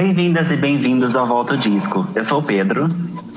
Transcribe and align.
Bem-vindas 0.00 0.50
e 0.50 0.56
bem-vindos 0.56 1.14
ao 1.14 1.26
Volta 1.26 1.58
Disco. 1.58 2.08
Eu 2.14 2.24
sou 2.24 2.38
o 2.38 2.42
Pedro. 2.42 2.88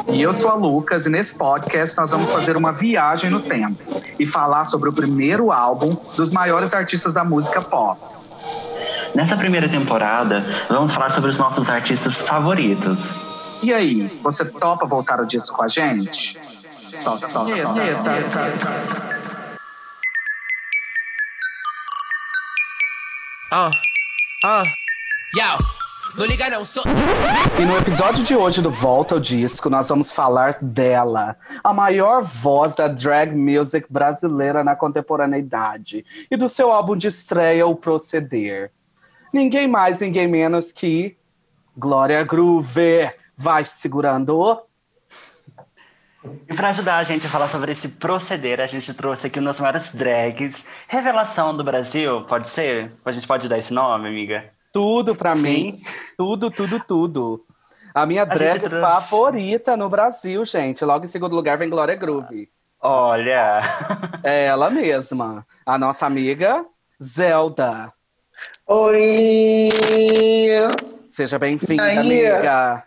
E 0.07 0.21
eu 0.21 0.33
sou 0.33 0.49
a 0.49 0.53
Lucas, 0.53 1.05
e 1.05 1.09
nesse 1.09 1.35
podcast 1.35 1.97
nós 1.97 2.11
vamos 2.11 2.29
fazer 2.29 2.55
uma 2.55 2.71
viagem 2.71 3.29
no 3.29 3.41
tempo 3.41 4.01
e 4.17 4.25
falar 4.25 4.63
sobre 4.63 4.87
o 4.87 4.93
primeiro 4.93 5.51
álbum 5.51 5.93
dos 6.15 6.31
maiores 6.31 6.73
artistas 6.73 7.13
da 7.13 7.21
música 7.21 7.61
pop. 7.61 7.99
Nessa 9.13 9.35
primeira 9.35 9.67
temporada, 9.67 10.65
vamos 10.69 10.93
falar 10.93 11.09
sobre 11.09 11.31
os 11.31 11.37
nossos 11.37 11.69
artistas 11.69 12.21
favoritos. 12.21 13.11
E 13.61 13.73
aí, 13.73 14.07
você 14.21 14.45
topa 14.45 14.87
voltar 14.87 15.19
o 15.19 15.25
disco 15.25 15.57
com 15.57 15.63
a 15.63 15.67
gente? 15.67 16.39
Solta, 16.87 17.27
solta, 17.27 17.57
solta. 17.57 17.81
Ah, 23.51 23.69
ah, 24.45 24.63
yo. 25.35 25.82
Não 26.15 26.25
liga 26.25 26.47
não, 26.47 26.63
sou. 26.63 26.83
E 27.59 27.65
no 27.65 27.75
episódio 27.75 28.23
de 28.23 28.35
hoje 28.35 28.61
do 28.61 28.69
Volta 28.69 29.15
ao 29.15 29.19
Disco, 29.19 29.67
nós 29.67 29.89
vamos 29.89 30.11
falar 30.11 30.53
dela, 30.61 31.35
a 31.63 31.73
maior 31.73 32.23
voz 32.23 32.75
da 32.75 32.87
drag 32.87 33.35
music 33.35 33.87
brasileira 33.91 34.63
na 34.63 34.75
contemporaneidade, 34.75 36.05
e 36.29 36.37
do 36.37 36.47
seu 36.47 36.71
álbum 36.71 36.95
de 36.95 37.07
estreia, 37.07 37.65
O 37.65 37.75
Proceder. 37.75 38.71
Ninguém 39.33 39.67
mais, 39.67 39.97
ninguém 39.97 40.27
menos 40.27 40.71
que 40.71 41.17
Glória 41.75 42.23
Groove. 42.23 43.11
Vai 43.35 43.65
segurando. 43.65 44.61
E 46.47 46.53
para 46.53 46.69
ajudar 46.69 46.97
a 46.97 47.03
gente 47.03 47.25
a 47.25 47.29
falar 47.29 47.47
sobre 47.47 47.71
esse 47.71 47.89
proceder, 47.89 48.61
a 48.61 48.67
gente 48.67 48.93
trouxe 48.93 49.25
aqui 49.25 49.39
uma 49.39 49.47
das 49.47 49.59
maiores 49.59 49.91
drags, 49.95 50.63
revelação 50.87 51.57
do 51.57 51.63
Brasil, 51.63 52.21
pode 52.25 52.47
ser? 52.47 52.91
A 53.03 53.11
gente 53.11 53.25
pode 53.25 53.49
dar 53.49 53.57
esse 53.57 53.73
nome, 53.73 54.07
amiga? 54.07 54.53
Tudo 54.73 55.15
pra 55.15 55.35
mim. 55.35 55.83
Tudo, 56.17 56.49
tudo, 56.49 56.79
tudo. 56.79 57.45
A 57.93 58.07
minha 58.07 58.25
drag 58.25 58.59
trouxe... 58.59 58.81
favorita 58.81 59.77
no 59.77 59.87
Brasil, 59.87 60.43
gente. 60.43 60.83
Logo 60.83 61.05
em 61.05 61.07
segundo 61.07 61.35
lugar 61.35 61.59
vem 61.59 61.69
Glória 61.69 61.93
Groove. 61.95 62.49
Olha! 62.81 63.61
É 64.23 64.45
ela 64.45 64.71
mesma. 64.71 65.45
A 65.63 65.77
nossa 65.77 66.07
amiga 66.07 66.65
Zelda. 67.01 67.93
Oi! 68.65 69.69
Seja 71.05 71.37
bem-vinda, 71.37 71.99
amiga. 71.99 72.83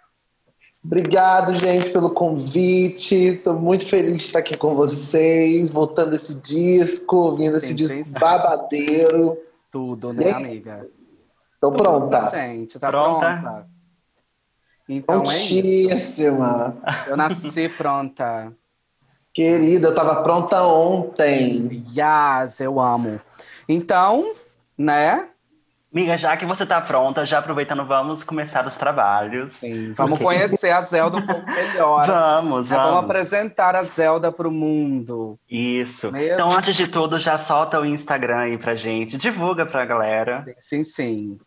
Obrigado, 0.85 1.55
gente, 1.57 1.91
pelo 1.91 2.11
convite. 2.11 3.15
Estou 3.15 3.55
muito 3.55 3.87
feliz 3.87 4.19
de 4.19 4.23
estar 4.25 4.41
aqui 4.41 4.57
com 4.57 4.75
vocês, 4.75 5.71
voltando 5.71 6.17
esse 6.17 6.41
disco, 6.43 7.17
ouvindo 7.17 7.59
esse 7.59 7.73
disco 7.73 8.05
sim. 8.05 8.19
babadeiro. 8.19 9.39
Tudo, 9.71 10.13
né, 10.13 10.33
amiga? 10.33 10.89
Tô 11.71 11.77
pronta. 11.77 12.31
Gente, 12.31 12.79
tá 12.79 12.89
pronta? 12.89 13.39
pronta? 13.41 13.67
Então 14.89 15.21
Prontíssima. 15.23 16.77
É 17.07 17.11
eu 17.11 17.17
nasci 17.17 17.69
pronta. 17.69 18.53
Querida, 19.35 19.89
eu 19.89 19.95
tava 19.95 20.23
pronta 20.23 20.63
ontem. 20.63 21.85
Yes, 21.95 22.61
eu 22.61 22.81
amo. 22.81 23.21
Então, 23.69 24.33
né? 24.79 25.29
Amiga, 25.93 26.17
já 26.19 26.37
que 26.37 26.45
você 26.45 26.67
tá 26.67 26.81
pronta, 26.81 27.25
já 27.25 27.39
aproveitando, 27.39 27.85
vamos 27.85 28.23
começar 28.23 28.67
os 28.67 28.75
trabalhos. 28.75 29.53
Sim, 29.53 29.93
vamos 29.93 30.19
conhecer 30.19 30.71
a 30.71 30.83
Zelda 30.83 31.17
um 31.17 31.27
pouco 31.27 31.47
melhor. 31.47 32.07
vamos, 32.07 32.71
é, 32.71 32.77
vamos. 32.77 32.93
Vamos 32.95 33.05
apresentar 33.05 33.75
a 33.75 33.83
Zelda 33.83 34.31
pro 34.31 34.51
mundo. 34.51 35.39
Isso. 35.51 36.13
Mesmo? 36.13 36.35
Então, 36.35 36.53
antes 36.53 36.75
de 36.75 36.87
tudo, 36.87 37.19
já 37.19 37.39
solta 37.39 37.81
o 37.81 37.87
Instagram 37.87 38.39
aí 38.39 38.59
pra 38.59 38.75
gente. 38.75 39.17
Divulga 39.17 39.65
pra 39.65 39.87
galera. 39.87 40.45
Sim, 40.59 40.85
sim. 40.85 41.39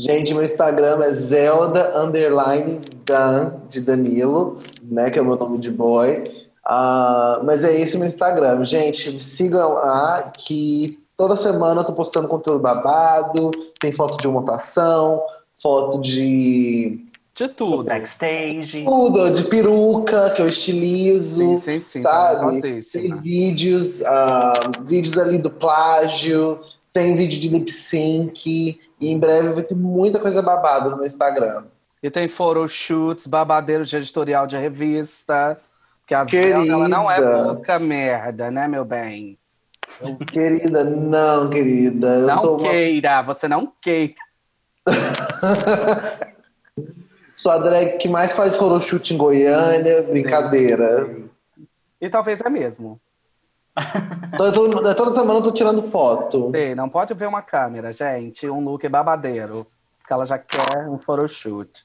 Gente, 0.00 0.32
meu 0.32 0.42
Instagram 0.42 1.02
é 1.04 1.12
Zelda 1.12 1.98
Underline 2.00 2.80
Dan, 3.04 3.54
de 3.68 3.80
Danilo, 3.80 4.58
né? 4.82 5.10
Que 5.10 5.18
é 5.18 5.22
o 5.22 5.24
meu 5.24 5.36
nome 5.36 5.58
de 5.58 5.70
boy. 5.70 6.24
Uh, 6.66 7.44
mas 7.44 7.64
é 7.64 7.78
esse 7.78 7.96
o 7.96 7.98
meu 7.98 8.08
Instagram. 8.08 8.64
Gente, 8.64 9.10
me 9.10 9.20
sigam 9.20 9.74
lá 9.74 10.32
que 10.36 11.00
Toda 11.20 11.36
semana 11.36 11.82
eu 11.82 11.84
tô 11.84 11.92
postando 11.92 12.26
conteúdo 12.26 12.60
babado, 12.60 13.50
tem 13.78 13.92
foto 13.92 14.16
de 14.16 14.26
montação, 14.26 15.22
foto 15.62 16.00
de. 16.00 16.98
De 17.34 17.46
tudo. 17.46 17.84
Backstage. 17.84 18.86
Tudo, 18.86 19.30
de 19.30 19.44
peruca 19.44 20.30
que 20.30 20.40
eu 20.40 20.48
estilizo. 20.48 21.56
Sim, 21.56 21.56
sim, 21.56 21.78
sim. 21.78 22.00
Sabe? 22.00 22.62
Tem 22.90 23.20
vídeos, 23.20 24.00
uh, 24.00 24.82
vídeos 24.86 25.18
ali 25.18 25.36
do 25.36 25.50
plágio, 25.50 26.58
tem 26.92 27.16
vídeo 27.16 27.40
de 27.40 27.48
lip 27.48 27.70
sync. 27.70 28.80
E 29.00 29.08
em 29.08 29.18
breve 29.18 29.50
vai 29.50 29.62
ter 29.62 29.74
muita 29.74 30.18
coisa 30.18 30.42
babada 30.42 30.90
no 30.90 31.04
Instagram. 31.04 31.64
E 32.02 32.10
tem 32.10 32.28
photoshoots, 32.28 33.26
babadeiros 33.26 33.88
de 33.88 33.96
editorial 33.96 34.46
de 34.46 34.56
revista. 34.56 35.56
Porque 35.98 36.14
a 36.14 36.24
Zelda, 36.24 36.72
ela 36.72 36.88
não 36.88 37.10
é 37.10 37.20
pouca 37.20 37.78
merda, 37.78 38.50
né, 38.50 38.66
meu 38.66 38.84
bem? 38.84 39.38
Querida, 40.30 40.84
não, 40.84 41.50
querida. 41.50 42.06
Eu 42.06 42.26
não 42.26 42.40
sou 42.40 42.58
queira, 42.58 43.14
uma... 43.14 43.22
você 43.22 43.48
não 43.48 43.72
queira. 43.80 44.14
sou 47.36 47.52
a 47.52 47.58
drag 47.58 47.98
que 47.98 48.08
mais 48.08 48.32
faz 48.32 48.56
photoshoot 48.56 49.12
em 49.12 49.16
Goiânia, 49.16 50.02
brincadeira. 50.02 51.16
E 52.00 52.08
talvez 52.08 52.40
é 52.40 52.48
mesmo. 52.48 53.00
Toda, 54.36 54.94
toda 54.94 55.10
semana 55.10 55.38
eu 55.38 55.42
tô 55.42 55.52
tirando 55.52 55.82
foto. 55.82 56.50
Sim, 56.54 56.74
não 56.74 56.88
pode 56.88 57.14
ver 57.14 57.28
uma 57.28 57.42
câmera, 57.42 57.92
gente. 57.92 58.48
Um 58.48 58.60
look 58.60 58.88
babadeiro. 58.88 59.66
Porque 59.98 60.12
ela 60.12 60.26
já 60.26 60.38
quer 60.38 60.88
um 60.88 60.98
photoshoot. 60.98 61.84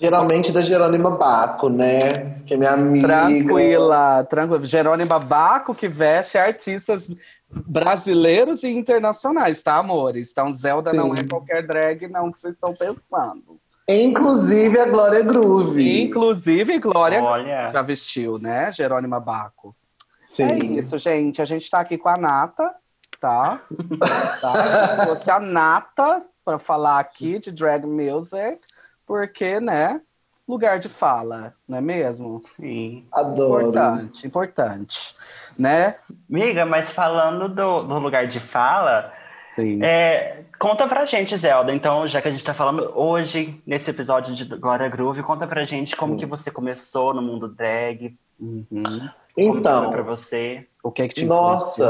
Geralmente 0.00 0.50
da 0.50 0.62
Jerônima 0.62 1.10
Baco, 1.10 1.68
né? 1.68 2.40
Que 2.46 2.54
é 2.54 2.56
minha 2.56 2.70
amiga. 2.70 3.06
Tranquila, 3.06 4.24
tranquila. 4.24 4.62
Jerônima 4.66 5.18
Baco 5.18 5.74
que 5.74 5.88
veste 5.88 6.38
artistas 6.38 7.10
brasileiros 7.50 8.62
e 8.62 8.70
internacionais, 8.70 9.62
tá, 9.62 9.76
amores? 9.76 10.30
Então, 10.30 10.50
Zelda 10.50 10.92
Sim. 10.92 10.96
não 10.96 11.14
é 11.14 11.22
qualquer 11.28 11.66
drag, 11.66 12.08
não, 12.08 12.30
que 12.30 12.38
vocês 12.38 12.54
estão 12.54 12.74
pensando. 12.74 13.60
Inclusive 13.86 14.78
a 14.78 14.86
Glória 14.86 15.20
Groove. 15.22 16.04
Inclusive, 16.04 16.78
Glória 16.78 17.22
Olha. 17.22 17.68
já 17.68 17.82
vestiu, 17.82 18.38
né? 18.38 18.70
Jerônima 18.72 19.18
Baco. 19.20 19.74
Sim. 20.20 20.44
É 20.44 20.64
isso, 20.78 20.98
gente. 20.98 21.40
A 21.40 21.44
gente 21.44 21.68
tá 21.70 21.80
aqui 21.80 21.96
com 21.96 22.08
a 22.08 22.16
Nata, 22.16 22.74
tá? 23.18 23.62
tá? 24.40 24.98
Se 24.98 25.06
fosse 25.06 25.30
a 25.30 25.40
Nata 25.40 26.22
para 26.44 26.58
falar 26.58 27.00
aqui 27.00 27.38
de 27.38 27.50
drag 27.50 27.86
music 27.86 28.60
porque, 29.06 29.58
né, 29.58 30.00
lugar 30.46 30.78
de 30.78 30.88
fala, 30.88 31.54
não 31.66 31.78
é 31.78 31.80
mesmo? 31.80 32.40
Sim. 32.42 33.06
Adoro. 33.12 33.68
Importante, 33.68 34.26
importante, 34.26 35.16
né? 35.58 35.96
Amiga, 36.30 36.64
mas 36.64 36.90
falando 36.90 37.48
do, 37.48 37.82
do 37.82 37.98
lugar 37.98 38.28
de 38.28 38.38
fala, 38.38 39.12
Sim. 39.52 39.82
É, 39.82 40.44
conta 40.58 40.86
pra 40.86 41.04
gente, 41.04 41.36
Zelda. 41.36 41.72
Então, 41.72 42.06
já 42.06 42.22
que 42.22 42.28
a 42.28 42.30
gente 42.30 42.44
tá 42.44 42.54
falando 42.54 42.92
hoje, 42.94 43.60
nesse 43.66 43.90
episódio 43.90 44.34
de 44.34 44.44
Glória 44.44 44.88
Groove, 44.88 45.22
conta 45.22 45.46
pra 45.46 45.64
gente 45.64 45.96
como 45.96 46.16
que 46.16 46.26
você 46.26 46.50
começou 46.50 47.12
no 47.12 47.20
mundo 47.20 47.48
drag. 47.48 48.16
Uhum. 48.40 49.08
Então. 49.36 49.90
Pra 49.90 50.02
você. 50.02 50.66
O 50.82 50.90
que 50.90 51.02
é 51.02 51.08
que 51.08 51.14
te 51.14 51.26
Nossa. 51.26 51.84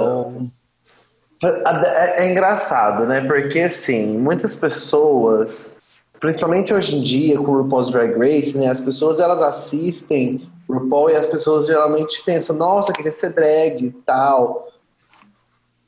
É, 1.43 2.25
é 2.25 2.31
engraçado, 2.31 3.07
né? 3.07 3.21
Porque, 3.23 3.61
assim, 3.61 4.19
muitas 4.19 4.55
pessoas 4.55 5.73
principalmente 6.21 6.73
hoje 6.73 6.97
em 6.97 7.03
dia 7.03 7.39
com 7.39 7.51
o 7.51 7.63
RuPaul's 7.63 7.91
Drag 7.91 8.13
Race, 8.19 8.57
né, 8.57 8.69
as 8.69 8.81
pessoas 8.81 9.19
elas 9.19 9.41
assistem 9.41 10.47
RuPaul 10.69 11.11
e 11.11 11.17
as 11.17 11.27
pessoas 11.27 11.67
geralmente 11.67 12.23
pensam, 12.25 12.55
nossa, 12.55 12.93
queria 12.93 13.11
ser 13.11 13.33
drag 13.33 13.87
e 13.87 13.91
tal. 13.91 14.69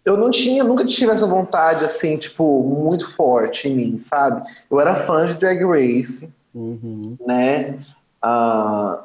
Eu 0.05 0.17
não 0.17 0.31
tinha, 0.31 0.65
nunca 0.65 0.85
tive 0.85 1.13
essa 1.13 1.27
vontade 1.27 1.85
assim, 1.85 2.17
tipo, 2.17 2.63
muito 2.65 3.09
forte 3.09 3.69
em 3.69 3.77
mim, 3.77 3.99
sabe? 3.99 4.43
Eu 4.69 4.81
era 4.81 4.97
fã 4.97 5.25
de 5.25 5.35
Drag 5.35 5.63
Race, 5.65 6.29
uhum. 6.53 7.17
né? 7.25 7.79
Uh, 8.25 8.99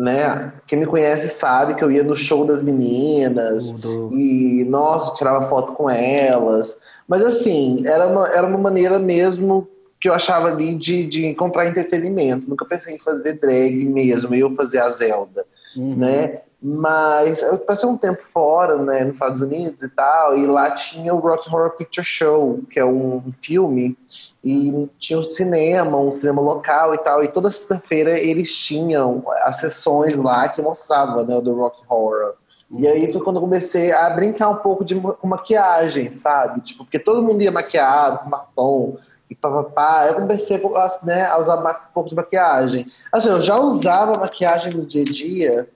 né? 0.00 0.52
Quem 0.66 0.78
me 0.78 0.86
conhece 0.86 1.28
sabe 1.28 1.74
que 1.74 1.84
eu 1.84 1.90
ia 1.90 2.02
no 2.02 2.16
show 2.16 2.44
das 2.44 2.62
meninas 2.62 3.74
e, 4.10 4.64
nossa, 4.68 5.14
tirava 5.14 5.42
foto 5.42 5.72
com 5.74 5.88
elas. 5.88 6.78
Mas 7.06 7.22
assim, 7.22 7.86
era 7.86 8.06
uma, 8.06 8.28
era 8.28 8.46
uma 8.46 8.58
maneira 8.58 8.98
mesmo 8.98 9.68
que 10.00 10.08
eu 10.08 10.14
achava 10.14 10.48
ali 10.48 10.74
de, 10.74 11.06
de 11.06 11.26
encontrar 11.26 11.66
entretenimento. 11.66 12.48
Nunca 12.48 12.64
pensei 12.64 12.96
em 12.96 12.98
fazer 12.98 13.34
drag 13.34 13.84
mesmo, 13.84 14.34
eu 14.34 14.54
fazer 14.54 14.78
a 14.78 14.90
Zelda, 14.90 15.44
uhum. 15.76 15.96
né? 15.96 16.40
Mas 16.62 17.40
eu 17.40 17.58
passei 17.58 17.88
um 17.88 17.96
tempo 17.96 18.22
fora, 18.22 18.76
né, 18.76 19.02
nos 19.02 19.14
Estados 19.14 19.40
Unidos 19.40 19.80
e 19.82 19.88
tal, 19.88 20.36
e 20.36 20.46
lá 20.46 20.70
tinha 20.70 21.14
o 21.14 21.18
Rock 21.18 21.48
Horror 21.48 21.70
Picture 21.70 22.04
Show, 22.04 22.60
que 22.70 22.78
é 22.78 22.84
um 22.84 23.22
filme, 23.42 23.96
e 24.44 24.88
tinha 24.98 25.18
um 25.18 25.22
cinema, 25.22 25.96
um 25.96 26.12
cinema 26.12 26.42
local 26.42 26.94
e 26.94 26.98
tal, 26.98 27.24
e 27.24 27.28
toda 27.28 27.50
sexta-feira 27.50 28.18
eles 28.18 28.54
tinham 28.54 29.24
as 29.42 29.56
sessões 29.56 30.18
lá 30.18 30.50
que 30.50 30.60
mostravam, 30.60 31.24
né, 31.24 31.40
do 31.40 31.54
Rock 31.54 31.80
Horror. 31.88 32.34
E 32.72 32.86
aí 32.86 33.10
foi 33.10 33.22
quando 33.22 33.36
eu 33.36 33.42
comecei 33.42 33.90
a 33.90 34.10
brincar 34.10 34.50
um 34.50 34.56
pouco 34.56 34.84
de, 34.84 34.94
com 34.94 35.26
maquiagem, 35.26 36.10
sabe? 36.10 36.60
Tipo, 36.60 36.84
porque 36.84 37.00
todo 37.00 37.22
mundo 37.22 37.42
ia 37.42 37.50
maquiado, 37.50 38.20
com 38.20 38.30
batom, 38.30 38.96
e 39.30 39.34
papapá. 39.34 40.06
Eu 40.08 40.14
comecei 40.14 40.56
a, 40.56 41.00
né, 41.04 41.26
a 41.26 41.38
usar 41.38 41.56
um 41.56 41.92
pouco 41.94 42.08
de 42.08 42.14
maquiagem. 42.14 42.86
Assim, 43.12 43.28
eu 43.28 43.40
já 43.40 43.58
usava 43.58 44.18
maquiagem 44.18 44.74
no 44.74 44.84
dia 44.84 45.02
a 45.02 45.04
dia, 45.04 45.68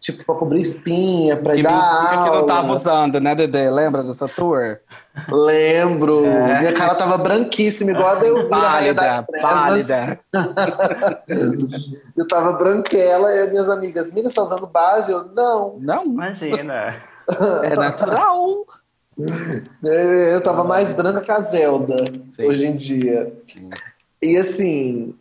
tipo, 0.00 0.24
pra 0.24 0.34
cobrir 0.34 0.60
espinha, 0.62 1.36
pra 1.36 1.54
ir 1.56 1.60
E 1.60 1.62
dar 1.62 1.72
aula. 1.72 2.24
que 2.30 2.36
não 2.38 2.46
tava 2.46 2.72
usando, 2.72 3.20
né, 3.20 3.34
Dedê? 3.34 3.68
Lembra 3.70 4.02
dessa 4.02 4.28
tour? 4.28 4.78
Lembro. 5.28 6.24
É. 6.24 6.60
Minha 6.60 6.72
cara 6.72 6.94
tava 6.94 7.18
branquíssima, 7.18 7.90
igual 7.90 8.08
a 8.08 8.14
da 8.14 8.26
Elvira, 8.26 8.56
Rainha 8.56 8.94
das 8.94 9.26
Pálida, 9.42 10.20
pálida. 10.32 11.22
Eu 12.16 12.26
tava 12.28 12.52
branquela 12.54 13.32
e 13.34 13.40
as 13.40 13.50
minhas 13.50 13.68
amigas, 13.68 14.08
amiga, 14.10 14.28
você 14.28 14.34
tá 14.34 14.42
usando 14.42 14.66
base? 14.66 15.10
Eu, 15.10 15.26
não. 15.34 15.76
Não, 15.80 16.04
Imagina. 16.04 16.96
é 17.62 17.76
natural. 17.76 18.64
É, 19.84 20.34
Eu 20.34 20.40
tava 20.44 20.62
mais 20.62 20.92
branca 20.92 21.20
que 21.20 21.30
a 21.32 21.40
Zelda, 21.40 21.96
Sim. 22.24 22.46
hoje 22.46 22.66
em 22.68 22.76
dia. 22.76 23.32
Sim. 23.42 23.68
E 24.22 24.36
assim. 24.36 25.12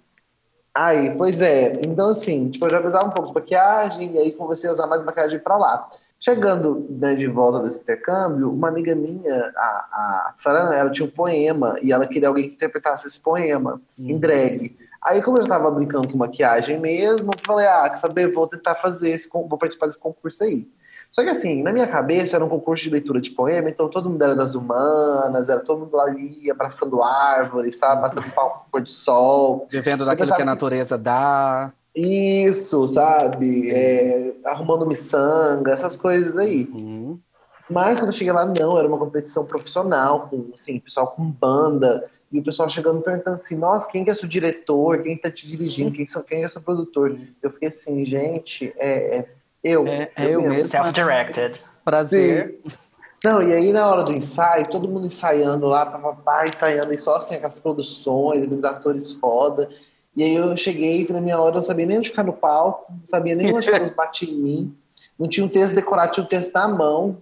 Aí, 0.77 1.15
pois 1.17 1.41
é. 1.41 1.81
Então, 1.83 2.11
assim, 2.11 2.51
tipo, 2.51 2.63
eu 2.67 2.69
já 2.69 2.79
usava 2.79 3.07
um 3.07 3.09
pouco 3.09 3.29
de 3.29 3.33
maquiagem, 3.33 4.13
e 4.13 4.19
aí 4.19 4.31
comecei 4.33 4.69
a 4.69 4.73
usar 4.73 4.85
mais 4.85 5.03
maquiagem 5.03 5.39
pra 5.39 5.57
lá. 5.57 5.89
Chegando 6.19 6.85
né, 6.91 7.15
de 7.15 7.25
volta 7.25 7.63
desse 7.63 7.81
intercâmbio, 7.81 8.51
uma 8.51 8.67
amiga 8.67 8.93
minha, 8.93 9.51
a, 9.55 9.67
a 9.91 10.33
Fran, 10.37 10.71
ela 10.71 10.91
tinha 10.91 11.07
um 11.07 11.11
poema, 11.11 11.77
e 11.81 11.91
ela 11.91 12.05
queria 12.05 12.27
alguém 12.27 12.49
que 12.49 12.55
interpretasse 12.55 13.07
esse 13.07 13.19
poema 13.19 13.81
em 13.97 14.19
drag. 14.19 14.77
Aí, 15.01 15.19
como 15.23 15.39
eu 15.39 15.41
já 15.41 15.49
tava 15.49 15.71
brincando 15.71 16.09
com 16.09 16.17
maquiagem 16.17 16.79
mesmo, 16.79 17.31
eu 17.33 17.39
falei, 17.43 17.65
ah, 17.65 17.89
quer 17.89 17.97
saber, 17.97 18.31
vou 18.31 18.47
tentar 18.47 18.75
fazer 18.75 19.09
esse, 19.09 19.27
vou 19.33 19.57
participar 19.57 19.87
desse 19.87 19.99
concurso 19.99 20.43
aí. 20.43 20.67
Só 21.11 21.23
que 21.23 21.29
assim, 21.29 21.63
na 21.63 21.71
minha 21.71 21.87
cabeça 21.87 22.35
era 22.35 22.45
um 22.45 22.49
concurso 22.49 22.83
de 22.83 22.89
leitura 22.89 23.19
de 23.19 23.31
poema, 23.31 23.69
então 23.69 23.89
todo 23.89 24.09
mundo 24.09 24.21
era 24.21 24.35
das 24.35 24.53
humanas, 24.55 25.49
era 25.49 25.61
todo 25.61 25.79
mundo 25.79 25.99
ali 25.99 26.49
abraçando 26.51 27.01
árvores, 27.01 27.77
sabe? 27.77 28.01
Batendo 28.01 28.29
palco 28.31 28.59
com 28.65 28.71
pôr 28.71 28.81
de 28.81 28.91
sol. 28.91 29.67
Vivendo 29.69 30.05
daquilo 30.05 30.35
que 30.35 30.41
a 30.41 30.45
natureza 30.45 30.97
dá. 30.97 31.71
Isso, 31.95 32.87
sabe? 32.89 33.71
É, 33.71 34.35
arrumando 34.45 34.85
miçanga, 34.85 35.71
essas 35.71 35.97
coisas 35.97 36.37
aí. 36.37 36.65
Uhum. 36.71 37.19
Mas 37.69 37.99
quando 37.99 38.09
eu 38.09 38.13
cheguei 38.13 38.31
lá, 38.31 38.45
não, 38.45 38.77
era 38.77 38.87
uma 38.87 38.97
competição 38.97 39.43
profissional, 39.43 40.27
com 40.29 40.51
assim, 40.53 40.79
pessoal 40.79 41.07
com 41.07 41.25
banda, 41.29 42.05
e 42.31 42.39
o 42.39 42.43
pessoal 42.43 42.69
chegando 42.69 43.01
perguntando 43.01 43.35
assim, 43.35 43.55
nossa, 43.55 43.89
quem 43.89 44.05
que 44.05 44.11
é 44.11 44.15
seu 44.15 44.27
diretor? 44.27 45.01
Quem 45.01 45.17
tá 45.17 45.31
te 45.31 45.47
dirigindo? 45.47 45.91
Quem, 45.91 46.05
que 46.05 46.11
sou- 46.11 46.23
quem 46.23 46.43
é 46.43 46.49
seu 46.49 46.61
produtor? 46.61 47.17
Eu 47.41 47.49
fiquei 47.51 47.69
assim, 47.69 48.05
gente, 48.05 48.73
é, 48.77 49.17
é 49.17 49.29
eu. 49.63 49.87
É- 49.87 50.11
é 50.15 50.25
eu 50.29 50.41
mesmo. 50.41 50.71
Self-directed. 50.71 51.61
Prazer. 51.83 52.59
Não, 53.23 53.41
e 53.41 53.51
aí 53.51 53.71
na 53.71 53.87
hora 53.87 54.03
do 54.03 54.13
ensaio, 54.13 54.69
todo 54.69 54.87
mundo 54.87 55.07
ensaiando 55.07 55.65
lá, 55.65 55.85
papapá, 55.85 56.45
ensaiando, 56.47 56.93
e 56.93 56.97
só 56.97 57.15
assim, 57.17 57.35
aquelas 57.35 57.59
produções, 57.59 58.45
aqueles 58.45 58.63
atores 58.63 59.11
foda. 59.13 59.69
E 60.15 60.23
aí 60.23 60.35
eu 60.35 60.55
cheguei, 60.57 61.05
e 61.07 61.11
na 61.11 61.21
minha 61.21 61.39
hora, 61.39 61.51
eu 61.51 61.55
não 61.55 61.63
sabia 61.63 61.85
nem 61.85 61.97
onde 61.97 62.09
ficar 62.09 62.23
no 62.23 62.33
palco, 62.33 62.91
não 62.91 63.05
sabia 63.05 63.35
nem 63.35 63.53
onde 63.53 63.69
elas 63.69 63.91
batiam 63.93 64.31
em 64.31 64.35
mim, 64.37 64.77
não 65.17 65.27
tinha 65.27 65.45
um 65.45 65.49
texto 65.49 65.73
decorado, 65.73 66.11
tinha 66.11 66.23
um 66.23 66.27
texto 66.27 66.51
na 66.53 66.67
mão, 66.67 67.17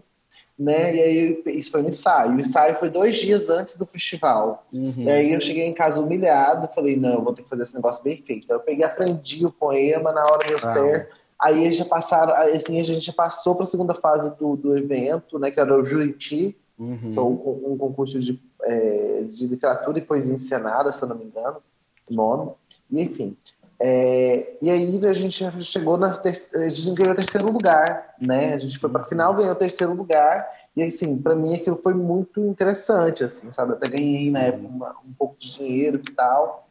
né? 0.57 0.95
E 0.95 1.01
aí 1.01 1.43
isso 1.57 1.71
foi 1.71 1.81
no 1.81 1.89
ensaio. 1.89 2.31
O 2.35 2.39
ensaio 2.39 2.75
foi 2.77 2.89
dois 2.89 3.17
dias 3.17 3.49
antes 3.49 3.75
do 3.75 3.85
festival. 3.85 4.65
Uhum. 4.73 4.93
E 4.97 5.09
aí 5.09 5.33
eu 5.33 5.41
cheguei 5.41 5.65
em 5.65 5.73
casa 5.73 5.99
humilhado, 6.01 6.69
falei, 6.73 6.95
não, 6.97 7.13
eu 7.15 7.21
vou 7.23 7.33
ter 7.33 7.43
que 7.43 7.49
fazer 7.49 7.63
esse 7.63 7.75
negócio 7.75 8.03
bem 8.03 8.21
feito. 8.25 8.47
Aí 8.49 8.55
eu 8.55 8.61
peguei, 8.61 8.85
aprendi 8.85 9.45
o 9.45 9.51
poema, 9.51 10.11
na 10.11 10.23
hora 10.23 10.47
deu 10.47 10.57
Ah. 10.57 10.73
certo. 10.73 11.15
Aí 11.39 11.63
eles 11.65 11.75
já 11.75 11.85
passaram, 11.85 12.33
assim, 12.55 12.79
a 12.79 12.83
gente 12.83 13.05
já 13.05 13.13
passou 13.13 13.55
para 13.55 13.63
a 13.65 13.67
segunda 13.67 13.93
fase 13.93 14.29
do, 14.37 14.55
do 14.55 14.77
evento, 14.77 15.37
né? 15.37 15.51
Que 15.51 15.59
era 15.59 15.77
o 15.77 15.83
Juriti, 15.83 16.57
Uhum. 16.77 17.13
é 17.15 17.21
um, 17.21 17.71
um 17.73 17.77
concurso 17.77 18.19
de, 18.19 18.37
é, 18.63 19.23
de 19.31 19.47
literatura 19.47 19.97
e 19.97 20.01
poesia 20.01 20.35
encenada, 20.35 20.91
se 20.91 21.01
eu 21.01 21.07
não 21.07 21.15
me 21.15 21.23
engano, 21.23 21.57
nome. 22.09 22.51
E 22.91 23.01
enfim. 23.01 23.37
É, 23.79 24.57
e 24.61 24.69
aí 24.69 25.05
a 25.05 25.13
gente 25.13 25.41
chegou 25.61 25.97
na 25.97 26.11
ter, 26.17 26.33
a 26.53 26.67
gente 26.67 26.93
ganhou 26.95 27.13
o 27.13 27.15
terceiro 27.15 27.49
lugar, 27.51 28.15
né? 28.19 28.53
A 28.53 28.57
gente 28.57 28.77
foi 28.77 28.89
para 28.89 29.01
a 29.01 29.05
final, 29.05 29.33
ganhou 29.33 29.51
o 29.53 29.55
terceiro 29.57 29.93
lugar. 29.93 30.45
E 30.75 30.83
assim, 30.83 31.17
para 31.17 31.33
mim 31.35 31.55
aquilo 31.55 31.79
foi 31.81 31.93
muito 31.93 32.41
interessante, 32.41 33.23
assim, 33.23 33.49
sabe? 33.51 33.73
Até 33.73 33.87
ganhei 33.87 34.29
na 34.29 34.41
época 34.41 34.67
uma- 34.67 34.95
um 35.07 35.13
pouco 35.17 35.37
de 35.37 35.53
dinheiro 35.53 36.01
e 36.05 36.11
tal. 36.13 36.64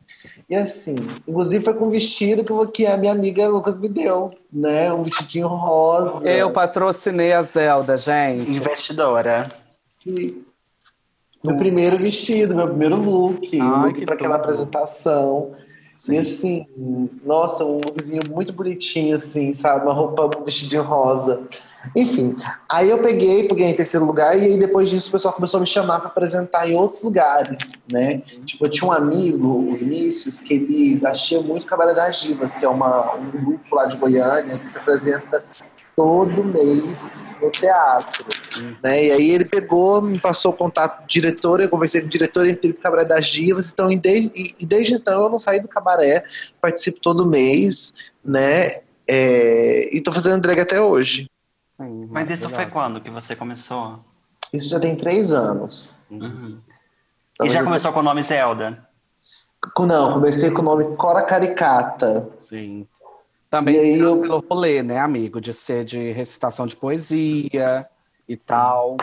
E 0.49 0.55
assim, 0.55 0.97
inclusive 1.27 1.65
foi 1.65 1.75
com 1.75 1.87
um 1.87 1.91
vestido 1.91 2.45
que, 2.71 2.87
a 2.87 2.97
minha 2.97 3.13
amiga 3.13 3.49
Lucas 3.49 3.79
me 3.79 3.89
deu, 3.89 4.33
né? 4.53 4.93
Um 4.93 5.03
vestidinho 5.03 5.47
rosa. 5.49 6.29
Eu 6.29 6.51
patrocinei 6.51 7.33
a 7.33 7.43
Zelda, 7.43 7.97
gente. 7.97 8.51
Investidora. 8.51 9.51
Sim. 9.91 10.45
Meu 11.43 11.57
primeiro 11.57 11.99
vestido, 11.99 12.55
meu 12.55 12.69
primeiro 12.69 12.97
look, 12.97 13.59
Ai, 13.61 13.87
look 13.87 13.99
que 13.99 14.07
para 14.07 14.15
aquela 14.15 14.39
tudo. 14.39 15.55
Apresentação. 15.95 16.15
E 16.15 16.19
assim, 16.19 16.67
nossa, 17.25 17.65
um 17.65 17.81
lookzinho 17.85 18.23
muito 18.29 18.53
bonitinho, 18.53 19.15
assim, 19.15 19.53
sabe? 19.53 19.85
Uma 19.85 19.95
roupa, 19.95 20.39
um 20.39 20.45
vestidinho 20.45 20.83
rosa. 20.83 21.41
Enfim, 21.95 22.35
aí 22.69 22.89
eu 22.89 23.01
peguei, 23.03 23.47
peguei 23.47 23.67
em 23.67 23.75
terceiro 23.75 24.07
lugar, 24.07 24.39
e 24.39 24.47
aí 24.47 24.59
depois 24.59 24.89
disso 24.89 25.09
o 25.09 25.13
pessoal 25.13 25.35
começou 25.35 25.59
a 25.59 25.61
me 25.61 25.67
chamar 25.67 26.01
para 26.01 26.09
apresentar 26.09 26.69
em 26.69 26.75
outros 26.75 27.03
lugares, 27.03 27.73
né? 27.91 28.23
Tipo, 28.47 28.65
eu 28.65 28.71
tinha 28.71 28.89
um 28.89 28.93
amigo, 28.93 29.47
o 29.47 29.77
Vinícius, 29.77 30.41
que 30.41 30.55
ele 30.55 31.07
assistia 31.07 31.41
muito 31.43 31.67
Cabaré 31.67 31.95
das 31.95 32.21
Divas, 32.21 32.55
que 32.55 32.65
é 32.65 32.69
uma, 32.69 33.15
um 33.15 33.31
grupo 33.31 33.77
lá 33.77 33.85
de 33.87 33.99
Goiânia 33.99 34.59
que 34.59 34.69
se 34.69 34.79
apresenta 34.79 35.45
todo 35.97 36.43
mês 36.45 37.13
no 37.41 37.51
teatro, 37.51 38.25
né? 38.83 39.05
E 39.07 39.11
aí 39.13 39.31
ele 39.31 39.45
pegou, 39.45 40.01
me 40.01 40.19
passou 40.19 40.53
o 40.53 40.57
contato 40.57 41.03
do 41.03 41.07
diretor, 41.09 41.61
eu 41.61 41.69
conversei 41.69 42.01
com 42.01 42.07
o 42.07 42.11
diretor, 42.11 42.47
entrei 42.47 42.73
pro 42.73 42.83
Cabaré 42.83 43.05
das 43.05 43.27
Divas, 43.27 43.71
então 43.71 43.91
e 43.91 43.97
desde, 43.99 44.29
e, 44.35 44.55
e 44.61 44.67
desde 44.67 44.95
então 44.95 45.23
eu 45.25 45.29
não 45.29 45.39
saí 45.39 45.61
do 45.61 45.69
cabaré, 45.69 46.25
participo 46.61 47.01
todo 47.01 47.27
mês, 47.27 47.93
né? 48.25 48.81
É, 49.07 49.95
e 49.95 50.01
tô 50.01 50.11
fazendo 50.13 50.41
drag 50.41 50.61
até 50.61 50.81
hoje. 50.81 51.29
Sim, 51.77 52.07
Mas 52.11 52.31
isso 52.31 52.43
foi 52.49 52.53
maravilhosa. 52.53 52.71
quando 52.73 53.01
que 53.01 53.11
você 53.11 53.37
começou? 53.37 54.01
Isso 54.53 54.69
já 54.69 54.79
tem 54.81 54.95
três 54.97 55.33
anos. 55.33 55.93
Uhum. 56.11 56.59
Então, 57.35 57.47
E 57.47 57.51
já 57.51 57.61
eu- 57.61 57.65
começou 57.65 57.93
com 57.93 58.01
o 58.01 58.03
nome 58.03 58.23
Zelda? 58.23 58.87
Não, 59.81 60.13
comecei 60.13 60.51
com 60.51 60.61
o 60.61 60.65
nome 60.65 60.97
Cora 60.97 61.23
Caricata. 61.23 62.29
Sim. 62.37 62.87
Também 63.55 63.77
E 63.77 63.79
aí 63.79 64.01
eu... 64.01 64.21
pelo 64.21 64.45
rolê, 64.51 64.83
né, 64.83 64.99
amigo? 64.99 65.41
De 65.41 65.55
ser 65.55 65.85
de 65.85 66.11
recitação 66.11 66.67
de 66.67 66.75
poesia 66.75 67.87
e 68.29 68.37
tal. 68.37 68.97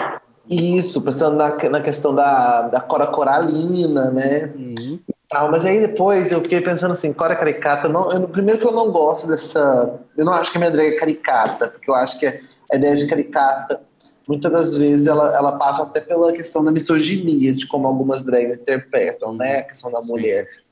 Isso, 0.49 1.01
pensando 1.01 1.37
na, 1.37 1.55
na 1.69 1.79
questão 1.79 2.13
da, 2.13 2.63
da 2.63 2.81
Cora 2.81 3.07
Coralina, 3.07 4.11
né? 4.11 4.51
Uhum. 4.53 4.99
Tal, 5.29 5.49
mas 5.49 5.65
aí 5.65 5.79
depois 5.79 6.33
eu 6.33 6.41
fiquei 6.41 6.59
pensando 6.59 6.91
assim, 6.91 7.13
Cora 7.13 7.33
Caricata, 7.37 7.87
não, 7.87 8.11
eu, 8.11 8.27
primeiro 8.27 8.59
que 8.59 8.67
eu 8.67 8.73
não 8.73 8.91
gosto 8.91 9.29
dessa. 9.29 10.01
Eu 10.17 10.25
não 10.25 10.33
acho 10.33 10.51
que 10.51 10.57
a 10.57 10.59
minha 10.59 10.71
drag 10.71 10.95
é 10.95 10.99
caricata, 10.99 11.69
porque 11.69 11.89
eu 11.89 11.95
acho 11.95 12.19
que 12.19 12.25
a 12.25 12.75
ideia 12.75 12.93
de 12.93 13.07
caricata, 13.07 13.79
muitas 14.27 14.51
das 14.51 14.75
vezes, 14.75 15.07
ela, 15.07 15.33
ela 15.33 15.53
passa 15.53 15.83
até 15.83 16.01
pela 16.01 16.33
questão 16.33 16.61
da 16.61 16.73
misoginia, 16.73 17.53
de 17.53 17.65
como 17.65 17.87
algumas 17.87 18.25
drags 18.25 18.59
interpretam, 18.59 19.33
né? 19.33 19.59
A 19.59 19.63
questão 19.63 19.89
da 19.89 20.01
Sim. 20.01 20.07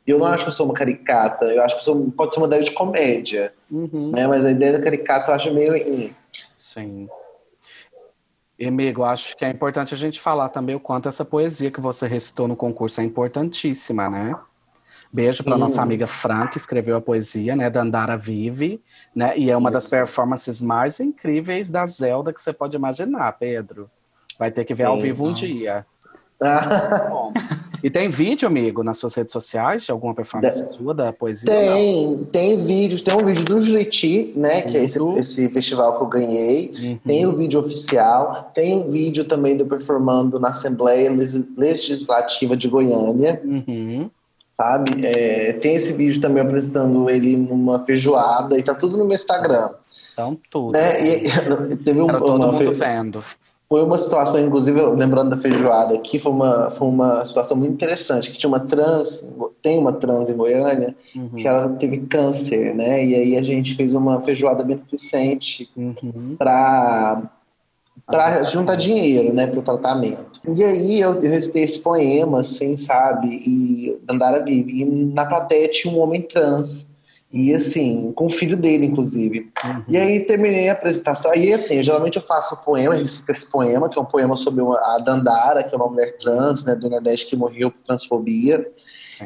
E 0.09 0.11
eu 0.11 0.17
não 0.17 0.25
acho 0.25 0.43
que 0.45 0.49
eu 0.49 0.53
sou 0.55 0.65
uma 0.65 0.73
caricata, 0.73 1.45
eu 1.45 1.61
acho 1.61 1.75
que 1.75 1.81
eu 1.81 1.85
sou, 1.85 2.09
pode 2.09 2.33
ser 2.33 2.39
uma 2.39 2.47
drag 2.47 2.63
de 2.63 2.71
comédia, 2.71 3.53
Uhum. 3.69 4.09
né? 4.11 4.25
Mas 4.25 4.43
a 4.43 4.49
ideia 4.49 4.73
da 4.73 4.81
caricata 4.83 5.29
eu 5.29 5.35
acho 5.35 5.53
meio. 5.53 6.15
Sim. 6.57 7.07
E, 8.57 8.65
amigo, 8.65 9.03
acho 9.03 9.37
que 9.37 9.45
é 9.45 9.49
importante 9.49 9.93
a 9.93 9.97
gente 9.97 10.19
falar 10.19 10.49
também 10.49 10.75
o 10.75 10.79
quanto 10.79 11.07
essa 11.07 11.23
poesia 11.23 11.69
que 11.69 11.79
você 11.79 12.07
recitou 12.07 12.47
no 12.47 12.55
concurso 12.55 12.99
é 13.01 13.03
importantíssima, 13.03 14.09
né? 14.09 14.35
Beijo 15.13 15.43
para 15.43 15.59
nossa 15.59 15.79
amiga 15.83 16.07
Fran, 16.07 16.47
que 16.47 16.57
escreveu 16.57 16.97
a 16.97 17.01
poesia, 17.01 17.55
né, 17.55 17.69
da 17.69 17.81
Andara 17.81 18.17
Vive, 18.17 18.81
né? 19.15 19.37
E 19.37 19.51
é 19.51 19.55
uma 19.55 19.69
das 19.69 19.83
Isso. 19.83 19.91
performances 19.91 20.59
mais 20.59 20.99
incríveis 20.99 21.69
da 21.69 21.85
Zelda 21.85 22.33
que 22.33 22.41
você 22.41 22.51
pode 22.51 22.75
imaginar, 22.75 23.31
Pedro. 23.33 23.91
Vai 24.39 24.49
ter 24.49 24.65
que 24.65 24.73
ver 24.73 24.85
Sim, 24.85 24.89
ao 24.89 24.99
vivo 24.99 25.25
um 25.25 25.29
nossa. 25.29 25.45
dia. 25.45 25.85
Ah, 26.41 27.07
Bom. 27.11 27.31
E 27.83 27.89
tem 27.89 28.09
vídeo, 28.09 28.47
amigo, 28.47 28.83
nas 28.83 28.97
suas 28.97 29.13
redes 29.15 29.31
sociais 29.31 29.83
de 29.85 29.91
alguma 29.91 30.13
performance 30.13 30.73
sua 30.73 30.93
da 30.93 31.13
poesia? 31.13 31.49
Tem, 31.49 32.23
tem 32.31 32.65
vídeo, 32.65 33.01
tem 33.01 33.15
um 33.15 33.25
vídeo 33.25 33.43
do 33.45 33.61
Juriti, 33.61 34.33
né? 34.35 34.61
Que 34.63 34.77
é 34.77 34.83
esse, 34.83 34.99
Uhum. 34.99 35.17
esse 35.17 35.47
festival 35.49 35.97
que 35.97 36.03
eu 36.03 36.07
ganhei. 36.07 36.73
Uhum. 36.77 36.99
Tem 37.07 37.25
o 37.25 37.35
vídeo 37.37 37.59
oficial, 37.59 38.51
tem 38.53 38.75
um 38.77 38.89
vídeo 38.89 39.23
também 39.25 39.55
do 39.55 39.65
performando 39.65 40.39
na 40.39 40.49
Assembleia 40.49 41.09
Legis- 41.11 41.45
Legislativa 41.57 42.55
de 42.57 42.67
Goiânia, 42.67 43.41
Uhum. 43.45 44.09
sabe? 44.57 45.05
É, 45.05 45.53
tem 45.53 45.75
esse 45.75 45.93
vídeo 45.93 46.19
também 46.19 46.43
apresentando 46.43 47.09
ele 47.09 47.37
numa 47.37 47.85
feijoada 47.85 48.57
e 48.57 48.63
tá 48.63 48.75
tudo 48.75 48.97
no 48.97 49.05
meu 49.05 49.15
Instagram, 49.15 49.69
Então, 50.13 50.37
tudo. 50.51 50.73
né? 50.73 51.01
E, 51.01 51.23
teve 51.85 52.01
um, 52.01 52.09
Era 52.09 52.19
todo 52.19 52.35
uma, 52.35 52.47
mundo 52.51 52.57
fe- 52.57 52.71
vendo. 52.71 53.23
Foi 53.69 53.83
uma 53.83 53.99
situação, 53.99 54.41
inclusive, 54.43 54.81
lembrando 54.81 55.29
da 55.29 55.37
feijoada 55.37 55.93
aqui, 55.93 56.17
foi 56.17 56.31
uma, 56.31 56.71
foi 56.71 56.87
uma 56.87 57.23
situação 57.23 57.55
muito 57.55 57.71
interessante, 57.71 58.31
que 58.31 58.37
tinha 58.37 58.47
uma 58.49 58.59
trans, 58.59 59.23
tem 59.61 59.77
uma 59.77 59.93
trans 59.93 60.27
em 60.29 60.35
Goiânia, 60.35 60.95
Uhum. 61.15 61.29
que 61.37 61.47
ela 61.47 61.69
teve 61.69 61.99
câncer, 61.99 62.73
né? 62.73 63.05
E 63.05 63.13
aí 63.13 63.37
a 63.37 63.43
gente 63.43 63.75
fez 63.75 63.93
uma 63.93 64.19
feijoada 64.21 64.63
beneficente 64.63 65.69
Uhum. 65.77 66.35
para 66.37 67.29
para 68.05 68.43
juntar 68.43 68.75
dinheiro, 68.75 69.31
né, 69.35 69.45
para 69.45 69.59
o 69.59 69.61
tratamento. 69.61 70.39
E 70.47 70.63
aí 70.63 70.99
eu, 70.99 71.13
eu 71.21 71.29
recitei 71.29 71.61
esse 71.63 71.77
poema, 71.77 72.39
assim, 72.39 72.75
sabe? 72.75 73.27
E 73.27 73.99
Dandara 74.03 74.43
vive. 74.43 74.81
E 74.81 74.85
na 74.85 75.25
plateia 75.25 75.67
tinha 75.67 75.93
um 75.93 75.99
homem 75.99 76.21
trans. 76.23 76.88
E 77.31 77.53
assim, 77.53 78.11
com 78.15 78.25
o 78.25 78.29
filho 78.29 78.57
dele, 78.57 78.87
inclusive. 78.87 79.51
Uhum. 79.63 79.83
E 79.87 79.95
aí 79.97 80.21
terminei 80.21 80.67
a 80.67 80.73
apresentação. 80.73 81.31
Aí 81.31 81.53
assim, 81.53 81.81
geralmente 81.83 82.15
eu 82.15 82.23
faço 82.23 82.55
o 82.55 82.57
poema, 82.57 82.95
recito 82.95 83.31
esse 83.31 83.49
poema, 83.49 83.87
que 83.87 83.99
é 83.99 84.01
um 84.01 84.05
poema 84.05 84.35
sobre 84.35 84.61
uma- 84.63 84.79
a 84.79 84.97
Dandara, 84.97 85.63
que 85.63 85.73
é 85.75 85.77
uma 85.77 85.87
mulher 85.87 86.17
trans, 86.17 86.63
né, 86.65 86.75
do 86.75 86.89
Nordeste 86.89 87.27
que 87.27 87.35
morreu 87.35 87.69
por 87.69 87.81
transfobia. 87.83 88.67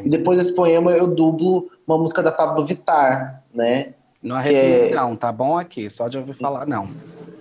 E 0.03 0.09
depois 0.09 0.37
desse 0.37 0.53
poema 0.53 0.91
eu 0.91 1.07
dublo 1.07 1.69
uma 1.87 1.97
música 1.97 2.21
da 2.21 2.31
Pablo 2.31 2.65
Vittar, 2.65 3.41
né? 3.53 3.93
Não 4.21 4.35
arrepia, 4.37 4.89
É. 4.89 4.95
não, 4.95 5.15
tá 5.17 5.31
bom 5.31 5.57
aqui, 5.57 5.89
só 5.89 6.07
de 6.07 6.17
ouvir 6.17 6.33
falar, 6.33 6.65
não. 6.65 6.87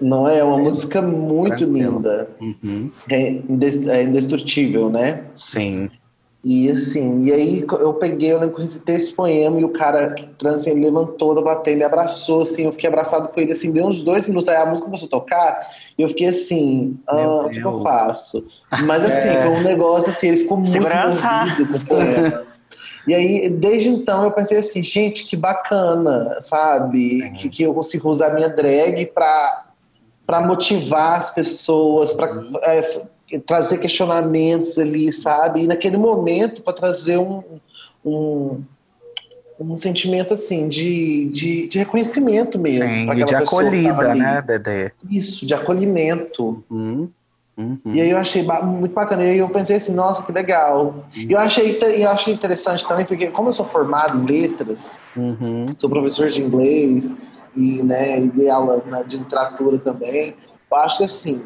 Não 0.00 0.28
é 0.28 0.42
uma 0.44 0.58
música 0.58 1.00
muito 1.00 1.56
Tranquilo. 1.58 1.96
linda, 1.96 2.28
Uhum. 2.40 2.90
é 3.10 3.40
é 3.98 4.02
indestrutível, 4.02 4.90
né? 4.90 5.24
Sim. 5.32 5.88
E 6.44 6.68
assim, 6.68 7.22
e 7.22 7.32
aí 7.32 7.64
eu 7.70 7.94
peguei, 7.94 8.32
eu 8.32 8.40
lembro 8.40 8.56
que 8.56 8.62
recitei 8.62 8.96
esse 8.96 9.12
poema 9.12 9.60
e 9.60 9.64
o 9.64 9.68
cara 9.68 10.12
trans, 10.36 10.66
levantou 10.66 11.36
da 11.36 11.42
plateia, 11.42 11.76
me 11.76 11.84
abraçou, 11.84 12.42
assim, 12.42 12.64
eu 12.64 12.72
fiquei 12.72 12.88
abraçado 12.88 13.28
com 13.28 13.40
ele, 13.40 13.52
assim, 13.52 13.70
deu 13.70 13.86
uns 13.86 14.02
dois 14.02 14.26
minutos, 14.26 14.48
aí 14.48 14.56
a 14.56 14.66
música 14.66 14.86
começou 14.86 15.06
a 15.06 15.10
tocar, 15.10 15.60
e 15.96 16.02
eu 16.02 16.08
fiquei 16.08 16.26
assim, 16.26 16.98
ah, 17.06 17.42
o 17.46 17.48
que 17.48 17.60
eu 17.60 17.80
faço? 17.82 18.44
Mas 18.84 19.04
assim, 19.04 19.28
É. 19.28 19.38
foi 19.38 19.50
um 19.52 19.62
negócio 19.62 20.10
assim, 20.10 20.28
ele 20.28 20.38
ficou 20.38 20.56
muito 20.56 20.76
envolvido 20.76 21.68
com 21.68 21.76
o 21.76 21.86
poema. 21.86 22.46
E 23.06 23.14
aí, 23.14 23.48
desde 23.48 23.88
então, 23.88 24.24
eu 24.24 24.32
pensei 24.32 24.58
assim, 24.58 24.82
gente, 24.82 25.26
que 25.26 25.36
bacana, 25.36 26.40
sabe? 26.40 27.30
Que, 27.38 27.48
que 27.48 27.62
eu 27.62 27.74
consigo 27.74 28.08
usar 28.08 28.32
minha 28.34 28.48
drag 28.48 29.06
pra, 29.06 29.66
pra 30.26 30.40
motivar 30.40 31.18
as 31.18 31.30
pessoas, 31.30 32.12
pra 32.12 32.28
é, 32.62 33.02
trazer 33.40 33.78
questionamentos 33.78 34.78
ali, 34.78 35.12
sabe? 35.12 35.62
E 35.62 35.66
naquele 35.66 35.96
momento, 35.96 36.62
para 36.62 36.72
trazer 36.72 37.18
um, 37.18 37.42
um, 38.04 38.60
um 39.58 39.78
sentimento 39.78 40.34
assim 40.34 40.68
de, 40.68 41.30
de, 41.30 41.68
de 41.68 41.78
reconhecimento 41.78 42.58
mesmo. 42.58 42.88
Sim, 42.88 43.10
e 43.10 43.24
de 43.24 43.34
acolhida, 43.34 44.14
né, 44.14 44.42
Dedê? 44.42 44.92
Isso, 45.10 45.46
de 45.46 45.54
acolhimento. 45.54 46.62
Uhum. 46.70 47.08
Uhum. 47.54 47.78
E 47.92 48.00
aí 48.00 48.10
eu 48.10 48.16
achei 48.16 48.42
ba- 48.42 48.62
muito 48.62 48.94
bacana. 48.94 49.22
E 49.24 49.30
aí 49.32 49.38
eu 49.38 49.48
pensei 49.50 49.76
assim, 49.76 49.94
nossa, 49.94 50.22
que 50.22 50.32
legal. 50.32 51.04
E 51.14 51.30
eu 51.30 51.38
achei, 51.38 51.78
eu 51.82 52.08
achei 52.08 52.32
interessante 52.32 52.86
também, 52.88 53.04
porque 53.04 53.26
como 53.28 53.50
eu 53.50 53.52
sou 53.52 53.66
formado 53.66 54.18
em 54.18 54.24
letras, 54.26 54.98
Uhum. 55.14 55.66
sou 55.78 55.90
professor 55.90 56.28
de 56.28 56.42
inglês 56.42 57.12
e, 57.54 57.82
né, 57.82 58.20
e 58.20 58.28
dei 58.28 58.48
aula 58.48 58.82
de 59.06 59.18
literatura 59.18 59.78
também, 59.78 60.34
eu 60.70 60.76
acho 60.78 60.98
que 60.98 61.04
assim, 61.04 61.42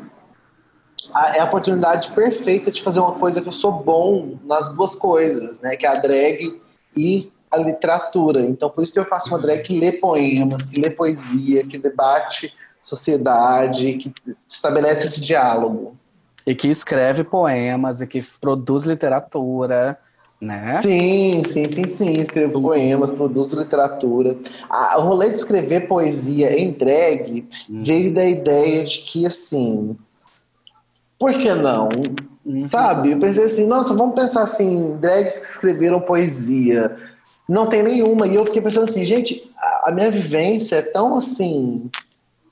é 1.34 1.40
a 1.40 1.44
oportunidade 1.44 2.10
perfeita 2.12 2.70
de 2.70 2.82
fazer 2.82 3.00
uma 3.00 3.12
coisa 3.12 3.40
que 3.40 3.48
eu 3.48 3.52
sou 3.52 3.72
bom 3.72 4.36
nas 4.44 4.72
duas 4.74 4.94
coisas, 4.94 5.60
né? 5.60 5.76
Que 5.76 5.86
é 5.86 5.88
a 5.88 5.94
drag 5.96 6.60
e 6.96 7.30
a 7.50 7.56
literatura. 7.58 8.40
Então, 8.40 8.68
por 8.68 8.82
isso 8.82 8.92
que 8.92 8.98
eu 8.98 9.04
faço 9.04 9.28
uma 9.28 9.38
drag 9.38 9.62
que 9.62 9.78
lê 9.78 9.92
poemas, 9.92 10.66
que 10.66 10.80
lê 10.80 10.90
poesia, 10.90 11.64
que 11.66 11.78
debate 11.78 12.52
sociedade, 12.80 13.94
que 13.94 14.12
estabelece 14.48 15.06
esse 15.06 15.20
diálogo. 15.20 15.96
E 16.46 16.54
que 16.54 16.68
escreve 16.68 17.24
poemas 17.24 18.00
e 18.00 18.06
que 18.06 18.22
produz 18.40 18.84
literatura, 18.84 19.96
né? 20.40 20.80
Sim, 20.82 21.42
sim, 21.44 21.64
sim, 21.64 21.86
sim. 21.86 22.12
Escrevo 22.20 22.60
poemas, 22.62 23.10
produzo 23.10 23.58
literatura. 23.58 24.36
A- 24.68 24.98
o 24.98 25.02
rolê 25.02 25.30
de 25.30 25.36
escrever 25.36 25.88
poesia 25.88 26.56
em 26.58 26.70
drag 26.72 27.48
Hum. 27.68 27.82
veio 27.84 28.12
da 28.14 28.24
ideia 28.24 28.84
de 28.84 28.98
que, 29.00 29.26
assim, 29.26 29.96
por 31.18 31.32
que 31.38 31.52
não? 31.54 31.88
Uhum. 32.44 32.62
Sabe? 32.62 33.12
Eu 33.12 33.18
pensei 33.18 33.44
assim, 33.44 33.66
nossa, 33.66 33.92
vamos 33.94 34.14
pensar 34.14 34.42
assim, 34.42 34.96
drags 35.00 35.38
que 35.40 35.46
escreveram 35.46 36.00
poesia. 36.00 36.96
Não 37.48 37.66
tem 37.66 37.82
nenhuma. 37.82 38.26
E 38.26 38.34
eu 38.34 38.44
fiquei 38.46 38.60
pensando 38.62 38.88
assim, 38.88 39.04
gente, 39.04 39.50
a, 39.56 39.90
a 39.90 39.92
minha 39.92 40.10
vivência 40.10 40.76
é 40.76 40.82
tão 40.82 41.16
assim. 41.16 41.90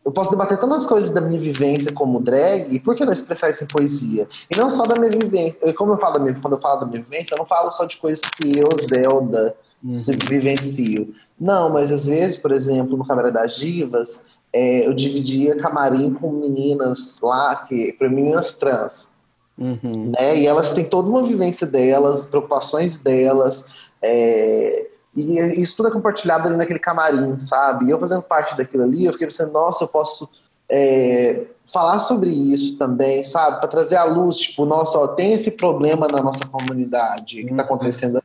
Eu 0.04 0.12
posso 0.12 0.30
debater 0.30 0.58
tantas 0.58 0.84
coisas 0.86 1.10
da 1.10 1.20
minha 1.20 1.40
vivência 1.40 1.90
como 1.90 2.20
drag, 2.20 2.78
por 2.80 2.94
que 2.94 3.04
não 3.06 3.12
expressar 3.12 3.48
isso 3.50 3.64
em 3.64 3.66
poesia? 3.66 4.28
E 4.54 4.56
não 4.58 4.68
só 4.68 4.82
da 4.84 4.96
minha 4.96 5.10
vivência. 5.10 5.58
Eu- 5.62 5.72
Como 5.74 5.92
eu 5.92 5.98
falo 5.98 6.14
da 6.14 6.20
minha, 6.20 6.34
quando 6.40 6.54
eu 6.56 6.60
falo 6.60 6.80
da 6.80 6.86
minha 6.86 7.00
vivência, 7.02 7.34
eu 7.34 7.38
não 7.38 7.46
falo 7.46 7.72
só 7.72 7.84
de 7.86 7.96
coisas 7.96 8.20
que 8.36 8.58
eu, 8.58 8.68
Zelda, 8.86 9.56
Uhum. 9.82 9.92
vivencio. 10.28 11.14
Não, 11.38 11.70
mas 11.70 11.90
às 11.92 12.06
vezes, 12.06 12.36
por 12.36 12.52
exemplo, 12.52 12.96
no 12.96 13.06
Câmara 13.06 13.30
das 13.30 13.56
Divas, 13.56 14.22
é, 14.54 14.86
eu 14.86 14.94
dividia 14.94 15.58
camarim 15.58 16.14
com 16.14 16.30
meninas 16.30 17.20
lá, 17.20 17.56
que, 17.56 17.92
para 17.92 18.08
meninas 18.08 18.52
trans 18.52 19.12
Uhum. 19.56 20.12
né? 20.18 20.36
E 20.36 20.46
elas 20.46 20.72
têm 20.72 20.84
toda 20.84 21.08
uma 21.08 21.22
vivência 21.22 21.66
delas, 21.66 22.26
preocupações 22.26 22.98
delas, 22.98 23.64
é, 24.02 24.88
e 25.14 25.38
isso 25.60 25.76
tudo 25.76 25.88
é 25.88 25.92
compartilhado 25.92 26.48
ali 26.48 26.56
naquele 26.56 26.80
camarim, 26.80 27.38
sabe? 27.38 27.86
E 27.86 27.90
eu 27.90 28.00
fazendo 28.00 28.22
parte 28.22 28.56
daquilo 28.56 28.82
ali, 28.82 29.04
eu 29.04 29.12
fiquei 29.12 29.28
pensando, 29.28 29.52
nossa, 29.52 29.84
eu 29.84 29.88
posso 29.88 30.28
é, 30.68 31.44
falar 31.72 32.00
sobre 32.00 32.30
isso 32.30 32.76
também, 32.76 33.22
sabe? 33.22 33.60
Para 33.60 33.68
trazer 33.68 33.96
à 33.96 34.04
luz, 34.04 34.38
tipo, 34.38 34.64
nossa, 34.64 34.98
ó, 34.98 35.06
tem 35.06 35.32
esse 35.32 35.52
problema 35.52 36.08
na 36.08 36.20
nossa 36.20 36.44
comunidade 36.46 37.44
que 37.44 37.54
tá 37.54 37.62
acontecendo, 37.62 38.20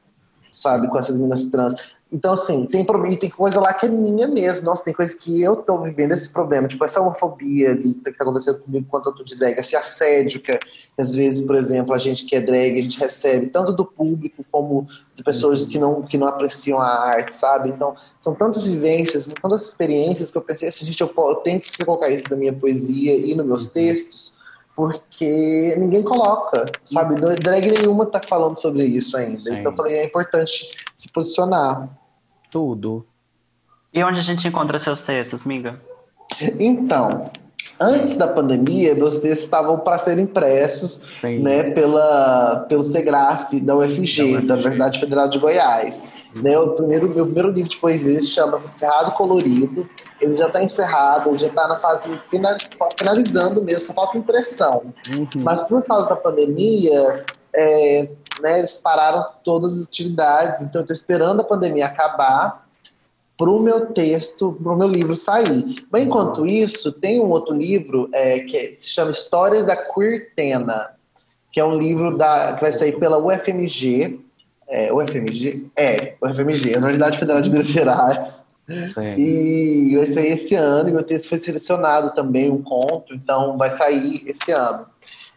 sabe, 0.52 0.88
com 0.88 0.98
essas 0.98 1.18
meninas 1.18 1.46
trans. 1.52 1.76
Então, 2.12 2.34
assim, 2.34 2.66
tem, 2.66 2.86
e 3.12 3.18
tem 3.18 3.30
coisa 3.30 3.60
lá 3.60 3.72
que 3.72 3.86
é 3.86 3.90
minha 3.90 4.28
mesmo. 4.28 4.66
Nossa, 4.66 4.84
tem 4.84 4.94
coisa 4.94 5.16
que 5.16 5.42
eu 5.42 5.56
tô 5.56 5.78
vivendo 5.84 6.12
esse 6.14 6.28
problema. 6.28 6.68
Tipo, 6.68 6.84
essa 6.84 7.00
homofobia 7.00 7.78
que 7.78 7.94
tá 8.02 8.12
acontecendo 8.24 8.62
comigo 8.62 8.84
enquanto 8.88 9.08
eu 9.08 9.14
tô 9.14 9.24
de 9.24 9.38
drag. 9.38 9.60
Esse 9.60 9.76
assédio 9.76 10.42
que, 10.42 10.60
às 10.98 11.14
vezes, 11.14 11.46
por 11.46 11.56
exemplo, 11.56 11.94
a 11.94 12.00
gente 12.00 12.26
que 12.26 12.36
é 12.36 12.42
drag, 12.42 12.80
a 12.80 12.82
gente 12.82 13.00
recebe 13.00 13.48
tanto 13.48 13.74
do 13.74 13.86
público 13.86 14.44
como 14.52 14.88
de 15.14 15.24
pessoas 15.24 15.68
que 15.68 15.78
não, 15.78 16.02
que 16.02 16.18
não 16.18 16.26
apreciam 16.26 16.80
a 16.80 16.88
arte, 16.88 17.36
sabe? 17.36 17.70
Então, 17.70 17.96
são 18.20 18.34
tantas 18.34 18.66
vivências, 18.66 19.28
tantas 19.40 19.68
experiências 19.68 20.32
que 20.32 20.38
eu 20.38 20.42
pensei 20.42 20.68
assim, 20.68 20.86
gente, 20.86 21.02
eu, 21.02 21.14
eu 21.16 21.36
tenho 21.36 21.62
que 21.62 21.86
colocar 21.86 22.10
isso 22.10 22.26
na 22.32 22.38
minha 22.38 22.54
poesia 22.54 23.16
e 23.16 23.36
nos 23.36 23.46
meus 23.46 23.68
textos, 23.68 24.34
porque 24.80 25.76
ninguém 25.78 26.02
coloca, 26.02 26.66
sabe? 26.86 27.20
Não- 27.20 27.36
Drag 27.36 27.70
nenhuma 27.70 28.06
tá 28.06 28.22
falando 28.26 28.58
sobre 28.58 28.86
isso 28.86 29.18
ainda. 29.18 29.38
Sim. 29.38 29.58
Então 29.58 29.74
eu 29.74 29.76
falei, 29.76 29.98
é 29.98 30.06
importante 30.06 30.72
se 30.96 31.12
posicionar. 31.12 31.90
Tudo. 32.50 33.06
E 33.94 34.02
onde 34.02 34.20
a 34.20 34.24
gente 34.24 34.48
encontra 34.48 34.80
seus 34.80 35.02
textos, 35.02 35.44
miga? 35.44 35.82
Então, 36.58 37.30
antes 37.78 38.16
da 38.16 38.26
pandemia, 38.26 38.96
meus 38.96 39.20
textos 39.20 39.44
estavam 39.44 39.80
para 39.80 39.98
ser 39.98 40.18
impressos 40.18 40.92
Sim. 41.20 41.40
né, 41.40 41.72
pela, 41.72 42.66
pelo 42.70 42.86
CEGRAF 42.86 43.60
da 43.60 43.76
UFG, 43.76 44.40
Da. 44.48 44.54
Universidade 44.54 44.98
Federal 44.98 45.28
de 45.28 45.40
Goiás. 45.40 46.06
Né, 46.36 46.58
o 46.60 46.76
primeiro, 46.76 47.10
meu 47.10 47.26
primeiro 47.26 47.50
livro 47.50 47.70
de 47.70 47.78
poesia 47.78 48.20
se 48.20 48.28
chama 48.28 48.62
Cerrado 48.70 49.14
Colorido. 49.14 49.90
Ele 50.22 50.36
já 50.36 50.48
está 50.48 50.62
encerrado, 50.62 51.30
ele 51.30 51.40
já 51.40 51.48
está 51.48 51.68
na 51.68 51.78
fase 51.78 52.16
final, 52.30 52.56
finalizando 52.98 53.64
mesmo, 53.64 53.88
só 53.88 53.94
falta 53.94 54.18
impressão. 54.18 54.94
Uhum. 55.16 55.28
Mas 55.44 55.62
por 55.62 55.84
causa 55.84 56.08
da 56.08 56.16
pandemia, 56.16 57.26
é, 57.54 58.10
né, 58.42 58.60
eles 58.60 58.76
pararam 58.76 59.26
todas 59.44 59.82
as 59.82 59.88
atividades, 59.88 60.62
então 60.62 60.82
eu 60.82 60.84
estou 60.84 60.94
esperando 60.94 61.42
a 61.42 61.44
pandemia 61.44 61.88
acabar 61.88 62.68
para 63.40 63.50
o 63.50 63.60
meu 63.60 63.88
texto, 63.88 64.52
para 64.62 64.74
o 64.74 64.76
meu 64.76 64.88
livro 64.90 65.16
sair. 65.16 65.88
Mas 65.90 66.04
enquanto 66.04 66.46
isso, 66.46 66.92
tem 66.92 67.22
um 67.22 67.30
outro 67.30 67.56
livro 67.56 68.10
é, 68.14 68.40
que 68.40 68.58
é- 68.58 68.76
se 68.78 68.90
chama 68.90 69.12
Histórias 69.12 69.66
da 69.66 69.78
Queertena, 69.78 70.92
que 71.52 71.60
é 71.60 71.64
um 71.64 71.76
livro 71.76 72.18
da, 72.18 72.54
que 72.54 72.62
vai 72.62 72.72
sair 72.74 73.00
pela 73.00 73.18
UFMG. 73.18 74.20
É, 74.70 74.94
UFMG? 74.94 75.66
É, 75.76 76.14
UFMG, 76.22 76.78
Universidade 76.78 77.18
Federal 77.18 77.42
de 77.42 77.50
Minas 77.50 77.68
Gerais. 77.68 78.48
Sim. 78.86 79.16
E 79.18 79.98
vai 79.98 80.08
sair 80.08 80.28
esse 80.34 80.54
ano, 80.54 80.90
e 80.90 80.92
meu 80.92 81.04
texto 81.04 81.28
foi 81.28 81.40
selecionado 81.40 82.14
também, 82.14 82.52
um 82.52 82.62
conto, 82.62 83.16
então 83.16 83.58
vai 83.58 83.72
sair 83.72 84.24
esse 84.28 84.52
ano. 84.52 84.86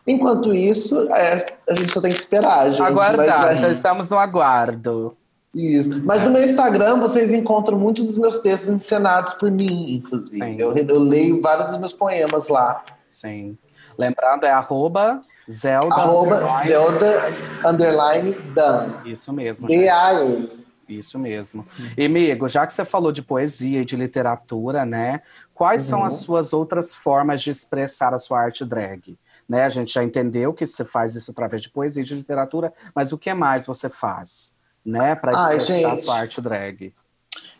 Enquanto 0.06 0.52
isso, 0.52 1.08
é, 1.10 1.46
a 1.68 1.74
gente 1.74 1.92
só 1.92 2.00
tem 2.00 2.12
que 2.12 2.18
esperar, 2.18 2.70
gente. 2.70 2.82
Aguardar, 2.82 3.46
Mas 3.46 3.60
já 3.60 3.70
estamos 3.70 4.10
no 4.10 4.18
aguardo. 4.18 5.16
Isso. 5.54 6.02
Mas 6.04 6.22
no 6.24 6.30
meu 6.30 6.42
Instagram 6.42 6.98
vocês 6.98 7.32
encontram 7.32 7.78
muitos 7.78 8.06
dos 8.06 8.18
meus 8.18 8.38
textos 8.38 8.74
encenados 8.74 9.34
por 9.34 9.50
mim, 9.50 9.96
inclusive. 9.96 10.56
Eu, 10.58 10.76
eu 10.76 10.98
leio 10.98 11.40
vários 11.40 11.66
dos 11.66 11.78
meus 11.78 11.92
poemas 11.92 12.48
lá. 12.48 12.82
Sim. 13.06 13.56
Lembrando, 13.96 14.44
é 14.44 14.50
arroba 14.50 15.20
Zelda. 15.52 15.94
Arroba 15.94 16.36
underline- 16.36 16.68
Zelda 16.68 17.22
underline 17.64 18.32
Dan. 18.54 18.90
Isso 19.04 19.32
mesmo. 19.32 19.66
D-A-N. 19.68 20.62
Isso 20.88 21.18
mesmo. 21.18 21.66
E, 21.96 22.04
amigo, 22.04 22.48
já 22.48 22.66
que 22.66 22.72
você 22.72 22.84
falou 22.84 23.12
de 23.12 23.22
poesia 23.22 23.80
e 23.80 23.84
de 23.84 23.96
literatura, 23.96 24.84
né? 24.84 25.22
Quais 25.54 25.82
são 25.82 26.00
Uhum. 26.00 26.04
as 26.06 26.14
suas 26.14 26.52
outras 26.52 26.94
formas 26.94 27.40
de 27.40 27.50
expressar 27.50 28.12
a 28.12 28.18
sua 28.18 28.40
arte 28.40 28.64
drag? 28.64 29.16
Né? 29.48 29.64
A 29.64 29.68
gente 29.70 29.92
já 29.92 30.02
entendeu 30.04 30.52
que 30.52 30.66
você 30.66 30.84
faz 30.84 31.14
isso 31.14 31.30
através 31.30 31.62
de 31.62 31.70
poesia 31.70 32.02
e 32.02 32.06
de 32.06 32.14
literatura, 32.14 32.72
mas 32.94 33.12
o 33.12 33.18
que 33.18 33.32
mais 33.32 33.64
você 33.64 33.88
faz, 33.88 34.54
né? 34.84 35.14
Para 35.14 35.36
Ai, 35.36 35.56
expressar 35.56 35.86
a 35.88 35.90
gente. 35.96 36.04
sua 36.04 36.18
arte 36.18 36.40
drag? 36.40 36.92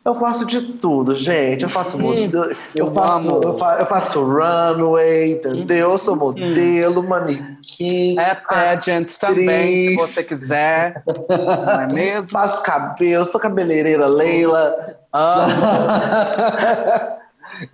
Eu 0.04 0.14
faço 0.14 0.44
de 0.44 0.60
tudo, 0.60 1.14
gente. 1.14 1.62
Eu 1.62 1.68
faço 1.68 1.96
modelo, 1.96 2.46
eu, 2.74 2.86
eu 2.86 2.92
faço, 2.92 3.40
eu, 3.40 3.56
fa- 3.56 3.76
eu 3.78 3.86
faço 3.86 4.20
runway, 4.24 5.34
entendeu? 5.34 5.92
Eu 5.92 5.98
sou 5.98 6.16
modelo, 6.16 7.04
manequim, 7.04 8.18
É 8.18 8.34
pageant 8.34 9.06
também, 9.20 9.46
se 9.90 9.94
atriz. 9.94 9.96
você 10.14 10.24
quiser. 10.24 11.04
Não 11.06 11.80
é 11.82 11.86
mesmo? 11.86 12.30
faço 12.30 12.60
cabelo, 12.62 13.26
sou 13.26 13.40
cabeleireira 13.40 14.06
Leila. 14.08 14.74
Amo. 15.12 15.52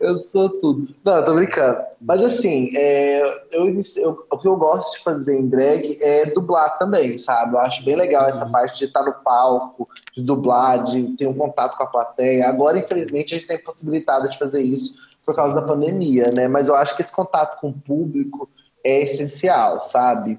eu 0.01 0.17
sou 0.17 0.49
tudo. 0.51 0.89
Não, 1.05 1.25
tô 1.25 1.35
brincando. 1.35 1.79
Mas 2.01 2.25
assim, 2.25 2.71
é, 2.77 3.23
eu, 3.51 3.67
eu- 3.97 4.27
o 4.31 4.39
que 4.39 4.47
eu 4.49 4.57
gosto 4.57 4.97
de 4.99 5.05
fazer 5.05 5.37
em 5.37 5.49
drag 5.49 5.99
é 6.01 6.27
dublar 6.27 6.79
também, 6.79 7.19
sabe? 7.19 7.55
Eu 7.55 7.59
acho 7.61 7.85
bem 7.85 7.97
legal 7.97 8.27
essa 8.27 8.47
parte 8.49 8.79
de 8.79 8.85
estar 8.87 9.03
no 9.03 9.13
palco, 9.15 9.89
de 10.15 10.23
dublar, 10.23 10.83
de 10.85 11.17
ter 11.17 11.27
um 11.27 11.35
contato 11.35 11.77
com 11.77 11.85
a 11.85 11.87
plateia. 11.87 12.49
Agora, 12.49 12.79
infelizmente, 12.79 13.35
a 13.35 13.39
gente 13.39 13.49
tem 13.49 13.59
possibilidade 13.63 14.31
de 14.31 14.39
fazer 14.39 14.61
isso 14.61 14.95
por 15.27 15.35
causa 15.35 15.55
da 15.55 15.63
pandemia, 15.63 16.31
né? 16.35 16.49
Mas 16.49 16.69
eu 16.69 16.75
acho 16.75 16.95
que 16.97 17.03
esse 17.03 17.13
contato 17.15 17.61
com 17.61 17.69
o 17.69 17.75
público 17.75 18.49
é 18.85 19.03
essencial, 19.03 19.81
sabe? 19.81 20.39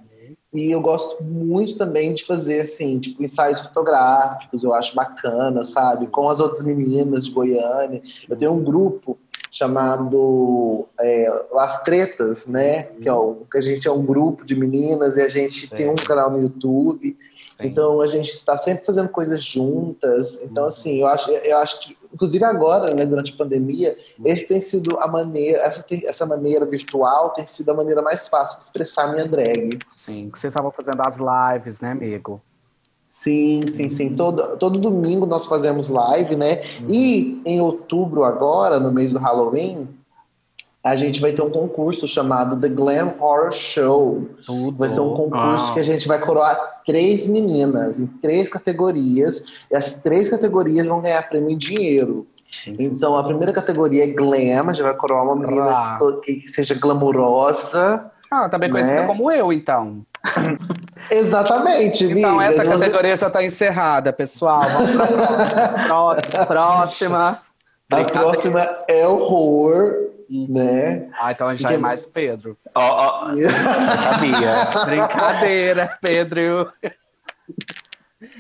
E 0.52 0.72
eu 0.72 0.82
gosto 0.82 1.24
muito 1.24 1.78
também 1.78 2.12
de 2.16 2.26
fazer, 2.26 2.62
assim, 2.62 3.00
tipo, 3.00 3.22
ensaios 3.22 3.60
fotográficos, 3.60 4.64
eu 4.64 4.74
acho 4.74 4.96
bacana, 4.96 5.64
sabe? 5.64 6.08
Com 6.08 6.28
as 6.28 6.40
outras 6.40 6.64
meninas 6.64 7.26
de 7.26 7.32
Goiânia. 7.32 8.02
Eu 8.28 8.36
tenho 8.36 8.54
um 8.54 8.64
grupo 8.64 9.16
chamado 9.52 10.88
é, 11.00 11.46
Las 11.52 11.82
Tretas, 11.84 12.46
né? 12.48 12.84
Que, 13.02 13.10
é 13.10 13.14
o, 13.14 13.46
que 13.52 13.58
a 13.58 13.62
gente 13.62 13.88
é 13.88 13.92
um 13.92 14.06
grupo 14.06 14.46
de 14.46 14.56
meninas 14.56 15.18
e 15.18 15.22
a 15.22 15.30
gente 15.30 15.68
tem 15.70 15.90
um 15.90 15.96
canal 15.96 16.30
no 16.30 16.42
YouTube. 16.42 17.18
Então 17.62 18.00
a 18.00 18.08
gente 18.08 18.30
está 18.30 18.58
sempre 18.58 18.86
fazendo 18.86 19.10
coisas 19.10 19.44
juntas. 19.44 20.40
Então, 20.42 20.66
assim, 20.66 21.00
eu 21.02 21.08
acho, 21.08 21.30
eu 21.30 21.58
acho 21.58 21.82
que, 21.82 21.98
inclusive 22.14 22.44
agora, 22.46 22.94
né, 22.96 23.06
durante 23.06 23.34
a 23.34 23.36
pandemia, 23.36 23.98
esse 24.24 24.48
tem 24.48 24.60
sido 24.62 24.98
a 24.98 25.08
maneira, 25.08 25.60
essa, 25.60 25.84
tem- 25.84 26.08
essa 26.08 26.26
maneira 26.26 26.66
virtual 26.66 27.32
tem 27.32 27.46
sido 27.46 27.70
a 27.72 27.74
maneira 27.74 28.02
mais 28.02 28.28
fácil 28.30 28.58
de 28.58 28.64
expressar 28.64 29.12
minha 29.12 29.28
drag. 29.28 29.78
Sim, 29.88 30.30
que 30.30 30.40
vocês 30.40 30.52
estavam 30.52 30.72
fazendo 30.72 31.02
as 31.02 31.18
lives, 31.18 31.82
né, 31.82 31.92
amigo? 31.92 32.42
Sim, 33.22 33.68
sim, 33.68 33.90
sim. 33.90 34.16
Todo, 34.16 34.56
todo 34.56 34.80
domingo 34.80 35.26
nós 35.26 35.46
fazemos 35.46 35.90
live, 35.90 36.38
né? 36.38 36.64
E 36.88 37.42
em 37.46 37.60
outubro, 37.60 38.24
agora, 38.24 38.80
no 38.80 38.94
mês 38.94 39.12
do 39.12 39.20
Halloween, 39.20 39.90
a 40.82 40.96
gente 40.96 41.20
vai 41.20 41.34
ter 41.34 41.42
um 41.42 41.50
concurso 41.50 42.08
chamado 42.08 42.58
The 42.58 42.70
Glam 42.70 43.16
Horror 43.20 43.52
Show. 43.52 44.30
Tudo. 44.46 44.78
Vai 44.78 44.88
ser 44.88 45.02
um 45.02 45.14
concurso 45.14 45.66
Uau. 45.66 45.74
que 45.74 45.82
a 45.82 45.84
gente 45.84 46.08
vai 46.08 46.18
coroar 46.22 46.82
três 46.86 47.28
meninas 47.28 48.00
em 48.00 48.08
três 48.08 48.48
categorias. 48.48 49.44
E 49.70 49.76
as 49.76 49.96
três 49.96 50.30
categorias 50.30 50.88
vão 50.88 51.02
ganhar 51.02 51.28
prêmio 51.28 51.50
em 51.50 51.58
dinheiro. 51.58 52.26
Então, 52.80 53.18
a 53.18 53.24
primeira 53.26 53.52
categoria 53.52 54.06
é 54.06 54.08
Glam, 54.08 54.70
a 54.70 54.74
gente 54.74 54.82
vai 54.82 54.94
coroar 54.96 55.26
uma 55.26 55.36
menina 55.36 55.70
Ah. 55.70 56.00
que 56.24 56.48
seja 56.48 56.74
glamourosa. 56.74 58.10
Ah, 58.32 58.48
também 58.48 58.70
conhecida 58.72 59.02
Né? 59.02 59.08
como 59.08 59.30
eu, 59.30 59.52
então. 59.52 60.04
Exatamente, 61.10 62.06
Então, 62.06 62.38
amigas. 62.40 62.60
essa 62.60 62.64
Você- 62.70 62.80
categoria 62.80 63.18
já 63.18 63.28
está 63.28 63.44
encerrada, 63.44 64.14
pessoal. 64.14 64.64
Vamos 65.88 66.22
pra 66.28 66.46
próxima. 66.46 66.48
Pró- 66.48 66.48
próxima. 66.48 67.40
A 67.92 68.04
próxima 68.06 68.78
é 68.88 69.08
horror, 69.08 69.94
né? 70.30 71.08
Ah, 71.20 71.32
então 71.32 71.56
já 71.56 71.72
é 71.72 71.78
mais 71.78 72.06
Pedro. 72.06 72.56
Ó, 72.76 73.26
ó, 73.26 73.36
já 73.36 73.98
sabia. 73.98 74.66
Brincadeira, 74.86 75.98
Pedro. 76.02 76.70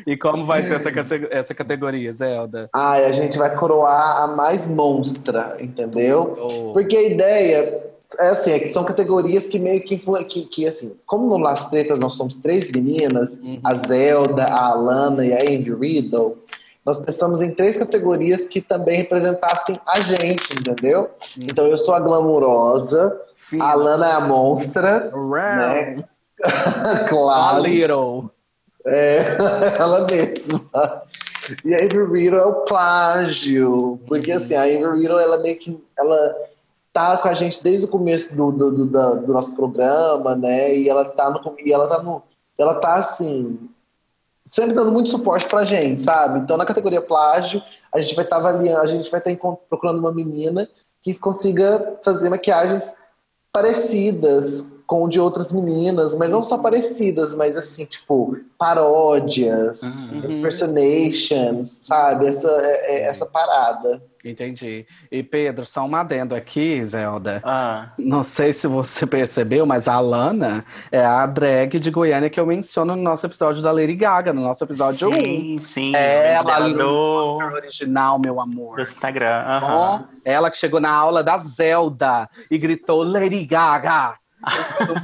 E 0.05 0.15
como 0.17 0.45
vai 0.45 0.61
ser 0.61 0.75
essa, 0.75 0.91
essa 1.31 1.55
categoria, 1.55 2.11
Zelda? 2.13 2.69
Ai, 2.75 3.05
a 3.05 3.11
gente 3.11 3.37
vai 3.39 3.55
coroar 3.55 4.21
a 4.21 4.27
mais 4.27 4.67
monstra, 4.67 5.55
entendeu? 5.59 6.37
Oh. 6.39 6.73
Porque 6.73 6.95
a 6.97 7.03
ideia 7.03 7.88
é 8.17 8.29
assim, 8.29 8.51
é 8.51 8.59
que 8.59 8.71
são 8.71 8.83
categorias 8.83 9.45
que 9.45 9.59
meio 9.59 9.83
que, 9.83 9.95
influ- 9.95 10.23
que, 10.25 10.45
que 10.45 10.67
assim, 10.67 10.95
como 11.05 11.27
no 11.27 11.37
Las 11.37 11.69
Tretas 11.69 11.99
nós 11.99 12.13
somos 12.13 12.35
três 12.37 12.71
meninas, 12.71 13.35
Uhum. 13.37 13.59
a 13.63 13.75
Zelda, 13.75 14.43
a 14.45 14.67
Alana 14.69 15.25
e 15.25 15.33
a 15.33 15.45
Envy 15.45 15.73
Riddle, 15.75 16.37
nós 16.85 16.97
pensamos 16.97 17.41
em 17.41 17.51
três 17.51 17.77
categorias 17.77 18.45
que 18.45 18.61
também 18.61 18.97
representassem 18.97 19.79
a 19.85 19.99
gente, 19.99 20.53
entendeu? 20.57 21.01
Uhum. 21.37 21.43
Então 21.43 21.67
eu 21.67 21.77
sou 21.77 21.93
a 21.93 21.99
glamurosa, 21.99 23.19
a 23.59 23.71
Alana 23.71 24.07
é 24.07 24.11
a 24.13 24.21
monstra, 24.21 25.11
né? 25.15 26.03
A 26.41 27.03
claro. 27.09 27.63
little. 27.63 28.31
É, 28.87 29.19
ela 29.77 30.07
mesma. 30.09 30.63
E 31.65 31.73
a 31.75 31.77
Avery 31.83 32.05
Riddle 32.11 32.39
é 32.39 32.45
o 32.45 32.53
plágio. 32.63 33.99
Porque 34.07 34.31
assim, 34.31 34.55
a 34.55 34.61
Avery 34.63 35.01
Riddle, 35.01 35.19
ela 35.19 35.37
meio 35.39 35.59
que. 35.59 35.77
Ela 35.97 36.35
tá 36.93 37.17
com 37.17 37.27
a 37.27 37.33
gente 37.33 37.61
desde 37.63 37.85
o 37.85 37.89
começo 37.89 38.35
do, 38.35 38.51
do, 38.51 38.71
do, 38.71 38.85
do 39.25 39.33
nosso 39.33 39.53
programa, 39.53 40.35
né? 40.35 40.75
E 40.75 40.89
ela 40.89 41.05
tá 41.05 41.29
no. 41.29 41.55
E 41.59 41.71
ela 41.71 41.87
tá 41.87 42.01
no. 42.01 42.21
Ela 42.57 42.75
tá 42.75 42.95
assim. 42.95 43.69
Sempre 44.45 44.73
dando 44.73 44.91
muito 44.91 45.09
suporte 45.11 45.45
pra 45.47 45.63
gente, 45.63 46.01
sabe? 46.01 46.39
Então, 46.39 46.57
na 46.57 46.65
categoria 46.65 47.01
plágio, 47.01 47.61
a 47.93 48.01
gente 48.01 48.15
vai 48.15 48.23
estar 48.25 48.37
avaliando, 48.37 48.81
a 48.81 48.87
gente 48.87 49.09
vai 49.11 49.19
estar 49.19 49.29
encont- 49.31 49.59
procurando 49.69 49.99
uma 49.99 50.11
menina 50.11 50.67
que 51.03 51.13
consiga 51.13 51.97
fazer 52.03 52.29
maquiagens 52.29 52.95
parecidas 53.51 54.67
com 54.87 55.07
de 55.07 55.19
outras 55.19 55.51
meninas, 55.51 56.15
mas 56.15 56.31
não 56.31 56.41
só 56.41 56.57
parecidas, 56.57 57.35
mas 57.35 57.55
assim, 57.55 57.85
tipo, 57.85 58.37
paródias, 58.57 59.83
Uhum. 59.83 60.39
impersonations, 60.39 61.79
sabe? 61.83 62.25
Essa, 62.27 62.49
é- 62.49 62.95
é 62.95 63.01
essa 63.03 63.25
parada. 63.27 64.01
Entendi. 64.23 64.85
E 65.09 65.23
Pedro, 65.23 65.65
só 65.65 65.85
um 65.85 65.95
adendo 65.95 66.35
aqui, 66.35 66.83
Zelda. 66.83 67.41
Ah, 67.43 67.91
Não 67.97 68.21
sei 68.21 68.51
se 68.51 68.67
você 68.67 69.07
percebeu, 69.07 69.65
mas 69.65 69.87
a 69.87 69.93
Alana 69.93 70.65
é 70.91 71.03
a 71.03 71.25
drag 71.25 71.79
de 71.79 71.89
Goiânia 71.89 72.29
que 72.29 72.39
eu 72.39 72.45
menciono 72.45 72.95
no 72.97 73.01
nosso 73.01 73.25
episódio 73.25 73.61
da 73.61 73.71
Lady 73.71 73.95
Gaga, 73.95 74.33
no 74.33 74.41
nosso 74.41 74.63
episódio 74.63 75.09
1. 75.09 75.13
sim, 75.13 75.57
sim. 75.59 75.95
É, 75.95 76.33
ela 76.33 76.57
ela 76.57 76.69
do, 76.73 77.37
original, 77.37 78.19
meu 78.19 78.41
amor. 78.41 78.75
do 78.75 78.81
Instagram. 78.81 79.43
Bom, 79.61 79.65
aham. 79.67 80.09
ela 80.25 80.51
que 80.51 80.57
chegou 80.57 80.81
na 80.81 80.91
aula 80.91 81.23
da 81.23 81.37
Zelda 81.37 82.29
e 82.51 82.57
gritou 82.57 83.03
Lady 83.03 83.45
Gaga. 83.45 84.15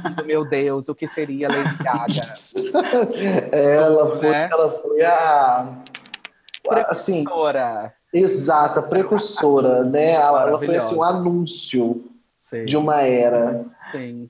Mundo, 0.04 0.24
meu 0.24 0.44
Deus, 0.48 0.88
o 0.88 0.94
que 0.94 1.06
seria 1.06 1.48
Lady 1.48 1.76
Gaga? 1.82 2.38
Ela 3.52 4.16
foi, 4.18 4.30
Né? 4.30 4.48
ela 4.50 4.70
foi 4.72 5.02
a. 5.04 5.74
Assim, 6.88 7.24
exata, 8.18 8.82
precursora, 8.82 9.84
né? 9.84 10.12
Ela, 10.12 10.42
ela 10.48 10.58
foi 10.58 10.76
assim, 10.76 10.94
um 10.94 11.02
anúncio 11.02 12.04
sim, 12.36 12.64
de 12.64 12.76
uma 12.76 13.02
era. 13.02 13.64
sim. 13.92 14.28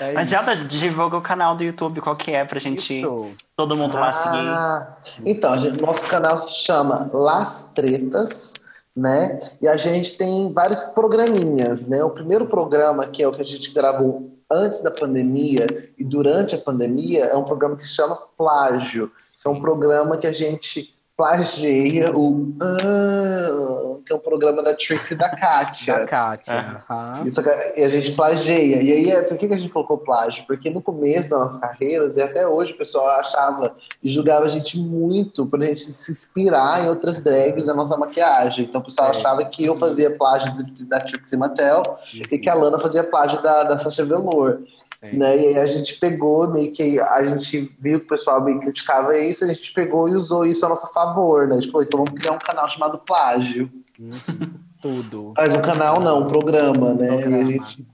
É 0.00 0.12
Mas 0.12 0.28
isso. 0.28 0.36
Zelda, 0.36 0.56
divulga 0.64 1.16
o 1.16 1.22
canal 1.22 1.54
do 1.54 1.62
YouTube, 1.62 2.00
qual 2.00 2.16
que 2.16 2.32
é, 2.32 2.44
pra 2.44 2.58
gente, 2.58 2.98
Isso. 2.98 3.30
todo 3.56 3.76
mundo 3.76 3.96
lá 3.96 4.12
seguir. 4.12 4.48
Ah, 4.48 4.96
então, 5.24 5.56
gente- 5.56 5.80
nosso 5.80 6.04
canal 6.08 6.36
se 6.40 6.52
chama 6.64 7.08
Las 7.12 7.64
Tretas, 7.74 8.52
né? 8.96 9.38
E 9.60 9.68
a 9.68 9.76
gente 9.76 10.16
tem 10.16 10.52
vários 10.52 10.82
programinhas, 10.82 11.86
né? 11.86 12.02
O 12.02 12.10
primeiro 12.10 12.46
programa, 12.46 13.06
que 13.06 13.22
é 13.22 13.28
o 13.28 13.32
que 13.32 13.42
a 13.42 13.44
gente 13.44 13.72
gravou 13.72 14.36
antes 14.50 14.82
da 14.82 14.90
pandemia 14.90 15.66
e 15.96 16.02
durante 16.04 16.56
a 16.56 16.58
pandemia, 16.58 17.26
é 17.26 17.36
um 17.36 17.44
programa 17.44 17.76
que 17.76 17.86
se 17.86 17.94
chama 17.94 18.18
Plágio. 18.36 19.12
É 19.44 19.48
um 19.48 19.60
programa 19.60 20.16
que 20.16 20.26
a 20.26 20.32
gente 20.32 20.93
plageia 21.16 22.10
o 22.16 22.52
Ah, 22.60 23.98
que 24.04 24.12
é 24.12 24.16
um 24.16 24.18
programa 24.18 24.62
da 24.62 24.74
Trixie 24.74 25.14
e 25.14 25.16
da 25.16 25.28
Kátia. 25.30 26.00
Da 26.00 26.06
Kátia. 26.06 26.52
É. 26.52 26.58
aham. 26.92 27.22
Isso 27.24 27.40
e 27.76 27.82
a 27.82 27.88
gente 27.88 28.12
plageia. 28.12 28.82
E 28.82 28.92
aí, 28.92 29.10
é- 29.10 29.22
por 29.22 29.38
que, 29.38 29.48
que 29.48 29.54
a 29.54 29.56
gente 29.56 29.72
colocou 29.72 29.96
plágio? 29.98 30.44
Porque 30.46 30.68
no 30.70 30.82
começo 30.82 31.30
das 31.30 31.38
nossas 31.38 31.58
carreiras, 31.58 32.16
e 32.16 32.22
até 32.22 32.46
hoje, 32.46 32.72
o 32.72 32.76
pessoal 32.76 33.08
achava 33.20 33.74
e 34.02 34.08
julgava 34.08 34.44
a 34.44 34.48
gente 34.48 34.78
muito 34.78 35.46
por 35.46 35.62
a 35.62 35.66
gente 35.66 35.80
se 35.84 36.10
inspirar 36.12 36.84
em 36.84 36.88
outras 36.88 37.22
drags 37.22 37.64
da 37.64 37.72
nossa 37.74 37.96
maquiagem. 37.96 38.66
Então, 38.66 38.80
o 38.80 38.84
pessoal 38.84 39.12
Sim. 39.14 39.20
achava 39.20 39.44
que 39.44 39.64
eu 39.64 39.78
fazia 39.78 40.14
plágio 40.16 40.52
da 40.86 41.00
Trixie 41.00 41.38
Mattel 41.38 41.82
e 42.30 42.38
que 42.38 42.50
a 42.50 42.54
Lana 42.54 42.78
fazia 42.78 43.02
plágio 43.04 43.40
da, 43.42 43.62
da 43.64 43.78
Sasha 43.78 44.04
Velour. 44.04 44.58
Sim. 45.10 45.18
Né? 45.18 45.36
E 45.36 45.46
aí 45.48 45.58
a 45.58 45.66
gente 45.66 45.98
pegou, 45.98 46.48
meio 46.48 46.72
que 46.72 46.98
a 46.98 47.24
gente 47.24 47.74
viu 47.78 48.00
que 48.00 48.06
o 48.06 48.08
pessoal 48.08 48.42
meio 48.42 48.58
que 48.58 48.66
criticava 48.66 49.16
isso, 49.18 49.44
a 49.44 49.48
gente 49.48 49.72
pegou 49.72 50.08
e 50.08 50.14
usou 50.14 50.46
isso 50.46 50.64
a 50.64 50.68
nosso 50.68 50.92
favor, 50.92 51.46
né? 51.46 51.56
A 51.56 51.60
gente 51.60 51.70
falou, 51.70 51.86
então 51.86 52.04
vamos 52.04 52.20
criar 52.20 52.32
um 52.32 52.38
canal 52.38 52.68
chamado 52.68 52.98
Plágio. 52.98 53.70
Uhum. 53.98 54.50
Tudo. 54.80 55.32
Mas 55.36 55.54
um 55.54 55.62
canal 55.62 56.00
não, 56.00 56.22
um 56.22 56.28
programa, 56.28 56.94
né? 56.94 57.06
Programa. 57.06 57.38
E 57.38 57.40
a 57.40 57.44
gente 57.44 57.86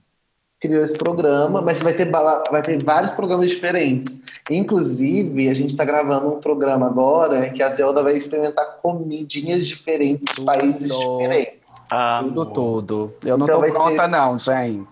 criou 0.61 0.83
esse 0.83 0.95
programa, 0.95 1.59
mas 1.59 1.81
vai 1.81 1.93
ter, 1.93 2.09
vai 2.11 2.61
ter 2.61 2.83
vários 2.83 3.11
programas 3.11 3.49
diferentes. 3.49 4.21
Inclusive, 4.49 5.49
a 5.49 5.53
gente 5.55 5.71
está 5.71 5.83
gravando 5.83 6.27
um 6.27 6.39
programa 6.39 6.85
agora 6.85 7.49
que 7.49 7.63
a 7.63 7.69
Zelda 7.71 8.03
vai 8.03 8.15
experimentar 8.15 8.77
comidinhas 8.81 9.67
diferentes 9.67 10.29
de 10.29 10.35
Tudo. 10.35 10.45
países 10.45 10.87
diferentes. 10.87 11.60
Ah, 11.91 12.19
Tudo, 12.23 12.45
tudo. 12.47 13.13
Eu 13.25 13.37
não 13.37 13.45
Então 13.45 13.61
tô 13.61 13.67
pronta, 13.67 14.01
ter- 14.03 14.07
não, 14.07 14.39
gente. 14.39 14.87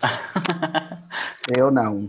Eu 1.57 1.71
não. 1.71 2.07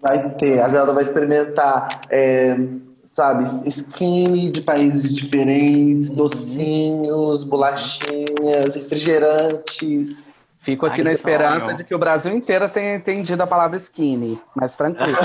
Vai 0.00 0.30
ter, 0.30 0.60
a 0.60 0.68
Zelda 0.68 0.92
vai 0.92 1.02
experimentar 1.02 1.88
é, 2.10 2.56
sabe, 3.04 3.44
skinny 3.68 4.50
de 4.50 4.60
países 4.60 5.14
diferentes, 5.14 6.10
docinhos, 6.10 7.44
bolachinhas, 7.44 8.74
refrigerantes. 8.74 10.32
Fico 10.58 10.86
aqui 10.86 11.00
Ai, 11.00 11.04
na 11.04 11.12
esperança 11.12 11.64
sonho. 11.66 11.76
de 11.76 11.84
que 11.84 11.94
o 11.94 11.98
Brasil 11.98 12.34
inteiro 12.34 12.66
tenha 12.70 12.96
entendido 12.96 13.42
a 13.42 13.46
palavra 13.46 13.76
skinny, 13.76 14.38
mas 14.56 14.74
tranquilo. 14.74 15.16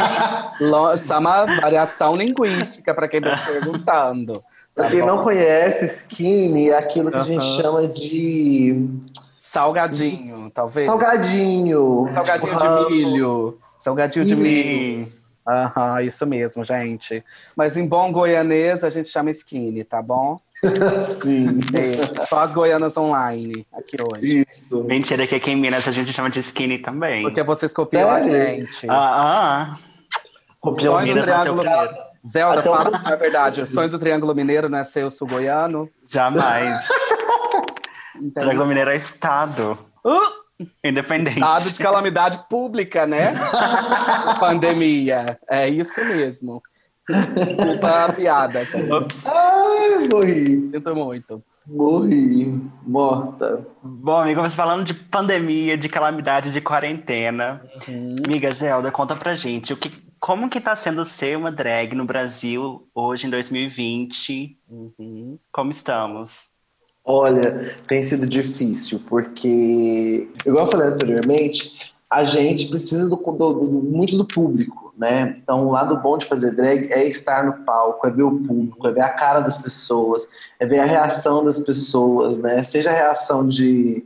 Lo- 0.60 0.92
Isso 0.92 1.12
é 1.12 1.18
uma 1.18 1.46
variação 1.46 2.14
linguística 2.14 2.92
para 2.94 3.08
quem 3.08 3.18
está 3.18 3.36
perguntando. 3.50 4.42
Pra 4.74 4.84
tá 4.84 4.90
quem 4.90 5.00
bom? 5.00 5.06
não 5.06 5.22
conhece, 5.22 5.84
skinny 5.84 6.70
é 6.70 6.78
aquilo 6.78 7.10
que 7.10 7.18
a 7.18 7.22
gente 7.22 7.44
chama 7.44 7.86
de 7.86 8.88
Salgadinho, 9.34 10.50
talvez. 10.52 10.86
salgadinho. 10.86 12.06
Salgadinho 12.08 12.56
tipo, 12.56 12.88
de 12.88 12.94
milho. 12.94 13.58
Salgadinho 13.78 14.24
de 14.24 14.34
milho. 14.36 15.12
Aham, 15.46 16.00
isso 16.02 16.26
mesmo, 16.26 16.64
gente. 16.64 17.22
Mas 17.54 17.76
em 17.76 17.86
bom 17.86 18.10
goianês 18.10 18.82
a 18.82 18.88
gente 18.90 19.10
chama 19.10 19.30
skinny, 19.30 19.84
tá 19.84 20.00
bom? 20.00 20.40
Sim, 21.22 21.60
É, 21.74 22.26
só 22.26 22.40
as 22.40 22.52
goianas 22.54 22.96
online 22.96 23.66
aqui 23.74 23.96
hoje. 24.00 24.46
isso. 24.50 24.82
Mentira 24.84 25.26
que 25.26 25.34
aqui 25.34 25.50
em 25.50 25.56
Minas 25.56 25.86
a 25.86 25.92
gente 25.92 26.12
chama 26.12 26.30
de 26.30 26.40
skinny 26.40 26.78
também. 26.78 27.22
Porque 27.22 27.42
vocês 27.42 27.74
copiam 27.74 28.08
a 28.10 28.24
Sério? 28.24 28.60
gente. 28.66 28.86
Ah, 28.88 29.76
ah. 29.76 29.78
Do 30.64 30.72
Minas 31.02 31.24
Triângulo 31.24 31.60
primeiro. 31.60 32.13
Zelda, 32.26 32.60
Até 32.60 32.70
fala 32.70 32.88
uma- 32.90 32.98
na 33.02 33.16
verdade. 33.16 33.60
O 33.62 33.66
sonho 33.66 33.88
do 33.88 33.98
Triângulo 33.98 34.34
Mineiro 34.34 34.68
não 34.68 34.78
é 34.78 34.84
ser 34.84 35.04
o 35.04 35.10
sul-goiano. 35.10 35.88
Jamais. 36.10 36.88
Entendeu? 38.16 38.32
Triângulo 38.42 38.66
Mineiro 38.66 38.90
é 38.90 38.96
estado. 38.96 39.78
Uh! 40.04 40.44
Independente. 40.84 41.38
Estado 41.38 41.70
de 41.72 41.82
calamidade 41.82 42.38
pública, 42.48 43.06
né? 43.06 43.34
Pandemia. 44.38 45.38
É 45.50 45.68
isso 45.68 46.02
mesmo. 46.04 46.62
Desculpa 47.08 48.04
a 48.06 48.12
piada. 48.12 48.60
Ops. 48.90 49.26
Ai, 49.26 50.08
morri, 50.10 50.62
Sinto 50.62 50.94
muito. 50.94 51.42
morri, 51.66 52.58
morta. 52.86 53.66
Bom, 53.82 54.20
amigo, 54.22 54.40
você 54.40 54.56
falando 54.56 54.84
de 54.84 54.94
pandemia, 54.94 55.76
de 55.76 55.88
calamidade, 55.88 56.50
de 56.50 56.60
quarentena. 56.60 57.60
Amiga 58.26 58.52
Zelda, 58.54 58.90
conta 58.90 59.16
pra 59.16 59.34
gente, 59.34 59.72
o 59.72 59.76
que, 59.76 59.90
como 60.24 60.48
que 60.48 60.58
tá 60.58 60.74
sendo 60.74 61.04
ser 61.04 61.36
uma 61.36 61.52
drag 61.52 61.94
no 61.94 62.06
Brasil 62.06 62.88
hoje, 62.94 63.26
em 63.26 63.30
2020? 63.30 64.58
Uhum. 64.70 65.38
Como 65.52 65.70
estamos? 65.70 66.48
Olha, 67.04 67.76
tem 67.86 68.02
sido 68.02 68.26
difícil, 68.26 69.02
porque, 69.06 70.26
igual 70.46 70.64
eu 70.64 70.72
falei 70.72 70.88
anteriormente, 70.88 71.92
a 72.08 72.24
gente 72.24 72.70
precisa 72.70 73.06
do, 73.06 73.16
do- 73.16 73.52
do- 73.52 73.82
muito 73.82 74.16
do 74.16 74.26
público, 74.26 74.94
né? 74.96 75.36
Então, 75.42 75.66
o 75.66 75.70
lado 75.70 76.00
bom 76.00 76.16
de 76.16 76.24
fazer 76.24 76.52
drag 76.52 76.90
é 76.90 77.06
estar 77.06 77.44
no 77.44 77.62
palco, 77.62 78.06
é 78.06 78.10
ver 78.10 78.22
o 78.22 78.40
público, 78.40 78.88
é 78.88 78.92
ver 78.92 79.02
a 79.02 79.10
cara 79.10 79.40
das 79.40 79.58
pessoas, 79.58 80.26
é 80.58 80.64
ver 80.64 80.78
a 80.78 80.86
reação 80.86 81.44
das 81.44 81.58
pessoas, 81.60 82.38
né? 82.38 82.62
Seja 82.62 82.88
a 82.88 82.94
reação 82.94 83.46
de, 83.46 84.02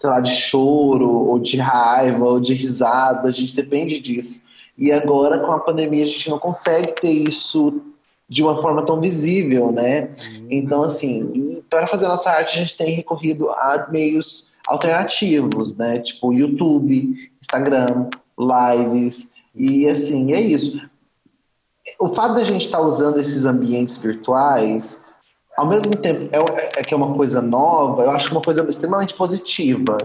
sei 0.00 0.10
lá, 0.10 0.18
de 0.18 0.34
choro, 0.34 1.08
ou 1.08 1.38
de 1.38 1.58
raiva, 1.58 2.24
ou 2.24 2.40
de 2.40 2.54
risada, 2.54 3.28
a 3.28 3.32
gente 3.32 3.54
depende 3.54 4.00
disso. 4.00 4.49
E 4.80 4.90
agora, 4.90 5.40
com 5.40 5.52
a 5.52 5.60
pandemia, 5.60 6.04
a 6.04 6.06
gente 6.06 6.30
não 6.30 6.38
consegue 6.38 6.92
ter 6.92 7.10
isso 7.10 7.82
de 8.26 8.42
uma 8.42 8.62
forma 8.62 8.82
tão 8.82 8.98
visível, 8.98 9.70
né? 9.70 10.08
Então, 10.48 10.82
assim, 10.82 11.62
para 11.68 11.86
fazer 11.86 12.08
nossa 12.08 12.30
arte, 12.30 12.56
a 12.56 12.62
gente 12.62 12.76
tem 12.78 12.94
recorrido 12.94 13.50
a 13.50 13.88
meios 13.90 14.48
alternativos, 14.66 15.76
né? 15.76 15.98
Tipo 15.98 16.32
YouTube, 16.32 17.30
Instagram, 17.42 18.08
lives, 18.38 19.28
e 19.54 19.86
assim, 19.86 20.32
é 20.32 20.40
isso. 20.40 20.80
O 21.98 22.14
fato 22.14 22.34
da 22.34 22.44
gente 22.44 22.64
estar 22.64 22.80
usando 22.80 23.18
esses 23.20 23.44
ambientes 23.44 23.98
virtuais, 23.98 24.98
ao 25.58 25.66
mesmo 25.66 25.94
tempo 25.94 26.30
é, 26.32 26.80
é 26.80 26.82
que 26.82 26.94
é 26.94 26.96
uma 26.96 27.14
coisa 27.14 27.42
nova, 27.42 28.04
eu 28.04 28.10
acho 28.10 28.30
uma 28.30 28.40
coisa 28.40 28.66
extremamente 28.66 29.12
positiva, 29.12 29.98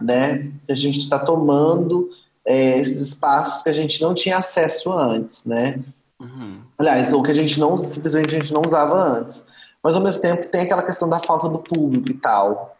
né? 0.00 0.50
A 0.66 0.74
gente 0.74 0.98
está 0.98 1.18
tomando 1.18 2.08
é, 2.46 2.78
esses 2.78 3.00
espaços 3.00 3.62
que 3.62 3.68
a 3.68 3.72
gente 3.72 4.00
não 4.02 4.14
tinha 4.14 4.38
acesso 4.38 4.92
antes, 4.92 5.44
né? 5.44 5.80
Uhum. 6.20 6.60
Aliás, 6.78 7.12
ou 7.12 7.22
que 7.22 7.30
a 7.30 7.34
gente 7.34 7.58
não, 7.58 7.76
simplesmente 7.78 8.34
a 8.36 8.38
gente 8.40 8.52
não 8.52 8.62
usava 8.64 8.94
antes. 9.02 9.42
Mas 9.82 9.94
ao 9.94 10.00
mesmo 10.02 10.22
tempo 10.22 10.46
tem 10.48 10.62
aquela 10.62 10.82
questão 10.82 11.08
da 11.08 11.18
falta 11.20 11.48
do 11.48 11.58
público 11.58 12.10
e 12.10 12.14
tal. 12.14 12.76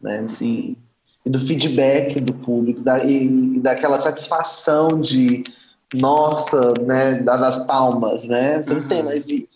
Né? 0.00 0.24
E, 0.40 0.78
e 1.24 1.30
do 1.30 1.38
feedback 1.40 2.18
do 2.20 2.32
público, 2.34 2.80
da, 2.80 3.04
e, 3.04 3.56
e 3.56 3.60
daquela 3.60 4.00
satisfação 4.00 5.00
de 5.00 5.42
nossa, 5.94 6.72
né? 6.80 7.14
da- 7.16 7.36
Das 7.36 7.58
palmas, 7.66 8.26
né? 8.26 8.62
Você 8.62 8.72
não 8.74 8.82
Uhum. 8.82 8.88
tem 8.88 9.02
mais 9.02 9.28
isso. 9.28 9.48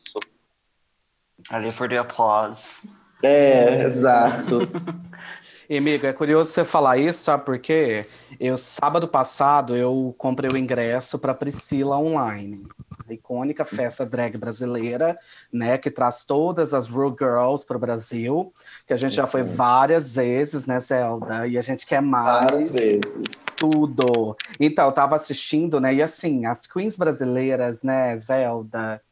Ali 1.51 1.70
for 1.70 1.88
the 1.88 1.96
applause. 1.99 2.88
É, 3.22 3.83
exato. 3.85 4.59
E, 5.69 5.79
amigo, 5.79 6.07
é 6.07 6.13
curioso 6.13 6.53
você 6.53 6.65
falar 6.65 6.97
isso, 6.97 7.25
sabe 7.25 7.45
por 7.45 7.59
quê? 7.59 8.07
Eu, 8.39 8.57
sábado 8.57 9.09
passado, 9.09 9.75
eu 9.75 10.15
comprei 10.17 10.49
o 10.49 10.57
ingresso 10.57 11.19
para 11.19 11.35
Priscila 11.35 11.99
Online, 11.99 12.63
a 13.09 13.13
icônica 13.13 13.65
festa 13.65 14.07
drag 14.07 14.39
brasileira, 14.39 15.19
né, 15.53 15.77
que 15.77 15.91
traz 15.91 16.25
todas 16.25 16.73
as 16.73 16.89
Real 16.89 17.11
Girls 17.11 17.67
para 17.67 17.77
o 17.77 17.81
Brasil, 17.81 18.53
que 18.87 18.93
a 18.93 18.97
gente 18.97 19.17
já 19.17 19.27
foi 19.27 19.43
várias 19.43 20.15
vezes, 20.15 20.67
né, 20.67 20.79
Zelda? 20.79 21.49
E 21.49 21.59
a 21.59 21.63
gente 21.63 21.85
quer 21.85 22.01
mais. 22.01 22.45
Várias 22.45 22.71
vezes. 22.71 23.45
Tudo. 23.57 24.37
Então, 24.61 24.87
eu 24.87 24.93
tava 24.93 25.17
assistindo, 25.17 25.81
né? 25.81 25.95
E 25.95 26.03
assim, 26.03 26.47
as 26.47 26.65
queens 26.67 26.97
brasileiras, 26.97 27.83
né, 27.83 28.17
Zelda? 28.17 29.03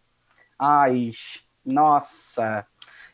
Ai, 0.56 1.10
nossa. 1.64 2.64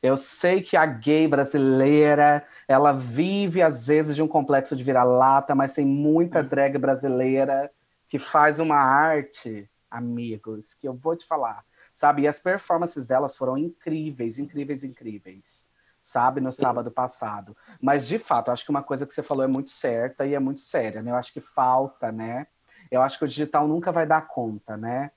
Eu 0.02 0.16
sei 0.16 0.62
que 0.62 0.76
a 0.76 0.86
gay 0.86 1.28
brasileira, 1.28 2.44
ela 2.66 2.92
vive 2.92 3.60
às 3.60 3.86
vezes 3.88 4.16
de 4.16 4.22
um 4.22 4.28
complexo 4.28 4.74
de 4.74 4.82
vira-lata, 4.82 5.54
mas 5.54 5.74
tem 5.74 5.84
muita 5.84 6.42
drag 6.42 6.78
brasileira 6.78 7.70
que 8.08 8.18
faz 8.18 8.58
uma 8.58 8.76
arte, 8.76 9.68
amigos, 9.90 10.74
que 10.74 10.88
eu 10.88 10.94
vou 10.94 11.14
te 11.14 11.26
falar, 11.26 11.64
sabe? 11.92 12.22
E 12.22 12.28
as 12.28 12.40
performances 12.40 13.06
delas 13.06 13.36
foram 13.36 13.58
incríveis, 13.58 14.38
incríveis, 14.38 14.82
incríveis, 14.82 15.66
sabe? 16.00 16.40
No 16.40 16.50
Sim. 16.50 16.62
sábado 16.62 16.90
passado. 16.90 17.54
Mas, 17.80 18.08
de 18.08 18.18
fato, 18.18 18.50
acho 18.50 18.64
que 18.64 18.70
uma 18.70 18.82
coisa 18.82 19.06
que 19.06 19.12
você 19.12 19.22
falou 19.22 19.44
é 19.44 19.48
muito 19.48 19.68
certa 19.70 20.24
e 20.24 20.34
é 20.34 20.38
muito 20.40 20.60
séria, 20.60 21.02
né? 21.02 21.10
Eu 21.10 21.16
acho 21.16 21.32
que 21.32 21.40
falta, 21.40 22.10
né? 22.10 22.46
Eu 22.90 23.02
acho 23.02 23.18
que 23.18 23.24
o 23.24 23.28
digital 23.28 23.68
nunca 23.68 23.92
vai 23.92 24.06
dar 24.06 24.26
conta, 24.26 24.76
né? 24.78 25.10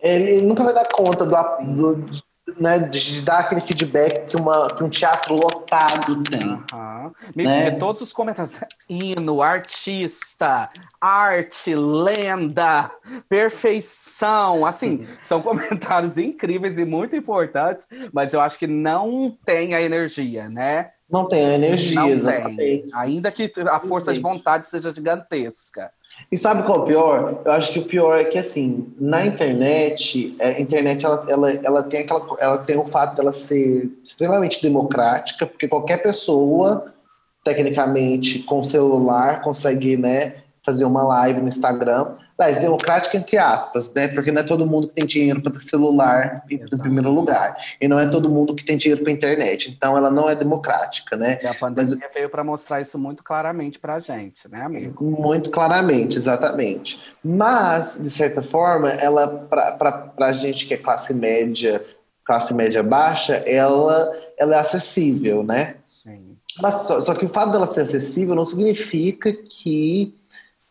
Ele, 0.00 0.30
ele 0.30 0.46
nunca 0.46 0.64
vai 0.64 0.72
dar 0.72 0.88
conta 0.88 1.26
do, 1.26 1.96
do- 1.96 2.22
né, 2.58 2.78
de 2.78 3.22
dar 3.22 3.40
aquele 3.40 3.60
feedback 3.60 4.28
que, 4.28 4.36
uma, 4.36 4.74
que 4.74 4.82
um 4.82 4.88
teatro 4.88 5.34
lotado 5.34 6.22
tem. 6.22 6.62
Me 7.34 7.44
Né? 7.44 7.70
todos 7.72 8.00
os 8.02 8.12
comentários. 8.12 8.58
Hino, 8.88 9.42
artista, 9.42 10.68
arte, 11.00 11.74
lenda, 11.74 12.90
perfeição. 13.28 14.64
Assim, 14.64 15.06
são 15.22 15.40
comentários 15.42 16.16
incríveis 16.16 16.78
e 16.78 16.84
muito 16.84 17.16
importantes, 17.16 17.86
mas 18.12 18.32
eu 18.32 18.40
acho 18.40 18.58
que 18.58 18.66
não 18.66 19.36
tem 19.44 19.74
a 19.74 19.82
energia, 19.82 20.48
né? 20.48 20.90
Não 21.10 21.26
tem 21.26 21.44
a 21.46 21.54
energia, 21.54 21.94
Não 21.94 22.08
exatamente. 22.08 22.56
tem. 22.56 22.88
Ainda 22.92 23.32
que 23.32 23.50
a 23.70 23.80
força 23.80 24.12
de 24.12 24.20
vontade 24.20 24.66
seja 24.66 24.92
gigantesca. 24.94 25.90
E 26.30 26.36
sabe 26.36 26.62
qual 26.64 26.80
é 26.80 26.82
o 26.82 26.84
pior? 26.84 27.42
Eu 27.44 27.52
acho 27.52 27.72
que 27.72 27.78
o 27.78 27.84
pior 27.84 28.18
é 28.18 28.24
que 28.24 28.38
assim, 28.38 28.92
na 29.00 29.26
internet, 29.26 30.36
é, 30.38 30.50
a 30.50 30.60
internet 30.60 31.04
ela, 31.04 31.24
ela, 31.28 31.52
ela 31.52 31.82
tem 31.82 32.00
aquela, 32.00 32.36
ela 32.38 32.58
tem 32.58 32.78
o 32.78 32.84
fato 32.84 33.16
dela 33.16 33.32
ser 33.32 33.90
extremamente 34.04 34.60
democrática, 34.60 35.46
porque 35.46 35.66
qualquer 35.66 36.02
pessoa, 36.02 36.92
tecnicamente, 37.42 38.40
com 38.40 38.62
celular, 38.62 39.40
consegue, 39.40 39.96
né, 39.96 40.36
fazer 40.64 40.84
uma 40.84 41.02
live 41.02 41.40
no 41.40 41.48
Instagram. 41.48 42.08
Aliás, 42.38 42.62
democrática 42.62 43.16
entre 43.16 43.36
aspas, 43.36 43.92
né? 43.92 44.06
Porque 44.06 44.30
não 44.30 44.40
é 44.40 44.44
todo 44.44 44.64
mundo 44.64 44.86
que 44.86 44.94
tem 44.94 45.04
dinheiro 45.04 45.42
para 45.42 45.50
ter 45.50 45.58
celular 45.58 46.44
em, 46.48 46.54
em 46.54 46.62
Exato. 46.62 46.80
primeiro 46.80 47.10
lugar. 47.10 47.56
E 47.80 47.88
não 47.88 47.98
é 47.98 48.06
todo 48.06 48.30
mundo 48.30 48.54
que 48.54 48.64
tem 48.64 48.76
dinheiro 48.76 49.02
para 49.02 49.12
internet. 49.12 49.74
Então 49.76 49.96
ela 49.96 50.08
não 50.08 50.30
é 50.30 50.36
democrática, 50.36 51.16
né? 51.16 51.40
E 51.42 51.46
a 51.48 51.54
pandemia 51.54 52.08
veio 52.14 52.30
para 52.30 52.44
mostrar 52.44 52.80
isso 52.80 52.96
muito 52.96 53.24
claramente 53.24 53.80
pra 53.80 53.98
gente, 53.98 54.48
né, 54.48 54.62
amigo? 54.62 55.04
Muito 55.04 55.50
claramente, 55.50 56.16
exatamente. 56.16 57.12
Mas, 57.24 57.98
de 58.00 58.08
certa 58.08 58.40
forma, 58.40 58.90
ela, 58.90 59.26
para 59.48 60.12
a 60.20 60.32
gente 60.32 60.64
que 60.66 60.74
é 60.74 60.76
classe 60.76 61.12
média, 61.12 61.84
classe 62.24 62.54
média 62.54 62.84
baixa, 62.84 63.34
ela, 63.46 64.16
ela 64.38 64.54
é 64.54 64.58
acessível, 64.60 65.42
né? 65.42 65.74
Sim. 65.86 66.36
Mas 66.62 66.82
só, 66.82 67.00
só 67.00 67.14
que 67.14 67.24
o 67.24 67.28
fato 67.28 67.50
dela 67.50 67.66
ser 67.66 67.80
acessível 67.80 68.36
não 68.36 68.44
significa 68.44 69.32
que 69.32 70.14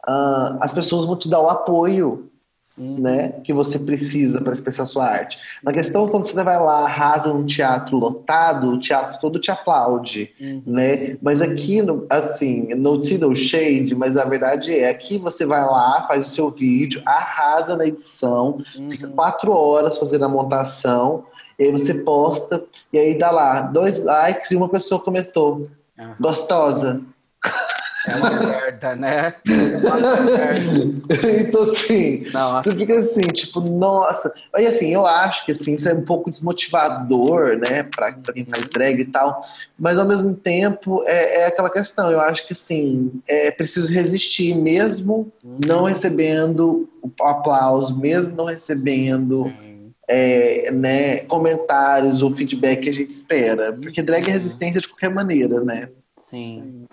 ah, 0.08 0.58
as 0.62 0.72
pessoas 0.72 1.06
vão 1.06 1.16
te 1.16 1.30
dar 1.30 1.42
o 1.42 1.50
apoio 1.50 2.28
uhum. 2.78 3.00
né? 3.00 3.30
Que 3.44 3.52
você 3.52 3.80
precisa 3.80 4.40
para 4.42 4.54
expressar 4.54 4.86
sua 4.86 5.06
arte. 5.06 5.40
Na 5.64 5.74
questão, 5.74 6.08
quando 6.08 6.26
você 6.26 6.44
vai 6.44 6.60
lá, 6.60 6.84
arrasa 6.84 7.34
um 7.34 7.46
teatro 7.46 7.98
lotado, 7.98 8.72
o 8.72 8.80
teatro 8.80 9.20
todo 9.20 9.40
te 9.40 9.50
aplaude, 9.50 10.32
uhum. 10.40 10.62
né? 10.66 11.18
Mas 11.22 11.42
aqui, 11.42 11.80
assim, 12.10 12.74
no 12.76 13.00
Tidal 13.02 13.34
Shade, 13.34 13.96
mas 13.96 14.16
a 14.16 14.26
verdade 14.26 14.78
é, 14.78 14.90
aqui 14.90 15.18
você 15.18 15.46
vai 15.46 15.66
lá, 15.66 16.06
faz 16.08 16.28
o 16.28 16.30
seu 16.30 16.52
vídeo, 16.52 17.02
arrasa 17.06 17.76
na 17.76 17.88
edição, 17.88 18.58
uhum. 18.78 18.90
fica 18.90 19.08
quatro 19.08 19.52
horas 19.52 19.98
fazendo 19.98 20.26
a 20.26 20.30
montação, 20.30 21.26
e 21.58 21.64
aí 21.64 21.72
você 21.72 21.96
posta, 21.96 22.64
e 22.94 23.00
aí 23.00 23.18
dá 23.18 23.32
lá 23.32 23.62
dois 23.62 24.04
likes 24.04 24.52
e 24.52 24.56
uma 24.56 24.70
pessoa 24.70 25.02
comentou. 25.02 25.68
Gostosa. 26.20 27.02
É 28.08 28.16
uma 28.16 28.30
merda, 28.32 28.96
né? 28.96 29.34
É 29.46 29.88
uma 29.88 30.26
merda. 30.26 31.42
então, 31.42 31.64
assim, 31.64 32.26
nossa. 32.32 32.72
você 32.72 32.78
fica 32.78 32.98
assim, 32.98 33.22
tipo, 33.22 33.60
nossa. 33.60 34.34
E 34.58 34.66
assim, 34.66 34.94
eu 34.94 35.06
acho 35.06 35.46
que 35.46 35.52
assim, 35.52 35.74
isso 35.74 35.90
é 35.90 35.94
um 35.94 36.04
pouco 36.04 36.32
desmotivador, 36.32 37.58
né, 37.58 37.84
pra, 37.84 38.14
pra 38.14 38.34
quem 38.34 38.46
faz 38.46 38.68
drag 38.70 39.02
e 39.02 39.06
tal. 39.06 39.42
Mas 39.78 40.00
ao 40.00 40.08
mesmo 40.08 40.34
tempo 40.36 41.04
é, 41.06 41.42
é 41.42 41.46
aquela 41.48 41.70
questão. 41.70 42.10
Eu 42.10 42.22
acho 42.22 42.48
que 42.48 42.54
assim, 42.54 43.12
é 43.28 43.52
preciso 43.52 43.92
resistir, 43.92 44.56
mesmo 44.56 45.32
não 45.44 45.84
recebendo 45.84 46.88
o 47.02 47.24
aplauso, 47.24 47.98
mesmo 48.00 48.36
não 48.36 48.46
recebendo. 48.46 49.52
É, 50.10 50.72
né, 50.72 51.18
comentários 51.26 52.22
ou 52.22 52.34
feedback 52.34 52.84
que 52.84 52.90
a 52.90 52.94
gente 52.94 53.10
espera. 53.10 53.74
Porque 53.74 54.02
drag 54.02 54.26
é 54.26 54.32
resistência 54.32 54.80
de 54.80 54.88
qualquer 54.88 55.10
maneira, 55.10 55.60
né? 55.60 55.90
Sim. 56.16 56.86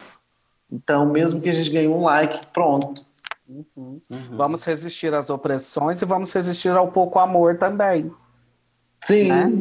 Então, 0.74 1.06
mesmo 1.06 1.40
que 1.40 1.48
a 1.48 1.52
gente 1.52 1.70
ganhe 1.70 1.86
um 1.86 2.02
like, 2.02 2.48
pronto. 2.48 3.06
Uhum. 3.48 4.00
Uhum. 4.10 4.36
Vamos 4.36 4.64
resistir 4.64 5.14
às 5.14 5.30
opressões 5.30 6.02
e 6.02 6.04
vamos 6.04 6.32
resistir 6.32 6.70
ao 6.70 6.90
pouco 6.90 7.20
amor 7.20 7.56
também. 7.56 8.12
Sim. 9.04 9.28
Né? 9.28 9.52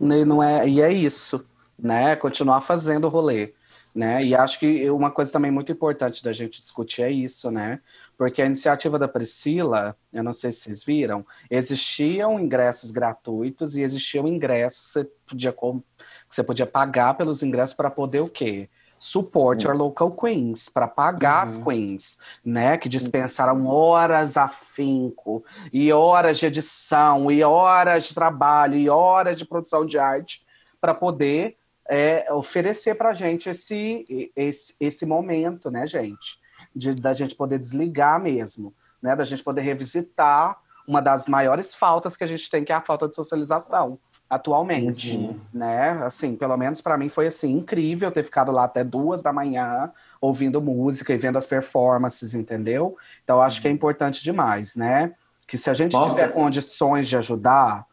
E, 0.00 0.24
não 0.24 0.42
é, 0.42 0.68
e 0.68 0.82
é 0.82 0.92
isso, 0.92 1.44
né? 1.78 2.16
Continuar 2.16 2.62
fazendo 2.62 3.04
o 3.04 3.08
rolê. 3.08 3.52
Né? 3.94 4.22
E 4.22 4.34
acho 4.34 4.58
que 4.58 4.88
uma 4.90 5.10
coisa 5.10 5.32
também 5.32 5.50
muito 5.50 5.70
importante 5.70 6.22
da 6.22 6.32
gente 6.32 6.60
discutir 6.60 7.02
é 7.02 7.10
isso, 7.10 7.50
né? 7.50 7.80
Porque 8.16 8.42
a 8.42 8.46
iniciativa 8.46 8.98
da 8.98 9.08
Priscila, 9.08 9.96
eu 10.12 10.22
não 10.22 10.32
sei 10.32 10.50
se 10.50 10.60
vocês 10.60 10.84
viram, 10.84 11.24
existiam 11.50 12.38
ingressos 12.40 12.90
gratuitos 12.90 13.76
e 13.76 13.82
existiam 13.82 14.26
ingressos 14.26 14.86
que 14.86 14.92
você 14.92 15.04
podia, 15.26 15.52
que 15.52 16.34
você 16.34 16.42
podia 16.42 16.66
pagar 16.66 17.14
pelos 17.14 17.42
ingressos 17.42 17.74
para 17.74 17.90
poder 17.90 18.20
o 18.20 18.28
quê? 18.28 18.68
Support 19.00 19.64
uhum. 19.64 19.72
local 19.72 20.10
queens, 20.14 20.68
para 20.68 20.86
pagar 20.86 21.38
uhum. 21.38 21.42
as 21.42 21.56
queens, 21.56 22.18
né? 22.44 22.76
Que 22.76 22.86
dispensaram 22.86 23.66
horas 23.66 24.36
afinco, 24.36 25.42
e 25.72 25.90
horas 25.90 26.38
de 26.38 26.44
edição, 26.44 27.30
e 27.30 27.42
horas 27.42 28.04
de 28.04 28.14
trabalho, 28.14 28.76
e 28.76 28.90
horas 28.90 29.38
de 29.38 29.46
produção 29.46 29.86
de 29.86 29.98
arte, 29.98 30.46
para 30.78 30.92
poder 30.92 31.56
é, 31.88 32.30
oferecer 32.30 32.94
para 32.94 33.08
a 33.08 33.14
gente 33.14 33.48
esse, 33.48 34.30
esse, 34.36 34.76
esse 34.78 35.06
momento, 35.06 35.70
né, 35.70 35.86
gente? 35.86 36.38
De, 36.76 36.94
da 36.94 37.14
gente 37.14 37.34
poder 37.34 37.58
desligar 37.58 38.20
mesmo, 38.20 38.74
né? 39.02 39.16
Da 39.16 39.24
gente 39.24 39.42
poder 39.42 39.62
revisitar 39.62 40.58
uma 40.86 41.00
das 41.00 41.26
maiores 41.26 41.74
faltas 41.74 42.18
que 42.18 42.24
a 42.24 42.26
gente 42.26 42.50
tem, 42.50 42.64
que 42.64 42.72
é 42.72 42.74
a 42.74 42.82
falta 42.82 43.08
de 43.08 43.14
socialização 43.14 43.98
atualmente, 44.30 45.16
uhum. 45.16 45.40
né? 45.52 45.90
Assim, 46.04 46.36
pelo 46.36 46.56
menos 46.56 46.80
para 46.80 46.96
mim 46.96 47.08
foi 47.08 47.26
assim 47.26 47.50
incrível 47.50 48.12
ter 48.12 48.22
ficado 48.22 48.52
lá 48.52 48.64
até 48.64 48.84
duas 48.84 49.24
da 49.24 49.32
manhã 49.32 49.90
ouvindo 50.20 50.62
música 50.62 51.12
e 51.12 51.18
vendo 51.18 51.36
as 51.36 51.48
performances, 51.48 52.32
entendeu? 52.32 52.96
Então 53.24 53.42
acho 53.42 53.60
que 53.60 53.66
é 53.66 53.70
importante 53.72 54.22
demais, 54.22 54.76
né? 54.76 55.12
Que 55.48 55.58
se 55.58 55.68
a 55.68 55.74
gente 55.74 55.94
Nossa. 55.94 56.14
tiver 56.14 56.32
condições 56.32 57.08
de 57.08 57.16
ajudar 57.16 57.84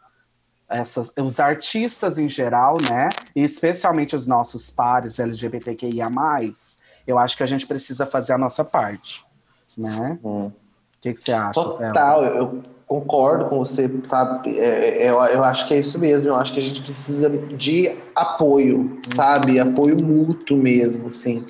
essas, 0.69 1.11
os 1.17 1.39
artistas 1.39 2.19
em 2.19 2.29
geral, 2.29 2.77
né? 2.87 3.09
E 3.35 3.41
especialmente 3.43 4.15
os 4.15 4.27
nossos 4.27 4.69
pares 4.69 5.17
LGBTQIA+, 5.17 6.07
eu 7.07 7.17
acho 7.17 7.35
que 7.35 7.41
a 7.41 7.47
gente 7.47 7.65
precisa 7.65 8.05
fazer 8.05 8.33
a 8.33 8.37
nossa 8.37 8.63
parte, 8.63 9.25
né? 9.75 10.19
Hum. 10.23 10.47
O 10.47 10.53
que, 11.01 11.13
que 11.13 11.19
você 11.19 11.31
acha? 11.31 11.53
Total, 11.53 12.23
eu 12.25 12.76
concordo 12.87 13.45
com 13.45 13.57
você, 13.57 13.91
sabe? 14.03 14.57
É, 14.57 15.03
é, 15.03 15.09
eu, 15.09 15.15
eu 15.15 15.43
acho 15.43 15.67
que 15.67 15.73
é 15.73 15.79
isso 15.79 15.99
mesmo. 15.99 16.29
Eu 16.29 16.35
acho 16.35 16.53
que 16.53 16.59
a 16.59 16.63
gente 16.63 16.81
precisa 16.81 17.29
de 17.29 17.93
apoio, 18.15 18.99
sabe? 19.05 19.59
Apoio 19.59 20.01
mútuo 20.01 20.57
mesmo, 20.57 21.07
assim. 21.07 21.43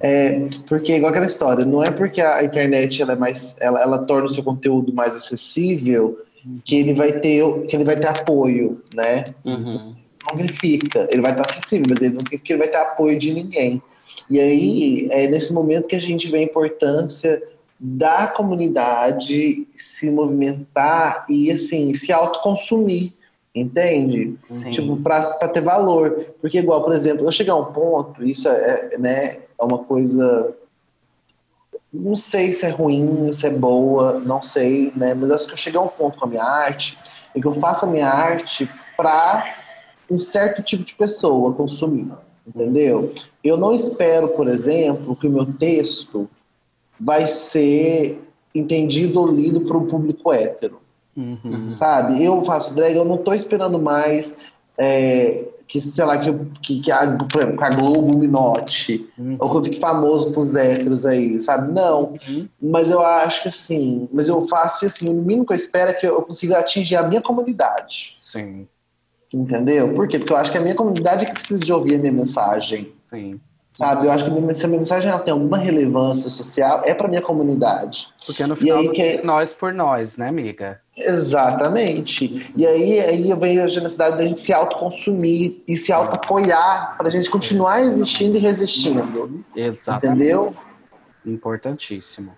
É, 0.00 0.48
porque, 0.68 0.94
igual 0.94 1.10
aquela 1.10 1.26
história, 1.26 1.64
não 1.64 1.82
é 1.82 1.90
porque 1.90 2.20
a 2.20 2.44
internet 2.44 3.02
ela 3.02 3.14
é 3.14 3.16
mais, 3.16 3.56
ela, 3.60 3.82
ela 3.82 3.98
torna 4.06 4.26
o 4.26 4.28
seu 4.28 4.44
conteúdo 4.44 4.94
mais 4.94 5.16
acessível 5.16 6.16
que 6.64 6.76
ele 6.76 6.94
vai 6.94 7.12
ter, 7.18 7.42
que 7.66 7.74
ele 7.74 7.84
vai 7.84 7.96
ter 7.96 8.06
apoio, 8.06 8.80
né? 8.94 9.24
Uhum. 9.44 9.96
Não 10.26 10.36
significa, 10.36 11.08
ele 11.10 11.20
vai 11.20 11.32
estar 11.32 11.50
acessível, 11.50 11.86
mas 11.88 12.02
ele 12.02 12.14
não 12.14 12.20
significa 12.20 12.44
que 12.44 12.52
ele 12.52 12.60
vai 12.60 12.68
ter 12.68 12.76
apoio 12.76 13.18
de 13.18 13.34
ninguém. 13.34 13.82
E 14.30 14.38
aí, 14.38 15.08
é 15.10 15.26
nesse 15.26 15.52
momento 15.52 15.88
que 15.88 15.96
a 15.96 16.00
gente 16.00 16.30
vê 16.30 16.38
a 16.38 16.42
importância 16.42 17.42
da 17.86 18.26
comunidade 18.26 19.68
se 19.76 20.10
movimentar 20.10 21.26
e 21.28 21.50
assim 21.50 21.92
se 21.92 22.10
autoconsumir, 22.14 23.12
entende? 23.54 24.38
Sim. 24.48 24.70
Tipo 24.70 24.96
para 24.96 25.48
ter 25.48 25.60
valor, 25.60 26.32
porque 26.40 26.60
igual 26.60 26.82
por 26.82 26.94
exemplo, 26.94 27.26
eu 27.26 27.30
chegar 27.30 27.52
a 27.52 27.58
um 27.58 27.66
ponto, 27.66 28.24
isso 28.24 28.48
é, 28.48 28.90
é, 28.94 28.98
né, 28.98 29.40
é 29.60 29.62
uma 29.62 29.80
coisa 29.80 30.56
não 31.92 32.16
sei 32.16 32.52
se 32.52 32.64
é 32.64 32.70
ruim, 32.70 33.30
se 33.34 33.46
é 33.46 33.50
boa, 33.50 34.18
não 34.18 34.40
sei, 34.40 34.90
né? 34.96 35.12
Mas 35.12 35.30
acho 35.30 35.46
que 35.46 35.52
eu 35.52 35.58
chegar 35.58 35.80
a 35.80 35.82
um 35.84 35.88
ponto 35.88 36.18
com 36.18 36.24
a 36.24 36.28
minha 36.28 36.42
arte 36.42 36.98
e 37.36 37.40
que 37.40 37.46
eu 37.46 37.54
faço 37.56 37.84
a 37.84 37.88
minha 37.88 38.08
arte 38.08 38.68
para 38.96 39.44
um 40.10 40.18
certo 40.18 40.62
tipo 40.62 40.82
de 40.82 40.94
pessoa 40.94 41.52
consumir, 41.52 42.10
entendeu? 42.46 43.12
Eu 43.44 43.58
não 43.58 43.74
espero, 43.74 44.30
por 44.30 44.48
exemplo, 44.48 45.14
que 45.14 45.26
o 45.28 45.30
meu 45.30 45.44
texto 45.52 46.28
vai 46.98 47.26
ser 47.26 48.20
entendido 48.54 49.20
ou 49.20 49.26
lido 49.26 49.62
para 49.62 49.76
um 49.76 49.86
público 49.86 50.32
hétero. 50.32 50.80
Uhum. 51.16 51.74
Sabe? 51.74 52.22
Eu 52.24 52.44
faço 52.44 52.74
drag, 52.74 52.94
eu 52.94 53.04
não 53.04 53.16
estou 53.16 53.34
esperando 53.34 53.78
mais 53.78 54.36
é, 54.76 55.44
que, 55.66 55.80
sei 55.80 56.04
lá, 56.04 56.18
que, 56.18 56.32
que, 56.62 56.80
que, 56.80 56.92
a, 56.92 57.16
que 57.16 57.64
a 57.64 57.70
Globo 57.70 58.18
me 58.18 58.26
note, 58.26 59.08
uhum. 59.18 59.36
ou 59.38 59.50
que 59.50 59.56
eu 59.56 59.64
fique 59.64 59.80
famoso 59.80 60.32
pros 60.32 60.54
héteros 60.54 61.06
aí, 61.06 61.40
sabe? 61.40 61.72
Não. 61.72 62.14
Uhum. 62.28 62.48
Mas 62.60 62.90
eu 62.90 63.00
acho 63.00 63.42
que 63.42 63.48
assim, 63.48 64.08
mas 64.12 64.28
eu 64.28 64.42
faço 64.42 64.86
assim, 64.86 65.08
o 65.08 65.14
mínimo 65.14 65.46
que 65.46 65.52
eu 65.52 65.56
espero 65.56 65.90
é 65.90 65.94
que 65.94 66.06
eu 66.06 66.22
consiga 66.22 66.58
atingir 66.58 66.96
a 66.96 67.06
minha 67.06 67.22
comunidade. 67.22 68.14
Sim. 68.16 68.66
Entendeu? 69.32 69.94
Por 69.94 70.06
quê? 70.06 70.18
Porque 70.18 70.32
eu 70.32 70.36
acho 70.36 70.52
que 70.52 70.58
a 70.58 70.60
minha 70.60 70.76
comunidade 70.76 71.24
é 71.24 71.28
que 71.28 71.34
precisa 71.34 71.58
de 71.58 71.72
ouvir 71.72 71.96
a 71.96 71.98
minha 71.98 72.12
mensagem. 72.12 72.92
Sim. 73.00 73.40
Sabe, 73.76 74.06
eu 74.06 74.12
acho 74.12 74.24
que 74.24 74.54
se 74.54 74.64
a 74.64 74.68
minha 74.68 74.78
mensagem 74.78 75.10
ela 75.10 75.18
tem 75.18 75.32
alguma 75.32 75.58
relevância 75.58 76.30
social, 76.30 76.82
é 76.84 76.94
para 76.94 77.08
minha 77.08 77.20
comunidade. 77.20 78.06
Porque 78.24 78.46
no 78.46 78.54
final, 78.54 78.84
e 78.84 78.88
aí, 78.88 78.94
que... 78.94 79.02
É 79.02 79.22
nós 79.24 79.52
por 79.52 79.74
nós, 79.74 80.16
né, 80.16 80.28
amiga? 80.28 80.80
Exatamente. 80.96 82.52
E 82.56 82.64
aí, 82.64 83.00
aí 83.00 83.34
vem 83.34 83.58
a 83.58 83.64
necessidade 83.64 84.16
da 84.16 84.24
gente 84.24 84.38
se 84.38 84.52
autoconsumir 84.52 85.60
e 85.66 85.76
se 85.76 85.92
auto-apoiar 85.92 86.96
para 86.96 87.08
a 87.08 87.10
gente 87.10 87.28
continuar 87.28 87.82
existindo 87.82 88.36
e 88.36 88.40
resistindo. 88.40 89.44
Exatamente. 89.56 90.06
Entendeu? 90.06 90.56
Importantíssimo. 91.26 92.32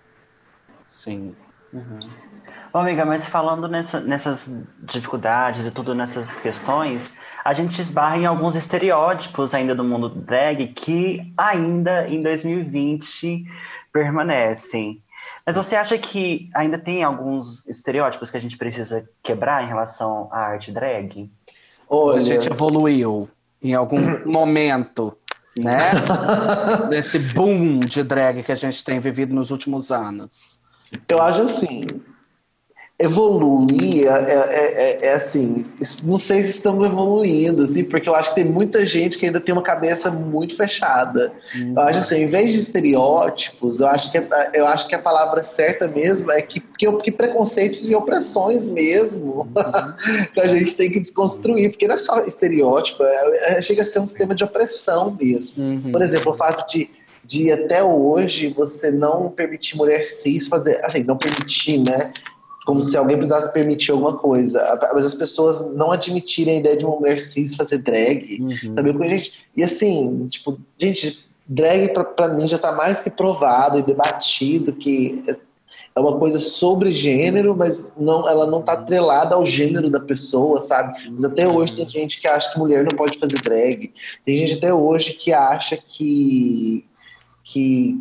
Sim. 0.89 1.35
Uhum. 1.71 1.99
Bom, 2.77 2.81
amiga, 2.81 3.03
mas 3.03 3.25
falando 3.25 3.67
nessa, 3.67 3.99
nessas 3.99 4.51
dificuldades 4.83 5.65
e 5.65 5.71
tudo 5.71 5.95
nessas 5.95 6.39
questões, 6.39 7.17
a 7.43 7.51
gente 7.51 7.81
esbarra 7.81 8.17
em 8.17 8.27
alguns 8.27 8.55
estereótipos 8.55 9.55
ainda 9.55 9.73
do 9.73 9.83
mundo 9.83 10.09
drag 10.09 10.67
que 10.67 11.33
ainda 11.35 12.07
em 12.07 12.21
2020 12.21 13.45
permanecem. 13.91 15.01
Mas 15.43 15.55
você 15.55 15.75
acha 15.75 15.97
que 15.97 16.51
ainda 16.53 16.77
tem 16.77 17.03
alguns 17.03 17.67
estereótipos 17.67 18.29
que 18.29 18.37
a 18.37 18.39
gente 18.39 18.55
precisa 18.55 19.09
quebrar 19.23 19.63
em 19.63 19.67
relação 19.67 20.29
à 20.31 20.41
arte 20.41 20.71
drag? 20.71 21.31
Olha, 21.89 22.19
a 22.19 22.21
gente 22.21 22.47
evoluiu 22.47 23.27
em 23.59 23.73
algum 23.73 23.99
momento, 24.23 25.17
Sim. 25.43 25.63
né? 25.63 25.93
Nesse 26.91 27.17
boom 27.17 27.79
de 27.79 28.03
drag 28.03 28.43
que 28.43 28.51
a 28.51 28.55
gente 28.55 28.83
tem 28.83 28.99
vivido 28.99 29.33
nos 29.33 29.49
últimos 29.49 29.91
anos. 29.91 30.61
Eu 31.09 31.19
acho 31.19 31.41
assim, 31.41 31.87
evoluir 32.99 34.07
é, 34.07 34.09
é, 34.09 34.73
é, 34.73 35.05
é, 35.05 35.13
assim, 35.13 35.63
não 36.03 36.17
sei 36.17 36.41
se 36.41 36.49
estamos 36.49 36.83
evoluindo, 36.83 37.61
assim, 37.61 37.83
porque 37.83 38.09
eu 38.09 38.15
acho 38.15 38.29
que 38.29 38.41
tem 38.41 38.45
muita 38.45 38.87
gente 38.87 39.19
que 39.19 39.27
ainda 39.27 39.39
tem 39.39 39.53
uma 39.53 39.61
cabeça 39.61 40.09
muito 40.09 40.55
fechada. 40.55 41.31
Uhum. 41.55 41.73
Eu 41.75 41.81
acho 41.83 41.99
assim, 41.99 42.23
em 42.23 42.25
vez 42.25 42.53
de 42.53 42.59
estereótipos, 42.59 43.79
eu 43.79 43.87
acho 43.87 44.11
que, 44.11 44.19
eu 44.51 44.65
acho 44.65 44.87
que 44.87 44.95
a 44.95 44.99
palavra 44.99 45.43
certa 45.43 45.87
mesmo 45.87 46.31
é 46.31 46.41
que, 46.41 46.59
que, 46.59 46.91
que 46.91 47.11
preconceitos 47.11 47.87
e 47.87 47.93
opressões 47.93 48.67
mesmo 48.67 49.41
uhum. 49.41 49.93
que 50.33 50.41
a 50.41 50.47
gente 50.47 50.75
tem 50.75 50.89
que 50.89 50.99
desconstruir, 50.99 51.69
porque 51.69 51.87
não 51.87 51.93
é 51.93 51.99
só 51.99 52.21
estereótipo, 52.21 53.03
é, 53.03 53.57
é, 53.57 53.61
chega 53.61 53.83
a 53.83 53.85
ser 53.85 53.99
um 53.99 54.07
sistema 54.07 54.33
de 54.33 54.43
opressão 54.43 55.15
mesmo. 55.19 55.63
Uhum. 55.63 55.91
Por 55.91 56.01
exemplo, 56.01 56.33
o 56.33 56.35
fato 56.35 56.67
de 56.67 56.89
de 57.27 57.51
até 57.51 57.83
hoje 57.83 58.53
você 58.55 58.89
não 58.89 59.29
permitir 59.29 59.75
mulher 59.75 60.05
cis 60.05 60.47
fazer, 60.47 60.79
assim, 60.85 61.03
não 61.03 61.17
permitir, 61.17 61.77
né? 61.77 62.13
Como 62.67 62.81
se 62.81 62.97
alguém 62.97 63.15
precisasse 63.15 63.51
permitir 63.53 63.91
alguma 63.91 64.17
coisa. 64.17 64.77
Mas 64.93 65.05
as 65.05 65.15
pessoas 65.15 65.73
não 65.73 65.89
admitirem 65.89 66.57
a 66.57 66.59
ideia 66.59 66.75
de 66.75 66.85
uma 66.85 66.97
mulher 66.97 67.17
cis 67.17 67.55
fazer 67.55 67.77
drag. 67.77 68.41
Uhum. 68.41 68.73
Sabe? 68.75 68.93
Conheço 68.93 69.23
gente- 69.25 69.45
E 69.55 69.63
assim, 69.63 70.27
tipo, 70.27 70.59
gente, 70.77 71.25
drag 71.47 71.93
pra, 71.93 72.03
pra 72.03 72.27
mim 72.27 72.45
já 72.45 72.57
tá 72.59 72.73
mais 72.73 73.01
que 73.01 73.09
provado 73.09 73.79
e 73.79 73.81
debatido 73.83 74.73
que 74.73 75.23
é 75.95 75.99
uma 75.99 76.19
coisa 76.19 76.39
sobre 76.39 76.91
gênero, 76.91 77.55
mas 77.55 77.93
não, 77.97 78.27
ela 78.29 78.45
não 78.45 78.61
tá 78.61 78.73
atrelada 78.73 79.33
ao 79.33 79.45
gênero 79.45 79.89
da 79.89 79.99
pessoa, 80.01 80.59
sabe? 80.59 81.09
Mas 81.09 81.23
até 81.23 81.47
hoje 81.47 81.73
tem 81.73 81.89
gente 81.89 82.19
que 82.21 82.27
acha 82.27 82.51
que 82.51 82.59
mulher 82.59 82.83
não 82.83 82.95
pode 82.97 83.17
fazer 83.17 83.41
drag. 83.41 83.93
Tem 84.25 84.37
gente 84.37 84.55
até 84.55 84.73
hoje 84.73 85.13
que 85.13 85.31
acha 85.31 85.77
que 85.77 86.85
que 87.45 87.97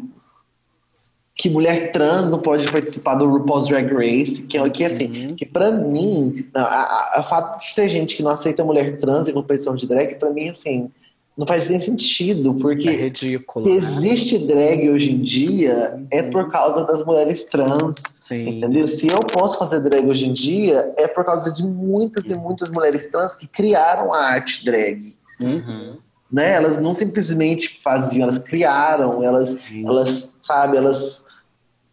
que 1.36 1.50
mulher 1.50 1.92
trans 1.92 2.30
não 2.30 2.38
pode 2.38 2.66
participar 2.72 3.14
do 3.16 3.28
RuPaul's 3.28 3.68
Drag 3.68 3.92
Race, 3.92 4.42
que 4.42 4.56
é 4.56 4.70
que 4.70 4.82
assim, 4.84 5.26
Uhum. 5.28 5.34
que 5.36 5.44
pra 5.44 5.70
mim, 5.70 6.46
a 6.54 7.22
fato 7.28 7.60
de 7.60 7.74
ter 7.74 7.88
gente 7.90 8.16
que 8.16 8.22
não 8.22 8.30
aceita 8.30 8.64
mulher 8.64 8.98
trans 8.98 9.28
em 9.28 9.32
competição 9.34 9.74
de 9.74 9.86
drag, 9.86 10.14
pra 10.14 10.30
mim 10.30 10.48
assim, 10.48 10.90
não 11.36 11.46
faz 11.46 11.68
nem 11.68 11.78
sentido, 11.78 12.56
É 12.58 12.62
porque 12.62 12.90
ridículo. 12.90 13.66
se 13.66 13.70
né? 13.70 13.76
existe 13.76 14.38
drag 14.46 14.88
hoje 14.88 15.12
em 15.12 15.20
dia 15.20 16.02
é 16.10 16.22
por 16.22 16.48
causa 16.50 16.86
das 16.86 17.04
mulheres 17.04 17.44
trans. 17.44 17.96
Sim. 18.22 18.48
Entendeu? 18.56 18.86
Se 18.88 19.06
eu 19.06 19.18
posso 19.20 19.58
fazer 19.58 19.80
drag 19.80 20.06
hoje 20.08 20.26
em 20.26 20.32
dia, 20.32 20.94
é 20.96 21.06
por 21.06 21.22
causa 21.22 21.52
de 21.52 21.62
muitas 21.62 22.24
e 22.30 22.34
muitas 22.34 22.70
mulheres 22.70 23.08
trans 23.10 23.36
que 23.36 23.46
criaram 23.46 24.10
a 24.14 24.22
arte 24.22 24.64
drag. 24.64 25.14
Uhum. 25.44 25.98
Né? 26.32 26.52
Elas 26.54 26.80
não 26.80 26.92
simplesmente 26.92 27.78
faziam, 27.84 28.22
elas 28.22 28.38
criaram, 28.38 29.22
elas, 29.22 29.50
Sim. 29.68 29.86
elas 29.86 30.32
sabe, 30.46 30.76
elas 30.76 31.24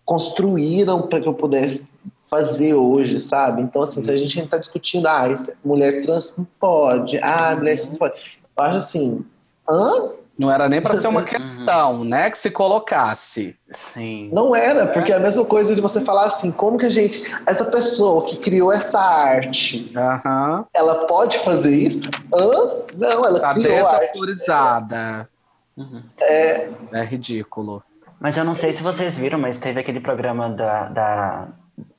construíram 0.06 1.04
para 1.04 1.20
que 1.20 1.28
eu 1.28 1.34
pudesse 1.34 1.90
fazer 2.30 2.74
hoje, 2.74 3.20
sabe? 3.20 3.62
Então, 3.62 3.82
assim, 3.82 4.04
se 4.04 4.12
a 4.12 4.18
gente 4.18 4.40
está 4.40 4.58
discutindo, 4.58 5.08
ah, 5.08 5.28
isso- 5.30 5.52
mulher 5.64 6.02
trans 6.04 6.34
não 6.38 6.46
pode, 6.60 7.18
ah, 7.20 7.56
mulher 7.56 7.78
cis 7.78 7.98
pode. 7.98 8.14
Eu 8.58 8.64
acho 8.64 8.78
assim, 8.78 9.26
hã? 9.70 10.12
Não 10.36 10.52
era 10.52 10.68
nem 10.68 10.82
para 10.82 10.96
ser 10.96 11.08
uma 11.10 11.22
questão, 11.24 12.04
né? 12.04 12.32
Que 12.32 12.38
se 12.40 12.50
colocasse. 12.50 13.56
Sim. 13.94 14.30
Não 14.34 14.56
era, 14.56 14.88
porque 14.88 15.12
é 15.12 15.16
a 15.16 15.20
mesma 15.20 15.46
coisa 15.46 15.76
de 15.76 15.82
você 15.82 16.02
falar 16.02 16.26
assim, 16.26 16.52
como 16.52 16.78
que 16.78 16.88
a 16.88 16.90
gente, 16.90 17.24
essa 17.46 17.66
pessoa 17.66 18.26
que 18.26 18.38
criou 18.38 18.72
essa 18.74 19.00
arte, 19.00 19.92
Aham. 19.96 20.66
ela 20.74 21.06
pode 21.06 21.38
fazer 21.40 21.76
isso? 21.76 22.00
Hã? 22.34 22.82
Não, 22.98 23.26
ela 23.26 23.40
Tá 23.40 23.54
criou 23.54 23.78
a 23.86 23.92
arte. 23.92 24.00
desautorizada. 24.00 25.30
Uhum. 25.78 26.02
É 26.20 27.04
ridículo. 27.04 27.84
Mas 28.24 28.38
eu 28.38 28.46
não 28.46 28.56
sei 28.56 28.72
se 28.72 28.82
vocês 28.82 29.18
viram, 29.18 29.38
mas 29.38 29.60
teve 29.60 29.80
aquele 29.82 30.00
programa 30.00 30.50
da, 30.50 30.86
da, 30.88 31.48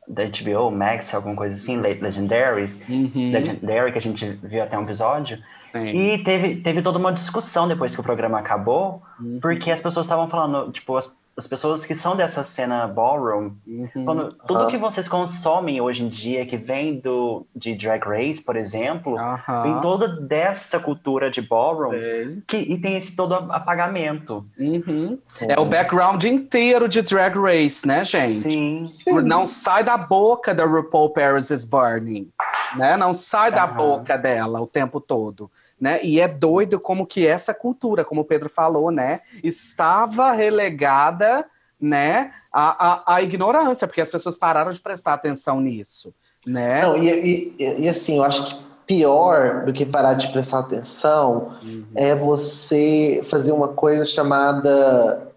da 0.08 0.22
HBO, 0.24 0.70
Max, 0.70 1.12
alguma 1.14 1.36
coisa 1.36 1.54
assim, 1.54 1.78
Le- 1.80 2.00
Legendaries, 2.00 2.80
Uhum. 2.88 3.30
Legendary, 3.30 3.92
que 3.92 3.98
a 3.98 4.00
gente 4.00 4.24
viu 4.42 4.62
até 4.62 4.78
um 4.78 4.84
episódio. 4.84 5.38
Sim. 5.70 5.86
E 6.14 6.24
teve, 6.24 6.56
teve 6.56 6.80
toda 6.80 6.98
uma 6.98 7.12
discussão 7.12 7.68
depois 7.68 7.94
que 7.94 8.00
o 8.00 8.04
programa 8.04 8.38
acabou, 8.38 9.02
Uhum. 9.20 9.38
porque 9.42 9.70
as 9.70 9.82
pessoas 9.82 10.06
estavam 10.06 10.26
falando, 10.28 10.72
tipo, 10.72 10.96
as, 10.96 11.14
as 11.36 11.46
pessoas 11.46 11.84
que 11.84 11.94
são 11.94 12.16
dessa 12.16 12.44
cena 12.44 12.86
ballroom, 12.86 13.52
Uhum. 13.66 14.04
falando, 14.04 14.34
tudo 14.46 14.60
Aham. 14.60 14.70
que 14.70 14.78
vocês 14.78 15.08
consomem 15.08 15.80
hoje 15.80 16.04
em 16.04 16.08
dia, 16.08 16.46
que 16.46 16.56
vem 16.56 17.00
do, 17.00 17.44
de 17.54 17.74
Drag 17.74 18.04
Race, 18.04 18.40
por 18.40 18.54
exemplo, 18.56 19.16
vem 19.16 19.72
Aham. 19.72 19.80
toda 19.80 20.08
dessa 20.20 20.78
cultura 20.78 21.30
de 21.30 21.42
ballroom, 21.42 21.90
Sei. 21.90 22.42
que, 22.46 22.56
e 22.56 22.80
tem 22.80 22.96
esse 22.96 23.16
todo 23.16 23.34
apagamento. 23.34 24.46
Uhum. 24.58 25.18
É 25.40 25.58
o 25.58 25.64
background 25.64 26.22
inteiro 26.24 26.88
de 26.88 27.02
Drag 27.02 27.36
Race, 27.36 27.86
né, 27.86 28.04
gente? 28.04 28.50
Sim. 28.50 28.84
Não 29.24 29.44
sai 29.46 29.82
da 29.82 29.96
boca 29.96 30.54
da 30.54 30.64
RuPaul 30.64 31.10
Paris 31.10 31.50
is 31.50 31.64
Burning, 31.64 32.30
né? 32.76 32.96
Não 32.96 33.12
sai 33.12 33.50
da 33.50 33.66
boca 33.66 34.16
dela 34.16 34.60
o 34.60 34.66
tempo 34.66 35.00
todo, 35.00 35.50
né? 35.84 36.00
E 36.02 36.18
é 36.18 36.26
doido 36.26 36.80
como 36.80 37.06
que 37.06 37.26
essa 37.26 37.52
cultura, 37.52 38.06
como 38.06 38.22
o 38.22 38.24
Pedro 38.24 38.48
falou, 38.48 38.90
né, 38.90 39.20
estava 39.42 40.32
relegada, 40.32 41.44
né, 41.78 42.32
à, 42.50 43.12
à, 43.12 43.16
à 43.16 43.22
ignorância, 43.22 43.86
porque 43.86 44.00
as 44.00 44.08
pessoas 44.08 44.34
pararam 44.38 44.72
de 44.72 44.80
prestar 44.80 45.12
atenção 45.12 45.60
nisso, 45.60 46.14
né? 46.46 46.80
Não, 46.80 46.96
e, 46.96 47.54
e- 47.58 47.82
e, 47.82 47.88
assim, 47.88 48.16
eu 48.16 48.24
acho 48.24 48.46
que 48.46 48.64
pior 48.86 49.64
do 49.66 49.72
que 49.74 49.84
parar 49.84 50.14
de 50.14 50.32
prestar 50.32 50.60
atenção 50.60 51.52
Uhum. 51.62 51.84
é 51.94 52.14
você 52.14 53.22
fazer 53.28 53.52
uma 53.52 53.68
coisa 53.68 54.04
chamada 54.06 55.28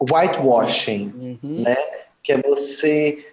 whitewashing. 0.00 1.12
Uhum. 1.44 1.64
que 2.22 2.32
é 2.32 2.40
você 2.42 3.26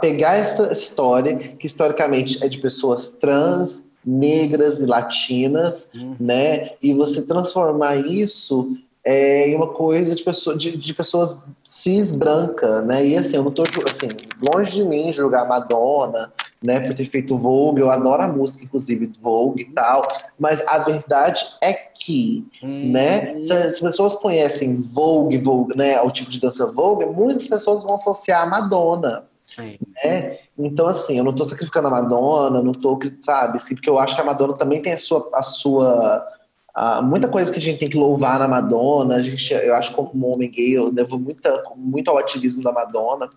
pegar 0.00 0.34
essa 0.36 0.72
história, 0.72 1.36
que 1.58 1.66
historicamente 1.66 2.42
é 2.44 2.48
de 2.48 2.58
pessoas 2.58 3.10
trans, 3.10 3.84
negras 4.06 4.80
e 4.80 4.86
latinas, 4.86 5.90
Uhum. 5.94 6.14
né? 6.20 6.70
E 6.82 6.94
você 6.94 7.22
transformar 7.22 7.96
isso 7.96 8.76
é, 9.04 9.48
em 9.48 9.54
uma 9.54 9.68
coisa 9.68 10.14
de, 10.14 10.22
pessoa, 10.22 10.56
de, 10.56 10.76
de 10.76 10.94
pessoas 10.94 11.38
cis 11.64 12.10
branca, 12.12 12.82
né? 12.82 13.06
E 13.06 13.16
assim, 13.16 13.36
eu 13.36 13.44
não 13.44 13.50
tô 13.52 13.62
assim, 13.62 14.08
longe 14.52 14.72
de 14.72 14.84
mim 14.84 15.12
julgar 15.12 15.46
Madonna, 15.48 16.32
né, 16.62 16.80
por 16.80 16.94
ter 16.96 17.04
feito 17.04 17.36
Vogue, 17.38 17.80
eu 17.82 17.90
adoro 17.90 18.24
a 18.24 18.28
música, 18.28 18.64
inclusive, 18.64 19.12
Vogue 19.20 19.62
e 19.62 19.66
tal, 19.66 20.02
mas 20.38 20.66
a 20.66 20.78
verdade 20.78 21.40
é 21.62 21.72
que 21.72 22.44
Uhum. 22.62 22.90
né? 22.90 23.40
Se 23.42 23.52
as 23.52 23.78
pessoas 23.78 24.16
conhecem 24.16 24.74
Vogue, 24.74 25.36
Vogue, 25.38 25.76
né? 25.76 26.00
O 26.02 26.10
tipo 26.10 26.30
de 26.30 26.40
dança 26.40 26.66
Vogue, 26.72 27.06
muitas 27.06 27.46
pessoas 27.46 27.84
vão 27.84 27.94
associar 27.94 28.42
a 28.42 28.46
Madonna, 28.46 29.24
Sim. 29.46 29.78
né? 30.04 30.38
Então, 30.58 30.88
assim, 30.88 31.18
eu 31.18 31.22
não 31.22 31.32
tô 31.32 31.44
sacrificando 31.44 31.86
a 31.86 31.90
Madonna, 31.90 32.60
não 32.60 32.72
tô, 32.72 32.98
sabe? 33.20 33.58
Assim, 33.58 33.76
porque 33.76 33.88
eu 33.88 33.96
acho 33.96 34.12
que 34.16 34.20
a 34.20 34.24
Madonna 34.24 34.54
também 34.54 34.82
tem 34.82 34.92
a 34.92 34.98
sua. 34.98 35.30
A 35.32 35.42
sua 35.44 36.26
a- 36.74 37.00
muita 37.00 37.28
coisa 37.28 37.52
que 37.52 37.58
a 37.58 37.62
gente 37.62 37.78
tem 37.78 37.88
que 37.88 37.96
louvar 37.96 38.40
na 38.40 38.48
Madonna. 38.48 39.14
A 39.14 39.20
gente, 39.20 39.54
eu 39.54 39.72
acho 39.76 39.94
como 39.94 40.26
homem 40.26 40.50
gay, 40.50 40.76
eu 40.76 40.92
devo 40.92 41.16
muita, 41.16 41.62
muito 41.76 42.10
ao 42.10 42.18
ativismo 42.18 42.60
da 42.60 42.72
Madonna. 42.72 43.30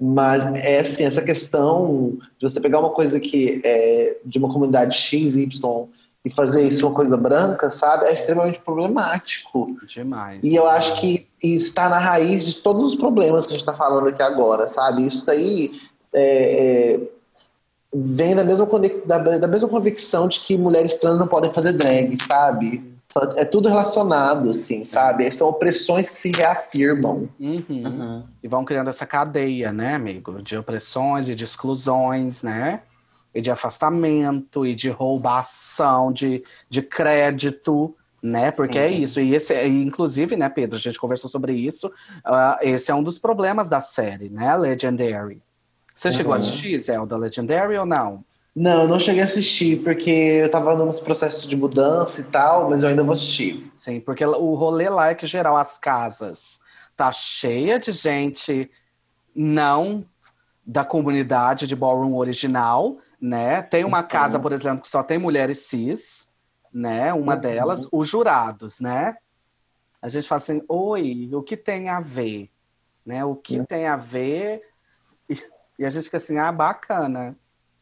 Mas 0.00 0.42
é 0.64 0.80
assim, 0.80 1.04
essa 1.04 1.20
questão 1.20 2.16
de 2.38 2.48
você 2.48 2.58
pegar 2.58 2.80
uma 2.80 2.90
coisa 2.90 3.20
que 3.20 3.60
é 3.62 4.16
de 4.24 4.38
uma 4.38 4.50
comunidade 4.50 4.96
X, 4.96 5.36
e 6.24 6.30
fazer 6.30 6.66
isso 6.66 6.86
uma 6.86 6.94
coisa 6.94 7.16
branca, 7.16 7.70
sabe? 7.70 8.06
É 8.06 8.12
extremamente 8.12 8.58
problemático. 8.60 9.76
Demais. 9.86 10.44
E 10.44 10.54
eu 10.54 10.68
acho 10.68 11.00
que 11.00 11.26
isso 11.42 11.66
está 11.66 11.88
na 11.88 11.98
raiz 11.98 12.44
de 12.44 12.56
todos 12.56 12.88
os 12.88 12.94
problemas 12.94 13.46
que 13.46 13.52
a 13.52 13.56
gente 13.56 13.66
está 13.66 13.72
falando 13.72 14.08
aqui 14.08 14.22
agora, 14.22 14.68
sabe? 14.68 15.06
Isso 15.06 15.24
daí 15.24 15.80
é, 16.12 16.94
é, 16.94 17.00
vem 17.94 18.34
da 18.34 18.44
mesma, 18.44 18.68
da, 19.06 19.18
da 19.38 19.48
mesma 19.48 19.68
convicção 19.68 20.28
de 20.28 20.40
que 20.40 20.58
mulheres 20.58 20.98
trans 20.98 21.18
não 21.18 21.26
podem 21.26 21.52
fazer 21.52 21.72
drag, 21.72 22.16
sabe? 22.26 22.84
É 23.36 23.44
tudo 23.44 23.68
relacionado, 23.68 24.50
assim, 24.50 24.84
sabe? 24.84 25.28
São 25.32 25.48
opressões 25.48 26.08
que 26.08 26.16
se 26.16 26.30
reafirmam. 26.30 27.28
Uhum. 27.40 27.64
Uhum. 27.68 28.24
E 28.42 28.46
vão 28.46 28.64
criando 28.64 28.88
essa 28.88 29.04
cadeia, 29.04 29.72
né, 29.72 29.94
amigo? 29.94 30.40
De 30.40 30.56
opressões 30.56 31.28
e 31.28 31.34
de 31.34 31.44
exclusões, 31.44 32.42
né? 32.42 32.82
E 33.34 33.40
de 33.40 33.50
afastamento 33.50 34.66
e 34.66 34.74
de 34.74 34.90
roubação 34.90 36.12
de, 36.12 36.42
de 36.68 36.82
crédito, 36.82 37.94
né? 38.22 38.50
Porque 38.50 38.78
é 38.78 38.88
Sim. 38.88 39.02
isso. 39.02 39.20
E 39.20 39.34
esse, 39.34 39.54
inclusive, 39.66 40.36
né, 40.36 40.48
Pedro, 40.48 40.76
a 40.76 40.80
gente 40.80 40.98
conversou 40.98 41.30
sobre 41.30 41.52
isso. 41.52 41.90
ah, 42.24 42.58
esse 42.60 42.90
é 42.90 42.94
um 42.94 43.02
dos 43.02 43.18
problemas 43.18 43.68
da 43.68 43.80
série, 43.80 44.28
né? 44.28 44.56
Legendary. 44.56 45.40
Você 45.94 46.10
chegou 46.10 46.32
a 46.32 46.36
Uhum. 46.36 46.42
assistir, 46.42 46.78
Zelda 46.78 47.16
Legendary 47.16 47.76
ou 47.76 47.86
não? 47.86 48.24
Não, 48.54 48.82
eu 48.82 48.88
não 48.88 48.98
cheguei 48.98 49.22
a 49.22 49.26
assistir, 49.26 49.82
porque 49.82 50.10
eu 50.10 50.50
tava 50.50 50.74
nos 50.74 50.98
processos 50.98 51.46
de 51.48 51.56
mudança 51.56 52.20
e 52.20 52.24
tal, 52.24 52.68
mas 52.68 52.82
eu 52.82 52.88
ainda 52.88 53.02
vou 53.02 53.12
assistir. 53.12 53.70
Sim, 53.72 54.00
porque 54.00 54.24
o 54.24 54.54
rolê 54.54 54.88
lá 54.88 55.10
é 55.10 55.14
que 55.14 55.26
geral 55.26 55.56
as 55.56 55.78
casas 55.78 56.60
tá 56.96 57.12
cheia 57.12 57.78
de 57.78 57.92
gente 57.92 58.68
não 59.34 60.04
da 60.66 60.84
comunidade 60.84 61.66
de 61.66 61.74
ballroom 61.76 62.16
original, 62.16 62.98
né? 63.20 63.62
Tem 63.62 63.84
uma 63.84 64.02
casa, 64.02 64.38
por 64.38 64.52
exemplo, 64.52 64.82
que 64.82 64.88
só 64.88 65.02
tem 65.02 65.18
mulheres 65.18 65.58
cis, 65.66 66.28
né? 66.72 67.12
Uma 67.12 67.34
Uhum. 67.34 67.40
delas, 67.40 67.88
os 67.92 68.08
jurados, 68.08 68.80
né? 68.80 69.16
A 70.00 70.08
gente 70.08 70.26
fala 70.26 70.38
assim, 70.38 70.62
oi, 70.68 71.28
o 71.32 71.42
que 71.42 71.56
tem 71.56 71.88
a 71.88 72.00
ver? 72.00 72.50
Né? 73.04 73.24
O 73.24 73.34
que 73.36 73.58
Uhum. 73.58 73.64
tem 73.66 73.86
a 73.86 73.96
ver? 73.96 74.62
E, 75.28 75.34
e 75.78 75.84
a 75.84 75.90
gente 75.90 76.04
fica 76.04 76.16
assim, 76.16 76.38
ah, 76.38 76.50
bacana, 76.50 77.36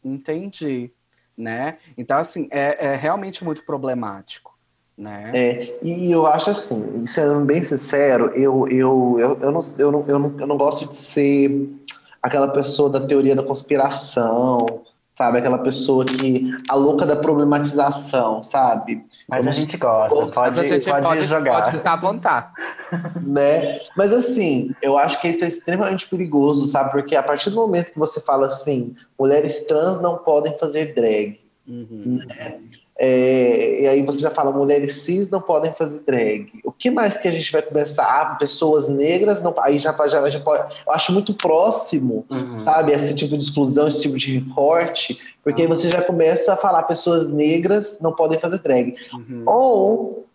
entendi, 0.05 0.91
né? 1.37 1.79
Então, 1.97 2.19
assim, 2.19 2.49
é, 2.51 2.87
é 2.87 2.97
realmente 2.97 3.45
muito 3.45 3.65
problemático, 3.65 4.59
né? 4.97 5.31
É, 5.35 5.79
e 5.83 6.11
eu 6.11 6.27
acho 6.27 6.51
assim, 6.51 7.07
sendo 7.07 7.45
bem 7.45 7.63
sincero, 7.63 8.33
eu, 8.35 8.67
eu, 8.69 9.17
eu, 9.19 9.41
eu, 9.41 9.53
não, 9.53 9.61
eu, 9.79 9.93
não, 9.93 10.05
eu, 10.09 10.19
não, 10.19 10.41
eu 10.41 10.47
não 10.47 10.57
gosto 10.57 10.89
de 10.89 10.97
ser 10.97 11.69
aquela 12.21 12.49
pessoa 12.49 12.91
da 12.91 13.07
teoria 13.07 13.37
da 13.37 13.43
conspiração, 13.45 14.85
sabe? 15.19 15.39
Aquela 15.39 15.59
pessoa 15.59 16.05
que 16.05 16.57
a 16.69 16.77
louca 16.77 17.05
da 17.05 17.17
problematização, 17.17 18.41
sabe? 18.41 19.05
Mas 19.29 19.43
Somos- 19.43 19.57
a 19.57 19.61
gente 19.61 19.77
gosta, 19.77 20.27
pode, 20.33 20.61
a 20.61 20.63
gente 20.63 20.89
pode, 20.89 21.07
pode, 21.07 21.25
jogar. 21.25 21.55
pode 21.63 21.77
ficar 21.77 21.93
à 21.95 21.97
vontade. 21.97 22.47
né? 23.27 23.81
Mas 23.97 24.13
assim, 24.15 24.71
eu 24.81 24.97
acho 24.97 25.21
que 25.21 25.27
isso 25.27 25.45
é 25.45 25.49
extremamente 25.49 26.07
perigoso, 26.09 26.69
sabe? 26.69 26.93
Porque 26.93 27.17
a 27.17 27.23
partir 27.23 27.51
do 27.51 27.57
momento 27.57 27.91
que 27.93 27.99
você 27.99 28.21
fala 28.21 28.47
assim, 28.47 28.95
mulheres 29.19 29.67
trans 29.67 30.01
não 30.01 30.17
podem 30.19 30.57
fazer 30.57 30.95
drag, 30.95 31.41
Uhum. 31.67 32.21
É, 33.01 33.83
e 33.83 33.87
aí 33.87 34.03
você 34.03 34.19
já 34.19 34.31
fala, 34.31 34.51
mulheres 34.51 35.03
cis 35.03 35.31
não 35.31 35.41
podem 35.41 35.73
fazer 35.73 36.01
drag. 36.01 36.49
O 36.65 36.73
que 36.73 36.91
mais 36.91 37.17
que 37.17 37.29
a 37.29 37.31
gente 37.31 37.53
vai 37.53 37.63
começar? 37.63 38.03
Ah, 38.03 38.35
pessoas 38.35 38.89
negras 38.89 39.41
não. 39.41 39.55
Aí 39.61 39.79
já, 39.79 39.97
já, 40.09 40.29
já 40.29 40.41
pode. 40.41 40.75
Eu 40.85 40.93
acho 40.93 41.13
muito 41.13 41.33
próximo, 41.33 42.27
Uhum. 42.29 42.59
sabe? 42.59 42.93
Esse 42.93 43.15
tipo 43.15 43.39
de 43.39 43.45
exclusão, 43.45 43.87
esse 43.87 44.03
tipo 44.03 44.17
de 44.17 44.39
recorte, 44.41 45.19
porque 45.45 45.63
aí 45.63 45.69
você 45.69 45.89
já 45.89 46.03
começa 46.03 46.53
a 46.53 46.57
falar 46.57 46.83
pessoas 46.85 47.29
negras 47.29 47.99
não 48.01 48.13
podem 48.13 48.39
fazer 48.39 48.59
drag. 48.59 48.97
Uhum. 49.13 49.45
Ou 49.47 50.28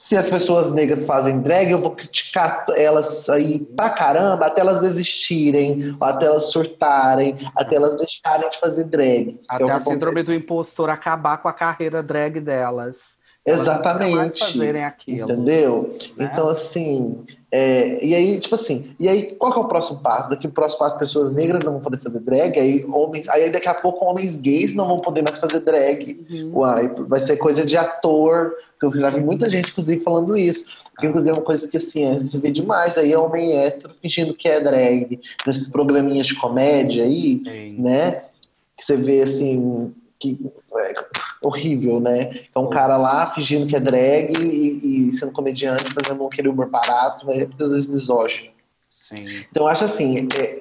se 0.00 0.16
as 0.16 0.30
pessoas 0.30 0.70
negras 0.70 1.04
fazem 1.04 1.40
drag, 1.40 1.70
eu 1.70 1.78
vou 1.80 1.90
criticar 1.90 2.64
elas 2.76 3.28
aí 3.28 3.58
pra 3.58 3.90
caramba 3.90 4.46
até 4.46 4.60
elas 4.60 4.80
desistirem, 4.80 5.94
ou 6.00 6.06
até 6.06 6.26
elas 6.26 6.52
surtarem, 6.52 7.36
até 7.54 7.76
elas 7.76 7.96
deixarem 7.96 8.48
de 8.48 8.58
fazer 8.58 8.84
drag. 8.84 9.38
Até 9.48 9.70
a 9.70 9.80
síndrome 9.80 10.22
do 10.22 10.32
impostor 10.32 10.88
acabar 10.88 11.38
com 11.38 11.48
a 11.48 11.52
carreira 11.52 12.02
drag 12.02 12.40
delas. 12.40 13.18
Nunca 13.48 13.62
mais 13.64 13.68
Exatamente. 13.78 14.38
fazerem 14.38 14.84
aquilo. 14.84 15.32
Entendeu? 15.32 15.98
né? 16.16 16.30
Então, 16.32 16.48
assim, 16.48 17.18
é, 17.50 18.04
e 18.04 18.14
aí, 18.14 18.38
tipo 18.38 18.54
assim, 18.54 18.94
e 19.00 19.08
aí, 19.08 19.34
qual 19.36 19.52
que 19.52 19.58
é 19.58 19.62
o 19.62 19.68
próximo 19.68 20.00
passo? 20.00 20.28
Daqui 20.28 20.46
o 20.46 20.50
próximo 20.50 20.80
passo, 20.80 20.98
pessoas 20.98 21.32
negras 21.32 21.62
não 21.62 21.72
vão 21.72 21.80
poder 21.80 21.98
fazer 21.98 22.20
drag, 22.20 22.58
aí 22.58 22.84
homens, 22.84 23.28
aí 23.28 23.50
daqui 23.50 23.68
a 23.68 23.74
pouco 23.74 24.04
homens 24.04 24.36
gays 24.36 24.74
não 24.74 24.86
vão 24.86 25.00
poder 25.00 25.22
mais 25.22 25.38
fazer 25.38 25.60
drag. 25.60 26.26
Uhum. 26.28 26.58
Uai, 26.58 26.94
vai 27.08 27.20
ser 27.20 27.38
coisa 27.38 27.64
de 27.64 27.76
ator, 27.76 28.52
eu 28.82 28.90
já 28.90 29.08
vi 29.10 29.20
muita 29.20 29.48
gente, 29.48 29.70
inclusive, 29.70 30.02
falando 30.02 30.36
isso. 30.36 30.66
Porque, 30.92 31.06
inclusive, 31.06 31.30
é 31.30 31.38
uma 31.38 31.44
coisa 31.44 31.66
que, 31.66 31.76
assim, 31.76 32.04
é, 32.04 32.18
se 32.18 32.36
vê 32.36 32.50
demais 32.50 32.98
aí, 32.98 33.12
é 33.12 33.18
homem 33.18 33.56
hétero 33.56 33.94
fingindo 34.02 34.34
que 34.34 34.48
é 34.48 34.60
drag, 34.60 35.20
nesses 35.46 35.68
programinhas 35.68 36.26
de 36.26 36.34
comédia 36.34 37.04
aí, 37.04 37.38
Sim. 37.38 37.76
né? 37.78 38.24
Que 38.76 38.84
você 38.84 38.96
vê 38.96 39.22
assim, 39.22 39.92
que 40.18 40.38
é 40.76 40.94
horrível, 41.42 42.00
né? 42.00 42.40
É 42.54 42.58
um 42.58 42.68
cara 42.68 42.96
lá 42.96 43.30
fingindo 43.32 43.66
que 43.66 43.76
é 43.76 43.80
drag 43.80 44.32
e, 44.38 45.08
e 45.08 45.12
sendo 45.12 45.32
comediante, 45.32 45.92
fazendo 45.92 46.26
aquele 46.26 46.48
humor 46.48 46.70
barato, 46.70 47.26
né? 47.26 47.46
Muitas 47.46 47.72
vezes 47.72 47.86
misógino. 47.86 48.50
Sim. 48.88 49.44
Então 49.50 49.64
eu 49.64 49.68
acho 49.68 49.84
assim, 49.84 50.28
é, 50.38 50.58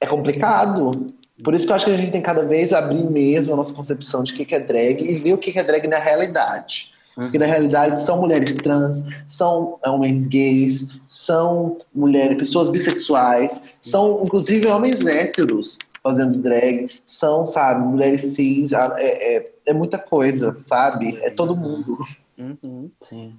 é 0.00 0.06
complicado. 0.06 1.14
Por 1.42 1.54
isso 1.54 1.66
que 1.66 1.72
eu 1.72 1.76
acho 1.76 1.86
que 1.86 1.92
a 1.92 1.96
gente 1.96 2.12
tem 2.12 2.20
que 2.20 2.26
cada 2.26 2.44
vez 2.44 2.72
abrir 2.72 3.04
mesmo 3.04 3.52
a 3.52 3.56
nossa 3.56 3.74
concepção 3.74 4.22
de 4.22 4.32
o 4.32 4.36
que 4.36 4.54
é 4.54 4.60
drag 4.60 5.02
e 5.02 5.14
ver 5.16 5.34
o 5.34 5.38
que 5.38 5.58
é 5.58 5.62
drag 5.62 5.86
na 5.86 5.98
realidade. 5.98 6.92
Porque 7.14 7.38
na 7.38 7.44
realidade 7.44 8.00
são 8.00 8.18
mulheres 8.18 8.54
trans, 8.54 9.04
são 9.26 9.76
homens 9.84 10.26
gays, 10.26 10.86
são 11.06 11.76
mulheres, 11.94 12.38
pessoas 12.38 12.70
bissexuais, 12.70 13.62
são 13.80 14.22
inclusive 14.24 14.66
homens 14.66 15.04
héteros 15.04 15.78
fazendo 16.02 16.38
drag, 16.42 16.90
são, 17.04 17.46
sabe, 17.46 17.84
mulheres 17.86 18.34
cis, 18.34 18.72
é, 18.72 18.86
é, 18.98 19.52
é 19.66 19.72
muita 19.72 19.98
coisa, 19.98 20.56
sabe? 20.64 21.16
É 21.22 21.30
todo 21.30 21.56
mundo. 21.56 21.96
Uhum. 22.36 22.90
Sim. 23.00 23.36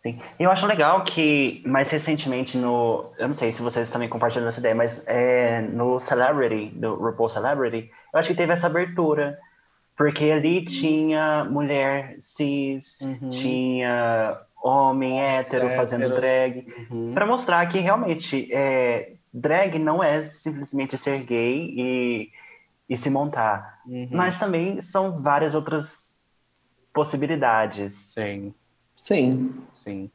Sim. 0.00 0.18
Eu 0.38 0.50
acho 0.50 0.66
legal 0.66 1.04
que, 1.04 1.62
mais 1.64 1.88
recentemente, 1.90 2.58
no. 2.58 3.12
Eu 3.16 3.28
não 3.28 3.34
sei 3.34 3.52
se 3.52 3.62
vocês 3.62 3.88
também 3.88 4.08
compartilham 4.08 4.48
essa 4.48 4.58
ideia, 4.58 4.74
mas 4.74 5.06
é, 5.06 5.60
no 5.62 6.00
Celebrity, 6.00 6.74
do 6.74 6.96
RuPaul 6.96 7.28
Celebrity, 7.28 7.88
eu 8.12 8.18
acho 8.18 8.28
que 8.30 8.34
teve 8.34 8.52
essa 8.52 8.66
abertura. 8.66 9.38
Porque 9.96 10.24
ali 10.32 10.64
tinha 10.64 11.44
mulher 11.44 12.16
cis, 12.18 12.96
Uhum. 13.00 13.28
tinha 13.28 14.40
homem 14.64 15.20
hétero 15.22 15.68
fazendo 15.76 16.06
Héteros. 16.06 16.20
drag. 16.20 16.66
Uhum. 16.90 17.12
Para 17.14 17.26
mostrar 17.26 17.64
que 17.68 17.78
realmente 17.78 18.48
é, 18.52 19.12
drag 19.32 19.78
não 19.78 20.02
é 20.02 20.22
simplesmente 20.22 20.96
ser 20.98 21.22
gay 21.24 21.72
e, 21.76 22.30
e 22.88 22.96
se 22.96 23.08
montar. 23.08 23.80
Uhum. 23.86 24.08
Mas 24.10 24.38
também 24.38 24.80
são 24.82 25.22
várias 25.22 25.54
outras 25.54 26.14
possibilidades. 26.92 28.12
Sim. 28.14 28.54
Sim. 28.94 29.54
Sim. 29.72 30.10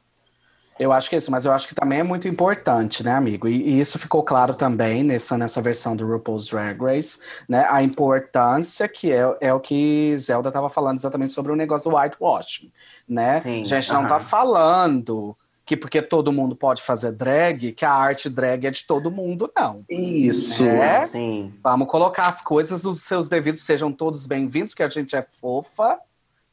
Eu 0.80 0.93
acho 0.93 1.09
que 1.09 1.15
é 1.15 1.18
isso, 1.18 1.32
mas 1.32 1.43
eu 1.43 1.51
acho 1.51 1.68
que 1.68 1.74
também 1.74 1.99
é 1.99 2.03
muito 2.03 2.28
importante, 2.28 3.03
né, 3.03 3.11
amigo? 3.11 3.47
E, 3.47 3.55
e 3.55 3.80
isso 3.80 3.97
ficou 3.97 4.22
claro 4.22 4.53
também 4.53 5.03
nessa, 5.03 5.36
nessa 5.36 5.59
versão 5.59 5.95
do 5.95 6.05
RuPaul's 6.05 6.47
Drag 6.47 6.80
Race, 6.80 7.20
né? 7.49 7.65
A 7.70 7.82
importância 7.82 8.88
que 8.88 9.11
é, 9.11 9.38
é 9.41 9.51
o 9.51 9.59
que 9.59 10.15
Zelda 10.18 10.49
estava 10.49 10.70
falando 10.70 10.99
exatamente 10.99 11.34
sobre 11.34 11.51
o 11.51 11.55
negócio 11.55 11.89
do 11.89 11.97
whitewashing, 11.97 12.72
né? 13.07 13.41
Sim, 13.41 13.61
a 13.61 13.65
gente 13.65 13.91
não 13.91 14.01
aham. 14.01 14.07
tá 14.07 14.20
falando 14.20 15.36
que 15.68 15.76
porque 15.76 16.01
todo 16.01 16.32
mundo 16.32 16.55
pode 16.55 16.82
fazer 16.82 17.11
drag, 17.11 17.74
que 17.74 17.84
a 17.84 17.91
arte 17.91 18.30
drag 18.30 18.65
é 18.65 18.72
de 18.72 18.88
todo 18.88 19.11
mundo, 19.11 19.51
não. 19.53 19.84
Isso. 19.89 20.63
É? 20.63 21.05
Sim. 21.05 21.53
Vamos 21.61 21.89
colocar 21.89 22.30
as 22.30 22.41
coisas 22.41 22.84
nos 22.84 23.01
seus 23.01 23.28
devidos, 23.28 23.63
sejam 23.63 23.91
todos 23.91 24.26
bem-vindos, 24.26 24.74
que 24.74 24.82
a 24.82 24.88
gente 24.88 25.13
é 25.13 25.28
fofa, 25.41 25.99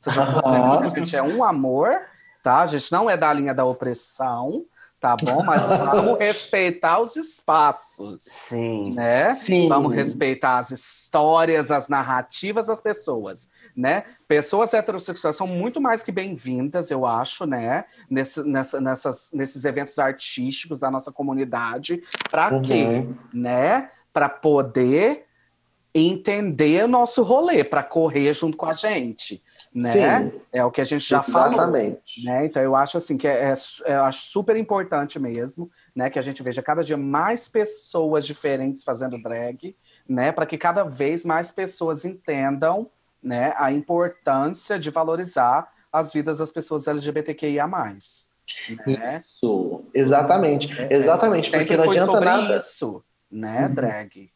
sejam 0.00 0.26
todos 0.32 0.50
bem-vindos, 0.50 0.92
que 0.92 0.98
a 0.98 1.04
gente 1.04 1.16
é 1.16 1.22
um 1.22 1.44
amor, 1.44 1.96
tá? 2.42 2.62
A 2.62 2.66
gente 2.66 2.90
não 2.90 3.08
é 3.08 3.16
da 3.16 3.32
linha 3.32 3.54
da 3.54 3.64
opressão, 3.64 4.64
tá 5.04 5.16
bom? 5.16 5.42
Mas 5.44 5.68
vamos 5.68 6.18
respeitar 6.18 6.98
os 6.98 7.14
espaços, 7.14 8.24
Sim. 8.24 8.94
né? 8.94 9.34
Sim. 9.34 9.68
Vamos 9.68 9.94
respeitar 9.94 10.56
as 10.56 10.70
histórias, 10.70 11.70
as 11.70 11.88
narrativas 11.88 12.68
das 12.68 12.80
pessoas, 12.80 13.50
né? 13.76 14.04
Pessoas 14.26 14.72
heterossexuais 14.72 15.36
são 15.36 15.46
muito 15.46 15.78
mais 15.78 16.02
que 16.02 16.10
bem-vindas, 16.10 16.90
eu 16.90 17.04
acho, 17.04 17.44
né? 17.44 17.84
Nesse, 18.08 18.42
nessa, 18.44 18.80
nessas, 18.80 19.30
nesses 19.34 19.66
eventos 19.66 19.98
artísticos 19.98 20.80
da 20.80 20.90
nossa 20.90 21.12
comunidade. 21.12 22.02
Para 22.30 22.58
quê? 22.62 23.04
Uhum. 23.06 23.14
né? 23.34 23.90
Para 24.10 24.30
poder 24.30 25.26
entender 25.94 26.86
o 26.86 26.88
nosso 26.88 27.22
rolê, 27.22 27.62
para 27.62 27.82
correr 27.82 28.32
junto 28.32 28.56
com 28.56 28.66
a 28.66 28.72
gente, 28.72 29.42
né? 29.74 29.92
Sim. 30.30 30.40
É 30.52 30.64
o 30.64 30.70
que 30.70 30.80
a 30.80 30.84
gente 30.84 31.08
já 31.08 31.20
falou. 31.20 31.54
Exatamente. 31.54 32.24
Né? 32.24 32.46
Então 32.46 32.62
eu 32.62 32.76
acho 32.76 32.96
assim 32.96 33.16
que 33.16 33.26
é, 33.26 33.52
é 33.52 33.94
eu 33.94 34.04
acho 34.04 34.20
super 34.20 34.56
importante 34.56 35.18
mesmo, 35.18 35.68
né, 35.94 36.08
que 36.08 36.18
a 36.18 36.22
gente 36.22 36.42
veja 36.42 36.62
cada 36.62 36.82
dia 36.84 36.96
mais 36.96 37.48
pessoas 37.48 38.24
diferentes 38.24 38.84
fazendo 38.84 39.20
drag, 39.20 39.76
né, 40.08 40.30
para 40.30 40.46
que 40.46 40.56
cada 40.56 40.84
vez 40.84 41.24
mais 41.24 41.50
pessoas 41.50 42.04
entendam, 42.04 42.88
né, 43.20 43.52
a 43.56 43.72
importância 43.72 44.78
de 44.78 44.90
valorizar 44.90 45.68
as 45.92 46.12
vidas 46.12 46.38
das 46.38 46.52
pessoas 46.52 46.86
LGBTQIA+. 46.86 47.66
Né? 48.86 49.16
Isso. 49.16 49.84
Exatamente. 49.92 50.68
Exatamente. 50.90 51.50
Porque 51.50 51.76
não 51.76 51.84
adianta 51.84 52.20
nada. 52.20 52.56
isso, 52.56 53.02
né, 53.30 53.66
Uhum. 53.66 53.74
drag. 53.74 54.30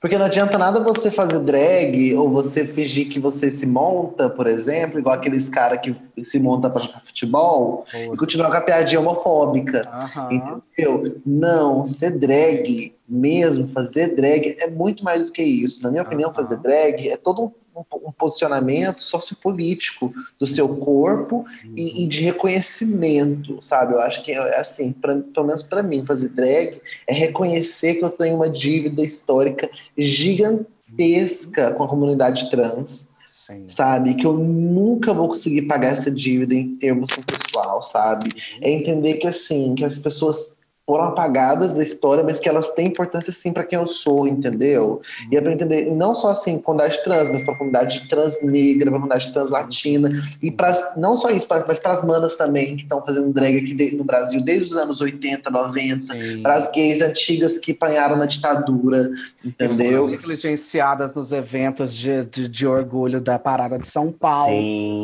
Porque 0.00 0.16
não 0.16 0.26
adianta 0.26 0.56
nada 0.56 0.78
você 0.78 1.10
fazer 1.10 1.40
drag 1.40 2.14
ou 2.14 2.30
você 2.30 2.64
fingir 2.64 3.08
que 3.08 3.18
você 3.18 3.50
se 3.50 3.66
monta, 3.66 4.30
por 4.30 4.46
exemplo, 4.46 4.98
igual 4.98 5.16
aqueles 5.16 5.48
caras 5.48 5.80
que 5.80 5.94
se 6.24 6.38
montam 6.38 6.70
pra 6.70 6.80
jogar 6.80 7.00
futebol 7.02 7.84
e 7.92 8.16
continuar 8.16 8.48
com 8.48 8.56
a 8.58 8.60
piadinha 8.60 9.00
homofóbica. 9.00 9.82
Aham. 9.92 10.28
Entendeu? 10.30 11.20
Não, 11.26 11.84
ser 11.84 12.16
drag 12.16 12.94
mesmo, 13.08 13.66
fazer 13.66 14.14
drag 14.14 14.56
é 14.60 14.70
muito 14.70 15.02
mais 15.02 15.24
do 15.26 15.32
que 15.32 15.42
isso. 15.42 15.82
Na 15.82 15.90
minha 15.90 16.04
opinião, 16.04 16.30
Aham. 16.30 16.44
fazer 16.44 16.58
drag 16.58 17.08
é 17.08 17.16
todo 17.16 17.42
um, 17.46 17.50
um- 17.78 18.08
um 18.08 18.12
posicionamento 18.12 19.02
sociopolítico 19.02 20.12
do 20.38 20.46
seu 20.46 20.68
corpo 20.76 21.44
e, 21.76 22.04
e 22.04 22.06
de 22.08 22.20
reconhecimento, 22.20 23.58
sabe? 23.60 23.94
Eu 23.94 24.00
acho 24.00 24.24
que 24.24 24.32
é 24.32 24.58
assim, 24.58 24.92
pra, 24.92 25.16
pelo 25.16 25.46
menos 25.46 25.62
para 25.62 25.82
mim, 25.82 26.04
fazer 26.06 26.28
drag 26.30 26.80
é 27.06 27.12
reconhecer 27.14 27.94
que 27.94 28.04
eu 28.04 28.10
tenho 28.10 28.36
uma 28.36 28.50
dívida 28.50 29.02
histórica 29.02 29.70
gigantesca 29.96 31.72
com 31.72 31.82
a 31.84 31.88
comunidade 31.88 32.50
trans 32.50 33.08
Sim. 33.26 33.64
sabe? 33.66 34.14
Que 34.14 34.26
eu 34.26 34.34
nunca 34.34 35.14
vou 35.14 35.28
conseguir 35.28 35.62
pagar 35.62 35.92
essa 35.92 36.10
dívida 36.10 36.54
em 36.54 36.76
termos 36.76 37.08
pessoal, 37.26 37.82
sabe? 37.82 38.30
É 38.60 38.70
entender 38.70 39.14
que 39.14 39.26
assim, 39.26 39.74
que 39.74 39.84
as 39.84 39.98
pessoas 39.98 40.52
foram 40.88 41.04
apagadas 41.04 41.74
da 41.74 41.82
história, 41.82 42.24
mas 42.24 42.40
que 42.40 42.48
elas 42.48 42.70
têm 42.70 42.86
importância 42.86 43.30
sim 43.30 43.52
para 43.52 43.62
quem 43.62 43.78
eu 43.78 43.86
sou, 43.86 44.26
entendeu? 44.26 45.02
E 45.30 45.36
é 45.36 45.40
para 45.42 45.52
entender, 45.52 45.88
e 45.88 45.90
não 45.90 46.14
só 46.14 46.30
assim, 46.30 46.56
comunidade 46.56 47.04
trans, 47.04 47.28
mas 47.28 47.42
para 47.42 47.54
comunidade 47.56 48.08
trans 48.08 48.42
negra, 48.42 48.86
para 48.90 48.92
comunidade 48.98 49.30
trans 49.30 49.50
latina, 49.50 50.08
e 50.42 50.50
para 50.50 50.94
não 50.96 51.14
só 51.14 51.28
isso, 51.28 51.46
pra- 51.46 51.62
mas 51.68 51.78
para 51.78 51.92
as 51.92 52.02
manas 52.02 52.36
também 52.36 52.74
que 52.74 52.84
estão 52.84 53.04
fazendo 53.04 53.30
drag 53.30 53.58
aqui 53.58 53.74
de- 53.74 53.96
no 53.96 54.02
Brasil 54.02 54.40
desde 54.42 54.64
os 54.72 54.76
anos 54.78 55.02
80, 55.02 55.50
90, 55.50 56.14
Sim. 56.14 56.40
para 56.42 56.54
as 56.54 56.70
gays 56.72 57.02
antigas 57.02 57.58
que 57.58 57.72
apanharam 57.72 58.16
na 58.16 58.24
ditadura, 58.24 59.10
Que 59.42 59.52
foram 59.58 59.74
entendeu? 59.74 60.08
negligenciadas 60.08 61.14
nos 61.14 61.32
eventos 61.32 61.92
de, 61.94 62.24
de, 62.24 62.48
de 62.48 62.66
orgulho 62.66 63.20
da 63.20 63.38
Parada 63.38 63.78
de 63.78 63.86
São 63.86 64.10
Paulo. 64.10 64.56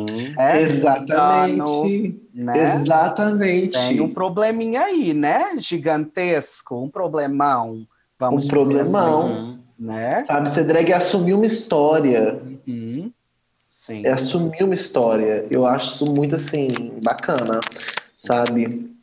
Sim. 0.09 0.33
É, 0.35 0.61
Exatamente. 0.63 2.24
Né? 2.35 2.75
Exatamente. 2.75 3.77
Tem 3.77 4.01
um 4.01 4.13
probleminha 4.13 4.81
aí, 4.81 5.13
né? 5.13 5.57
Gigantesco, 5.57 6.75
um 6.75 6.89
problemão. 6.89 7.87
Vamos 8.19 8.35
Um 8.35 8.39
dizer 8.39 8.51
problemão. 8.51 9.27
assim, 9.27 9.59
né? 9.79 10.21
Sabe, 10.23 10.49
ser 10.49 10.65
drag 10.65 10.91
é 10.91 10.95
assumir 10.95 11.33
uma 11.33 11.45
história. 11.45 12.41
Uhum. 12.67 13.09
Sim. 13.69 14.03
É 14.05 14.11
assumir 14.11 14.63
uma 14.63 14.73
história. 14.73 15.47
Eu 15.49 15.65
acho 15.65 15.95
isso 15.95 16.11
muito, 16.11 16.35
assim, 16.35 16.67
bacana, 17.01 17.59
sabe? 18.17 18.93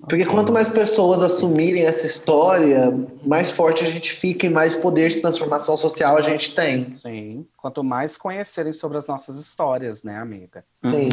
Porque 0.00 0.24
quanto 0.26 0.52
mais 0.52 0.68
pessoas 0.68 1.22
assumirem 1.22 1.84
essa 1.84 2.06
história, 2.06 2.92
mais 3.24 3.50
forte 3.50 3.84
a 3.84 3.90
gente 3.90 4.12
fica 4.12 4.46
e 4.46 4.50
mais 4.50 4.76
poder 4.76 5.08
de 5.08 5.20
transformação 5.20 5.76
social 5.76 6.16
a 6.16 6.20
gente 6.20 6.54
tem. 6.54 6.92
Sim. 6.94 7.46
Quanto 7.56 7.82
mais 7.82 8.16
conhecerem 8.16 8.72
sobre 8.72 8.98
as 8.98 9.06
nossas 9.06 9.36
histórias, 9.36 10.02
né, 10.02 10.16
amiga? 10.18 10.64
Sim. 10.74 11.08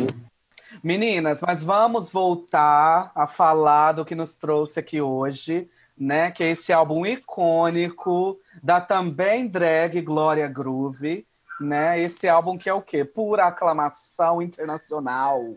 Meninas, 0.81 1.41
mas 1.41 1.61
vamos 1.61 2.09
voltar 2.09 3.11
a 3.13 3.27
falar 3.27 3.93
do 3.93 4.05
que 4.05 4.15
nos 4.15 4.37
trouxe 4.37 4.79
aqui 4.79 5.01
hoje, 5.01 5.69
né? 5.97 6.31
Que 6.31 6.43
é 6.43 6.51
esse 6.51 6.71
álbum 6.73 7.05
icônico 7.05 8.39
da 8.61 8.81
também 8.81 9.47
drag 9.47 10.01
Glória 10.01 10.47
Groove, 10.47 11.25
né? 11.59 11.99
Esse 11.99 12.27
álbum 12.27 12.57
que 12.57 12.69
é 12.69 12.73
o 12.73 12.81
quê? 12.81 13.05
Pura 13.05 13.45
aclamação 13.45 14.41
internacional. 14.41 15.55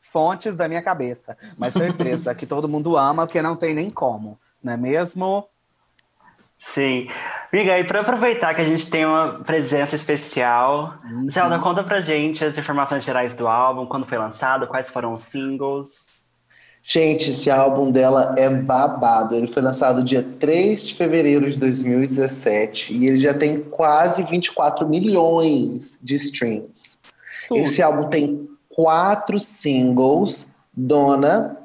Fontes 0.00 0.56
da 0.56 0.68
minha 0.68 0.82
cabeça. 0.82 1.36
Mas 1.58 1.74
certeza 1.74 2.34
que 2.34 2.46
todo 2.46 2.68
mundo 2.68 2.96
ama, 2.96 3.26
porque 3.26 3.42
não 3.42 3.56
tem 3.56 3.74
nem 3.74 3.90
como, 3.90 4.38
não 4.62 4.72
é 4.72 4.76
mesmo? 4.76 5.48
Sim. 6.72 7.08
Miga, 7.52 7.78
e 7.78 7.84
para 7.84 8.00
aproveitar 8.00 8.54
que 8.54 8.60
a 8.60 8.64
gente 8.64 8.90
tem 8.90 9.06
uma 9.06 9.40
presença 9.44 9.94
especial, 9.94 10.98
Uhum. 11.04 11.30
Zelda, 11.30 11.58
conta 11.58 11.82
pra 11.82 12.00
gente 12.00 12.44
as 12.44 12.58
informações 12.58 13.04
gerais 13.04 13.34
do 13.34 13.46
álbum, 13.46 13.86
quando 13.86 14.04
foi 14.04 14.18
lançado, 14.18 14.66
quais 14.66 14.90
foram 14.90 15.14
os 15.14 15.22
singles. 15.22 16.08
Gente, 16.82 17.30
esse 17.30 17.50
álbum 17.50 17.90
dela 17.90 18.34
é 18.36 18.48
babado. 18.48 19.34
Ele 19.34 19.46
foi 19.46 19.62
lançado 19.62 20.02
dia 20.02 20.22
3 20.38 20.88
de 20.88 20.94
fevereiro 20.94 21.50
de 21.50 21.58
2017 21.58 22.94
e 22.94 23.06
ele 23.06 23.18
já 23.18 23.34
tem 23.34 23.60
quase 23.62 24.22
24 24.22 24.88
milhões 24.88 25.98
de 26.02 26.14
streams. 26.16 27.00
Tudo. 27.48 27.60
Esse 27.60 27.82
álbum 27.82 28.08
tem 28.08 28.48
quatro 28.68 29.38
singles: 29.40 30.48
Dona, 30.72 31.56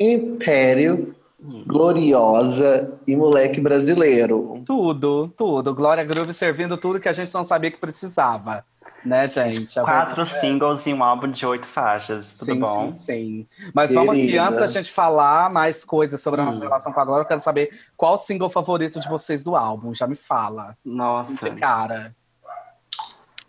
Império, 0.00 1.14
Gloriosa 1.40 2.98
e 3.06 3.14
Moleque 3.14 3.60
Brasileiro. 3.60 4.62
Tudo, 4.64 5.28
tudo. 5.36 5.74
Glória 5.74 6.04
Groove 6.04 6.32
servindo 6.32 6.76
tudo 6.76 6.98
que 7.00 7.08
a 7.08 7.12
gente 7.12 7.32
não 7.34 7.44
sabia 7.44 7.70
que 7.70 7.76
precisava. 7.78 8.64
Né, 9.04 9.28
gente? 9.28 9.78
A 9.78 9.82
Quatro 9.84 10.16
verdade 10.16 10.36
é 10.36 10.40
singles 10.40 10.86
e 10.86 10.92
um 10.92 11.04
álbum 11.04 11.30
de 11.30 11.46
oito 11.46 11.66
faixas. 11.66 12.34
Tudo 12.34 12.52
sim, 12.52 12.58
bom? 12.58 12.90
Sim, 12.90 12.98
sim. 12.98 13.46
Mas 13.72 13.94
vamos 13.94 14.10
aqui, 14.10 14.22
Querida. 14.22 14.44
antes 14.44 14.58
da 14.58 14.66
gente 14.66 14.90
falar 14.90 15.48
mais 15.50 15.84
coisas 15.84 16.20
sobre 16.20 16.40
a 16.40 16.44
nossa 16.44 16.58
Hum. 16.58 16.62
relação 16.62 16.92
com 16.92 17.00
a 17.00 17.04
Glória, 17.04 17.22
eu 17.22 17.28
quero 17.28 17.40
saber 17.40 17.70
qual 17.96 18.14
o 18.14 18.18
single 18.18 18.48
favorito 18.48 18.98
de 18.98 19.08
vocês 19.08 19.44
do 19.44 19.54
álbum. 19.54 19.94
Já 19.94 20.08
me 20.08 20.16
fala. 20.16 20.76
Nossa. 20.84 21.50
Cara. 21.54 22.14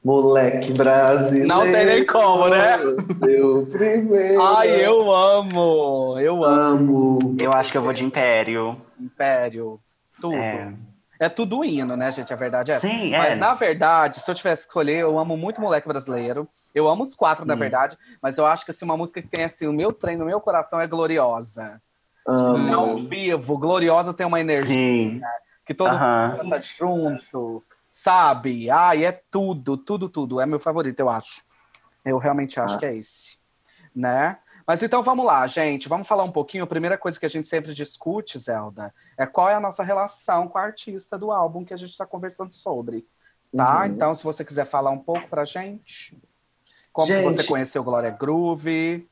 Moleque 0.07 0.71
Brasileiro. 0.71 1.47
Não 1.49 1.63
tem 1.63 1.85
nem 1.85 2.05
como, 2.05 2.47
né? 2.47 2.77
Meu 3.19 3.67
primeiro. 3.67 4.41
Ai, 4.41 4.85
eu 4.85 5.13
amo! 5.13 6.17
Eu 6.17 6.45
amo. 6.45 7.35
Eu 7.37 7.51
acho 7.51 7.73
que 7.73 7.77
eu 7.77 7.81
vou 7.81 7.91
de 7.91 8.05
Império. 8.05 8.81
Império. 8.97 9.81
Tudo. 10.21 10.33
É. 10.35 10.73
É. 11.19 11.27
tudo 11.27 11.61
hino, 11.65 11.97
né, 11.97 12.09
gente? 12.09 12.31
A 12.31 12.37
verdade 12.37 12.71
é 12.71 12.75
essa. 12.75 12.87
Sim, 12.87 13.13
é. 13.13 13.17
Mas, 13.17 13.37
na 13.37 13.53
verdade, 13.53 14.21
se 14.21 14.31
eu 14.31 14.35
tivesse 14.35 14.61
que 14.63 14.69
escolher, 14.69 14.99
eu 14.99 15.19
amo 15.19 15.35
muito 15.35 15.59
Moleque 15.59 15.89
Brasileiro. 15.89 16.47
Eu 16.73 16.87
amo 16.87 17.03
os 17.03 17.13
quatro, 17.13 17.43
na 17.45 17.55
Hum. 17.55 17.57
verdade. 17.57 17.97
Mas 18.21 18.37
eu 18.37 18.45
acho 18.45 18.63
que 18.63 18.71
assim, 18.71 18.85
uma 18.85 18.95
música 18.95 19.21
que 19.21 19.27
tem 19.27 19.43
assim, 19.43 19.67
o 19.67 19.73
meu 19.73 19.91
trem 19.91 20.15
no 20.15 20.23
meu 20.25 20.39
coração 20.39 20.79
é 20.79 20.87
Gloriosa. 20.87 21.81
Amo. 22.25 22.73
Ao 22.73 22.95
vivo, 22.95 23.57
Gloriosa 23.57 24.13
tem 24.13 24.25
uma 24.25 24.39
energia 24.39 24.73
Sim. 24.73 25.21
que 25.65 25.73
todo 25.73 25.89
Aham. 25.89 26.29
mundo 26.29 26.37
canta 26.43 26.61
junto, 26.61 27.61
sabe? 27.97 28.69
Ai, 28.69 29.05
é 29.05 29.11
tudo, 29.11 29.75
tudo, 29.75 30.07
tudo. 30.07 30.39
É 30.39 30.45
meu 30.45 30.59
favorito, 30.59 30.99
eu 30.99 31.09
acho. 31.09 31.41
Eu 32.05 32.17
realmente 32.19 32.59
acho 32.59 32.75
Ah. 32.75 32.79
que 32.79 32.85
é 32.85 32.95
esse, 32.95 33.39
né? 33.95 34.37
Mas 34.67 34.83
então 34.83 35.01
vamos 35.01 35.25
lá, 35.25 35.47
gente. 35.47 35.89
Vamos 35.89 36.07
falar 36.07 36.23
um 36.23 36.31
pouquinho. 36.31 36.63
A 36.63 36.67
primeira 36.67 36.97
coisa 36.97 37.19
que 37.19 37.25
a 37.25 37.29
gente 37.29 37.47
sempre 37.47 37.73
discute, 37.73 38.37
Zelda, 38.37 38.93
é 39.17 39.25
qual 39.25 39.49
é 39.49 39.55
a 39.55 39.59
nossa 39.59 39.81
relação 39.83 40.47
com 40.47 40.57
a 40.57 40.61
artista 40.61 41.17
do 41.17 41.31
álbum 41.31 41.65
que 41.65 41.73
a 41.73 41.77
gente 41.77 41.89
está 41.91 42.05
conversando 42.05 42.53
sobre. 42.53 43.07
Tá? 43.55 43.79
Uhum. 43.79 43.85
Então, 43.85 44.13
se 44.13 44.23
você 44.23 44.43
quiser 44.45 44.65
falar 44.65 44.91
um 44.91 44.99
pouco 44.99 45.27
pra 45.27 45.43
gente. 45.45 46.21
Como 46.91 47.07
Gente. 47.07 47.23
você 47.23 47.43
conheceu 47.43 47.83
Glória 47.83 48.09
Groove? 48.09 49.07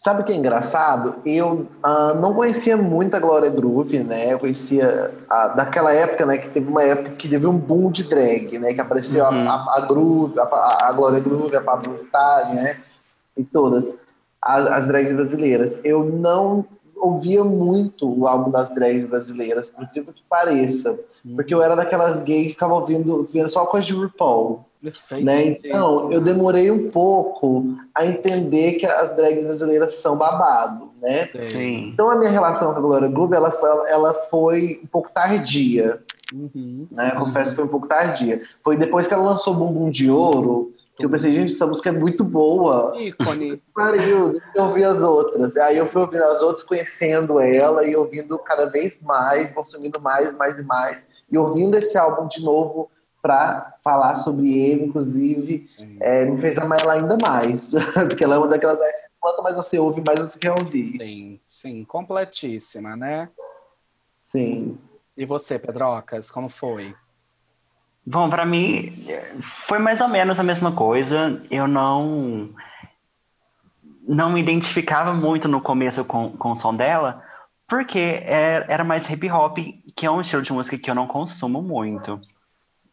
Sabe 0.00 0.22
o 0.22 0.24
que 0.24 0.32
é 0.32 0.36
engraçado? 0.36 1.16
Eu 1.26 1.66
ah, 1.82 2.14
não 2.14 2.32
conhecia 2.32 2.76
muito 2.76 3.16
a 3.16 3.18
Glória 3.18 3.50
Groove, 3.50 3.98
né? 3.98 4.32
Eu 4.32 4.38
conhecia 4.38 5.12
a- 5.28 5.48
daquela 5.48 5.92
época, 5.92 6.24
né? 6.24 6.38
Que 6.38 6.48
teve 6.48 6.70
uma 6.70 6.84
época 6.84 7.10
que 7.16 7.28
teve 7.28 7.48
um 7.48 7.58
boom 7.58 7.90
de 7.90 8.04
drag, 8.04 8.60
né? 8.60 8.72
Que 8.72 8.80
apareceu 8.80 9.24
a- 9.26 9.30
Uhum. 9.30 9.48
a, 9.48 9.74
a 9.76 9.80
Groove, 9.88 10.38
a, 10.38 10.86
a 10.86 10.92
Glória 10.92 11.18
Groove, 11.18 11.56
a 11.56 11.60
Pablo 11.60 11.94
Vittar, 11.96 12.54
né? 12.54 12.78
E 13.36 13.42
todas 13.42 13.98
as, 14.40 14.66
as 14.68 14.86
drags 14.86 15.12
brasileiras. 15.12 15.76
Eu 15.82 16.04
não 16.04 16.64
ouvia 16.94 17.42
muito 17.42 18.08
o 18.08 18.28
álbum 18.28 18.52
das 18.52 18.72
drags 18.72 19.04
brasileiras, 19.04 19.66
por 19.66 19.82
incrível 19.82 20.12
que 20.12 20.22
pareça. 20.30 20.96
Porque 21.34 21.52
eu 21.52 21.60
era 21.60 21.74
daquelas 21.74 22.22
gays 22.22 22.46
que 22.46 22.52
ficava 22.52 22.74
ouvindo, 22.74 23.26
vendo 23.32 23.48
só 23.48 23.66
coisa 23.66 23.84
de 23.88 23.94
RuPaul. 23.94 24.64
Perfeito. 24.82 25.24
né? 25.24 25.42
Então, 25.48 26.10
eu 26.12 26.20
demorei 26.20 26.70
um 26.70 26.90
pouco 26.90 27.64
a 27.94 28.06
entender 28.06 28.74
que 28.74 28.86
as 28.86 29.14
drags 29.16 29.44
brasileiras 29.44 29.94
são 29.94 30.16
babado, 30.16 30.90
né? 31.02 31.26
Sim. 31.50 31.90
Então, 31.92 32.08
a 32.10 32.16
minha 32.16 32.30
relação 32.30 32.72
com 32.72 32.78
a 32.78 32.82
Glória 32.82 33.08
Groove, 33.08 33.34
ela 33.34 33.50
foi, 33.50 33.70
ela 33.90 34.14
foi 34.14 34.80
um 34.82 34.86
pouco 34.86 35.10
tardia, 35.10 36.00
Uhum. 36.32 36.86
né? 36.90 37.12
Eu 37.14 37.20
confesso 37.24 37.50
que 37.50 37.56
foi 37.56 37.64
um 37.64 37.68
pouco 37.68 37.86
tardia. 37.88 38.42
Foi 38.62 38.76
depois 38.76 39.08
que 39.08 39.14
ela 39.14 39.22
lançou 39.24 39.54
Bumbum 39.54 39.88
de 39.90 40.10
Ouro, 40.10 40.72
que 40.94 41.04
eu 41.06 41.08
pensei, 41.10 41.32
gente, 41.32 41.52
essa 41.54 41.66
música 41.66 41.88
é 41.88 41.92
muito 41.92 42.22
boa. 42.22 42.92
Ícone. 43.00 43.62
Pariu, 43.74 44.30
deixa 44.32 44.44
eu 44.54 44.64
ouvir 44.64 44.84
as 44.84 45.00
outras. 45.00 45.56
Aí 45.56 45.78
eu 45.78 45.86
fui 45.88 46.02
ouvindo 46.02 46.24
as 46.24 46.42
outras, 46.42 46.62
conhecendo 46.64 47.40
ela 47.40 47.82
e 47.86 47.96
ouvindo 47.96 48.38
cada 48.40 48.66
vez 48.66 49.00
mais, 49.02 49.52
consumindo 49.52 49.98
mais, 50.00 50.34
mais 50.34 50.58
e 50.58 50.62
mais. 50.62 51.06
E 51.32 51.38
ouvindo 51.38 51.76
esse 51.78 51.96
álbum 51.96 52.26
de 52.26 52.42
novo 52.44 52.90
para 53.28 53.74
falar 53.84 54.16
sobre 54.16 54.58
ele, 54.58 54.86
inclusive, 54.86 55.68
é, 56.00 56.24
me 56.24 56.38
fez 56.38 56.56
amar 56.56 56.80
ela 56.80 56.94
ainda 56.94 57.18
mais. 57.20 57.70
Porque 58.08 58.24
ela 58.24 58.36
é 58.36 58.38
uma 58.38 58.48
daquelas 58.48 58.80
artistas, 58.80 59.10
quanto 59.20 59.42
mais 59.42 59.54
você 59.54 59.78
ouve, 59.78 60.02
mais 60.04 60.18
você 60.18 60.38
quer 60.38 60.52
ouvir. 60.52 60.88
Sim, 60.92 61.38
sim, 61.44 61.84
completíssima, 61.84 62.96
né? 62.96 63.28
Sim. 64.24 64.78
E 65.14 65.26
você, 65.26 65.58
Pedrocas, 65.58 66.30
como 66.30 66.48
foi? 66.48 66.94
Bom, 68.06 68.30
pra 68.30 68.46
mim 68.46 69.06
foi 69.66 69.78
mais 69.78 70.00
ou 70.00 70.08
menos 70.08 70.40
a 70.40 70.42
mesma 70.42 70.72
coisa. 70.72 71.42
Eu 71.50 71.68
não 71.68 72.48
não 74.06 74.32
me 74.32 74.40
identificava 74.40 75.12
muito 75.12 75.46
no 75.46 75.60
começo 75.60 76.02
com, 76.02 76.30
com 76.30 76.52
o 76.52 76.54
som 76.54 76.74
dela, 76.74 77.22
porque 77.68 78.22
era, 78.24 78.64
era 78.72 78.84
mais 78.84 79.10
hip 79.10 79.30
hop, 79.30 79.58
que 79.94 80.06
é 80.06 80.10
um 80.10 80.22
estilo 80.22 80.40
de 80.40 80.50
música 80.50 80.78
que 80.78 80.90
eu 80.90 80.94
não 80.94 81.06
consumo 81.06 81.60
muito, 81.60 82.18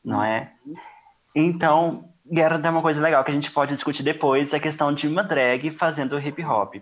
não 0.05 0.23
é? 0.23 0.53
Então, 1.35 2.09
e 2.29 2.39
era 2.39 2.57
uma 2.69 2.81
coisa 2.81 3.01
legal 3.01 3.23
que 3.23 3.31
a 3.31 3.33
gente 3.33 3.51
pode 3.51 3.73
discutir 3.73 4.03
depois, 4.03 4.53
a 4.53 4.59
questão 4.59 4.93
de 4.93 5.07
uma 5.07 5.23
drag 5.23 5.71
fazendo 5.71 6.19
hip 6.19 6.43
hop. 6.43 6.75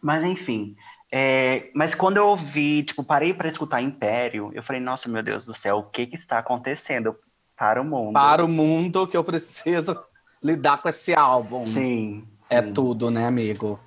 Mas 0.00 0.24
enfim, 0.24 0.76
é, 1.10 1.70
mas 1.74 1.94
quando 1.94 2.16
eu 2.16 2.26
ouvi, 2.26 2.82
tipo, 2.82 3.04
parei 3.04 3.34
para 3.34 3.48
escutar 3.48 3.82
Império, 3.82 4.50
eu 4.54 4.62
falei, 4.62 4.80
nossa, 4.80 5.08
meu 5.08 5.22
Deus 5.22 5.44
do 5.44 5.54
céu, 5.54 5.78
o 5.78 5.84
que 5.84 6.06
que 6.06 6.16
está 6.16 6.38
acontecendo 6.38 7.14
para 7.56 7.80
o 7.80 7.84
mundo? 7.84 8.14
Para 8.14 8.44
o 8.44 8.48
mundo 8.48 9.06
que 9.06 9.16
eu 9.16 9.22
preciso 9.22 10.02
lidar 10.42 10.78
com 10.78 10.88
esse 10.88 11.14
álbum. 11.14 11.64
Sim, 11.66 12.26
É 12.50 12.62
sim. 12.62 12.72
tudo, 12.72 13.10
né, 13.10 13.26
amigo? 13.26 13.78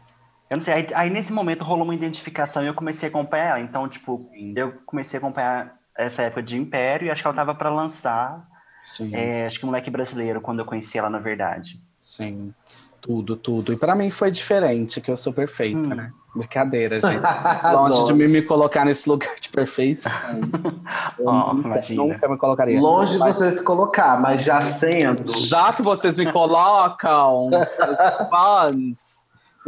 Eu 0.49 0.57
não 0.57 0.61
sei, 0.61 0.73
aí, 0.75 0.87
aí 0.93 1.09
nesse 1.09 1.33
momento 1.33 1.63
rolou 1.63 1.83
uma 1.83 1.95
identificação 1.95 2.63
e 2.63 2.67
eu 2.67 2.73
comecei 2.75 3.07
a 3.07 3.09
acompanhar 3.09 3.49
ela. 3.49 3.59
Então, 3.59 3.89
tipo, 3.89 4.19
eu 4.55 4.73
comecei 4.85 5.17
a 5.17 5.19
acompanhar 5.19 5.74
essa 5.97 6.23
época 6.23 6.43
de 6.43 6.57
Império 6.57 7.07
e 7.07 7.11
acho 7.11 7.21
que 7.21 7.27
ela 7.27 7.35
tava 7.35 7.55
para 7.55 7.69
lançar, 7.69 8.45
Sim, 8.91 9.11
é, 9.15 9.45
acho 9.45 9.59
que 9.59 9.65
Moleque 9.65 9.89
Brasileiro, 9.89 10.39
quando 10.41 10.59
eu 10.59 10.65
conheci 10.65 10.97
ela, 10.97 11.09
na 11.09 11.19
verdade. 11.19 11.79
sim. 11.99 12.53
Tudo, 13.01 13.35
tudo. 13.35 13.71
E 13.71 13.77
pra 13.77 13.93
mim 13.93 14.09
foi 14.09 14.31
diferente, 14.31 14.99
que 14.99 15.11
eu 15.11 15.15
sou 15.17 15.31
perfeita, 15.31 15.77
Hum. 15.77 15.93
né? 15.93 16.11
Brincadeira, 16.35 16.99
gente. 16.99 17.21
Longe 17.71 18.03
de 18.07 18.13
mim 18.13 18.27
me 18.27 18.41
colocar 18.41 18.83
nesse 18.83 19.07
lugar 19.07 19.35
de 19.39 19.47
perfeição. 19.49 20.11
Eu 21.19 21.27
Ó, 21.27 21.53
nunca, 21.53 21.79
nunca 21.91 22.27
me 22.27 22.35
colocaria. 22.35 22.81
Longe 22.81 23.11
de 23.13 23.19
você 23.19 23.51
se 23.51 23.63
colocar, 23.63 24.19
mas 24.19 24.43
já 24.43 24.59
sendo. 24.63 25.31
Já 25.37 25.71
que 25.71 25.83
vocês 25.83 26.17
me 26.17 26.31
colocam, 26.31 27.51
fãs, 28.31 29.27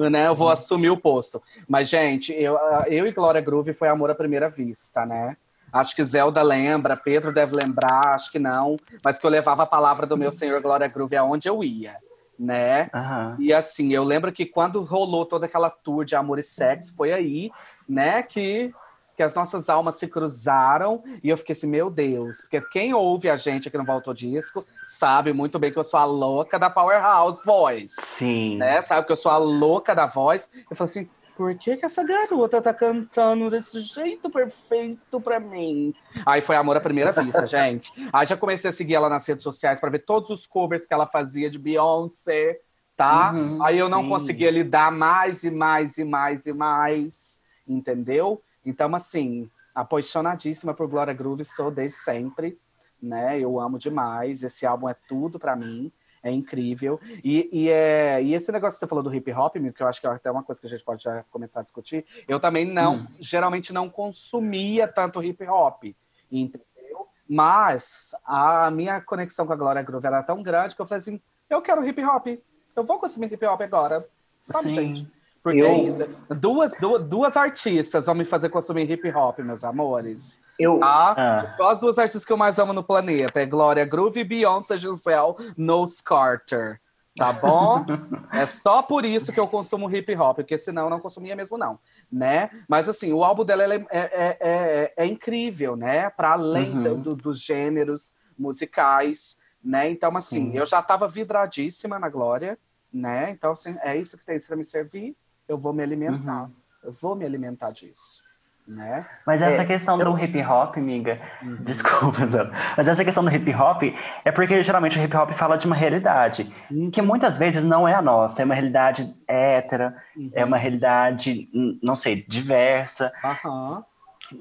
né, 0.09 0.27
eu 0.27 0.33
vou 0.35 0.49
assumir 0.49 0.89
o 0.89 0.97
posto. 0.97 1.39
Mas, 1.67 1.89
gente, 1.89 2.33
eu, 2.33 2.57
eu 2.87 3.05
e 3.05 3.11
Glória 3.11 3.39
Groove 3.39 3.71
foi 3.73 3.87
amor 3.87 4.09
à 4.09 4.15
primeira 4.15 4.49
vista, 4.49 5.05
né? 5.05 5.37
Acho 5.71 5.95
que 5.95 6.03
Zelda 6.03 6.41
lembra, 6.41 6.95
Pedro 6.95 7.33
deve 7.33 7.55
lembrar, 7.55 8.15
acho 8.15 8.31
que 8.31 8.39
não. 8.39 8.77
Mas 9.03 9.19
que 9.19 9.25
eu 9.25 9.29
levava 9.29 9.63
a 9.63 9.67
palavra 9.67 10.05
do 10.05 10.17
meu 10.17 10.31
senhor 10.31 10.61
Glória 10.61 10.87
Groove 10.87 11.15
aonde 11.15 11.49
eu 11.49 11.63
ia, 11.63 11.95
né? 12.39 12.89
Aham. 12.93 13.35
E 13.39 13.53
assim, 13.53 13.93
eu 13.93 14.03
lembro 14.03 14.31
que 14.31 14.45
quando 14.45 14.83
rolou 14.83 15.25
toda 15.25 15.45
aquela 15.45 15.69
tour 15.69 16.05
de 16.05 16.15
amor 16.15 16.39
e 16.39 16.43
sexo, 16.43 16.95
foi 16.95 17.11
aí, 17.11 17.51
né, 17.87 18.23
que 18.23 18.73
que 19.17 19.23
as 19.23 19.33
nossas 19.33 19.67
almas 19.67 19.95
se 19.95 20.07
cruzaram 20.07 21.03
e 21.23 21.29
eu 21.29 21.35
fiquei 21.35 21.53
assim, 21.53 21.65
meu 21.65 21.89
Deus, 21.89 22.41
porque 22.41 22.61
quem 22.61 22.93
ouve 22.93 23.27
a 23.27 23.35
gente 23.35 23.67
aqui 23.67 23.75
no 23.75 23.83
Volta 23.83 24.11
ao 24.11 24.13
Disco 24.13 24.63
sabe 24.85 25.33
muito 25.33 25.57
bem 25.57 25.71
que 25.71 25.79
eu 25.79 25.83
sou 25.83 25.99
a 25.99 26.05
louca 26.05 26.59
da 26.59 26.69
Powerhouse 26.69 27.41
Voice. 27.43 27.95
Sim. 27.99 28.57
Né? 28.57 28.79
Sabe 28.83 29.07
que 29.07 29.11
eu 29.11 29.15
sou 29.15 29.31
a 29.31 29.37
louca 29.37 29.95
da 29.95 30.05
voz. 30.05 30.47
Eu 30.69 30.77
falei 30.77 30.91
assim, 30.91 31.09
por 31.37 31.55
que, 31.55 31.77
que 31.77 31.85
essa 31.85 32.03
garota 32.03 32.59
tá 32.59 32.73
cantando 32.73 33.47
desse 33.47 33.79
jeito 33.81 34.27
perfeito 34.27 35.21
pra 35.21 35.39
mim? 35.39 35.93
Aí 36.25 36.41
foi 36.41 36.55
amor 36.55 36.75
à 36.75 36.81
primeira 36.81 37.11
vista, 37.11 37.45
gente. 37.45 37.91
Aí 38.11 38.25
já 38.25 38.35
comecei 38.35 38.71
a 38.71 38.73
seguir 38.73 38.95
ela 38.95 39.07
nas 39.07 39.23
redes 39.27 39.43
sociais 39.43 39.79
para 39.79 39.91
ver 39.91 39.99
todos 39.99 40.31
os 40.31 40.47
covers 40.47 40.87
que 40.87 40.95
ela 40.95 41.05
fazia 41.05 41.47
de 41.47 41.59
Beyoncé, 41.59 42.59
tá? 42.95 43.31
Uhum, 43.33 43.63
Aí 43.63 43.77
eu 43.77 43.87
não 43.87 44.01
sim. 44.01 44.09
conseguia 44.09 44.49
lidar 44.49 44.91
mais 44.91 45.43
e 45.43 45.51
mais 45.51 45.99
e 45.99 46.03
mais 46.03 46.47
e 46.47 46.53
mais, 46.53 47.39
entendeu? 47.67 48.41
Então, 48.65 48.93
assim, 48.95 49.47
apaixonadíssima 49.75 50.73
por 50.73 50.87
Glória 50.87 51.13
Groove, 51.13 51.45
sou 51.45 51.69
desde 51.69 51.99
sempre, 51.99 52.57
né? 52.99 53.39
Eu 53.39 53.59
amo 53.59 53.77
demais, 53.77 54.41
esse 54.41 54.65
álbum 54.65 54.89
é 54.89 54.95
tudo 55.07 55.37
pra 55.37 55.55
mim. 55.55 55.91
É 56.23 56.31
incrível. 56.31 56.99
E, 57.23 57.49
e, 57.51 57.69
é, 57.69 58.21
e 58.21 58.33
esse 58.33 58.51
negócio 58.51 58.77
que 58.77 58.79
você 58.79 58.87
falou 58.87 59.03
do 59.03 59.13
hip 59.13 59.31
hop, 59.31 59.55
que 59.75 59.83
eu 59.83 59.87
acho 59.87 60.01
que 60.01 60.07
é 60.07 60.09
até 60.09 60.31
uma 60.31 60.43
coisa 60.43 60.59
que 60.59 60.67
a 60.67 60.69
gente 60.69 60.83
pode 60.83 61.03
já 61.03 61.23
começar 61.29 61.59
a 61.59 61.63
discutir, 61.63 62.05
eu 62.27 62.39
também 62.39 62.65
não, 62.65 62.95
Hum. 62.97 63.07
geralmente 63.19 63.71
não 63.71 63.89
consumia 63.89 64.87
tanto 64.87 65.23
hip 65.23 65.43
hop, 65.47 65.83
entendeu? 66.31 67.07
Mas 67.29 68.15
a 68.25 68.71
minha 68.71 69.01
conexão 69.01 69.45
com 69.45 69.53
a 69.53 69.55
Glória 69.55 69.81
Groove 69.81 70.07
era 70.07 70.23
tão 70.23 70.41
grande 70.41 70.75
que 70.75 70.81
eu 70.81 70.85
falei 70.87 70.99
assim: 70.99 71.21
eu 71.49 71.61
quero 71.61 71.85
hip 71.85 72.03
hop, 72.03 72.27
eu 72.75 72.83
vou 72.83 72.99
consumir 72.99 73.31
hip 73.31 73.45
hop 73.45 73.61
agora. 73.61 74.07
Sabe, 74.41 74.69
Sim. 74.69 74.75
gente? 74.75 75.16
Porque 75.47 75.61
Eu- 75.61 75.67
é 75.67 75.77
isso. 75.83 76.05
Duas, 76.41 76.71
duas, 76.77 77.03
duas 77.07 77.37
artistas 77.37 78.05
vão 78.05 78.15
me 78.15 78.25
fazer 78.25 78.49
consumir 78.49 78.89
hip 78.91 79.09
hop, 79.13 79.39
meus 79.39 79.63
amores. 79.63 80.41
Eu, 80.59 80.79
Tá? 80.79 81.13
Ah, 81.17 81.53
Só 81.55 81.69
as 81.69 81.79
duas 81.79 81.97
artistas 81.97 82.25
que 82.25 82.33
eu 82.33 82.37
mais 82.37 82.59
amo 82.59 82.73
no 82.73 82.83
planeta. 82.83 83.39
É 83.39 83.45
Glória 83.45 83.85
Groove 83.85 84.19
e 84.19 84.23
Beyoncé 84.25 84.77
Giselle 84.77 85.35
Knowles 85.55 86.01
Carter. 86.01 86.81
Tá 87.15 87.31
bom? 87.31 87.85
é 88.33 88.45
só 88.45 88.81
por 88.83 89.05
isso 89.05 89.31
que 89.31 89.39
eu 89.39 89.47
consumo 89.47 89.89
hip 89.89 90.13
hop, 90.17 90.35
porque 90.35 90.57
senão 90.57 90.83
eu 90.83 90.89
não 90.89 90.99
consumia 90.99 91.35
mesmo, 91.35 91.57
não. 91.57 91.79
Né? 92.11 92.49
Mas 92.67 92.89
assim, 92.89 93.13
o 93.13 93.23
álbum 93.23 93.45
dela 93.45 93.63
ele 93.63 93.85
é, 93.89 93.99
é, 93.99 94.37
é, 94.41 94.93
é 94.97 95.05
incrível, 95.05 95.75
né? 95.77 96.09
Para 96.09 96.31
além 96.33 96.75
Uhum. 96.75 96.83
do- 96.83 96.97
do- 96.97 97.15
dos 97.15 97.39
gêneros 97.39 98.13
musicais, 98.37 99.37
né? 99.63 99.89
Então, 99.89 100.15
assim, 100.17 100.51
Sim. 100.51 100.57
eu 100.57 100.65
já 100.65 100.81
tava 100.81 101.07
vidradíssima 101.07 101.97
na 101.97 102.09
Glória, 102.09 102.57
né? 102.93 103.29
Então, 103.31 103.51
assim, 103.51 103.75
é 103.81 103.95
isso 103.95 104.17
que 104.17 104.25
tem 104.25 104.39
para 104.39 104.55
me 104.55 104.63
servir. 104.63 105.15
Eu 105.47 105.57
vou 105.57 105.73
me 105.73 105.83
alimentar. 105.83 106.43
Uhum. 106.43 106.51
Eu 106.83 106.91
vou 106.91 107.15
me 107.15 107.25
alimentar 107.25 107.71
disso. 107.71 108.25
Né? 108.67 109.05
Mas 109.25 109.41
essa 109.41 109.61
É, 109.61 109.65
questão 109.65 109.97
do 109.97 110.19
hip 110.21 110.37
hop, 110.43 110.75
amiga, 110.75 111.21
desculpa, 111.61 112.25
Zé, 112.27 112.51
mas 112.75 112.85
essa 112.85 113.05
questão 113.05 113.23
do 113.23 113.33
hip 113.33 113.49
hop 113.55 113.81
é 114.25 114.29
porque 114.31 114.61
geralmente 114.61 114.99
o 114.99 115.01
hip 115.01 115.15
hop 115.15 115.31
fala 115.31 115.57
de 115.57 115.65
uma 115.65 115.75
realidade 115.75 116.53
que 116.91 117.01
muitas 117.01 117.37
vezes 117.37 117.63
não 117.63 117.87
é 117.87 117.93
a 117.93 118.01
nossa, 118.01 118.41
é 118.41 118.45
uma 118.45 118.53
realidade 118.53 119.15
hétera, 119.25 119.95
é 120.33 120.43
uma 120.43 120.57
realidade, 120.57 121.49
hum, 121.55 121.79
não 121.81 121.95
sei, 121.95 122.25
diversa. 122.27 123.09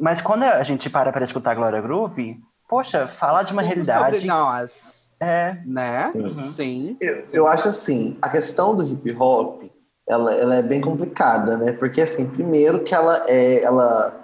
Mas 0.01 0.21
quando 0.21 0.43
a 0.43 0.63
gente 0.65 0.91
para 0.91 1.13
para 1.13 1.23
escutar 1.25 1.55
Glória 1.55 1.81
Groove, 1.81 2.41
poxa, 2.69 3.07
fala 3.07 3.45
de 3.45 3.53
uma 3.53 3.63
Tudo 3.63 3.69
realidade. 3.69 4.17
sobre 4.17 4.27
nós, 4.27 5.15
É, 5.21 5.57
né? 5.65 6.11
Sim. 6.13 6.41
Sim. 6.41 6.97
eu, 7.01 7.19
eu 7.33 7.47
acho 7.47 7.69
assim, 7.69 8.19
a 8.21 8.29
questão 8.29 8.75
do 8.75 8.83
hip 8.85 9.13
hop, 9.17 9.63
ela, 10.09 10.35
ela 10.35 10.55
é 10.57 10.63
bem 10.63 10.81
complicada, 10.81 11.57
né? 11.57 11.73
Porque 11.73 12.01
assim, 12.01 12.27
primeiro 12.27 12.85
que 12.85 12.95
ela 12.95 13.25
é, 13.29 13.63
ela 13.63 14.23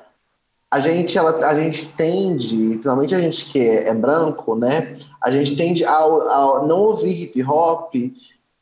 a 0.70 0.80
gente, 0.80 1.18
ela, 1.18 1.47
a 1.47 1.53
gente 1.55 1.87
tende, 1.93 2.57
principalmente 2.57 3.14
a 3.14 3.20
gente 3.20 3.45
que 3.45 3.59
é, 3.61 3.89
é 3.89 3.95
branco, 3.95 4.55
né? 4.55 4.97
A 5.22 5.30
gente 5.30 5.55
tende 5.55 5.85
a, 5.85 5.99
a 5.99 6.64
não 6.66 6.78
ouvir 6.78 7.24
hip 7.24 7.43
hop 7.45 7.93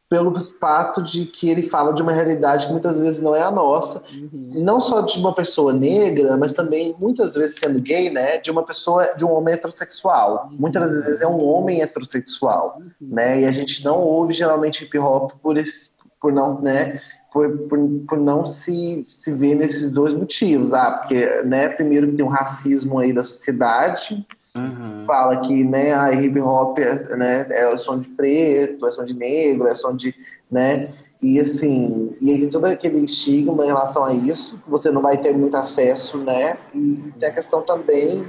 pelo 0.09 0.35
fato 0.59 1.01
de 1.05 1.25
que 1.25 1.49
ele 1.49 1.63
fala 1.63 1.95
de 1.95 2.03
uma 2.03 2.11
realidade 2.11 2.67
que 2.67 2.73
muitas 2.73 2.99
vezes 2.99 3.21
não 3.21 3.37
é 3.37 3.43
a 3.43 3.51
nossa, 3.53 4.03
Uhum. 4.13 4.49
não 4.57 4.81
só 4.81 5.03
de 5.03 5.17
uma 5.21 5.33
pessoa 5.33 5.73
negra, 5.73 6.37
mas 6.37 6.53
também 6.53 6.97
muitas 6.99 7.35
vezes 7.35 7.61
sendo 7.61 7.81
gay, 7.81 8.11
né, 8.11 8.39
de 8.39 8.51
uma 8.51 8.65
pessoa, 8.65 9.15
de 9.17 9.25
um 9.25 9.31
homem 9.31 9.55
heterossexual. 9.55 10.49
Muitas 10.51 10.91
vezes 11.05 11.21
é 11.21 11.29
um 11.29 11.41
homem 11.41 11.81
heterossexual, 11.81 12.83
né? 13.01 13.43
E 13.43 13.45
a 13.45 13.53
gente 13.53 13.85
não 13.85 14.01
ouve 14.01 14.33
geralmente 14.33 14.83
hip 14.83 14.99
hop 14.99 15.31
por 15.41 15.57
esse, 15.57 15.91
por 16.21 16.33
não, 16.33 16.61
né, 16.61 17.01
por, 17.33 17.49
por, 17.69 17.79
por 18.09 18.19
não 18.19 18.45
se, 18.45 19.05
se 19.07 19.33
ver 19.33 19.55
nesses 19.55 19.91
dois 19.91 20.15
motivos. 20.15 20.73
Ah, 20.73 20.93
porque, 20.93 21.43
né, 21.43 21.69
primeiro 21.69 22.09
que 22.09 22.17
tem 22.17 22.25
um 22.25 22.29
racismo 22.29 22.99
aí 22.99 23.13
da 23.13 23.25
sociedade, 23.25 24.27
uhum, 24.55 25.05
fala 25.07 25.41
que 25.41 25.65
né, 25.65 25.95
a 25.95 26.13
hip 26.13 26.39
hop 26.41 26.79
é, 26.79 27.17
né, 27.17 27.47
é 27.51 27.69
o 27.73 27.79
som 27.79 27.99
de 27.99 28.09
preto, 28.11 28.87
é 28.87 28.93
som 28.93 29.05
de 29.05 29.15
negro, 29.15 29.67
é 29.67 29.75
som 29.75 29.95
de. 29.95 30.15
Né, 30.51 30.93
e 31.23 31.39
assim, 31.39 32.17
e 32.21 32.31
aí 32.31 32.41
tem 32.41 32.49
todo 32.49 32.65
aquele 32.65 33.05
estigma 33.05 33.63
em 33.63 33.69
relação 33.69 34.05
a 34.05 34.13
isso, 34.13 34.59
que 34.59 34.71
você 34.71 34.91
não 34.91 35.03
vai 35.03 35.19
ter 35.19 35.37
muito 35.37 35.55
acesso, 35.55 36.17
né? 36.17 36.57
E 36.75 37.13
tem 37.19 37.29
a 37.29 37.33
questão 37.33 37.61
também 37.61 38.27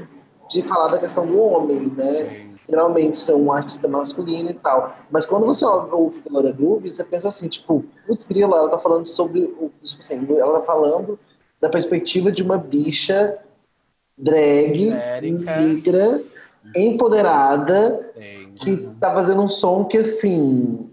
de 0.50 0.62
falar 0.64 0.90
da 0.90 1.00
questão 1.00 1.26
do 1.26 1.40
homem, 1.40 1.92
né? 1.96 2.51
Geralmente 2.70 3.18
são 3.18 3.42
um 3.42 3.52
artista 3.52 3.88
masculino 3.88 4.50
e 4.50 4.54
tal. 4.54 4.96
Mas 5.10 5.26
quando 5.26 5.46
você 5.46 5.66
ouve 5.66 6.22
Glória 6.22 6.52
Groove, 6.52 6.90
você 6.92 7.04
pensa 7.04 7.28
assim, 7.28 7.48
tipo, 7.48 7.84
putz, 8.08 8.24
grila, 8.26 8.58
ela 8.58 8.70
tá 8.70 8.80
falando 8.80 9.06
sobre. 9.08 9.44
o- 9.60 9.72
Tipo 9.84 10.00
assim, 10.00 10.26
ela 10.38 10.60
tá 10.60 10.66
falando 10.66 11.20
da 11.60 11.70
perspectiva 11.70 12.32
de 12.32 12.42
uma 12.44 12.58
bicha 12.58 13.38
drag, 14.18 14.94
negra, 15.22 16.22
empoderada, 16.76 18.12
Sim. 18.16 18.52
que 18.56 18.78
tá 19.00 19.14
fazendo 19.14 19.42
um 19.42 19.50
som 19.50 19.86
que 19.86 19.98
assim. 19.98 20.90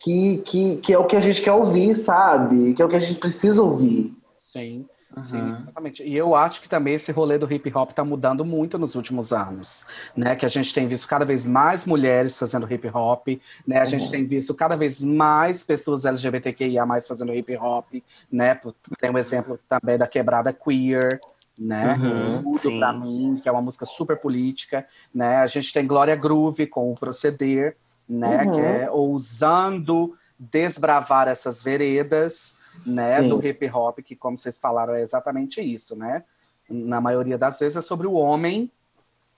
Que, 0.00 0.38
que, 0.38 0.76
que 0.78 0.92
é 0.92 0.98
o 0.98 1.06
que 1.06 1.16
a 1.16 1.20
gente 1.20 1.40
quer 1.40 1.52
ouvir, 1.52 1.94
sabe? 1.94 2.74
Que 2.74 2.82
é 2.82 2.84
o 2.84 2.88
que 2.88 2.96
a 2.96 3.00
gente 3.00 3.18
precisa 3.18 3.62
ouvir. 3.62 4.14
Sim. 4.38 4.84
Sim, 5.22 5.56
exatamente. 5.62 6.02
E 6.02 6.16
eu 6.16 6.34
acho 6.34 6.60
que 6.60 6.68
também 6.68 6.94
esse 6.94 7.12
rolê 7.12 7.38
do 7.38 7.50
hip 7.52 7.72
hop 7.74 7.92
tá 7.92 8.04
mudando 8.04 8.44
muito 8.44 8.78
nos 8.78 8.94
últimos 8.94 9.32
anos, 9.32 9.86
né? 10.16 10.34
Que 10.34 10.44
a 10.44 10.48
gente 10.48 10.72
tem 10.74 10.86
visto 10.86 11.06
cada 11.06 11.24
vez 11.24 11.46
mais 11.46 11.84
mulheres 11.84 12.38
fazendo 12.38 12.70
hip 12.72 12.88
hop, 12.88 13.28
né? 13.66 13.78
A 13.80 13.84
gente 13.84 14.04
Uhum. 14.06 14.10
tem 14.10 14.26
visto 14.26 14.54
cada 14.54 14.76
vez 14.76 15.02
mais 15.02 15.62
pessoas 15.62 16.04
LGBTQIA 16.04 16.84
fazendo 17.06 17.34
hip 17.34 17.56
hop, 17.56 17.86
né? 18.30 18.58
Tem 19.00 19.10
um 19.10 19.18
exemplo 19.18 19.58
também 19.68 19.96
da 19.96 20.06
quebrada 20.06 20.52
queer, 20.52 21.20
né? 21.58 21.94
Uhum, 21.94 22.58
Tudo 22.58 23.00
mim, 23.00 23.40
que 23.42 23.48
é 23.48 23.52
uma 23.52 23.62
música 23.62 23.86
super 23.86 24.16
política, 24.16 24.86
né? 25.14 25.36
A 25.36 25.46
gente 25.46 25.72
tem 25.72 25.86
Glória 25.86 26.16
Groove 26.16 26.66
com 26.66 26.92
o 26.92 26.94
Proceder, 26.96 27.76
né? 28.08 28.44
Uhum. 28.44 28.54
Que 28.54 28.60
é 28.60 28.90
ousando 28.90 30.16
desbravar 30.38 31.28
essas 31.28 31.62
veredas, 31.62 32.58
né? 32.84 33.22
Sim. 33.22 33.28
Do 33.28 33.46
hip 33.46 33.68
hop, 33.70 33.98
que 34.00 34.16
como 34.16 34.38
vocês 34.38 34.58
falaram 34.58 34.94
é 34.94 35.00
exatamente 35.00 35.60
isso, 35.60 35.96
né? 35.96 36.24
Na 36.68 37.00
maioria 37.00 37.36
das 37.36 37.58
vezes 37.58 37.76
é 37.76 37.82
sobre 37.82 38.06
o 38.06 38.14
homem, 38.14 38.70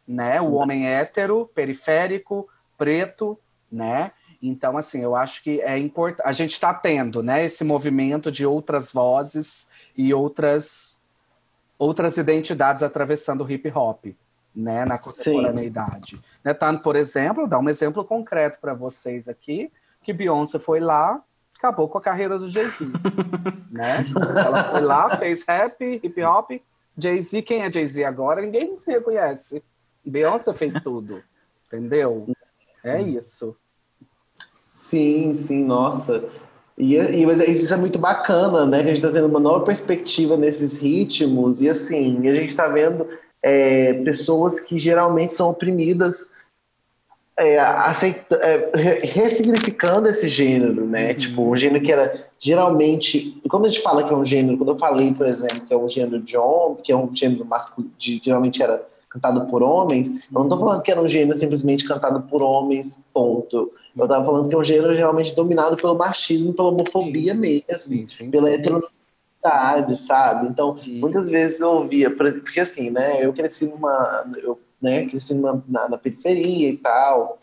né? 0.07 0.41
O 0.41 0.53
homem 0.53 0.87
hétero, 0.89 1.51
periférico, 1.55 2.49
preto, 2.77 3.39
né? 3.71 4.13
Então, 4.43 4.77
assim, 4.77 5.01
eu 5.01 5.17
acho 5.17 5.43
que 5.43 5.61
é 5.61 5.79
importante. 5.79 6.27
A 6.27 6.33
gente 6.33 6.53
está 6.53 6.73
tendo, 6.73 7.23
né, 7.23 7.45
esse 7.45 7.65
movimento 7.65 8.31
de 8.31 8.47
outras 8.47 8.93
vozes 8.93 9.69
e 9.97 10.13
outras 10.13 11.03
outras 11.79 12.17
identidades 12.17 12.83
atravessando 12.83 13.45
o 13.45 13.51
hip 13.51 13.71
hop, 13.75 14.07
né, 14.55 14.87
na 14.87 14.99
contemporaneidade. 14.99 16.19
Né, 16.43 16.55
tá, 16.55 16.73
por 16.73 16.97
exemplo, 16.97 17.47
dar 17.47 17.59
um 17.59 17.69
exemplo 17.69 18.03
concreto 18.03 18.59
para 18.61 18.73
vocês 18.73 19.29
aqui, 19.29 19.71
que 20.03 20.13
Beyoncé 20.13 20.59
foi 20.59 20.81
lá, 20.81 21.23
acabou 21.57 21.89
com 21.89 21.99
a 21.99 22.01
carreira 22.01 22.39
do 22.39 22.51
Jay-Z, 22.51 22.87
né? 23.71 24.05
Ela 24.15 24.71
foi 24.71 24.81
lá, 24.81 25.17
fez 25.17 25.45
rap, 25.47 26.01
hip 26.03 26.23
hop, 26.23 26.51
Jay-Z, 26.97 27.43
quem 27.43 27.63
é 27.63 27.73
Jay-Z 27.73 28.05
agora? 28.05 28.41
Ninguém 28.41 28.77
reconhece. 28.87 29.63
Beyoncé 30.05 30.53
fez 30.53 30.75
tudo, 30.75 31.23
entendeu? 31.67 32.29
É 32.83 33.03
isso. 33.03 33.57
Sim, 34.71 35.35
sim, 35.35 35.65
nossa. 35.65 36.25
E, 36.79 36.95
e 36.95 37.27
mas 37.27 37.41
isso 37.41 37.75
é 37.75 37.77
muito 37.77 37.99
bacana, 37.99 38.65
né? 38.65 38.79
Que 38.79 38.85
a 38.85 38.95
gente 38.95 38.97
está 38.97 39.11
tendo 39.11 39.27
uma 39.27 39.41
nova 39.41 39.65
perspectiva 39.65 40.37
nesses 40.37 40.81
ritmos, 40.81 41.61
e 41.61 41.69
assim, 41.69 42.29
a 42.29 42.35
gente 42.35 42.49
está 42.49 42.69
vendo 42.69 43.09
é, 43.43 43.95
pessoas 44.05 44.61
que 44.61 44.79
geralmente 44.79 45.35
são 45.35 45.51
oprimidas 45.51 46.31
é, 47.39 47.59
aceita, 47.59 48.37
é, 48.37 48.71
re- 48.75 49.01
ressignificando 49.01 50.09
esse 50.09 50.29
gênero, 50.29 50.87
né? 50.87 51.15
Tipo, 51.15 51.43
um 51.43 51.57
gênero 51.57 51.85
que 51.85 51.93
era 51.93 52.27
geralmente. 52.39 53.41
Quando 53.49 53.67
a 53.67 53.69
gente 53.69 53.83
fala 53.83 54.05
que 54.05 54.13
é 54.13 54.17
um 54.17 54.25
gênero, 54.25 54.57
quando 54.57 54.71
eu 54.73 54.79
falei, 54.79 55.13
por 55.15 55.27
exemplo, 55.27 55.61
que 55.67 55.75
é 55.75 55.77
um 55.77 55.89
gênero 55.89 56.21
de 56.21 56.37
homem, 56.37 56.79
que 56.83 56.93
é 56.93 56.97
um 56.97 57.15
gênero 57.15 57.45
masculino, 57.45 57.93
de, 57.99 58.21
geralmente 58.25 58.63
era 58.63 58.83
cantado 59.11 59.47
por 59.47 59.63
homens, 59.63 60.09
eu 60.11 60.41
não 60.41 60.49
tô 60.49 60.59
falando 60.59 60.83
que 60.83 60.91
era 60.91 61.01
um 61.01 61.09
gênero 61.09 61.37
simplesmente 61.37 61.87
cantado 61.87 62.21
por 62.23 62.43
homens, 62.43 63.03
ponto. 63.15 63.71
Eu 63.97 64.09
tava 64.09 64.25
falando 64.25 64.49
que 64.49 64.55
é 64.55 64.59
um 64.59 64.65
gênero 64.65 64.95
geralmente 64.95 65.35
dominado 65.35 65.77
pelo 65.77 65.95
machismo, 65.95 66.53
pela 66.53 66.69
homofobia 66.69 67.35
mesmo, 67.35 67.65
Sim, 67.79 68.07
sim, 68.07 68.31
pela 68.31 68.51
heteronormatividade 68.51 68.97
sabe? 69.97 70.49
Então, 70.49 70.77
muitas 70.87 71.29
vezes 71.29 71.61
eu 71.61 71.69
ouvia, 71.71 72.11
por 72.11 72.27
exemplo, 72.27 72.45
porque 72.45 72.61
assim, 72.61 72.91
né, 72.91 73.25
eu 73.25 73.33
cresci 73.33 73.67
numa, 73.67 74.25
eu, 74.43 74.59
né, 74.87 75.07
cresci 75.07 75.35
numa, 75.35 75.63
na, 75.69 75.89
na 75.89 75.99
periferia 75.99 76.69
e 76.71 76.77
tal, 76.77 77.39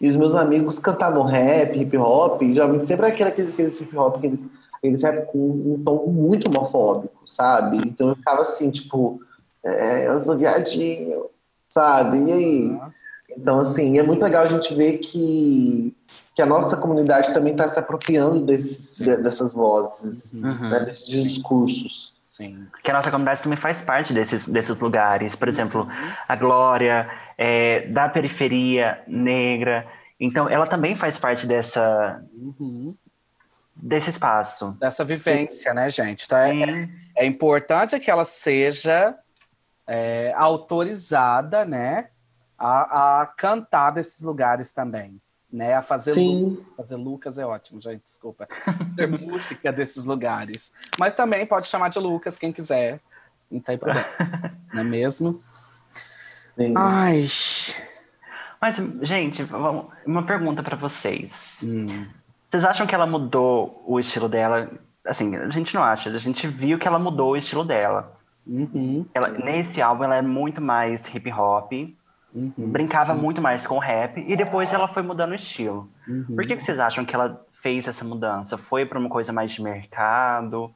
e 0.00 0.08
os 0.08 0.16
meus 0.16 0.34
amigos 0.34 0.78
cantavam 0.80 1.22
rap, 1.22 1.78
hip 1.80 1.96
hop, 1.96 2.42
e 2.42 2.52
geralmente 2.52 2.84
sempre 2.84 3.06
aquele, 3.06 3.30
aquele, 3.30 3.68
hip 3.68 3.96
hop, 3.96 4.16
aqueles, 4.16 4.44
aqueles 4.74 5.02
rap 5.02 5.26
com 5.30 5.38
um 5.38 5.82
tom 5.84 6.06
muito 6.08 6.48
homofóbico, 6.48 7.22
sabe? 7.28 7.78
Então 7.78 8.08
eu 8.10 8.16
ficava 8.16 8.42
assim, 8.42 8.70
tipo, 8.70 9.20
é, 9.64 10.08
eu 10.08 10.20
sou 10.20 10.36
viadinho, 10.36 11.26
sabe? 11.68 12.18
E 12.28 12.32
aí? 12.32 12.80
Então, 13.36 13.60
assim, 13.60 13.98
é 13.98 14.02
muito 14.02 14.22
legal 14.22 14.44
a 14.44 14.48
gente 14.48 14.74
ver 14.74 14.98
que, 14.98 15.96
que 16.34 16.42
a 16.42 16.46
nossa 16.46 16.76
comunidade 16.76 17.32
também 17.32 17.52
está 17.52 17.66
se 17.66 17.78
apropriando 17.78 18.44
desses, 18.44 18.96
de- 18.98 19.16
dessas 19.16 19.52
vozes, 19.54 20.32
Uhum. 20.34 20.68
né, 20.68 20.80
desses 20.80 21.06
discursos. 21.06 22.11
Sim. 22.32 22.66
Que 22.82 22.90
a 22.90 22.94
nossa 22.94 23.10
comunidade 23.10 23.42
também 23.42 23.58
faz 23.58 23.82
parte 23.82 24.14
desses, 24.14 24.48
desses 24.48 24.80
lugares. 24.80 25.36
Por 25.36 25.48
exemplo, 25.48 25.86
a 26.26 26.34
Glória, 26.34 27.06
é, 27.36 27.86
da 27.88 28.08
periferia 28.08 29.02
negra. 29.06 29.86
Então, 30.18 30.48
ela 30.48 30.66
também 30.66 30.96
faz 30.96 31.18
parte 31.18 31.46
dessa, 31.46 32.24
Uhum. 32.32 32.94
desse 33.82 34.08
espaço. 34.08 34.74
Dessa 34.80 35.04
vivência, 35.04 35.74
né, 35.74 35.90
gente? 35.90 36.24
Então, 36.24 36.38
é, 36.38 36.50
Sim. 36.52 36.90
é 37.18 37.26
importante 37.26 38.00
que 38.00 38.10
ela 38.10 38.24
seja 38.24 39.14
é, 39.86 40.32
autorizada, 40.34 41.66
né, 41.66 42.08
a, 42.56 43.20
a 43.20 43.26
cantar 43.26 43.90
desses 43.90 44.22
lugares 44.22 44.72
também, 44.72 45.20
né, 45.52 45.74
a 45.74 45.82
fazer, 45.82 46.14
Sim, 46.14 46.66
fazer 46.76 46.96
Lucas 46.96 47.38
é 47.38 47.44
ótimo, 47.46 47.80
gente, 47.80 48.02
desculpa, 48.04 48.48
ser 48.94 49.06
música 49.06 49.70
desses 49.70 50.04
lugares, 50.04 50.72
mas 50.98 51.14
também 51.14 51.44
pode 51.46 51.66
chamar 51.68 51.88
de 51.90 51.98
Lucas 51.98 52.38
quem 52.38 52.52
quiser, 52.52 53.00
não 53.50 53.60
tem 53.60 53.76
problema, 53.76 54.06
não 54.72 54.80
é 54.80 54.84
mesmo? 54.84 55.42
sim. 56.54 56.74
Ai, 56.76 57.26
Mas, 58.60 58.76
gente, 59.02 59.42
vamos- 59.42 59.86
uma 60.06 60.24
pergunta 60.24 60.62
para 60.62 60.76
vocês. 60.76 61.60
hum, 61.62 62.06
Vocês 62.50 62.64
acham 62.64 62.86
que 62.86 62.94
ela 62.94 63.06
mudou 63.06 63.82
o 63.86 63.98
estilo 63.98 64.28
dela? 64.28 64.70
Assim, 65.04 65.34
a 65.36 65.48
gente 65.50 65.74
não 65.74 65.82
acha, 65.82 66.10
a 66.10 66.18
gente 66.18 66.46
viu 66.46 66.78
que 66.78 66.86
ela 66.86 66.98
mudou 66.98 67.32
o 67.32 67.36
estilo 67.36 67.64
dela. 67.64 68.16
uhum, 68.46 69.04
Ela, 69.14 69.28
nesse 69.30 69.82
álbum, 69.82 70.04
ela 70.04 70.16
é 70.16 70.22
muito 70.22 70.60
mais 70.60 71.12
hip 71.12 71.30
hop, 71.32 71.72
uhum, 72.34 72.52
brincava 72.56 73.14
muito 73.14 73.40
mais 73.40 73.66
com 73.66 73.78
rap, 73.78 74.18
e 74.18 74.36
depois 74.36 74.72
ela 74.72 74.88
foi 74.88 75.02
mudando 75.02 75.32
o 75.32 75.36
estilo. 75.36 75.90
uhum. 76.06 76.24
Por 76.34 76.46
que, 76.46 76.56
que 76.56 76.64
vocês 76.64 76.78
acham 76.78 77.04
que 77.04 77.14
ela 77.14 77.44
fez 77.62 77.86
essa 77.86 78.04
mudança? 78.04 78.58
Foi 78.58 78.84
para 78.84 78.98
uma 78.98 79.08
coisa 79.08 79.32
mais 79.32 79.52
de 79.52 79.62
mercado? 79.62 80.72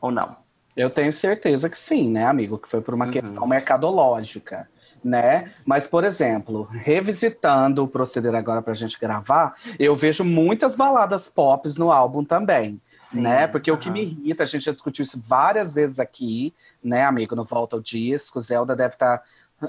Ou 0.00 0.10
não? 0.10 0.36
Eu 0.76 0.88
tenho 0.88 1.12
certeza 1.12 1.68
que 1.68 1.76
sim, 1.76 2.10
né, 2.10 2.26
amigo? 2.26 2.56
Que 2.58 2.68
foi 2.68 2.80
por 2.80 2.94
uma 2.94 3.06
Uhum. 3.06 3.10
questão 3.10 3.46
mercadológica, 3.46 4.68
né? 5.04 5.52
Mas, 5.66 5.86
por 5.86 6.04
exemplo, 6.04 6.68
revisitando 6.70 7.84
o 7.84 7.88
proceder 7.88 8.34
agora 8.34 8.62
pra 8.62 8.72
gente 8.74 8.98
gravar, 8.98 9.54
eu 9.78 9.96
vejo 9.96 10.24
muitas 10.24 10.74
baladas 10.74 11.28
pop 11.28 11.68
no 11.78 11.90
álbum 11.90 12.24
também, 12.24 12.80
Sim, 13.10 13.20
né? 13.20 13.46
Porque 13.46 13.70
o 13.70 13.76
que 13.78 13.90
me 13.90 14.02
irrita, 14.02 14.44
a 14.44 14.46
gente 14.46 14.64
já 14.64 14.72
discutiu 14.72 15.02
isso 15.02 15.20
várias 15.26 15.74
vezes 15.74 15.98
aqui, 15.98 16.54
né, 16.82 17.04
amigo, 17.04 17.34
no 17.34 17.44
Volta 17.44 17.76
ao 17.76 17.82
Disco, 17.82 18.40
Zelda 18.40 18.74
deve 18.76 18.94
estar 18.94 19.22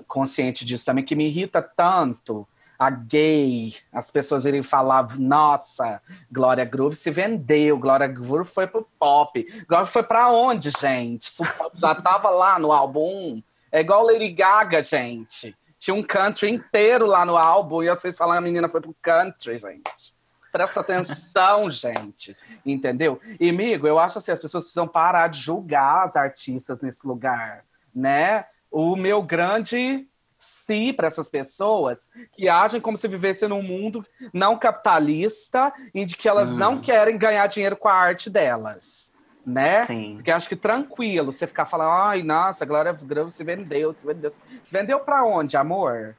consciente 0.08 0.66
disso 0.66 0.86
também, 0.86 1.04
que 1.04 1.16
me 1.16 1.28
irrita 1.28 1.62
tanto 1.62 2.48
a 2.82 2.90
gay, 2.90 3.76
as 3.94 4.10
pessoas 4.10 4.44
irem 4.44 4.64
falar, 4.64 5.16
nossa, 5.20 6.02
Glória 6.32 6.66
Groove 6.66 6.96
se 6.96 7.12
vendeu, 7.12 7.78
Glória 7.78 8.08
Groove 8.08 8.50
foi 8.50 8.66
pro 8.66 8.88
pop. 8.98 9.46
Glória 9.68 9.86
foi 9.86 10.02
pra 10.02 10.32
onde, 10.32 10.72
gente? 10.72 11.32
Já 11.76 11.94
tava 11.94 12.32
lá 12.32 12.58
no 12.58 12.72
álbum. 12.72 13.40
É 13.72 13.82
igual 13.82 14.04
Lady 14.04 14.32
Gaga, 14.32 14.82
gente. 14.82 15.56
Tinha 15.78 15.94
um 15.94 16.02
country 16.02 16.50
inteiro 16.50 17.06
lá 17.06 17.24
no 17.24 17.38
álbum 17.38 17.84
e 17.84 17.90
vocês 17.90 18.18
falam 18.18 18.38
a 18.38 18.42
menina 18.42 18.68
foi 18.68 18.82
pro 18.82 18.96
country, 19.00 19.60
gente. 19.60 20.16
Presta 20.52 20.80
atenção, 20.80 21.70
gente. 21.72 22.36
Entendeu? 22.66 23.22
E, 23.40 23.52
amigo, 23.52 23.88
eu 23.88 24.00
acho 24.00 24.18
assim, 24.18 24.32
as 24.32 24.40
pessoas 24.40 24.64
precisam 24.64 24.88
parar 24.88 25.28
de 25.28 25.40
julgar 25.40 26.04
as 26.04 26.16
artistas 26.16 26.82
nesse 26.82 27.08
lugar, 27.08 27.64
né? 27.94 28.46
O 28.72 28.96
meu 28.96 29.22
grande 29.22 30.08
si 30.40 30.92
para 30.94 31.06
essas 31.08 31.30
pessoas 31.30 32.10
que 32.34 32.50
agem 32.50 32.82
como 32.82 32.98
se 32.98 33.08
vivessem 33.08 33.48
num 33.48 33.62
mundo 33.62 34.04
não 34.34 34.58
capitalista, 34.58 35.72
em 35.94 36.06
de 36.06 36.16
que 36.16 36.28
elas 36.28 36.52
Hum. 36.52 36.58
não 36.58 36.80
querem 36.80 37.18
ganhar 37.18 37.46
dinheiro 37.48 37.76
com 37.78 37.88
a 37.88 37.94
arte 37.94 38.30
delas, 38.30 39.14
né? 39.46 39.86
Sim. 39.86 40.14
Porque 40.16 40.32
acho 40.32 40.50
que 40.50 40.56
tranquilo 40.56 41.32
você 41.32 41.46
ficar 41.46 41.66
falando, 41.66 41.92
ai, 41.92 42.24
nossa, 42.24 42.64
a 42.64 42.68
Glória 42.68 42.92
Groove 42.94 43.30
se 43.32 43.44
vendeu, 43.44 43.94
se 43.94 44.06
vendeu. 44.08 44.30
Se 44.32 44.42
vendeu 44.72 45.00
pra 45.02 45.24
onde, 45.24 45.58
amor? 45.58 46.16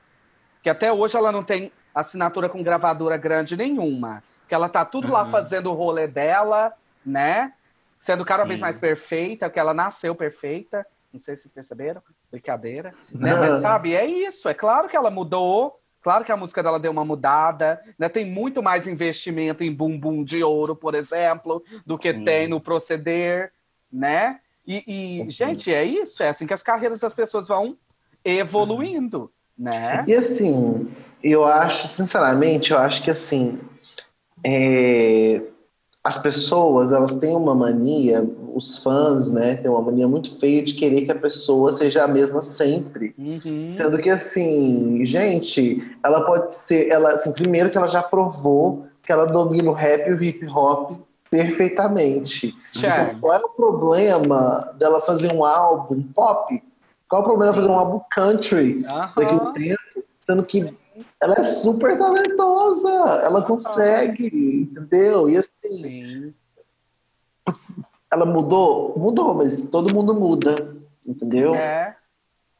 Que 0.62 0.70
até 0.70 0.92
hoje 0.92 1.16
ela 1.16 1.32
não 1.32 1.42
tem 1.42 1.72
assinatura 1.94 2.48
com 2.48 2.62
gravadora 2.62 3.16
grande 3.16 3.56
nenhuma. 3.56 4.22
Que 4.48 4.54
ela 4.54 4.68
tá 4.68 4.84
tudo 4.84 5.10
lá 5.10 5.24
Uhum. 5.24 5.30
fazendo 5.30 5.70
o 5.70 5.74
rolê 5.74 6.06
dela, 6.06 6.72
né? 7.04 7.54
Sendo 7.98 8.24
cada 8.24 8.42
Sim. 8.42 8.48
vez 8.48 8.60
mais 8.60 8.78
perfeita, 8.78 9.46
porque 9.48 9.58
ela 9.58 9.74
nasceu 9.74 10.14
perfeita. 10.14 10.86
Não 11.12 11.20
sei 11.20 11.36
se 11.36 11.42
vocês 11.42 11.52
perceberam. 11.52 12.02
Brincadeira. 12.30 12.92
Né? 13.12 13.34
Mas 13.34 13.60
sabe, 13.60 13.94
é 13.94 14.06
isso. 14.06 14.48
É 14.48 14.54
claro 14.54 14.88
que 14.88 14.96
ela 14.96 15.10
mudou. 15.10 15.78
Claro 16.00 16.24
que 16.24 16.32
a 16.32 16.36
música 16.36 16.62
dela 16.62 16.80
deu 16.80 16.90
uma 16.90 17.04
mudada. 17.04 17.80
Né? 17.98 18.08
Tem 18.08 18.24
muito 18.24 18.62
mais 18.62 18.88
investimento 18.88 19.62
em 19.62 19.72
bumbum 19.72 20.24
de 20.24 20.42
ouro, 20.42 20.74
por 20.74 20.94
exemplo, 20.94 21.62
do 21.86 21.98
que 21.98 22.12
Sim. 22.12 22.24
tem 22.24 22.48
no 22.48 22.60
proceder, 22.60 23.52
né? 23.92 24.40
E, 24.66 25.22
e, 25.26 25.30
gente, 25.30 25.72
é 25.72 25.84
isso. 25.84 26.22
É 26.22 26.28
assim 26.28 26.46
que 26.46 26.54
as 26.54 26.62
carreiras 26.62 27.00
das 27.00 27.12
pessoas 27.12 27.46
vão 27.46 27.76
evoluindo, 28.24 29.32
né? 29.58 30.04
E 30.06 30.14
assim, 30.14 30.88
eu 31.22 31.44
acho, 31.44 31.88
sinceramente, 31.88 32.72
eu 32.72 32.78
acho 32.78 33.02
que 33.02 33.10
assim, 33.10 33.60
é, 34.44 35.42
as 36.04 36.18
pessoas, 36.18 36.90
elas 36.90 37.14
têm 37.16 37.36
uma 37.36 37.54
mania, 37.54 38.28
os 38.54 38.78
fãs, 38.78 39.30
né, 39.30 39.54
têm 39.54 39.70
uma 39.70 39.80
mania 39.80 40.08
muito 40.08 40.38
feia 40.40 40.62
de 40.62 40.74
querer 40.74 41.02
que 41.02 41.12
a 41.12 41.18
pessoa 41.18 41.72
seja 41.72 42.02
a 42.02 42.08
mesma 42.08 42.42
sempre. 42.42 43.14
Uhum. 43.16 43.74
Sendo 43.76 43.98
que 43.98 44.10
assim, 44.10 45.04
gente, 45.04 45.96
ela 46.02 46.22
pode 46.22 46.56
ser, 46.56 46.88
ela, 46.88 47.12
assim, 47.12 47.30
primeiro 47.30 47.70
que 47.70 47.78
ela 47.78 47.86
já 47.86 48.02
provou 48.02 48.86
que 49.00 49.12
ela 49.12 49.26
domina 49.26 49.70
o 49.70 49.74
rap 49.74 50.08
e 50.08 50.12
o 50.12 50.22
hip 50.22 50.44
hop 50.46 51.00
perfeitamente. 51.30 52.54
Então, 52.76 53.20
qual 53.20 53.34
é 53.34 53.38
o 53.38 53.48
problema 53.50 54.72
dela 54.78 55.00
fazer 55.00 55.32
um 55.32 55.44
álbum 55.44 56.02
pop? 56.02 56.62
Qual 57.08 57.22
é 57.22 57.24
o 57.24 57.26
problema 57.28 57.52
dela 57.52 57.62
fazer 57.62 57.74
um 57.74 57.78
álbum 57.78 58.00
country 58.10 58.82
daqui 59.16 59.34
a 59.34 59.36
um 59.36 59.52
tempo? 59.52 60.04
Sendo 60.24 60.42
que 60.44 60.74
ela 61.20 61.34
é 61.38 61.42
super 61.42 61.96
talentosa, 61.96 62.90
ela 63.22 63.42
consegue, 63.42 64.68
entendeu? 64.70 65.28
E 65.28 65.36
assim, 65.36 66.34
Sim. 67.48 67.84
ela 68.10 68.26
mudou? 68.26 68.98
Mudou, 68.98 69.34
mas 69.34 69.68
todo 69.70 69.94
mundo 69.94 70.14
muda, 70.14 70.76
entendeu? 71.06 71.54
É. 71.54 71.96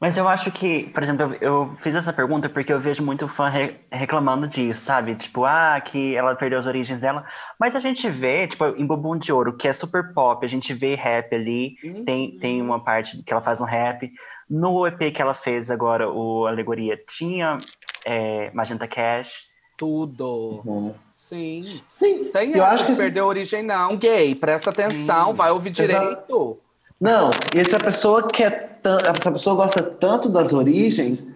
Mas 0.02 0.16
eu 0.16 0.28
acho 0.28 0.50
que, 0.50 0.88
por 0.88 1.00
exemplo, 1.00 1.36
eu, 1.40 1.76
fiz 1.80 1.94
essa 1.94 2.12
pergunta 2.12 2.48
porque 2.48 2.72
eu 2.72 2.80
vejo 2.80 3.04
muito 3.04 3.28
fã 3.28 3.48
re- 3.48 3.76
reclamando 3.88 4.48
disso, 4.48 4.80
sabe? 4.80 5.14
Tipo, 5.14 5.44
ah, 5.44 5.80
que 5.80 6.16
ela 6.16 6.34
perdeu 6.34 6.58
as 6.58 6.66
origens 6.66 6.98
dela. 6.98 7.24
Mas 7.56 7.76
a 7.76 7.78
gente 7.78 8.10
vê, 8.10 8.48
tipo, 8.48 8.64
em 8.66 8.84
Bumbum 8.84 9.16
de 9.16 9.32
Ouro, 9.32 9.56
que 9.56 9.68
é 9.68 9.72
super 9.72 10.12
pop, 10.12 10.44
a 10.44 10.48
gente 10.48 10.74
vê 10.74 10.96
rap 10.96 11.32
ali, 11.32 11.76
tem, 12.04 12.36
tem 12.38 12.60
uma 12.60 12.82
parte 12.82 13.22
que 13.22 13.32
ela 13.32 13.40
faz 13.42 13.60
um 13.60 13.64
rap. 13.64 14.12
No 14.50 14.84
EP 14.88 15.12
que 15.14 15.22
ela 15.22 15.34
fez 15.34 15.70
agora, 15.70 16.10
o 16.10 16.48
Alegoria, 16.48 16.98
tinha 17.08 17.58
é, 18.04 18.50
Magenta 18.52 18.86
Cash. 18.86 19.50
Tudo. 19.76 20.62
Uhum. 20.64 20.94
Sim. 21.10 21.80
Sim, 21.88 22.24
Tem 22.32 22.52
eu 22.56 22.64
acho 22.64 22.86
que 22.86 22.94
perder 22.94 23.20
a 23.20 23.26
origem, 23.26 23.62
não, 23.62 23.96
gay. 23.96 24.34
Presta 24.34 24.70
atenção, 24.70 25.30
Hum. 25.30 25.34
vai 25.34 25.50
ouvir 25.50 25.70
direito. 25.70 26.58
Não, 27.00 27.30
e 27.54 27.64
se 27.64 27.74
a 27.74 27.80
pessoa 27.80 28.28
quer 28.28 28.80
se 29.20 29.28
a 29.28 29.32
pessoa 29.32 29.56
gosta 29.56 29.82
tanto 29.82 30.28
das 30.28 30.52
origens, 30.52 31.26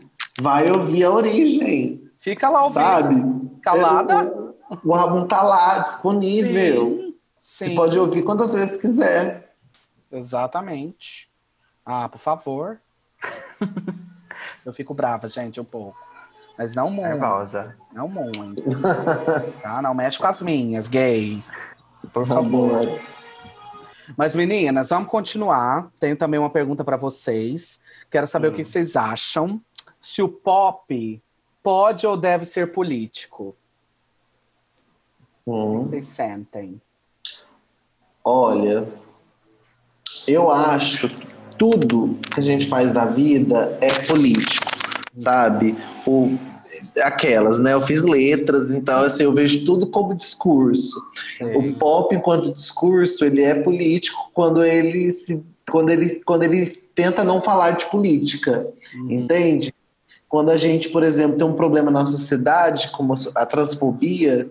vai 0.40 0.70
ouvir 0.70 1.04
a 1.04 1.10
origem, 1.10 2.02
Fica 2.16 2.48
lá 2.48 2.62
ouvindo. 2.64 2.80
sabe? 2.80 3.60
Calada? 3.62 4.24
O, 4.84 4.90
o 4.90 4.94
álbum 4.94 5.26
tá 5.26 5.42
lá, 5.42 5.78
disponível. 5.78 7.12
Sim. 7.40 7.66
Você 7.68 7.70
pode 7.74 7.98
ouvir 7.98 8.22
quantas 8.22 8.52
vezes 8.52 8.76
quiser. 8.80 9.54
Exatamente. 10.10 11.28
Ah, 11.84 12.08
por 12.08 12.18
favor. 12.18 12.80
Eu 14.64 14.72
fico 14.72 14.92
brava, 14.94 15.28
gente, 15.28 15.60
um 15.60 15.64
pouco. 15.64 15.96
Mas 16.58 16.74
não 16.74 16.90
muito. 16.90 17.08
Nervosa. 17.10 17.76
Não 17.92 18.08
muito. 18.08 18.62
tá? 19.62 19.82
Não 19.82 19.94
mexe 19.94 20.18
com 20.18 20.26
as 20.26 20.40
minhas, 20.42 20.88
gay. 20.88 21.42
Por 22.12 22.26
Tá 22.26 22.34
favor. 22.36 22.86
bom. 22.86 22.98
Mas, 24.16 24.34
meninas, 24.36 24.90
vamos 24.90 25.08
continuar. 25.10 25.90
Tenho 25.98 26.16
também 26.16 26.38
uma 26.38 26.48
pergunta 26.50 26.84
para 26.84 26.96
vocês. 26.96 27.80
Quero 28.10 28.26
saber 28.26 28.48
o 28.48 28.52
que 28.52 28.64
vocês 28.64 28.96
acham. 28.96 29.60
Se 30.00 30.22
o 30.22 30.28
pop 30.28 31.22
pode 31.62 32.06
ou 32.06 32.16
deve 32.16 32.44
ser 32.44 32.72
político. 32.72 33.56
O 35.44 35.52
Hum. 35.54 35.82
que 35.82 35.88
vocês 35.90 36.04
sentem? 36.04 36.80
Olha, 38.24 38.88
Eu 40.26 40.50
acho 40.50 41.08
que 41.08 41.26
tudo 41.58 42.18
que 42.32 42.40
a 42.40 42.42
gente 42.42 42.68
faz 42.68 42.92
na 42.92 43.04
vida 43.04 43.76
é 43.80 44.06
político, 44.06 44.65
sabe? 45.18 45.76
O, 46.06 46.36
aquelas, 47.02 47.58
né? 47.60 47.72
Eu 47.72 47.80
fiz 47.80 48.04
letras, 48.04 48.70
então 48.70 49.02
assim, 49.02 49.22
eu 49.24 49.32
vejo 49.32 49.64
tudo 49.64 49.86
como 49.86 50.14
discurso. 50.14 50.96
Sei. 51.38 51.56
O 51.56 51.74
pop, 51.74 52.14
enquanto 52.14 52.52
discurso, 52.52 53.24
ele 53.24 53.42
é 53.42 53.54
político 53.54 54.30
quando 54.32 54.64
ele 54.64 55.12
se, 55.12 55.42
quando 55.70 55.90
ele, 55.90 56.22
quando 56.24 56.42
ele 56.42 56.66
tenta 56.94 57.22
não 57.22 57.40
falar 57.40 57.72
de 57.72 57.86
política, 57.86 58.66
entende? 59.08 59.72
Quando 60.28 60.50
a 60.50 60.56
gente, 60.56 60.88
por 60.88 61.02
exemplo, 61.02 61.36
tem 61.36 61.46
um 61.46 61.54
problema 61.54 61.90
na 61.90 62.06
sociedade, 62.06 62.90
como 62.90 63.14
a 63.34 63.46
transfobia, 63.46 64.50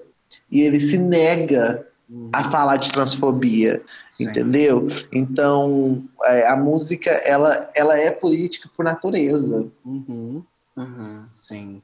e 0.49 0.61
ele 0.61 0.79
se 0.79 0.97
nega 0.97 1.85
a 2.31 2.43
falar 2.43 2.77
de 2.77 2.91
transfobia, 2.91 3.81
Sim. 4.09 4.25
entendeu? 4.25 4.87
Então, 5.11 6.03
é, 6.23 6.47
a 6.47 6.55
música, 6.55 7.09
ela, 7.09 7.69
ela 7.73 7.97
é 7.97 8.11
política 8.11 8.69
por 8.75 8.85
natureza. 8.85 9.65
Uhum, 9.83 10.43
Uhum. 10.75 11.25
sim. 11.31 11.81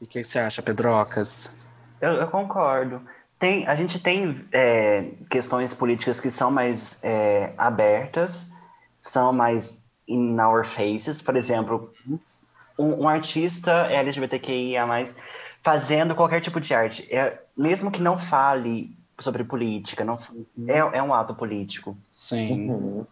E 0.00 0.04
o 0.04 0.06
que 0.06 0.22
que 0.22 0.30
você 0.30 0.38
acha, 0.38 0.62
Pedrocas? 0.62 1.52
Eu, 2.00 2.12
eu 2.14 2.28
concordo. 2.28 3.00
Tem, 3.38 3.66
a 3.66 3.74
gente 3.74 3.98
tem 3.98 4.46
é, 4.52 5.12
questões 5.30 5.74
políticas 5.74 6.20
que 6.20 6.30
são 6.30 6.50
mais 6.50 7.02
é, 7.02 7.52
abertas, 7.56 8.46
são 8.94 9.32
mais 9.32 9.78
in 10.08 10.38
our 10.40 10.64
faces. 10.64 11.20
Por 11.20 11.36
exemplo, 11.36 11.92
um, 12.78 13.04
um 13.04 13.08
artista 13.08 13.70
LGBTQIA+, 13.90 14.86
fazendo 15.62 16.14
qualquer 16.14 16.40
tipo 16.40 16.60
de 16.60 16.72
arte, 16.74 17.12
é, 17.14 17.42
mesmo 17.56 17.90
que 17.90 18.00
não 18.00 18.16
fale 18.16 18.96
sobre 19.18 19.44
política, 19.44 20.04
não, 20.04 20.18
é, 20.68 20.98
é 20.98 21.02
um 21.02 21.12
ato 21.12 21.34
político. 21.34 21.96
Sim. 22.08 22.70
Uhum. 22.70 23.06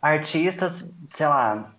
Artistas, 0.00 0.90
sei 1.06 1.26
lá, 1.26 1.72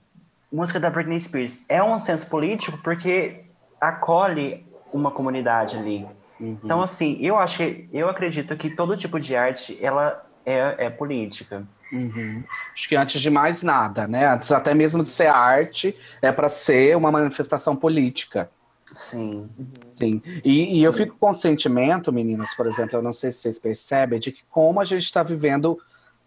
música 0.54 0.80
da 0.80 0.90
Britney 0.90 1.20
Spears, 1.20 1.66
é 1.68 1.84
um 1.84 2.00
senso 2.00 2.30
político 2.30 2.78
porque 2.84 3.46
acolhe 3.82 4.66
uma 4.94 5.10
comunidade 5.10 5.76
ali. 5.76 6.06
Uhum. 6.40 6.60
Então, 6.64 6.82
assim, 6.82 7.18
eu 7.20 7.38
acho 7.38 7.58
que 7.58 7.90
eu 7.92 8.08
acredito 8.08 8.56
que 8.56 8.70
todo 8.70 8.96
tipo 8.96 9.20
de 9.20 9.36
arte 9.36 9.78
ela 9.82 10.24
é, 10.46 10.86
é 10.86 10.90
política. 10.90 11.66
Uhum. 11.92 12.44
Acho 12.74 12.88
que 12.88 12.96
antes 12.96 13.20
de 13.20 13.30
mais 13.30 13.64
nada, 13.64 14.08
né? 14.08 14.28
Antes 14.28 14.52
até 14.52 14.74
mesmo 14.74 15.04
de 15.04 15.10
ser 15.10 15.28
arte, 15.28 15.96
é 16.22 16.32
para 16.32 16.48
ser 16.48 16.96
uma 16.96 17.12
manifestação 17.12 17.76
política. 17.76 18.50
Sim. 18.94 19.50
Sim. 19.90 20.22
E, 20.44 20.80
e 20.80 20.84
eu 20.84 20.94
fico 20.94 21.16
com 21.20 21.30
o 21.30 21.34
sentimento, 21.34 22.12
meninas, 22.12 22.54
por 22.54 22.68
exemplo, 22.68 22.98
eu 22.98 23.02
não 23.02 23.14
sei 23.14 23.32
se 23.32 23.40
vocês 23.40 23.58
percebem, 23.58 24.20
de 24.20 24.32
que 24.32 24.44
como 24.50 24.80
a 24.80 24.84
gente 24.84 25.04
está 25.04 25.24
vivendo 25.24 25.80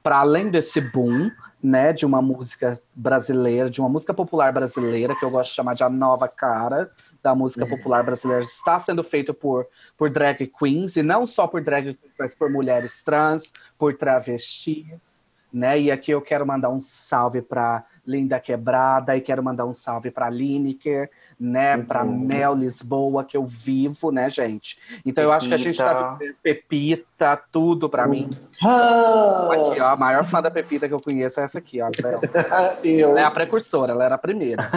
para 0.03 0.19
além 0.19 0.51
desse 0.51 0.81
boom, 0.81 1.31
né, 1.67 1.93
de 1.93 2.07
uma 2.07 2.23
música 2.23 2.79
brasileira, 2.95 3.69
de 3.69 3.81
uma 3.81 3.89
música 3.89 4.15
popular 4.15 4.53
brasileira, 4.53 5.17
que 5.17 5.25
eu 5.25 5.31
gosto 5.31 5.51
de 5.51 5.57
chamar 5.57 5.75
de 5.75 5.83
a 5.83 5.91
nova 5.91 6.29
cara 6.29 6.89
da 7.21 7.35
música 7.35 7.67
popular 7.67 8.05
brasileira, 8.05 8.41
está 8.41 8.79
sendo 8.79 9.03
feito 9.03 9.35
por, 9.35 9.67
por 9.99 10.09
drag 10.09 10.47
queens, 10.47 10.97
e 10.97 11.03
não 11.03 11.27
só 11.27 11.49
por 11.49 11.61
drag 11.61 11.95
queens, 11.95 12.15
mas 12.17 12.37
por 12.37 12.49
mulheres 12.49 13.03
trans, 13.03 13.53
por 13.77 13.97
travestis, 13.97 15.27
né? 15.53 15.81
E 15.81 15.91
aqui 15.91 16.13
eu 16.13 16.23
quero 16.23 16.47
mandar 16.47 16.71
um 16.71 16.81
salve 16.81 17.43
para 17.43 17.85
Linda 18.07 18.39
Quebrada 18.39 19.17
e 19.17 19.21
quero 19.21 19.43
mandar 19.43 19.67
um 19.67 19.73
salve 19.73 20.13
para 20.13 20.31
Lineker, 20.31 21.11
né, 21.39 21.77
para 21.79 22.03
Mel 22.05 22.55
Lisboa 22.55 23.23
que 23.23 23.37
eu 23.37 23.45
vivo, 23.45 24.11
né, 24.11 24.29
gente? 24.31 24.79
Então 25.05 25.23
eu 25.23 25.33
acho 25.33 25.49
que 25.49 25.55
a 25.55 25.59
gente 25.59 25.77
tá 25.77 25.95
Pepita. 25.95 26.17
vivendo 26.19 26.37
Pepita, 26.43 27.43
tudo 27.53 27.89
para 27.91 28.07
mim. 28.07 28.29
Ah, 28.65 29.51
Aqui, 29.53 29.81
ó, 29.81 29.87
a 29.89 29.97
maior 29.97 30.25
fã 30.25 30.41
da 30.41 30.51
Pepita 30.51 30.89
que 30.89 30.95
eu 30.95 31.01
conheço 31.01 31.39
é 31.41 31.45
essa 31.45 31.59
aqui, 31.59 31.81
ó. 31.83 31.89
Eu. 32.83 33.11
Ela 33.11 33.21
é 33.21 33.25
a 33.25 33.31
precursora, 33.31 33.93
ela 33.93 34.05
era 34.05 34.15
a 34.15 34.19
primeira. 34.19 34.71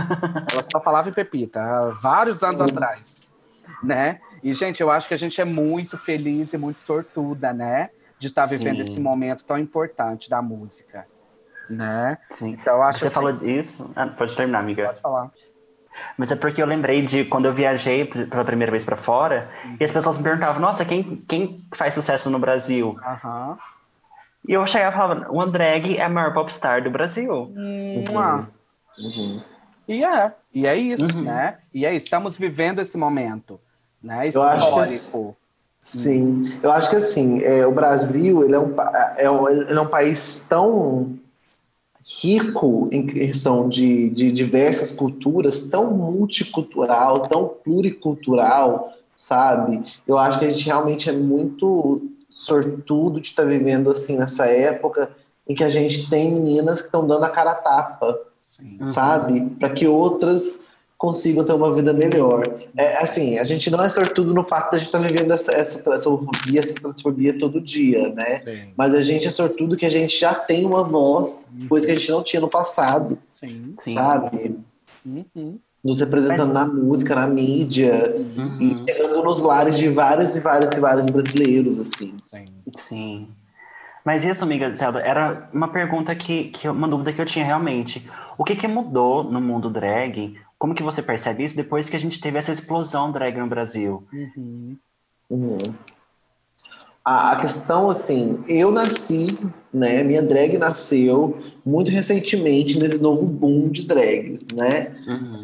Ela 0.52 0.64
só 0.72 0.82
falava 0.82 1.10
em 1.10 1.14
Pepita, 1.14 1.62
há 1.62 1.90
vários 2.02 2.44
anos 2.44 2.60
atrás, 2.62 3.22
né? 3.82 4.20
E, 4.44 4.54
gente, 4.54 4.82
eu 4.82 4.90
acho 4.92 5.08
que 5.08 5.14
a 5.14 5.18
gente 5.18 5.40
é 5.40 5.46
muito 5.46 5.98
feliz 5.98 6.54
e 6.54 6.58
muito 6.58 6.80
sortuda, 6.80 7.52
né? 7.54 7.90
De 8.18 8.28
estar 8.28 8.46
vivendo 8.46 8.76
Sim. 8.78 8.82
esse 8.82 9.00
momento 9.00 9.44
tão 9.46 9.58
importante 9.58 10.30
da 10.30 10.42
música, 10.42 11.06
né? 11.70 12.18
Sim. 12.32 12.50
Então, 12.52 12.82
acho 12.82 13.00
Você 13.00 13.06
assim- 13.08 13.16
falou 13.16 13.32
disso? 13.34 13.92
Ah, 13.96 14.08
pode 14.08 14.36
terminar, 14.36 14.60
amiga. 14.60 14.88
Pode 14.88 15.02
falar. 15.02 15.32
Mas 16.18 16.32
é 16.32 16.36
porque 16.36 16.62
eu 16.62 16.66
lembrei 16.66 17.02
de 17.06 17.26
quando 17.26 17.46
eu 17.46 17.54
viajei 17.54 18.06
pela 18.06 18.46
primeira 18.46 18.72
vez 18.72 18.84
pra 18.86 18.96
fora 18.96 19.50
e 19.80 19.84
as 19.84 19.92
pessoas 19.92 20.18
me 20.18 20.24
perguntavam: 20.24 20.62
Nossa, 20.62 20.86
quem, 20.86 21.04
quem 21.28 21.64
faz 21.74 21.94
sucesso 21.94 22.30
no 22.30 22.40
Brasil? 22.40 22.98
Aham. 23.06 23.58
E 24.48 24.54
eu 24.54 24.66
chegava 24.68 24.96
e 24.96 25.00
falava: 25.00 25.28
O 25.32 25.46
Drag 25.46 25.98
é 25.98 26.04
a 26.04 26.10
maior 26.10 26.34
popstar 26.34 26.84
do 26.84 26.90
Brasil. 26.90 27.54
Mua. 28.10 28.48
Uhum. 28.98 29.42
E 29.88 30.04
é, 30.04 30.34
e 30.54 30.68
é 30.68 30.76
isso, 30.76 31.18
Uhum. 31.18 31.24
né? 31.24 31.58
E 31.74 31.86
é 31.86 31.94
isso, 31.96 32.06
estamos 32.06 32.38
vivendo 32.38 32.80
esse 32.80 32.98
momento, 32.98 33.60
né? 34.02 34.30
Eu 34.34 34.44
acho 34.44 34.74
que 34.74 34.80
Histórico. 34.94 35.36
Sim, 35.82 36.60
eu 36.62 36.72
acho 36.72 36.90
que 36.90 36.98
assim, 36.98 37.42
é, 37.42 37.66
o 37.66 37.72
Brasil 37.72 38.44
ele 38.44 38.54
é, 38.54 38.60
um, 38.60 38.74
pa- 38.74 39.16
é, 39.18 39.32
um, 39.32 39.48
ele 39.50 39.72
é 39.74 39.82
um 39.82 39.88
país 39.88 40.46
tão 40.50 41.18
rico 42.10 42.90
em 42.92 43.06
questão 43.06 43.70
de, 43.70 44.10
de 44.10 44.32
diversas 44.32 44.92
culturas, 44.92 45.62
tão 45.68 45.92
multicultural, 45.92 47.28
tão 47.28 47.48
pluricultural, 47.48 48.94
sabe? 49.16 49.84
Eu 50.08 50.18
acho 50.18 50.40
que 50.40 50.46
a 50.46 50.50
gente 50.50 50.66
realmente 50.66 51.08
é 51.08 51.14
muito 51.14 52.02
sortudo 52.30 53.22
de 53.22 53.28
estar 53.28 53.44
vivendo 53.44 53.92
assim 53.92 54.18
nessa 54.18 54.48
época 54.48 55.12
em 55.48 55.54
que 55.54 55.64
a 55.64 55.70
gente 55.70 56.10
tem 56.10 56.34
meninas 56.34 56.82
que 56.82 56.88
estão 56.88 57.06
dando 57.06 57.26
a 57.26 57.30
cara 57.30 57.52
a 57.52 57.56
tapa, 57.56 58.18
Sim. 58.40 58.80
sabe? 58.86 59.48
Para 59.60 59.70
que 59.70 59.88
outras 59.88 60.60
consigam 61.00 61.46
ter 61.46 61.54
uma 61.54 61.74
vida 61.74 61.94
melhor. 61.94 62.44
É, 62.78 63.02
assim, 63.02 63.40
a 63.40 63.44
gente 63.44 63.72
não 63.72 63.82
é 63.82 63.88
sortudo 63.88 64.34
no 64.34 64.44
fato 64.44 64.72
de 64.72 64.76
a 64.76 64.80
gente 64.80 64.88
estar 64.90 65.00
vivendo 65.00 65.32
essa, 65.32 65.52
essa, 65.54 65.82
essa 65.94 66.10
homofobia, 66.10 66.60
essa 66.60 66.74
transfobia 66.74 67.40
todo 67.40 67.62
dia, 67.62 68.10
né? 68.14 68.42
Sim. 68.42 68.74
Mas 68.76 68.94
a 68.94 69.02
gente 69.02 69.26
é 69.26 69.32
sortudo 69.32 69.78
que 69.78 69.86
a 69.86 69.90
gente 69.90 70.20
já 70.20 70.34
tem 70.36 70.66
uma 70.66 70.84
voz, 70.84 71.48
coisa 71.70 71.88
que 71.88 71.94
a 71.94 71.96
gente 71.96 72.12
não 72.12 72.22
tinha 72.22 72.42
no 72.42 72.50
passado, 72.50 73.18
Sim. 73.32 73.74
Sim. 73.80 73.96
sabe? 73.96 74.60
Uhum. 75.06 75.58
Nos 75.82 76.02
representando 76.02 76.54
Mas- 76.54 76.54
na 76.54 76.66
música, 76.66 77.16
na 77.16 77.26
mídia, 77.28 78.14
Uhum. 78.38 78.58
e 78.60 78.92
chegando 78.92 79.24
nos 79.24 79.40
lares 79.42 79.78
de 79.78 79.88
vários 79.88 80.36
e 80.36 80.42
vários 80.42 80.72
e 80.74 80.80
vários 80.82 81.06
brasileiros, 81.06 81.80
assim. 81.80 82.14
Sim. 82.20 82.46
Sim. 82.76 83.28
Mas 84.04 84.26
isso, 84.26 84.44
amiga 84.44 84.70
Zelda, 84.72 85.00
era 85.00 85.48
uma 85.54 85.70
pergunta 85.70 86.14
que, 86.14 86.46
que 86.50 86.68
eu- 86.68 86.74
uma 86.74 86.90
dúvida 86.90 87.14
que 87.14 87.22
eu 87.22 87.26
tinha 87.26 87.46
realmente. 87.46 88.06
O 88.38 88.44
que 88.44 88.56
que 88.58 88.68
mudou 88.68 89.24
no 89.24 89.40
mundo 89.40 89.70
drag? 89.70 90.36
Como 90.60 90.76
que 90.76 90.84
você 90.84 91.02
percebe 91.02 91.46
isso 91.46 91.56
depois 91.56 91.90
que 91.90 91.96
a 91.96 92.00
gente 92.00 92.20
teve 92.20 92.38
essa 92.38 92.52
explosão 92.52 93.12
drag 93.12 93.38
no 93.38 93.48
Brasil? 93.48 94.04
Uhum. 94.12 94.78
Uhum. 95.30 95.58
A, 97.04 97.32
a 97.32 97.36
questão, 97.38 97.90
assim, 97.90 98.44
eu 98.46 98.70
nasci, 98.70 99.40
né? 99.74 100.04
Minha 100.04 100.22
drag 100.22 100.58
nasceu 100.58 101.40
muito 101.66 101.90
recentemente 101.90 102.78
nesse 102.78 102.98
novo 103.00 103.26
boom 103.26 103.70
de 103.70 103.88
drags, 103.88 104.42
né? 104.54 104.96
Uhum. 105.08 105.42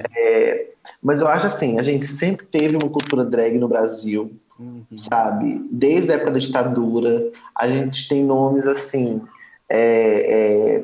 Mas 1.01 1.21
eu 1.21 1.27
acho 1.27 1.47
assim, 1.47 1.79
a 1.79 1.81
gente 1.81 2.05
sempre 2.05 2.45
teve 2.45 2.75
uma 2.75 2.89
cultura 2.89 3.23
drag 3.23 3.57
no 3.57 3.67
Brasil, 3.69 4.35
Uhum. 4.59 4.85
sabe? 4.95 5.65
Desde 5.71 6.11
a 6.11 6.15
época 6.15 6.31
da 6.31 6.39
ditadura, 6.39 7.31
a 7.55 7.67
gente 7.67 8.07
tem 8.07 8.23
nomes 8.23 8.65
assim 8.67 9.21
é, 9.69 10.77
é, 10.77 10.83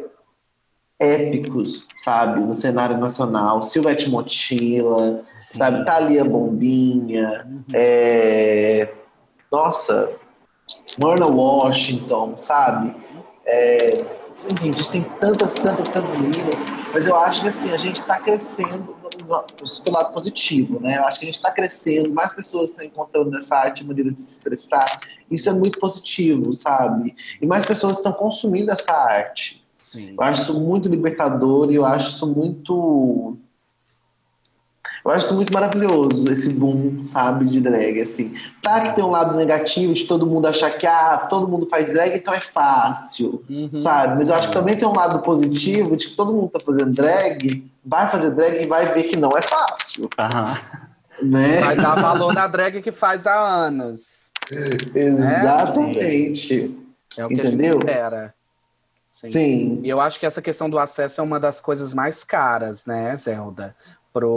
épicos, 1.01 1.87
sabe? 1.97 2.45
No 2.45 2.53
cenário 2.53 2.97
nacional, 2.97 3.63
Silvete 3.63 4.07
Motila, 4.07 5.23
Sim. 5.35 5.57
sabe? 5.57 5.83
Thalia 5.83 6.23
Bombinha, 6.23 7.47
é, 7.73 8.87
nossa, 9.51 10.11
Myrna 10.99 11.25
Washington, 11.25 12.37
sabe? 12.37 12.95
É, 13.45 13.97
enfim, 14.51 14.69
a 14.69 14.73
gente 14.73 14.91
tem 14.91 15.03
tantas, 15.19 15.55
tantas, 15.55 15.89
tantas 15.89 16.15
meninas, 16.15 16.59
mas 16.93 17.07
eu 17.07 17.15
acho 17.15 17.41
que 17.41 17.47
assim, 17.47 17.71
a 17.71 17.77
gente 17.77 17.99
está 17.99 18.19
crescendo 18.19 18.95
pelo 19.83 19.97
lado 19.97 20.13
positivo, 20.13 20.79
né? 20.79 20.99
Eu 20.99 21.05
acho 21.05 21.19
que 21.19 21.25
a 21.25 21.27
gente 21.27 21.35
está 21.35 21.51
crescendo, 21.51 22.13
mais 22.13 22.31
pessoas 22.31 22.69
estão 22.69 22.85
encontrando 22.85 23.31
nessa 23.31 23.57
arte 23.57 23.83
maneira 23.83 24.11
de 24.11 24.21
se 24.21 24.33
expressar. 24.33 25.01
Isso 25.29 25.49
é 25.49 25.53
muito 25.53 25.79
positivo, 25.79 26.53
sabe? 26.53 27.15
E 27.41 27.45
mais 27.45 27.65
pessoas 27.65 27.97
estão 27.97 28.13
consumindo 28.13 28.71
essa 28.71 28.93
arte. 28.93 29.61
Sim. 29.91 30.13
Eu 30.17 30.23
acho 30.23 30.41
isso 30.43 30.59
muito 30.59 30.87
libertador 30.87 31.69
e 31.71 31.75
eu 31.75 31.83
acho 31.85 32.09
isso 32.11 32.25
muito. 32.27 33.37
Eu 35.03 35.11
acho 35.11 35.25
isso 35.25 35.35
muito 35.35 35.51
maravilhoso, 35.51 36.31
esse 36.31 36.47
boom, 36.49 37.03
sabe, 37.03 37.45
de 37.45 37.59
drag, 37.59 37.99
assim. 37.99 38.35
Tá 38.61 38.81
que 38.81 38.95
tem 38.95 39.03
um 39.03 39.09
lado 39.09 39.35
negativo 39.35 39.93
de 39.95 40.05
todo 40.05 40.27
mundo 40.27 40.45
achar 40.45 40.69
que, 40.77 40.85
ah, 40.85 41.25
todo 41.27 41.47
mundo 41.47 41.67
faz 41.67 41.91
drag, 41.91 42.15
então 42.15 42.31
é 42.33 42.39
fácil, 42.39 43.43
Uhum. 43.49 43.71
sabe? 43.75 44.17
Mas 44.17 44.29
eu 44.29 44.35
acho 44.35 44.49
que 44.49 44.53
também 44.53 44.77
tem 44.77 44.87
um 44.87 44.93
lado 44.95 45.23
positivo 45.23 45.97
de 45.97 46.07
que 46.07 46.15
todo 46.15 46.31
mundo 46.31 46.49
tá 46.49 46.59
fazendo 46.59 46.91
drag, 46.93 47.67
vai 47.83 48.07
fazer 48.09 48.29
drag 48.29 48.61
e 48.63 48.67
vai 48.67 48.93
ver 48.93 49.03
que 49.05 49.17
não 49.17 49.31
é 49.35 49.41
fácil, 49.41 50.07
Aham. 50.19 50.55
né? 51.23 51.59
Vai 51.61 51.75
dar 51.77 51.95
valor 51.99 52.31
na 52.31 52.45
drag 52.45 52.79
que 52.83 52.91
faz 52.91 53.25
há 53.25 53.39
anos. 53.39 54.31
Exatamente. 54.93 56.77
É 57.17 57.25
o 57.25 57.27
que 57.29 57.33
a 57.41 57.43
Entendeu? 57.43 57.73
gente 57.73 57.79
espera. 57.79 58.33
Sim. 59.12 59.30
Sim. 59.30 59.80
E 59.84 59.89
eu 59.89 59.99
acho 59.99 60.20
que 60.20 60.26
essa 60.26 60.41
questão 60.41 60.70
do 60.70 60.80
acesso 60.80 61.20
é 61.20 61.24
uma 61.24 61.39
das 61.39 61.59
coisas 61.59 61.93
mais 61.93 62.24
caras, 62.24 62.86
né, 62.86 63.14
Zelda, 63.16 63.76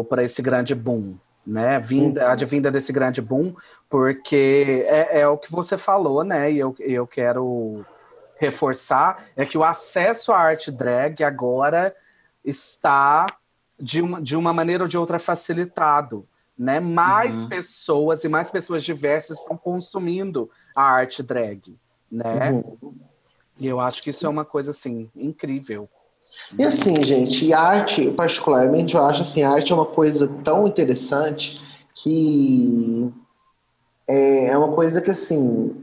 para 0.09 0.22
esse 0.25 0.43
grande 0.43 0.75
boom, 0.75 1.14
né? 1.47 1.79
Vinda, 1.79 2.31
a 2.31 2.35
de 2.35 2.45
vinda 2.45 2.70
desse 2.70 2.93
grande 2.93 3.22
boom, 3.22 3.55
porque 3.89 4.85
é, 4.89 5.20
é 5.20 5.29
o 5.29 5.39
que 5.39 5.51
você 5.51 5.79
falou, 5.79 6.25
né? 6.25 6.51
E 6.51 6.59
eu, 6.59 6.75
eu 6.81 7.07
quero 7.07 7.85
reforçar, 8.37 9.27
é 9.37 9.47
que 9.47 9.57
o 9.57 9.64
acesso 9.64 10.33
à 10.33 10.39
arte 10.39 10.70
drag 10.70 11.22
agora 11.22 11.95
está 12.45 13.27
de 13.79 14.03
uma, 14.03 14.20
de 14.20 14.37
uma 14.37 14.53
maneira 14.53 14.85
ou 14.85 14.89
de 14.89 14.99
outra 14.99 15.18
facilitado. 15.18 16.27
Né? 16.57 16.79
Mais 16.79 17.43
Uhum. 17.43 17.49
pessoas 17.49 18.22
e 18.22 18.29
mais 18.29 18.51
pessoas 18.51 18.85
diversas 18.85 19.39
estão 19.39 19.57
consumindo 19.57 20.49
a 20.75 20.85
arte 20.85 21.22
drag. 21.22 21.77
Né? 22.11 22.53
Uhum. 22.53 22.93
E 23.59 23.66
eu 23.66 23.80
acho 23.80 24.02
que 24.02 24.11
isso 24.11 24.26
é 24.26 24.28
uma 24.28 24.44
coisa 24.44 24.70
assim 24.70 25.11
incrível. 25.14 25.88
E 26.59 26.64
assim, 26.64 27.02
gente, 27.02 27.52
arte, 27.52 28.11
particularmente, 28.11 28.94
eu 28.94 29.05
acho 29.05 29.22
assim, 29.22 29.42
arte 29.42 29.72
é 29.72 29.74
uma 29.74 29.86
coisa 29.86 30.28
tão 30.42 30.66
interessante 30.66 31.61
que 31.94 33.12
é, 34.09 34.48
é 34.48 34.59
uma 34.59 34.72
coisa 34.72 35.00
que 35.00 35.11
assim 35.11 35.80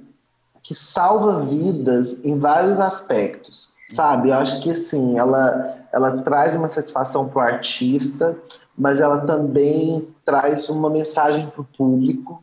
que 0.63 0.75
salva 0.75 1.39
vidas 1.39 2.23
em 2.23 2.37
vários 2.37 2.79
aspectos, 2.79 3.73
sabe? 3.89 4.29
Eu 4.29 4.35
acho 4.35 4.61
que 4.61 4.71
assim, 4.71 5.17
ela 5.17 5.79
ela 5.91 6.21
traz 6.21 6.55
uma 6.55 6.67
satisfação 6.67 7.27
para 7.27 7.39
o 7.39 7.41
artista, 7.41 8.37
mas 8.77 9.01
ela 9.01 9.25
também 9.25 10.15
traz 10.23 10.69
uma 10.69 10.89
mensagem 10.89 11.47
para 11.47 11.61
o 11.61 11.65
público, 11.65 12.41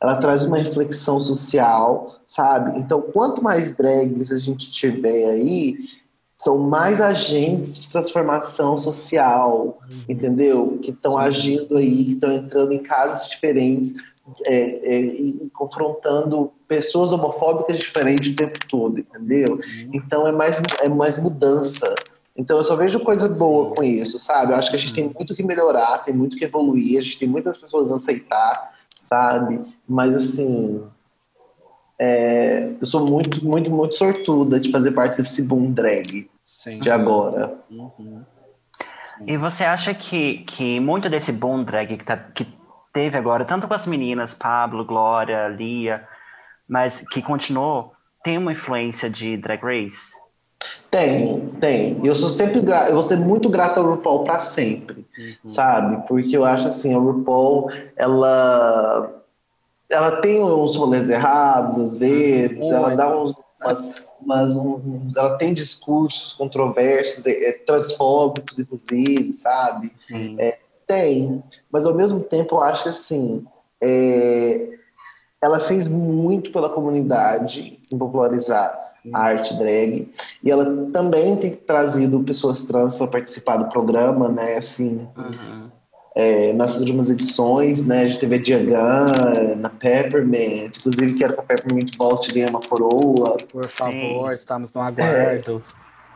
ela 0.00 0.16
traz 0.16 0.44
uma 0.44 0.56
reflexão 0.56 1.20
social, 1.20 2.16
sabe? 2.26 2.78
Então, 2.78 3.02
quanto 3.02 3.42
mais 3.42 3.76
drags 3.76 4.32
a 4.32 4.38
gente 4.38 4.70
tiver 4.70 5.30
aí, 5.30 5.76
são 6.38 6.56
mais 6.56 7.02
agentes 7.02 7.78
de 7.78 7.90
transformação 7.90 8.76
social, 8.78 9.78
entendeu? 10.08 10.78
Que 10.82 10.90
estão 10.90 11.18
agindo 11.18 11.76
aí, 11.76 12.04
que 12.06 12.12
estão 12.12 12.32
entrando 12.32 12.72
em 12.72 12.78
casos 12.78 13.28
diferentes, 13.28 13.94
é, 14.46 14.54
é, 14.54 15.00
e 15.00 15.50
confrontando 15.52 16.52
pessoas 16.68 17.12
homofóbicas 17.12 17.78
diferentes 17.78 18.32
o 18.32 18.36
tempo 18.36 18.58
todo, 18.68 19.00
entendeu? 19.00 19.58
Então 19.92 20.26
é 20.26 20.32
mais, 20.32 20.60
é 20.80 20.88
mais 20.88 21.18
mudança. 21.18 21.94
Então 22.36 22.56
eu 22.56 22.62
só 22.62 22.76
vejo 22.76 23.00
coisa 23.00 23.28
boa 23.28 23.74
com 23.74 23.82
isso, 23.82 24.18
sabe? 24.18 24.52
Eu 24.52 24.56
acho 24.56 24.70
que 24.70 24.76
a 24.76 24.78
gente 24.78 24.94
tem 24.94 25.12
muito 25.12 25.34
que 25.34 25.42
melhorar, 25.42 25.98
tem 26.04 26.14
muito 26.14 26.36
que 26.36 26.44
evoluir, 26.44 26.98
a 26.98 27.02
gente 27.02 27.18
tem 27.18 27.28
muitas 27.28 27.56
pessoas 27.56 27.90
a 27.90 27.96
aceitar, 27.96 28.72
sabe? 28.96 29.60
Mas 29.90 30.14
assim, 30.14 30.84
é, 31.98 32.70
eu 32.80 32.86
sou 32.86 33.04
muito, 33.04 33.44
muito, 33.44 33.68
muito 33.68 33.96
sortuda 33.96 34.60
de 34.60 34.70
fazer 34.70 34.92
parte 34.92 35.20
desse 35.20 35.42
boom 35.42 35.72
drag 35.72 36.30
Sim. 36.44 36.78
de 36.78 36.88
agora. 36.88 37.58
Uhum. 37.68 38.22
E 39.26 39.36
você 39.36 39.64
acha 39.64 39.92
que, 39.92 40.44
que 40.44 40.78
muito 40.78 41.10
desse 41.10 41.32
boom 41.32 41.64
drag 41.64 41.96
que, 41.96 42.04
tá, 42.04 42.16
que 42.16 42.46
teve 42.92 43.18
agora, 43.18 43.44
tanto 43.44 43.66
com 43.66 43.74
as 43.74 43.84
meninas, 43.84 44.32
Pablo, 44.32 44.84
Glória, 44.84 45.48
Lia, 45.48 46.06
mas 46.68 47.00
que 47.10 47.20
continuou, 47.20 47.92
tem 48.22 48.38
uma 48.38 48.52
influência 48.52 49.10
de 49.10 49.36
Drag 49.36 49.60
Race? 49.60 50.12
Tem, 50.88 51.48
tem. 51.60 52.06
Eu 52.06 52.14
sou 52.14 52.30
sempre 52.30 52.60
gra... 52.60 52.88
eu 52.88 52.94
vou 52.94 53.02
ser 53.02 53.16
muito 53.16 53.48
grata 53.48 53.80
ao 53.80 53.86
RuPaul 53.86 54.22
para 54.22 54.38
sempre, 54.38 55.04
sabe? 55.44 56.06
Porque 56.06 56.36
eu 56.36 56.44
acho 56.44 56.68
assim, 56.68 56.94
a 56.94 56.98
RuPaul, 56.98 57.70
ela 57.96 59.19
ela 59.90 60.20
tem 60.20 60.42
uns 60.42 60.76
rolês 60.76 61.08
errados 61.10 61.78
às 61.78 61.96
vezes, 61.96 62.58
Muito. 62.58 62.74
ela 62.74 62.94
dá 62.94 63.16
uns 63.20 63.34
umas, 63.60 63.92
umas- 64.22 64.56
uns- 64.56 65.16
ela 65.16 65.36
tem 65.36 65.52
discursos 65.52 66.32
controversos, 66.34 67.26
é, 67.26 67.50
é, 67.50 67.52
transfóbicos 67.52 68.58
inclusive, 68.58 69.32
sabe? 69.32 69.92
Sim. 70.08 70.36
Tem, 70.86 71.42
mas 71.70 71.86
ao 71.86 71.94
mesmo 71.94 72.20
tempo 72.20 72.56
eu 72.56 72.62
acho 72.62 72.82
que 72.84 72.88
assim, 72.88 73.44
é, 73.80 74.70
ela 75.40 75.60
fez 75.60 75.88
muito 75.88 76.50
pela 76.50 76.68
comunidade 76.68 77.78
em 77.92 77.96
popularizar 77.98 78.76
a 79.12 79.20
arte 79.20 79.54
drag 79.56 80.12
e 80.42 80.50
ela 80.50 80.64
também 80.92 81.36
tem 81.36 81.52
trazido 81.54 82.22
pessoas 82.24 82.62
trans 82.64 82.96
para 82.96 83.06
participar 83.06 83.56
do 83.58 83.68
programa, 83.70 84.28
né? 84.28 84.56
Assim, 84.56 85.08
Uhum. 85.16 85.70
É, 86.14 86.52
nas 86.52 86.78
últimas 86.78 87.08
edições, 87.08 87.86
né? 87.86 88.02
A 88.02 88.06
gente 88.06 88.18
teve 88.18 88.34
a 88.34 88.38
Diagan, 88.38 89.56
na 89.56 89.68
Peppermint, 89.68 90.76
inclusive 90.78 91.14
quero 91.14 91.34
que 91.34 91.40
a 91.40 91.42
Peppermint 91.42 91.96
volte 91.96 92.30
e 92.30 92.34
ganhe 92.34 92.50
uma 92.50 92.60
coroa. 92.60 93.36
Por 93.50 93.68
favor, 93.68 94.32
estamos 94.32 94.72
no 94.72 94.80
aguardo. 94.80 95.62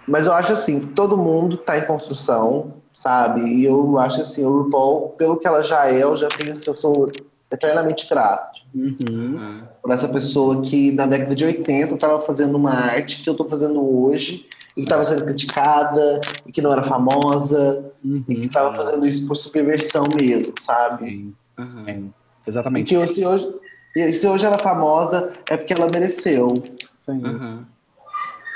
Mas 0.07 0.27
eu 0.27 0.33
acho 0.33 0.53
assim, 0.53 0.81
que 0.81 0.87
todo 0.89 1.17
mundo 1.17 1.57
tá 1.57 1.79
em 1.79 1.87
construção, 1.87 2.75
sabe? 2.91 3.43
E 3.43 3.65
eu 3.65 3.99
acho 3.99 4.21
assim, 4.21 4.45
o 4.45 4.63
RuPaul, 4.63 5.11
pelo 5.11 5.39
que 5.39 5.47
ela 5.47 5.63
já 5.63 5.89
é, 5.89 6.03
eu 6.03 6.15
já 6.17 6.29
tenho 6.29 6.53
assim, 6.53 6.69
eu 6.69 6.75
sou 6.75 7.11
eternamente 7.51 8.09
grato 8.09 8.65
Uhum. 8.75 8.97
Uhum. 9.09 9.63
Por 9.85 9.91
essa 9.93 10.09
pessoa 10.09 10.63
que 10.63 10.91
na 10.93 11.05
década 11.05 11.35
de 11.35 11.45
80 11.45 11.93
estava 11.95 12.19
fazendo 12.25 12.57
uma 12.57 12.73
arte 12.73 13.23
que 13.23 13.29
eu 13.29 13.35
tô 13.35 13.45
fazendo 13.47 13.85
hoje 14.03 14.47
e 14.71 14.77
que 14.77 14.81
estava 14.81 15.05
sendo 15.05 15.25
criticada 15.27 16.23
e 16.47 16.51
que 16.51 16.63
não 16.63 16.73
era 16.73 16.83
famosa 16.83 17.93
e 18.03 18.21
que 18.23 18.35
Uhum. 18.35 18.43
estava 18.45 18.75
fazendo 18.75 19.07
isso 19.07 19.27
por 19.27 19.35
subversão 19.37 20.05
mesmo, 20.19 20.55
sabe? 20.59 21.05
Sim, 21.07 21.35
Uhum. 21.59 21.69
sim. 21.69 21.85
E 21.87 22.49
Exatamente. 22.49 22.95
que 22.97 23.07
se 23.09 23.27
hoje, 23.27 23.47
e 23.95 24.13
se 24.15 24.27
hoje 24.27 24.47
ela 24.47 24.57
é 24.57 24.59
famosa 24.59 25.31
é 25.51 25.55
porque 25.59 25.75
ela 25.75 25.87
mereceu, 25.93 26.49
Sim. 26.97 27.23
Uhum. 27.23 27.65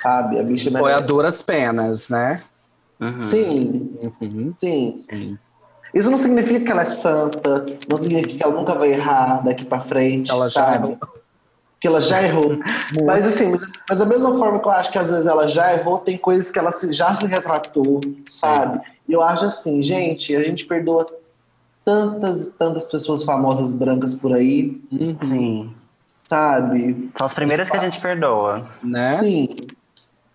sabe? 0.03 0.39
A 0.41 0.43
bicha 0.43 0.71
merece. 0.71 0.83
Foi 0.83 0.93
a 0.95 1.01
duras 1.01 1.43
penas, 1.43 2.09
né? 2.09 2.43
Uhum. 2.99 3.17
Sim, 3.17 3.99
Uhum. 4.23 4.53
sim. 4.55 4.97
Sim. 4.99 5.39
Isso 5.95 6.11
não 6.11 6.19
significa 6.19 6.61
que 6.61 6.71
ela 6.71 6.83
é 6.83 6.87
santa, 6.87 7.67
não 7.89 7.97
significa 7.97 8.35
que 8.37 8.43
ela 8.45 8.55
nunca 8.55 8.75
vai 8.75 8.93
errar 8.93 9.43
daqui 9.43 9.65
pra 9.65 9.81
frente, 9.81 10.31
Ela 10.31 10.49
já 10.49 10.65
sabe? 10.65 10.87
errou. 10.89 10.99
Que 11.81 11.87
ela 11.87 12.01
já 12.01 12.23
errou. 12.23 12.59
mas 13.07 13.27
assim, 13.27 13.51
mas, 13.51 13.61
mas 13.89 13.99
da 13.99 14.05
mesma 14.07 14.37
forma 14.37 14.59
que 14.59 14.67
eu 14.67 14.73
acho 14.73 14.91
que 14.91 14.99
às 14.99 15.11
vezes 15.11 15.27
ela 15.27 15.47
já 15.49 15.73
errou, 15.75 15.99
tem 15.99 16.19
coisas 16.19 16.51
que 16.51 16.59
ela 16.59 16.73
se- 16.73 16.93
já 16.93 17.15
se 17.15 17.25
retratou, 17.27 18.01
sabe? 18.27 18.81
E 19.07 19.13
eu 19.13 19.23
acho 19.23 19.45
assim, 19.45 19.83
gente, 19.83 20.35
a 20.35 20.43
gente 20.43 20.67
perdoa 20.67 21.07
tantas 21.85 22.47
e 22.47 22.51
tantas 22.51 22.87
pessoas 22.89 23.23
famosas 23.25 23.73
brancas 23.73 24.13
por 24.15 24.33
aí, 24.35 24.81
Uhum. 24.93 25.17
Sim. 25.17 25.75
sabe? 26.25 27.11
São 27.17 27.25
as 27.27 27.33
primeiras 27.35 27.71
que 27.71 27.77
a 27.77 27.81
gente 27.81 28.01
perdoa. 28.01 28.67
Né? 28.83 29.19
Sim. 29.21 29.49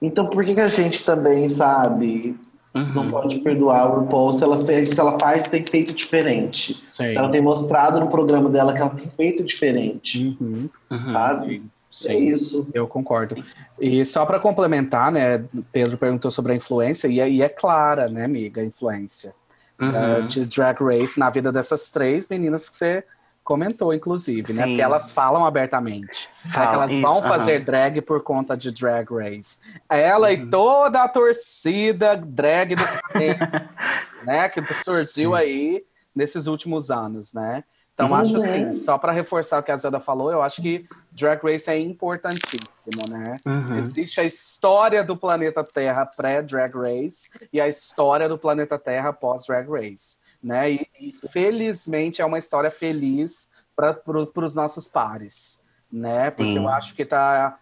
Então 0.01 0.25
por 0.27 0.43
que, 0.43 0.55
que 0.55 0.61
a 0.61 0.67
gente 0.67 1.03
também, 1.05 1.47
sabe, 1.49 2.37
não 2.73 3.03
Uhum. 3.03 3.11
pode 3.11 3.39
perdoar 3.39 3.85
o 3.91 3.99
RuPaul 4.01 4.33
se 4.33 4.43
ela 4.43 4.65
fez, 4.65 4.89
se 4.89 4.99
ela 4.99 5.17
faz, 5.19 5.45
tem 5.47 5.63
feito 5.65 5.93
diferente. 5.93 6.75
Sim. 6.81 7.15
Ela 7.15 7.29
tem 7.29 7.41
mostrado 7.41 7.99
no 7.99 8.07
programa 8.09 8.49
dela 8.49 8.73
que 8.73 8.79
ela 8.81 8.89
tem 8.89 9.07
feito 9.15 9.43
diferente, 9.43 10.35
Uhum. 10.41 10.69
Uhum. 10.89 11.13
sabe? 11.13 11.63
Sim. 11.91 12.09
É 12.09 12.17
isso. 12.17 12.67
Eu 12.73 12.87
concordo. 12.87 13.35
E 13.79 14.03
só 14.03 14.25
para 14.25 14.39
complementar, 14.39 15.11
né? 15.11 15.43
Pedro 15.71 15.95
perguntou 15.97 16.31
sobre 16.31 16.53
a 16.53 16.55
influência, 16.55 17.07
e 17.07 17.19
é, 17.19 17.29
e 17.29 17.43
é 17.43 17.49
clara, 17.49 18.09
né, 18.09 18.25
amiga, 18.25 18.61
a 18.61 18.65
influência 18.65 19.33
Uhum. 19.79 19.95
eh, 19.95 20.21
de 20.21 20.45
Drag 20.45 20.77
Race 20.83 21.19
na 21.19 21.29
vida 21.29 21.51
dessas 21.51 21.89
três 21.89 22.27
meninas 22.27 22.67
que 22.69 22.75
você 22.77 23.03
comentou, 23.43 23.93
inclusive, 23.93 24.53
né? 24.53 24.63
Sim. 24.63 24.69
Porque 24.69 24.81
elas 24.81 25.11
falam 25.11 25.45
abertamente 25.45 26.29
né, 26.45 26.51
que 26.51 26.53
Fala, 26.53 26.73
elas 26.73 26.91
isso, 26.91 27.01
vão 27.01 27.21
fazer 27.21 27.63
drag 27.63 28.01
por 28.01 28.21
conta 28.23 28.55
de 28.55 28.71
Drag 28.71 29.07
Race. 29.11 29.57
Ela 29.89 30.27
Uhum. 30.27 30.33
e 30.33 30.49
toda 30.49 31.03
a 31.03 31.09
torcida 31.09 32.15
drag 32.15 32.75
do 32.75 32.83
né? 34.25 34.49
Que 34.49 34.61
surgiu 34.83 35.35
aí 35.35 35.83
nesses 36.15 36.47
últimos 36.47 36.89
anos, 36.89 37.33
né? 37.33 37.63
Então, 37.93 38.07
Uhum. 38.07 38.15
acho 38.15 38.37
assim, 38.37 38.73
só 38.73 38.97
para 38.97 39.11
reforçar 39.11 39.59
o 39.59 39.63
que 39.63 39.71
a 39.71 39.77
Zelda 39.77 39.99
falou, 39.99 40.31
eu 40.31 40.41
acho 40.41 40.63
que 40.63 40.87
Drag 41.11 41.39
Race 41.43 41.69
é 41.69 41.77
importantíssimo, 41.77 43.03
né? 43.07 43.37
Uhum. 43.45 43.77
Existe 43.77 44.19
a 44.19 44.23
história 44.23 45.03
do 45.03 45.15
planeta 45.15 45.63
Terra 45.63 46.03
pré-Drag 46.05 46.73
Race 46.75 47.29
e 47.51 47.61
a 47.61 47.67
história 47.67 48.27
do 48.27 48.35
planeta 48.37 48.79
Terra 48.79 49.13
pós-Drag 49.13 49.69
Race, 49.69 50.17
né? 50.43 50.71
E, 50.71 50.87
e 50.99 51.11
felizmente 51.29 52.21
é 52.21 52.25
uma 52.25 52.37
história 52.37 52.69
feliz 52.69 53.49
para 53.75 53.93
pro, 53.93 54.29
os 54.35 54.55
nossos 54.55 54.87
pares, 54.87 55.59
né? 55.91 56.29
Porque 56.31 56.53
Sim. 56.53 56.57
eu 56.57 56.67
acho 56.67 56.93
que 56.93 57.03
está 57.03 57.57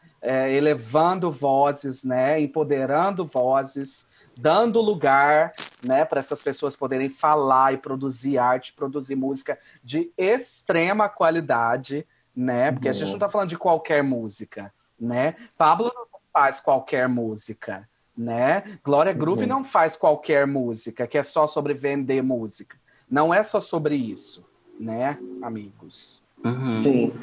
elevando 0.50 1.32
vozes, 1.32 2.04
né? 2.04 2.40
Empoderando 2.40 3.26
vozes, 3.26 4.08
dando 4.38 4.82
lugar, 4.82 5.54
né? 5.86 6.06
Para 6.06 6.20
essas 6.20 6.42
pessoas 6.42 6.76
poderem 6.76 7.10
falar 7.10 7.74
e 7.74 7.78
produzir 7.78 8.38
arte, 8.38 8.74
produzir 8.74 9.16
música 9.16 9.58
de 9.84 10.12
extrema 10.18 11.10
qualidade, 11.10 12.06
né? 12.36 12.72
Porque 12.72 12.90
a 12.90 12.94
gente 12.94 13.08
não 13.08 13.16
está 13.16 13.30
falando 13.30 13.50
de 13.50 13.58
qualquer 13.58 14.04
música, 14.04 14.74
né? 15.00 15.36
Pablo 15.58 15.92
não 15.94 16.06
faz 16.32 16.60
qualquer 16.60 17.10
música, 17.10 17.88
né? 18.18 18.64
Glória 18.84 19.14
Groove 19.14 19.43
Uhum. 19.43 19.49
não 19.49 19.64
faz 19.64 19.95
qualquer 19.97 20.45
música, 20.45 21.07
que 21.07 21.18
é 21.18 21.24
só 21.24 21.47
sobre 21.47 21.74
vender 21.74 22.22
música. 22.22 22.78
Não 23.09 23.34
é 23.34 23.43
só 23.43 23.59
sobre 23.59 23.95
isso, 23.95 24.45
né, 24.80 25.18
amigos? 25.41 26.24
Uhum. 26.43 26.66
Sim. 26.66 27.14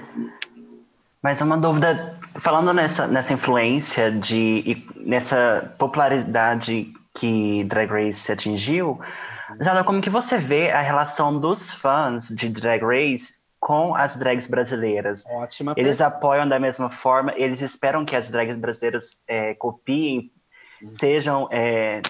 Mas 1.23 1.41
uma 1.41 1.57
dúvida, 1.57 2.19
falando 2.37 2.73
nessa, 2.73 3.07
nessa 3.07 3.33
influência 3.33 4.11
de 4.13 4.63
e 4.65 4.87
nessa 4.97 5.75
popularidade 5.79 6.93
que 7.15 7.65
Drag 7.65 7.91
Race 7.91 8.31
atingiu, 8.31 9.01
Zana, 9.63 9.83
como 9.83 10.01
que 10.01 10.11
você 10.11 10.39
vê 10.39 10.71
a 10.71 10.81
relação 10.81 11.39
dos 11.41 11.73
fãs 11.73 12.29
de 12.29 12.49
Drag 12.49 12.83
Race 12.85 13.39
com 13.59 13.95
as 13.95 14.17
drags 14.17 14.47
brasileiras? 14.47 15.25
Ótima 15.27 15.75
Eles 15.77 16.01
apoiam 16.01 16.49
da 16.49 16.61
mesma 16.61 16.91
forma, 16.91 17.33
eles 17.37 17.61
esperam 17.63 18.05
que 18.05 18.15
as 18.15 18.31
drags 18.31 18.57
brasileiras 18.57 19.21
é, 19.27 19.55
copiem, 19.55 20.31
sejam 20.93 21.49
é, 21.51 22.01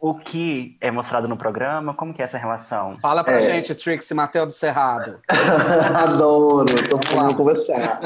o 0.00 0.14
que 0.14 0.76
é 0.80 0.90
mostrado 0.90 1.28
no 1.28 1.36
programa? 1.36 1.92
Como 1.94 2.14
que 2.14 2.22
é 2.22 2.24
essa 2.24 2.38
relação? 2.38 2.96
Fala 3.00 3.22
pra 3.22 3.36
É. 3.36 3.40
gente, 3.42 3.74
Trixie 3.74 4.14
Matheus 4.14 4.46
do 4.46 4.52
Cerrado. 4.52 5.20
Adoro, 5.94 6.66
tô 6.88 6.98
querendo 6.98 7.34
conversar. 7.36 8.00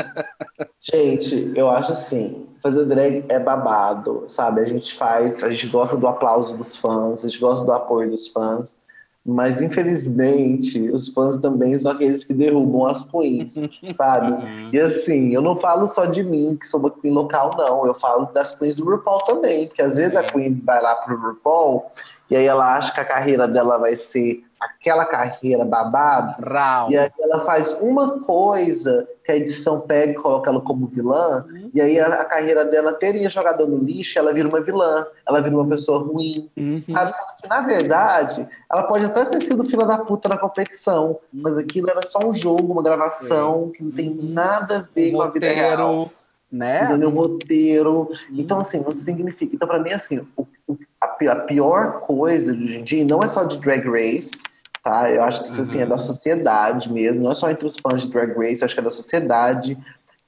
Gente, 0.80 1.52
eu 1.56 1.70
acho 1.70 1.92
assim, 1.92 2.46
fazer 2.62 2.84
drag 2.86 3.24
é 3.28 3.38
babado, 3.38 4.24
sabe? 4.28 4.60
A 4.60 4.64
gente 4.64 4.94
faz, 4.96 5.42
a 5.42 5.50
gente 5.50 5.68
gosta 5.68 5.96
do 5.96 6.06
aplauso 6.08 6.56
dos 6.56 6.76
fãs, 6.76 7.24
a 7.24 7.28
gente 7.28 7.40
gosta 7.40 7.64
do 7.64 7.72
apoio 7.72 8.10
dos 8.10 8.28
fãs, 8.28 8.76
mas 9.24 9.62
infelizmente 9.62 10.90
os 10.90 11.08
fãs 11.08 11.38
também 11.38 11.78
são 11.78 11.92
aqueles 11.92 12.24
que 12.24 12.34
derrubam 12.34 12.84
as 12.86 13.04
queens, 13.04 13.54
sabe? 13.96 14.36
E 14.72 14.78
assim, 14.78 15.32
eu 15.32 15.40
não 15.40 15.56
falo 15.58 15.86
só 15.86 16.04
de 16.04 16.22
mim, 16.22 16.56
que 16.60 16.66
sou 16.66 16.80
uma 16.80 16.90
queen 16.90 17.12
local, 17.12 17.50
não. 17.56 17.86
Eu 17.86 17.94
falo 17.94 18.26
das 18.26 18.54
queens 18.54 18.76
do 18.76 18.84
RuPaul 18.84 19.20
também, 19.24 19.68
porque 19.68 19.80
às 19.80 19.96
vezes 19.96 20.14
a 20.14 20.22
queen 20.22 20.60
vai 20.64 20.82
lá 20.82 20.94
pro 20.96 21.16
RuPaul 21.16 21.86
e 22.30 22.36
aí 22.36 22.46
ela 22.46 22.76
acha 22.76 22.92
que 22.92 23.00
a 23.00 23.04
carreira 23.04 23.46
dela 23.46 23.78
vai 23.78 23.96
ser 23.96 24.42
aquela 24.64 25.04
carreira 25.04 25.64
babado, 25.64 26.42
Rau. 26.42 26.90
e 26.90 26.96
aí 26.96 27.10
ela 27.20 27.40
faz 27.40 27.72
uma 27.80 28.20
coisa 28.20 29.06
que 29.24 29.32
a 29.32 29.36
edição 29.36 29.80
pega 29.80 30.12
e 30.12 30.14
coloca 30.14 30.50
ela 30.50 30.60
como 30.60 30.86
vilã, 30.86 31.44
e 31.72 31.80
aí 31.80 31.98
a, 31.98 32.06
a 32.06 32.24
carreira 32.24 32.64
dela 32.64 32.92
teria 32.92 33.28
jogada 33.30 33.64
no 33.66 33.78
lixo, 33.78 34.18
ela 34.18 34.32
vira 34.34 34.48
uma 34.48 34.60
vilã, 34.60 35.06
ela 35.26 35.40
vira 35.40 35.56
uma 35.56 35.66
pessoa 35.68 35.98
ruim, 35.98 36.50
Uhum. 36.56 36.82
sabe? 36.90 37.12
Que, 37.40 37.48
na 37.48 37.60
verdade, 37.62 38.46
ela 38.70 38.82
pode 38.82 39.04
até 39.06 39.24
ter 39.24 39.40
sido 39.40 39.64
filha 39.64 39.86
da 39.86 39.98
puta 39.98 40.28
na 40.28 40.36
competição, 40.36 41.18
mas 41.32 41.56
aquilo 41.56 41.88
era 41.90 42.02
só 42.02 42.18
um 42.26 42.32
jogo, 42.32 42.72
uma 42.72 42.82
gravação, 42.82 43.70
que 43.74 43.82
não 43.82 43.90
tem 43.90 44.08
Uhum. 44.10 44.18
nada 44.32 44.78
a 44.78 44.94
ver 44.94 45.12
com 45.12 45.22
a 45.22 45.28
vida 45.28 45.48
real. 45.50 45.92
Roteiro, 45.94 46.10
né? 46.52 46.84
Entendeu? 46.84 47.08
Um 47.08 47.14
roteiro. 47.14 48.10
Então, 48.30 48.60
assim, 48.60 48.80
não 48.80 48.92
significa. 48.92 49.54
Então, 49.56 49.66
pra 49.66 49.78
mim, 49.78 49.92
assim, 49.92 50.18
o- 50.36 50.46
o- 50.68 50.78
a, 51.00 51.06
a 51.06 51.36
pior 51.36 52.00
coisa 52.00 52.54
de 52.54 52.62
hoje 52.62 52.78
em 52.78 52.84
dia, 52.84 53.04
não 53.04 53.22
é 53.22 53.28
só 53.28 53.42
de 53.44 53.58
Drag 53.58 53.84
Race, 53.88 54.42
tá? 54.84 55.10
Eu 55.10 55.22
acho 55.24 55.40
que 55.42 55.48
isso, 55.48 55.62
assim, 55.62 55.80
é 55.80 55.86
da 55.86 55.96
sociedade 55.98 56.92
mesmo, 56.92 57.22
não 57.22 57.30
é 57.30 57.34
só 57.34 57.50
entre 57.50 57.66
os 57.66 57.76
fãs 57.78 58.02
de 58.02 58.10
Drag 58.10 58.36
Race, 58.38 58.60
eu 58.60 58.66
acho 58.66 58.74
que 58.74 58.80
é 58.80 58.84
da 58.84 58.90
sociedade, 58.90 59.78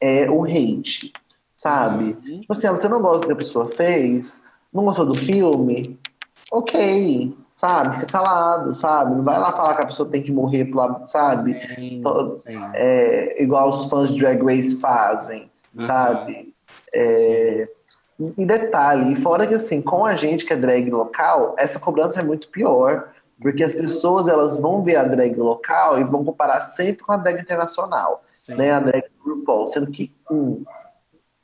é 0.00 0.28
o 0.30 0.44
hate, 0.44 1.12
sabe? 1.54 2.16
Uhum. 2.26 2.40
Tipo 2.40 2.52
assim, 2.52 2.66
ah, 2.66 2.70
você 2.72 2.88
não 2.88 3.00
gosta 3.02 3.20
do 3.20 3.26
que 3.26 3.32
a 3.34 3.36
pessoa 3.36 3.68
fez, 3.68 4.42
não 4.72 4.84
gostou 4.86 5.04
do 5.04 5.14
filme, 5.14 5.98
ok, 6.50 7.36
sabe? 7.54 7.94
Fica 7.96 8.06
calado, 8.06 8.72
sabe? 8.74 9.14
Não 9.14 9.22
vai 9.22 9.38
lá 9.38 9.52
falar 9.52 9.74
que 9.76 9.82
a 9.82 9.86
pessoa 9.86 10.08
tem 10.08 10.22
que 10.22 10.32
morrer 10.32 10.64
pro 10.64 10.78
lado, 10.78 11.08
sabe? 11.10 11.60
Sim, 11.76 12.00
Tô- 12.02 12.38
sim. 12.38 12.58
é, 12.74 13.42
igual 13.42 13.68
os 13.68 13.84
fãs 13.86 14.10
de 14.10 14.18
Drag 14.18 14.42
Race 14.42 14.80
fazem, 14.80 15.50
Uhum. 15.74 15.82
sabe? 15.82 16.54
É, 16.94 17.68
e 18.38 18.46
detalhe, 18.46 19.12
e 19.12 19.16
fora 19.16 19.46
que 19.46 19.52
assim, 19.52 19.82
com 19.82 20.06
a 20.06 20.14
gente 20.16 20.46
que 20.46 20.52
é 20.54 20.56
drag 20.56 20.88
local, 20.90 21.54
essa 21.58 21.78
cobrança 21.78 22.20
é 22.20 22.22
muito 22.22 22.48
pior, 22.48 23.10
porque 23.40 23.62
as 23.62 23.74
pessoas 23.74 24.28
elas 24.28 24.58
vão 24.58 24.82
ver 24.82 24.96
a 24.96 25.04
drag 25.04 25.36
local 25.36 25.98
e 26.00 26.04
vão 26.04 26.24
comparar 26.24 26.60
sempre 26.60 27.04
com 27.04 27.12
a 27.12 27.16
drag 27.16 27.40
internacional, 27.40 28.24
sim. 28.32 28.54
né? 28.54 28.72
A 28.72 28.80
drag 28.80 29.04
do 29.24 29.34
RuPaul, 29.34 29.66
sendo 29.66 29.90
que, 29.90 30.12
um, 30.30 30.64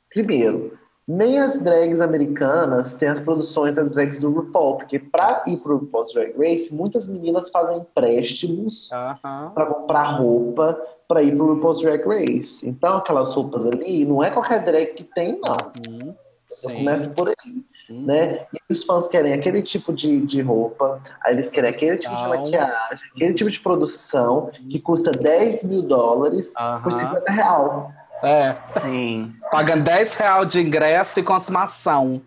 primeiro, 0.09 0.77
nem 1.07 1.39
as 1.39 1.59
drags 1.59 1.99
americanas 1.99 2.95
têm 2.95 3.09
as 3.09 3.19
produções 3.19 3.73
das 3.73 3.91
drags 3.91 4.17
do 4.17 4.31
RuPaul, 4.31 4.77
porque 4.77 4.97
para 4.97 5.43
ir 5.47 5.57
pro 5.57 5.77
RuPaul's 5.77 6.13
Drag 6.13 6.33
Race, 6.37 6.73
muitas 6.73 7.09
meninas 7.09 7.49
fazem 7.49 7.79
empréstimos 7.79 8.89
para 9.53 9.65
comprar 9.65 10.17
roupa 10.17 10.79
para 11.07 11.21
ir 11.21 11.35
pro 11.35 11.53
RuPaul's 11.53 11.81
Drag 11.81 12.03
Race. 12.05 12.67
Então, 12.67 12.97
aquelas 12.97 13.33
roupas 13.33 13.65
ali, 13.65 14.05
não 14.05 14.23
é 14.23 14.31
qualquer 14.31 14.63
drag 14.63 14.93
que 14.93 15.03
tem, 15.03 15.39
não. 15.41 15.57
Uhum. 15.87 16.15
Começo 16.63 17.09
por 17.11 17.29
aí, 17.29 17.65
Né? 18.01 18.45
E 18.53 18.73
os 18.73 18.83
fãs 18.83 19.07
querem 19.07 19.33
aquele 19.33 19.61
tipo 19.61 19.93
de, 19.93 20.21
de 20.21 20.41
roupa, 20.41 21.01
aí 21.23 21.33
eles 21.33 21.49
querem 21.49 21.69
aquele 21.69 21.97
tipo 21.97 22.15
de 22.15 22.27
maquiagem, 22.27 23.07
aquele 23.15 23.33
tipo 23.33 23.49
de 23.51 23.59
produção 23.59 24.49
que 24.69 24.79
custa 24.79 25.11
10 25.11 25.63
mil 25.65 25.83
dólares 25.83 26.53
Aham. 26.57 26.81
por 26.81 26.91
50 26.91 27.31
real. 27.31 27.91
É, 28.23 28.55
Sim. 28.81 29.33
pagando 29.51 29.83
10 29.83 30.13
reais 30.15 30.47
de 30.47 30.61
ingresso 30.61 31.19
e 31.19 31.23
consumação. 31.23 32.21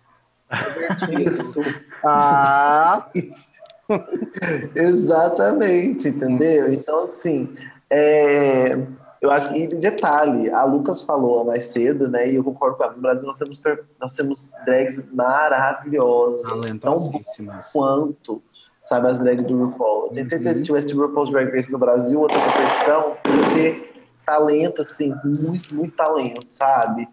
Isso, 1.09 1.61
Ah, 2.05 3.07
exatamente, 4.75 6.09
entendeu? 6.09 6.71
Então, 6.71 7.05
assim, 7.05 7.55
é, 7.89 8.77
eu 9.21 9.31
acho 9.31 9.49
que, 9.49 9.59
e 9.59 9.67
detalhe, 9.67 10.49
a 10.49 10.63
Lucas 10.63 11.01
falou 11.01 11.43
mais 11.45 11.65
cedo, 11.65 12.07
né, 12.07 12.29
e 12.29 12.35
eu 12.35 12.43
concordo 12.43 12.77
com 12.77 12.83
ela, 12.83 12.93
no 12.93 13.01
Brasil 13.01 13.25
nós 13.25 13.37
temos, 13.37 13.61
nós 13.99 14.13
temos 14.13 14.51
drags 14.65 15.03
maravilhosas, 15.11 16.41
tão 16.43 16.61
talentosíssimas. 16.61 17.71
quanto, 17.71 18.41
sabe, 18.83 19.07
as 19.07 19.19
drags 19.19 19.45
do 19.45 19.65
RuPaul. 19.65 20.07
Eu 20.07 20.13
tenho 20.13 20.25
certeza 20.25 20.53
que 20.53 20.59
se 20.59 20.63
tivesse 20.65 20.93
RuPaul's 20.93 21.31
Drag 21.31 21.49
Race 21.51 21.71
no 21.71 21.79
Brasil, 21.79 22.19
outra 22.19 22.39
competição, 22.39 23.17
ia 23.25 23.53
ter 23.53 23.93
talento, 24.25 24.81
assim, 24.81 25.13
muito, 25.23 25.73
muito 25.73 25.95
talento, 25.95 26.45
sabe? 26.49 27.07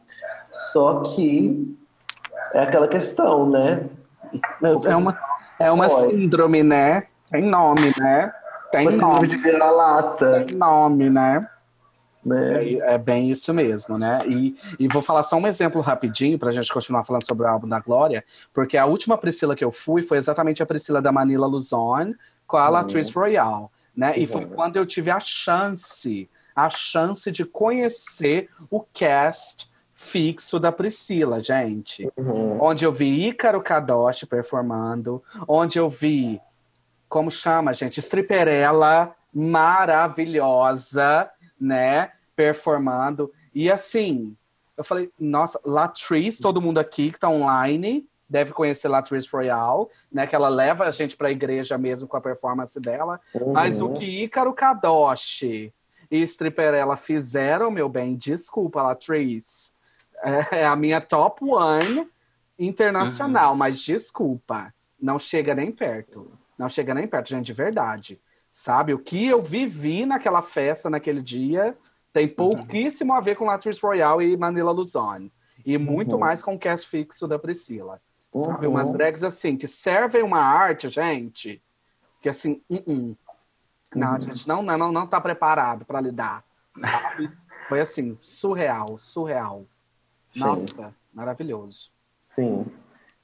Só 0.50 1.00
que 1.02 1.76
é 2.52 2.60
aquela 2.60 2.88
questão, 2.88 3.48
né? 3.48 3.88
É 4.62 4.96
uma, 4.96 5.18
é 5.58 5.70
uma 5.70 5.88
síndrome, 5.88 6.62
né? 6.62 7.04
Tem 7.30 7.42
nome, 7.42 7.92
né? 7.98 8.32
Tem 8.70 8.88
Uma 8.88 8.96
nome, 8.96 9.28
de 9.28 9.36
vira-lata, 9.36 10.44
tem 10.46 10.56
nome, 10.56 11.08
né? 11.08 11.48
Né? 12.24 12.64
É, 12.64 12.94
é 12.94 12.98
bem 12.98 13.30
isso 13.30 13.52
mesmo, 13.52 13.98
né? 13.98 14.20
E, 14.26 14.56
e 14.78 14.88
vou 14.88 15.02
falar 15.02 15.22
só 15.22 15.36
um 15.36 15.46
exemplo 15.46 15.80
rapidinho 15.80 16.38
pra 16.38 16.52
gente 16.52 16.72
continuar 16.72 17.04
falando 17.04 17.26
sobre 17.26 17.44
o 17.46 17.48
álbum 17.48 17.68
da 17.68 17.78
Glória, 17.80 18.24
porque 18.52 18.76
a 18.76 18.86
última 18.86 19.18
Priscila 19.18 19.54
que 19.56 19.64
eu 19.64 19.70
fui 19.72 20.02
foi 20.02 20.16
exatamente 20.18 20.62
a 20.62 20.66
Priscila 20.66 21.00
da 21.02 21.12
Manila 21.12 21.46
Luzon 21.46 22.14
com 22.46 22.56
a 22.56 22.66
Uhum. 22.66 22.72
Latrice 22.72 23.12
Royale, 23.14 23.66
né? 23.96 24.18
E 24.18 24.26
foi 24.26 24.44
Uhum. 24.44 24.50
quando 24.50 24.76
eu 24.76 24.86
tive 24.86 25.10
a 25.10 25.20
chance, 25.20 26.28
a 26.54 26.68
chance 26.70 27.30
de 27.32 27.44
conhecer 27.44 28.48
o 28.70 28.80
cast 28.92 29.68
fixo 29.94 30.58
da 30.58 30.70
Priscila, 30.72 31.40
gente 31.40 32.08
Uhum. 32.16 32.58
onde 32.60 32.84
eu 32.84 32.92
vi 32.92 33.28
Ícaro 33.28 33.60
Kadoshi 33.62 34.26
performando, 34.26 35.22
onde 35.48 35.78
eu 35.78 35.88
vi, 35.88 36.40
como 37.08 37.30
chama, 37.30 37.72
gente, 37.72 38.00
Stripperella 38.00 39.14
maravilhosa, 39.32 41.28
né, 41.64 42.12
performando. 42.36 43.32
E 43.54 43.70
assim, 43.70 44.36
eu 44.76 44.84
falei, 44.84 45.10
nossa, 45.18 45.60
Latrice, 45.64 46.42
todo 46.42 46.60
mundo 46.60 46.78
aqui 46.78 47.10
que 47.10 47.18
tá 47.18 47.28
online 47.28 48.06
deve 48.28 48.52
conhecer 48.52 48.88
Latrice 48.88 49.28
Royale, 49.32 49.86
né, 50.10 50.26
que 50.26 50.34
ela 50.34 50.48
leva 50.48 50.84
a 50.84 50.90
gente 50.90 51.16
pra 51.16 51.30
igreja 51.30 51.78
mesmo 51.78 52.08
com 52.08 52.16
a 52.16 52.20
performance 52.20 52.78
dela. 52.80 53.20
Mas 53.52 53.80
o 53.80 53.86
Uhum. 53.86 53.94
que 53.94 54.04
Ícaro 54.24 54.52
Kadoshi 54.52 55.72
e 56.10 56.20
Stripperella 56.22 56.96
fizeram, 56.96 57.70
meu 57.70 57.88
bem, 57.88 58.16
desculpa, 58.16 58.82
Latrice. 58.82 59.72
É, 60.22 60.60
é 60.60 60.66
a 60.66 60.76
minha 60.76 61.00
top 61.00 61.44
one 61.44 62.08
internacional, 62.58 63.54
mas 63.56 63.80
desculpa, 63.80 64.72
não 65.00 65.18
chega 65.18 65.54
nem 65.54 65.70
perto. 65.72 66.30
Não 66.56 66.68
chega 66.68 66.94
nem 66.94 67.06
perto, 67.06 67.30
gente, 67.30 67.46
de 67.46 67.52
verdade. 67.52 68.20
Sabe? 68.56 68.94
O 68.94 69.00
que 69.00 69.26
eu 69.26 69.42
vivi 69.42 70.06
naquela 70.06 70.40
festa, 70.40 70.88
naquele 70.88 71.20
dia, 71.20 71.76
tem 72.12 72.28
pouquíssimo 72.28 73.12
a 73.12 73.20
ver 73.20 73.34
com 73.34 73.46
Latrice 73.46 73.80
Royale 73.82 74.30
e 74.30 74.36
Manila 74.36 74.70
Luzon. 74.70 75.28
E 75.66 75.76
muito 75.76 76.12
Uhum. 76.12 76.20
mais 76.20 76.40
com 76.40 76.54
o 76.54 76.58
cast 76.58 76.88
fixo 76.88 77.26
da 77.26 77.36
Priscila. 77.36 77.98
Sabe? 78.32 78.66
Uhum. 78.68 78.74
Umas 78.74 78.92
drags 78.92 79.24
assim, 79.24 79.56
que 79.56 79.66
servem 79.66 80.22
uma 80.22 80.38
arte, 80.38 80.88
gente, 80.88 81.60
que 82.22 82.28
assim, 82.28 82.62
uh 82.70 82.76
-uh. 82.76 83.18
não, 83.92 84.14
a 84.14 84.20
gente 84.20 84.46
não, 84.46 84.62
não, 84.62 84.92
não 84.92 85.04
tá 85.04 85.20
preparado 85.20 85.84
para 85.84 86.00
lidar, 86.00 86.44
sabe? 86.78 87.32
Foi 87.68 87.80
assim, 87.80 88.16
surreal, 88.20 88.96
surreal. 88.98 89.66
Sim. 90.06 90.38
Nossa, 90.38 90.94
maravilhoso. 91.12 91.90
Sim. 92.24 92.66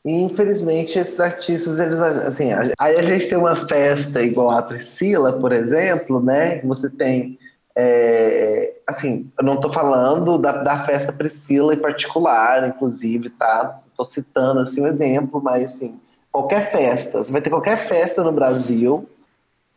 E 0.05 0.22
infelizmente 0.22 0.98
esses 0.98 1.20
artistas, 1.20 1.78
eles 1.78 2.01
assim, 2.01 2.51
aí 2.78 2.97
a 2.97 3.02
gente 3.02 3.28
tem 3.28 3.36
uma 3.36 3.55
festa 3.55 4.22
igual 4.22 4.51
a 4.51 4.62
Priscila, 4.62 5.32
por 5.35 5.52
exemplo, 5.52 6.20
né? 6.22 6.60
Você 6.62 6.89
tem 6.89 7.39
é, 7.77 8.74
assim, 8.86 9.31
eu 9.39 9.44
não 9.44 9.60
tô 9.60 9.72
falando 9.72 10.39
da, 10.39 10.62
da 10.62 10.82
festa 10.82 11.12
Priscila 11.12 11.74
em 11.74 11.78
particular, 11.78 12.66
inclusive, 12.68 13.31
tá? 13.31 13.78
Tô 13.97 14.05
citando 14.05 14.60
assim 14.60 14.81
um 14.82 14.86
exemplo, 14.86 15.40
mas 15.43 15.64
assim, 15.64 15.98
qualquer 16.32 16.70
festa, 16.72 17.22
você 17.22 17.31
vai 17.31 17.40
ter 17.40 17.51
qualquer 17.51 17.77
festa 17.86 18.24
no 18.24 18.32
Brasil, 18.32 19.09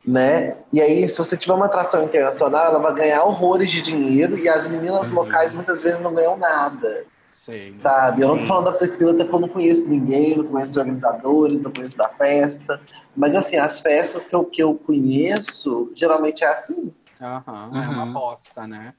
né? 0.06 0.56
E 0.72 0.82
aí, 0.82 1.08
se 1.08 1.18
você 1.18 1.38
tiver 1.38 1.54
uma 1.54 1.66
atração 1.68 2.04
internacional, 2.04 2.66
ela 2.68 2.80
vai 2.80 2.94
ganhar 2.94 3.24
horrores 3.24 3.70
de 3.72 3.82
dinheiro 3.82 4.38
e 4.38 4.50
as 4.50 4.68
meninas 4.68 5.08
Uhum. 5.10 5.16
locais 5.16 5.54
muitas 5.54 5.82
vezes 5.82 6.00
não 6.00 6.14
ganham 6.14 6.36
nada, 6.38 7.06
Sim. 7.44 7.78
sabe? 7.78 8.22
Eu 8.22 8.30
não 8.30 8.38
tô 8.38 8.46
falando 8.46 8.66
da 8.66 8.72
Priscila, 8.72 9.12
até 9.12 9.24
porque 9.26 9.36
eu 9.36 9.40
não 9.42 9.50
conheço 9.50 9.90
ninguém, 9.90 10.38
não 10.38 10.46
conheço 10.46 10.72
os 10.72 10.78
organizadores, 10.78 11.62
não 11.62 11.74
conheço 11.74 11.98
da 11.98 12.08
festa. 12.08 12.80
Mas 13.14 13.36
assim, 13.36 13.58
as 13.58 13.82
festas 13.82 14.26
que 14.26 14.34
eu, 14.34 14.46
que 14.46 14.64
eu 14.64 14.76
conheço, 14.76 15.92
geralmente 15.94 16.42
é 16.46 16.48
assim. 16.48 16.94
Aham, 17.22 17.70
É 17.74 17.90
uma 17.90 18.04
Uhum. 18.04 18.10
aposta, 18.12 18.66
né? 18.66 18.94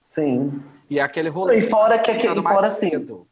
Sim. 0.00 0.62
E 0.88 0.98
é 0.98 1.02
aquele 1.02 1.28
rolê. 1.28 1.58
E 1.58 1.62
fora 1.62 1.98
que 1.98 2.10
aquele, 2.10 2.28
comentando 2.28 2.50
e 2.50 2.54
fora 2.54 2.68
assim. 2.68 2.90
cedo. 2.90 3.26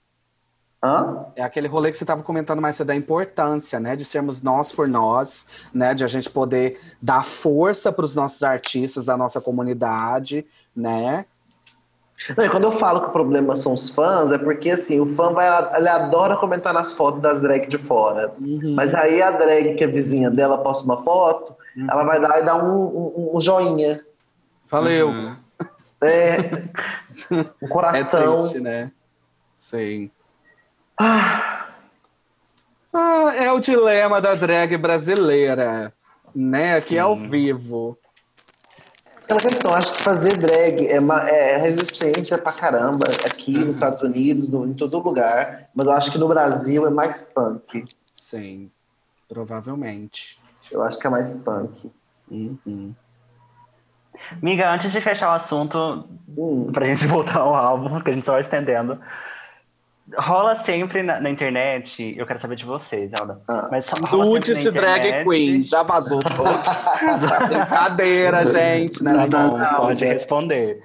Hã? 0.85 1.27
É 1.35 1.43
aquele 1.43 1.67
rolê 1.67 1.91
que 1.91 1.97
você 1.97 2.05
estava 2.05 2.23
comentando 2.23 2.61
mais 2.61 2.77
cedo, 2.77 2.89
da 2.89 2.95
importância, 2.95 3.81
né? 3.81 3.97
De 3.97 4.05
sermos 4.05 4.43
nós 4.43 4.71
por 4.73 4.87
nós, 4.87 5.47
né? 5.73 5.95
De 5.95 6.05
a 6.05 6.07
gente 6.07 6.29
poder 6.29 6.79
dar 7.01 7.25
força 7.25 7.91
para 7.91 8.05
os 8.05 8.15
nossos 8.15 8.43
artistas 8.43 9.07
da 9.07 9.17
nossa 9.17 9.41
comunidade, 9.41 10.47
né? 10.77 11.25
Não, 12.36 12.45
e 12.45 12.49
quando 12.51 12.65
eu 12.65 12.73
falo 12.73 13.01
que 13.03 13.07
o 13.09 13.12
problema 13.12 13.55
são 13.55 13.73
os 13.73 13.90
fãs, 13.90 14.32
é 14.32 14.39
porque 14.39 14.70
assim, 14.70 14.99
o 15.01 15.07
fã 15.15 15.32
vai, 15.32 15.47
ele 15.77 15.89
adora 15.89 16.36
comentar 16.36 16.74
nas 16.74 16.93
fotos 16.93 17.20
das 17.23 17.40
drag 17.40 17.66
de 17.69 17.78
fora. 17.78 18.32
Uhum. 18.40 18.74
Mas 18.74 18.95
aí 18.95 19.23
a 19.23 19.31
drag, 19.31 19.74
que 19.77 19.85
é 19.85 19.86
vizinha 19.86 20.31
dela, 20.31 20.59
posta 20.59 20.85
uma 20.85 20.99
foto, 21.03 21.55
Uhum. 21.77 21.86
ela 21.89 22.05
vai 22.05 22.20
dar 22.20 22.40
e 22.40 22.45
dar 22.45 22.57
um, 22.57 22.86
um- 22.86 23.36
um 23.36 23.40
joinha. 23.40 24.01
Valeu. 24.69 25.09
Uhum. 25.11 25.36
É, 26.03 26.39
um 27.31 27.66
É 27.66 27.69
coração. 27.69 28.36
triste, 28.39 28.61
né? 28.61 28.90
Sim. 29.55 30.11
Ah, 30.99 31.66
Ah, 32.93 33.32
é 33.36 33.53
o 33.53 33.61
dilema 33.61 34.20
da 34.20 34.35
drag 34.35 34.77
brasileira, 34.77 35.93
né? 36.35 36.81
Que 36.81 36.97
é 36.97 37.01
ao 37.01 37.16
Sim. 37.16 37.28
vivo. 37.28 37.97
Aquela 39.35 39.41
questão, 39.41 39.75
acho 39.75 39.93
que 39.95 40.03
fazer 40.03 40.37
drag 40.39 40.87
é, 40.89 40.99
uma, 40.99 41.29
é 41.29 41.59
resistência 41.59 42.39
pra 42.39 42.51
caramba 42.53 43.07
aqui 43.27 43.57
Uhum. 43.59 43.67
nos 43.67 43.77
Estados 43.77 44.03
Unidos, 44.03 44.49
no- 44.49 44.67
em 44.67 44.73
todo 44.73 44.99
lugar. 44.99 45.69
Mas 45.75 45.87
eu 45.87 45.93
acho 45.93 46.11
que 46.13 46.19
no 46.19 46.27
Brasil 46.29 46.87
é 46.87 46.91
mais 46.91 47.23
punk. 47.23 47.85
Sim, 48.13 48.71
provavelmente. 49.29 50.39
Eu 50.73 50.83
acho 50.83 50.99
que 50.99 51.07
é 51.07 51.11
mais 51.11 51.37
punk. 51.37 51.91
Uhum. 52.31 52.95
Miga, 54.43 54.71
antes 54.73 54.91
de 54.91 55.01
fechar 55.01 55.31
o 55.31 55.35
assunto, 55.35 56.05
Hum. 56.37 56.71
pra 56.73 56.87
gente 56.87 57.07
voltar 57.07 57.41
ao 57.41 57.55
álbum, 57.55 58.01
que 58.01 58.11
a 58.11 58.15
gente 58.15 58.25
só 58.25 58.33
vai 58.33 58.41
estendendo. 58.41 58.99
Rola 60.16 60.56
sempre 60.56 61.02
na, 61.02 61.20
na 61.20 61.28
internet, 61.28 62.14
eu 62.16 62.26
quero 62.26 62.39
saber 62.39 62.56
de 62.56 62.64
vocês, 62.64 63.12
Elda. 63.12 63.43
Ah. 63.47 63.68
Mas 63.70 63.85
na 63.90 64.70
drag 64.70 65.01
internet- 65.06 65.28
queen, 65.28 65.64
já 65.64 65.82
vazou. 65.82 66.20
Brincadeira, 67.48 68.51
gente, 68.51 69.02
né? 69.05 69.12
Não, 69.12 69.26
não, 69.26 69.59
Não, 69.59 69.76
pode 69.76 70.05
responder. 70.06 70.80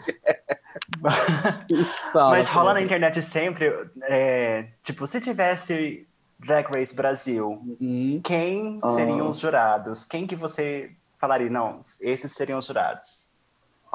Mas 2.14 2.50
rola 2.50 2.74
na 2.74 2.82
internet 2.82 3.22
sempre, 3.22 3.72
é, 4.04 4.68
tipo, 4.84 5.06
se 5.08 5.22
tivesse 5.22 6.08
Drag 6.40 6.68
Race 6.74 6.94
Brasil, 6.94 7.62
Uhum. 7.80 8.20
quem 8.24 8.80
seriam 8.96 9.28
os 9.30 9.38
jurados? 9.40 10.04
Quem 10.06 10.28
que 10.28 10.36
você 10.36 10.92
falaria? 11.18 11.50
Não, 11.50 11.80
esses 12.02 12.32
seriam 12.34 12.60
os 12.60 12.66
jurados. 12.66 13.28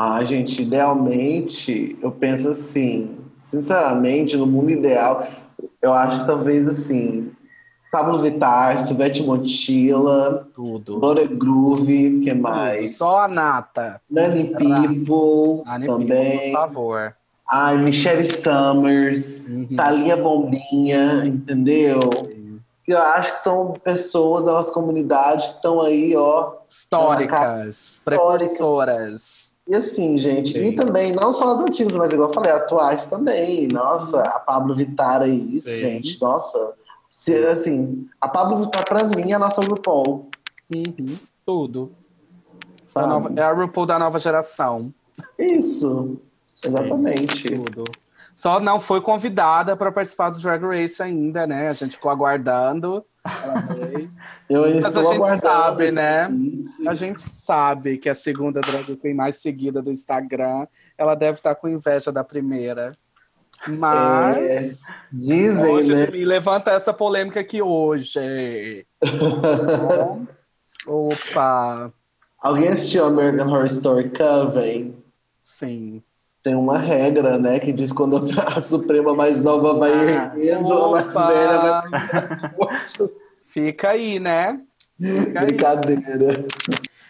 Ah, 0.00 0.24
gente, 0.24 0.62
idealmente, 0.62 1.98
eu 2.00 2.12
penso 2.12 2.50
assim, 2.50 3.16
sinceramente, 3.34 4.36
no 4.36 4.46
mundo 4.46 4.70
ideal, 4.70 5.26
eu 5.82 5.92
acho 5.92 6.20
que 6.20 6.26
talvez 6.26 6.68
assim, 6.68 7.32
Pablo 7.90 8.22
Vittar, 8.22 8.78
Silvete 8.78 9.24
Montilla, 9.24 10.46
Tudo. 10.54 11.00
Dora 11.00 11.24
Groove, 11.26 12.20
que 12.20 12.32
mais? 12.32 12.96
Só 12.96 13.22
a 13.24 13.28
nata. 13.28 14.00
Nani 14.08 14.54
People, 14.54 15.62
A 15.66 15.80
também. 15.80 16.52
por 16.52 16.60
favor. 16.60 17.14
Ai, 17.50 17.78
Michelle 17.78 18.30
Summers, 18.30 19.42
Uhum. 19.48 19.66
Thalia 19.76 20.16
Bombinha, 20.16 21.24
entendeu? 21.26 21.98
Eu 22.86 22.98
acho 22.98 23.32
que 23.32 23.38
são 23.40 23.74
pessoas 23.82 24.44
da 24.44 24.52
nossa 24.52 24.70
comunidade 24.72 25.48
que 25.48 25.54
estão 25.56 25.80
aí, 25.80 26.14
ó. 26.14 26.52
Históricas, 26.68 28.00
precursoras. 28.04 29.47
E 29.68 29.74
assim, 29.74 30.16
gente, 30.16 30.54
Sim. 30.54 30.60
e 30.68 30.74
também, 30.74 31.12
não 31.12 31.30
só 31.30 31.52
as 31.52 31.60
antigas, 31.60 31.92
mas 31.94 32.10
igual 32.10 32.28
eu 32.30 32.34
falei, 32.34 32.50
atuais 32.50 33.04
também. 33.06 33.68
Nossa, 33.68 34.22
a 34.22 34.38
Pablo 34.40 34.74
Vittar 34.74 35.28
isso, 35.28 35.68
Sim. 35.68 35.80
gente, 35.80 36.20
nossa. 36.20 36.72
Se, 37.12 37.34
assim, 37.46 38.08
a 38.20 38.28
Pablo 38.28 38.62
Vittar 38.64 38.84
pra 38.86 39.04
mim 39.04 39.30
é 39.30 39.34
a 39.34 39.38
nossa 39.38 39.60
RuPaul, 39.60 40.30
Uhum. 40.74 41.16
Tudo. 41.46 41.92
A, 42.94 43.06
nova- 43.06 43.30
é 43.36 43.42
a 43.42 43.52
RuPaul 43.52 43.86
da 43.86 43.98
nova 43.98 44.18
geração. 44.18 44.92
Isso, 45.38 46.18
exatamente. 46.64 47.44
Tudo. 47.54 47.84
Só 48.34 48.60
não 48.60 48.78
foi 48.80 49.00
convidada 49.00 49.76
para 49.76 49.90
participar 49.90 50.30
do 50.30 50.38
Drag 50.40 50.62
Race 50.64 51.02
ainda, 51.02 51.46
né? 51.46 51.68
A 51.68 51.72
gente 51.72 51.92
ficou 51.96 52.10
aguardando. 52.10 53.04
Eu 54.48 54.62
Mas 54.62 54.96
a 54.96 55.02
gente 55.02 55.14
aguardando 55.14 55.40
sabe, 55.40 55.90
né? 55.90 56.30
A 56.86 56.94
gente 56.94 57.22
sabe 57.22 57.98
que 57.98 58.08
a 58.08 58.14
segunda 58.14 58.60
drag 58.60 58.96
queen 58.96 59.14
mais 59.14 59.36
seguida 59.36 59.82
do 59.82 59.90
Instagram, 59.90 60.66
ela 60.96 61.14
deve 61.14 61.38
estar 61.38 61.54
com 61.54 61.68
inveja 61.68 62.10
da 62.10 62.24
primeira. 62.24 62.92
Mas 63.66 64.80
Dizem, 65.12 65.64
hoje 65.64 65.92
né? 65.92 66.06
me 66.10 66.24
levanta 66.24 66.70
essa 66.70 66.92
polêmica 66.92 67.40
aqui 67.40 67.60
hoje. 67.60 68.86
Opa, 70.86 71.92
Alguém 72.38 72.68
assistiu 72.68 73.04
American 73.04 73.48
Horror 73.48 73.64
Story 73.64 74.10
Coven? 74.10 74.96
sim. 75.42 76.00
Tem 76.48 76.54
uma 76.54 76.78
regra, 76.78 77.36
né, 77.38 77.60
que 77.60 77.70
diz 77.70 77.92
quando 77.92 78.26
a 78.40 78.56
Suprema 78.58 79.14
mais 79.14 79.42
nova 79.42 79.74
vai 79.74 79.92
erguendo, 79.92 80.72
a 80.72 80.90
mais 80.92 81.12
velha 81.14 81.58
vai 81.58 82.24
as 82.24 82.40
forças. 82.56 83.10
Fica 83.48 83.90
aí, 83.90 84.18
né? 84.18 84.58
Fica 84.98 85.40
aí. 85.40 85.46
Brincadeira. 85.46 86.46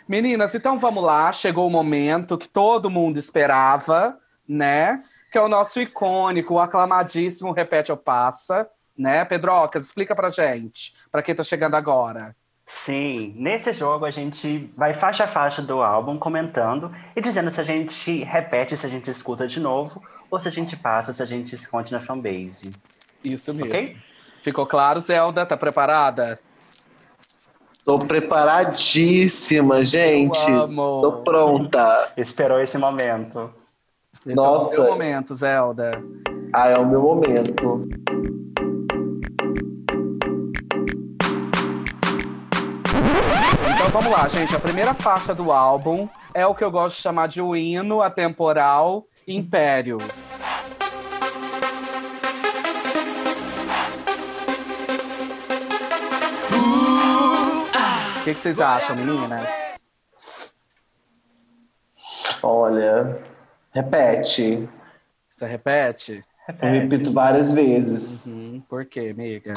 Meninas, 0.09 0.57
então 0.57 0.77
vamos 0.77 1.05
lá. 1.05 1.31
Chegou 1.31 1.69
o 1.69 1.71
momento 1.71 2.37
que 2.37 2.49
todo 2.49 2.91
mundo 2.91 3.17
esperava, 3.17 4.19
né? 4.49 5.05
Que 5.31 5.39
é 5.39 5.41
o 5.41 5.49
nosso 5.49 5.81
icônico, 5.81 6.55
o 6.55 6.59
aclamadíssimo 6.59 7.53
Repete 7.53 7.93
ou 7.93 7.97
Passa, 7.97 8.69
né? 8.99 9.25
Pedrocas, 9.25 9.85
explica 9.85 10.17
pra 10.17 10.31
gente, 10.31 10.95
pra 11.13 11.23
quem 11.23 11.33
tá 11.33 11.45
chegando 11.45 11.77
agora. 11.77 12.35
Sim, 12.71 13.35
nesse 13.35 13.73
jogo 13.73 14.05
a 14.05 14.11
gente 14.11 14.71
vai 14.77 14.93
faixa 14.93 15.25
a 15.25 15.27
faixa 15.27 15.63
do 15.63 15.81
álbum 15.81 16.19
comentando 16.19 16.95
e 17.17 17.21
dizendo 17.21 17.51
se 17.51 17.59
a 17.59 17.65
gente 17.65 18.23
repete, 18.25 18.77
se 18.77 18.85
a 18.85 18.91
gente 18.91 19.11
escuta 19.11 19.47
de 19.47 19.59
novo, 19.59 20.03
ou 20.31 20.39
se 20.39 20.49
a 20.49 20.51
gente 20.51 20.77
passa, 20.77 21.11
se 21.15 21.23
a 21.23 21.27
gente 21.27 21.55
esconde 21.55 21.91
na 21.91 21.99
fanbase. 21.99 22.73
Isso 23.25 23.55
mesmo. 23.55 23.71
Ok? 23.71 23.97
Ficou 24.43 24.67
claro, 24.67 25.01
Zelda? 25.01 25.47
Tá 25.47 25.57
preparada? 25.57 26.39
Tô 27.83 27.99
preparadíssima, 27.99 29.83
gente. 29.83 30.39
Eu 30.51 30.65
amo. 30.65 31.01
Tô 31.01 31.13
pronta. 31.23 32.13
Esperou 32.19 32.61
esse 32.61 32.77
momento. 32.77 33.51
Esse 34.13 34.35
Nossa. 34.35 34.67
é 34.67 34.69
o 34.69 34.71
seu 34.71 34.85
momento, 34.93 35.35
Zelda. 35.35 35.93
Ah, 36.55 36.69
é 36.69 36.79
o 36.79 36.87
meu 36.87 37.01
momento. 37.01 37.89
Então 43.89 44.03
vamos 44.03 44.19
lá, 44.19 44.29
gente. 44.29 44.55
A 44.55 44.61
primeira 44.61 44.93
faixa 44.93 45.35
do 45.35 45.51
álbum 45.51 46.07
é 46.35 46.47
o 46.47 46.55
que 46.55 46.63
eu 46.63 46.71
gosto 46.71 46.97
de 46.97 47.03
chamar 47.03 47.27
de 47.27 47.41
o 47.41 47.57
hino 47.57 48.03
atemporal 48.03 49.07
Império. 49.27 49.97
O 58.21 58.25
que, 58.25 58.35
que 58.35 58.41
vocês 58.41 58.61
acham, 58.61 58.95
meninas? 58.95 59.81
Olha, 62.43 63.23
repete. 63.73 64.69
Você 65.31 65.47
repete? 65.47 66.23
Eu 66.61 66.69
repito 66.69 67.11
várias 67.11 67.55
vezes. 67.55 68.31
Hum, 68.31 68.63
por 68.69 68.85
quê, 68.85 69.15
amiga? 69.15 69.55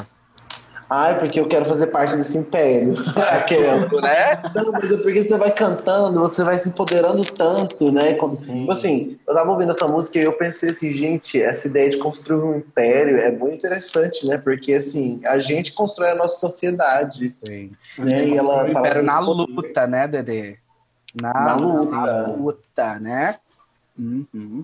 Ai, 0.94 1.18
porque 1.18 1.40
eu 1.40 1.48
quero 1.48 1.64
fazer 1.64 1.86
parte 1.86 2.14
desse 2.16 2.36
império. 2.36 2.94
Aquela. 3.16 3.78
né? 4.02 4.42
Não, 4.54 4.72
mas 4.72 4.92
é 4.92 4.96
porque 4.98 5.24
você 5.24 5.38
vai 5.38 5.50
cantando, 5.50 6.20
você 6.20 6.44
vai 6.44 6.58
se 6.58 6.68
empoderando 6.68 7.24
tanto, 7.24 7.90
né? 7.90 8.12
Como, 8.16 8.34
Sim. 8.34 8.60
tipo 8.60 8.72
assim, 8.72 9.18
eu 9.26 9.34
tava 9.34 9.50
ouvindo 9.52 9.70
essa 9.70 9.88
música 9.88 10.18
e 10.18 10.24
eu 10.24 10.34
pensei 10.34 10.68
assim, 10.68 10.92
gente, 10.92 11.40
essa 11.40 11.66
ideia 11.66 11.88
de 11.88 11.96
construir 11.96 12.42
um 12.42 12.56
império 12.56 13.16
é 13.16 13.30
muito 13.30 13.54
interessante, 13.54 14.26
né? 14.26 14.36
Porque, 14.36 14.74
assim, 14.74 15.24
a 15.24 15.38
gente 15.38 15.72
constrói 15.72 16.10
a 16.10 16.14
nossa 16.14 16.38
sociedade, 16.38 17.34
Sim. 17.42 17.72
né? 17.96 18.26
E 18.28 18.36
ela 18.36 18.64
O 18.64 18.68
Império 18.68 19.02
na 19.02 19.18
assim, 19.18 19.30
luta, 19.30 19.86
né, 19.86 20.06
Dedê? 20.06 20.58
Na, 21.14 21.32
Na 21.32 21.54
luta. 21.54 21.96
na 21.96 22.26
luta, 22.26 23.00
né? 23.00 23.36
Uhum. 23.98 24.62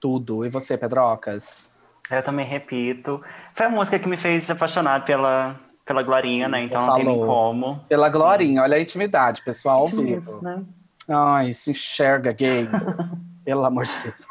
Tudo. 0.00 0.42
E 0.42 0.48
você, 0.48 0.78
Pedrocas? 0.78 1.70
Eu 2.10 2.22
também 2.22 2.46
repito. 2.46 3.20
Foi 3.54 3.66
a 3.66 3.68
música 3.68 3.98
que 3.98 4.08
me 4.08 4.16
fez 4.16 4.48
apaixonar 4.50 5.04
pela, 5.04 5.58
pela 5.86 6.02
Glorinha, 6.02 6.48
né? 6.48 6.64
Então 6.64 6.84
não 6.84 6.94
tem 6.96 7.04
nem 7.04 7.14
falou. 7.20 7.26
como. 7.26 7.80
Pela 7.88 8.08
Glorinha, 8.10 8.62
olha 8.62 8.76
a 8.76 8.80
intimidade, 8.80 9.40
pessoal, 9.42 9.80
ao 9.80 9.88
Isso, 9.88 10.02
vivo. 10.02 10.40
né? 10.42 10.62
Ai, 11.08 11.52
se 11.52 11.70
enxerga 11.70 12.32
gay. 12.32 12.68
Pelo 13.44 13.64
amor 13.64 13.84
de 13.84 13.92
Deus. 14.02 14.26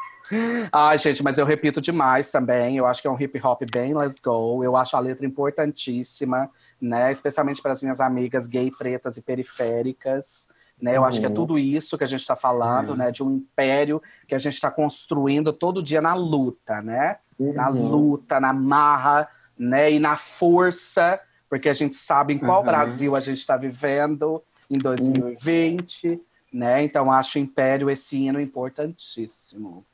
Ai, 0.70 0.98
gente, 0.98 1.22
mas 1.22 1.38
eu 1.38 1.46
repito 1.46 1.80
demais 1.80 2.30
também. 2.30 2.76
Eu 2.76 2.84
acho 2.86 3.00
que 3.00 3.08
é 3.08 3.10
um 3.10 3.18
hip 3.18 3.40
hop 3.42 3.62
bem 3.72 3.94
let's 3.94 4.20
go. 4.20 4.62
Eu 4.62 4.76
acho 4.76 4.94
a 4.96 5.00
letra 5.00 5.24
importantíssima, 5.24 6.50
né? 6.80 7.10
Especialmente 7.10 7.62
para 7.62 7.72
as 7.72 7.80
minhas 7.80 8.00
amigas 8.00 8.46
gay, 8.46 8.70
pretas 8.70 9.16
e 9.16 9.22
periféricas. 9.22 10.48
Né? 10.80 10.96
Eu 10.96 11.04
acho 11.06 11.20
que 11.20 11.24
é 11.26 11.28
Uhum. 11.30 11.34
tudo 11.34 11.58
isso 11.58 11.96
que 11.96 12.04
a 12.04 12.06
gente 12.06 12.20
está 12.20 12.36
falando, 12.36 12.90
Uhum. 12.90 12.96
né? 12.96 13.10
De 13.10 13.22
um 13.22 13.30
império 13.36 14.02
que 14.28 14.34
a 14.34 14.38
gente 14.38 14.54
está 14.54 14.70
construindo 14.70 15.52
todo 15.52 15.82
dia 15.82 16.02
na 16.02 16.14
luta, 16.14 16.82
né? 16.82 17.16
Na 17.38 17.70
Uhum. 17.70 17.88
luta, 17.88 18.38
na 18.40 18.52
marra, 18.52 19.28
né? 19.58 19.90
E 19.92 19.98
na 19.98 20.16
força, 20.18 21.18
porque 21.48 21.68
a 21.68 21.74
gente 21.74 21.94
sabe 21.94 22.34
em 22.34 22.38
qual 22.38 22.60
Uhum. 22.60 22.66
Brasil 22.66 23.16
a 23.16 23.20
gente 23.20 23.38
está 23.38 23.56
vivendo 23.56 24.42
em 24.70 24.78
2020, 24.78 26.20
né? 26.52 26.82
Então 26.82 27.10
acho 27.12 27.38
o 27.38 27.40
Império 27.40 27.90
esse 27.90 28.16
hino 28.16 28.40
importantíssimo. 28.40 29.84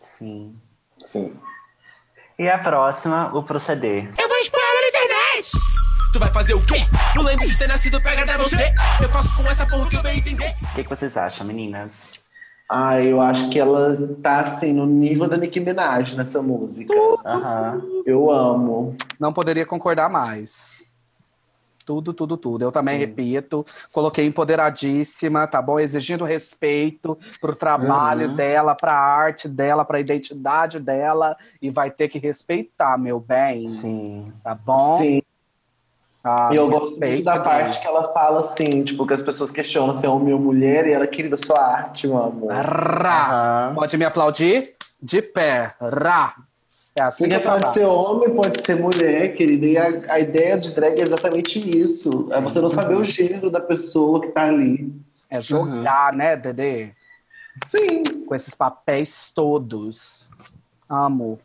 Sim. 0.00 0.54
Sim. 1.00 1.38
E 2.38 2.48
a 2.48 2.58
próxima, 2.58 3.32
o 3.36 3.42
proceder. 3.42 4.10
Eu 4.18 4.28
vou 4.28 4.38
expor 4.38 4.60
ela 4.60 4.80
na 4.80 4.88
internet. 4.88 5.50
Tu 6.12 6.18
vai 6.18 6.32
fazer 6.32 6.54
o 6.54 6.64
quê? 6.64 6.78
Não 7.14 7.22
lembro 7.22 7.46
de 7.46 7.58
ter 7.58 7.66
nascido 7.68 8.00
pra 8.00 8.12
agradar 8.12 8.38
você. 8.38 8.72
Eu 9.02 9.08
faço 9.08 9.42
com 9.42 9.50
essa 9.50 9.66
porra 9.66 9.88
que 9.90 9.96
eu 9.96 10.02
venho 10.02 10.18
entender. 10.18 10.54
O 10.62 10.74
que, 10.74 10.84
que 10.84 10.88
vocês 10.88 11.16
acham, 11.16 11.46
meninas? 11.46 12.23
Ah, 12.68 13.00
eu 13.00 13.20
acho 13.20 13.50
que 13.50 13.58
ela 13.58 13.96
tá 14.22 14.40
assim 14.40 14.72
no 14.72 14.86
nível 14.86 15.28
da 15.28 15.36
Nicki 15.36 15.60
Minaj 15.60 16.16
nessa 16.16 16.40
música. 16.40 16.94
Aham. 17.24 17.82
Eu 18.06 18.30
amo. 18.30 18.96
Não 19.20 19.32
poderia 19.32 19.66
concordar 19.66 20.08
mais. 20.08 20.84
Tudo, 21.84 22.14
tudo, 22.14 22.38
tudo. 22.38 22.62
Eu 22.64 22.72
também 22.72 22.94
Sim. 22.94 23.00
repito, 23.00 23.66
coloquei 23.92 24.24
empoderadíssima, 24.24 25.46
tá 25.46 25.60
bom? 25.60 25.78
Exigindo 25.78 26.24
respeito 26.24 27.18
pro 27.38 27.54
trabalho 27.54 28.28
Uhum. 28.28 28.34
dela, 28.34 28.74
pra 28.74 28.94
arte 28.94 29.46
dela, 29.46 29.84
pra 29.84 30.00
identidade 30.00 30.80
dela, 30.80 31.36
e 31.60 31.68
vai 31.68 31.90
ter 31.90 32.08
que 32.08 32.18
respeitar, 32.18 32.96
meu 32.96 33.20
bem, 33.20 33.68
Sim. 33.68 34.32
tá 34.42 34.54
bom? 34.54 34.96
Sim. 34.96 35.20
Ah, 36.24 36.48
E 36.50 36.56
eu 36.56 36.68
gosto 36.70 36.98
muito 36.98 37.22
da 37.22 37.34
gay. 37.34 37.44
parte 37.44 37.80
que 37.80 37.86
ela 37.86 38.10
fala 38.12 38.40
assim, 38.40 38.82
tipo, 38.82 39.06
que 39.06 39.12
as 39.12 39.20
pessoas 39.20 39.50
questionam 39.50 39.92
se 39.92 40.06
é 40.06 40.08
homem 40.08 40.32
ou 40.32 40.40
mulher, 40.40 40.86
e 40.86 40.92
ela, 40.92 41.06
querida, 41.06 41.36
sua 41.36 41.60
arte, 41.60 42.06
meu 42.08 42.16
amor. 42.16 42.50
Rá. 42.50 43.66
Aham. 43.68 43.74
Pode 43.74 43.98
me 43.98 44.04
aplaudir? 44.06 44.74
De 45.02 45.20
pé. 45.20 45.74
Rá. 45.78 46.34
É 46.96 47.02
assim 47.02 47.28
que 47.28 47.34
Porque 47.38 47.48
pode 47.48 47.74
ser 47.74 47.84
homem, 47.84 48.30
pode 48.34 48.62
ser 48.62 48.76
mulher, 48.76 49.34
querida. 49.34 49.66
E 49.66 49.76
a, 49.76 50.14
a 50.14 50.20
ideia 50.20 50.56
de 50.56 50.70
drag 50.72 50.98
é 50.98 51.02
exatamente 51.02 51.58
isso. 51.58 52.28
É 52.32 52.40
você 52.40 52.60
não 52.60 52.68
saber 52.70 52.94
o 52.94 53.04
gênero 53.04 53.50
da 53.50 53.60
pessoa 53.60 54.20
que 54.20 54.28
tá 54.28 54.44
ali. 54.44 54.94
É 55.28 55.40
jogar, 55.40 56.12
né, 56.12 56.36
Dedê? 56.36 56.90
Sim. 57.66 58.02
Com 58.26 58.34
esses 58.34 58.54
papéis 58.54 59.30
todos. 59.34 60.30
Amo. 60.88 61.38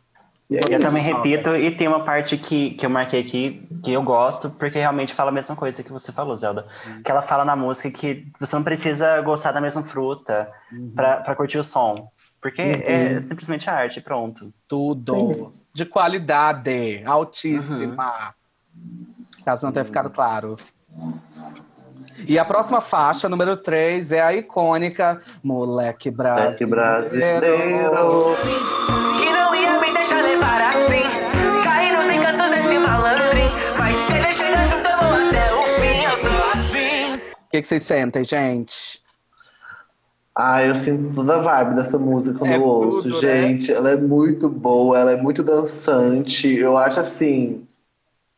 Eu 0.50 0.58
isso. 0.68 0.80
também 0.80 1.00
repito, 1.00 1.54
e 1.54 1.70
tem 1.70 1.86
uma 1.86 2.02
parte 2.02 2.36
que, 2.36 2.70
que 2.70 2.84
eu 2.84 2.90
marquei 2.90 3.20
aqui 3.20 3.68
que 3.84 3.92
eu 3.92 4.02
gosto, 4.02 4.50
porque 4.50 4.80
realmente 4.80 5.14
fala 5.14 5.30
a 5.30 5.32
mesma 5.32 5.54
coisa 5.54 5.80
que 5.82 5.92
você 5.92 6.10
falou, 6.10 6.36
Zelda. 6.36 6.66
Que 7.04 7.10
ela 7.10 7.22
fala 7.22 7.44
na 7.44 7.54
música 7.54 7.88
que 7.88 8.26
você 8.38 8.56
não 8.56 8.64
precisa 8.64 9.20
gostar 9.20 9.52
da 9.52 9.60
mesma 9.60 9.84
fruta 9.84 10.50
pra, 10.94 11.18
pra 11.18 11.36
curtir 11.36 11.58
o 11.58 11.62
som. 11.62 12.10
Porque 12.40 12.62
é 12.62 13.20
simplesmente 13.20 13.70
arte, 13.70 14.00
pronto. 14.00 14.52
Tudo. 14.66 15.34
Sim. 15.34 15.52
De 15.72 15.84
qualidade. 15.84 17.00
Altíssima. 17.04 18.34
Caso 19.44 19.66
não 19.66 19.72
tenha 19.72 19.84
ficado 19.84 20.10
claro. 20.10 20.58
E 22.26 22.38
a 22.38 22.44
próxima 22.44 22.80
faixa, 22.80 23.28
número 23.28 23.56
3, 23.56 24.12
é 24.12 24.20
a 24.20 24.34
icônica 24.34 25.20
Moleque 25.42 26.10
Moleque 26.10 26.66
Brasileiro. 26.66 28.36
Deixar 30.10 30.22
levar 30.22 30.60
assim. 30.60 31.02
Nos 31.96 32.14
encantos 32.14 32.50
desse. 32.50 32.78
Mas 33.78 33.96
se 33.96 34.12
ele 34.12 34.32
chegar 34.32 34.68
junto, 34.68 34.88
eu 34.88 34.98
vou 34.98 35.28
até 35.28 35.54
o 35.54 35.64
fim. 35.80 36.02
Eu 36.04 36.20
tô 36.20 36.58
assim. 36.58 37.14
O 37.16 37.48
que, 37.50 37.60
que 37.60 37.66
vocês 37.66 37.82
sentem, 37.82 38.24
gente? 38.24 39.00
Ah, 40.34 40.62
eu 40.64 40.74
sinto 40.74 41.14
toda 41.14 41.36
a 41.36 41.38
vibe 41.38 41.76
dessa 41.76 41.98
música 41.98 42.38
quando 42.38 42.50
É 42.50 42.56
eu 42.56 42.62
ouço, 42.62 43.02
tudo, 43.02 43.14
né? 43.22 43.48
gente. 43.48 43.72
Ela 43.72 43.90
é 43.90 43.96
muito 43.96 44.48
boa, 44.48 44.98
ela 44.98 45.12
é 45.12 45.16
muito 45.16 45.42
dançante. 45.42 46.52
Eu 46.56 46.76
acho 46.76 47.00
assim. 47.00 47.66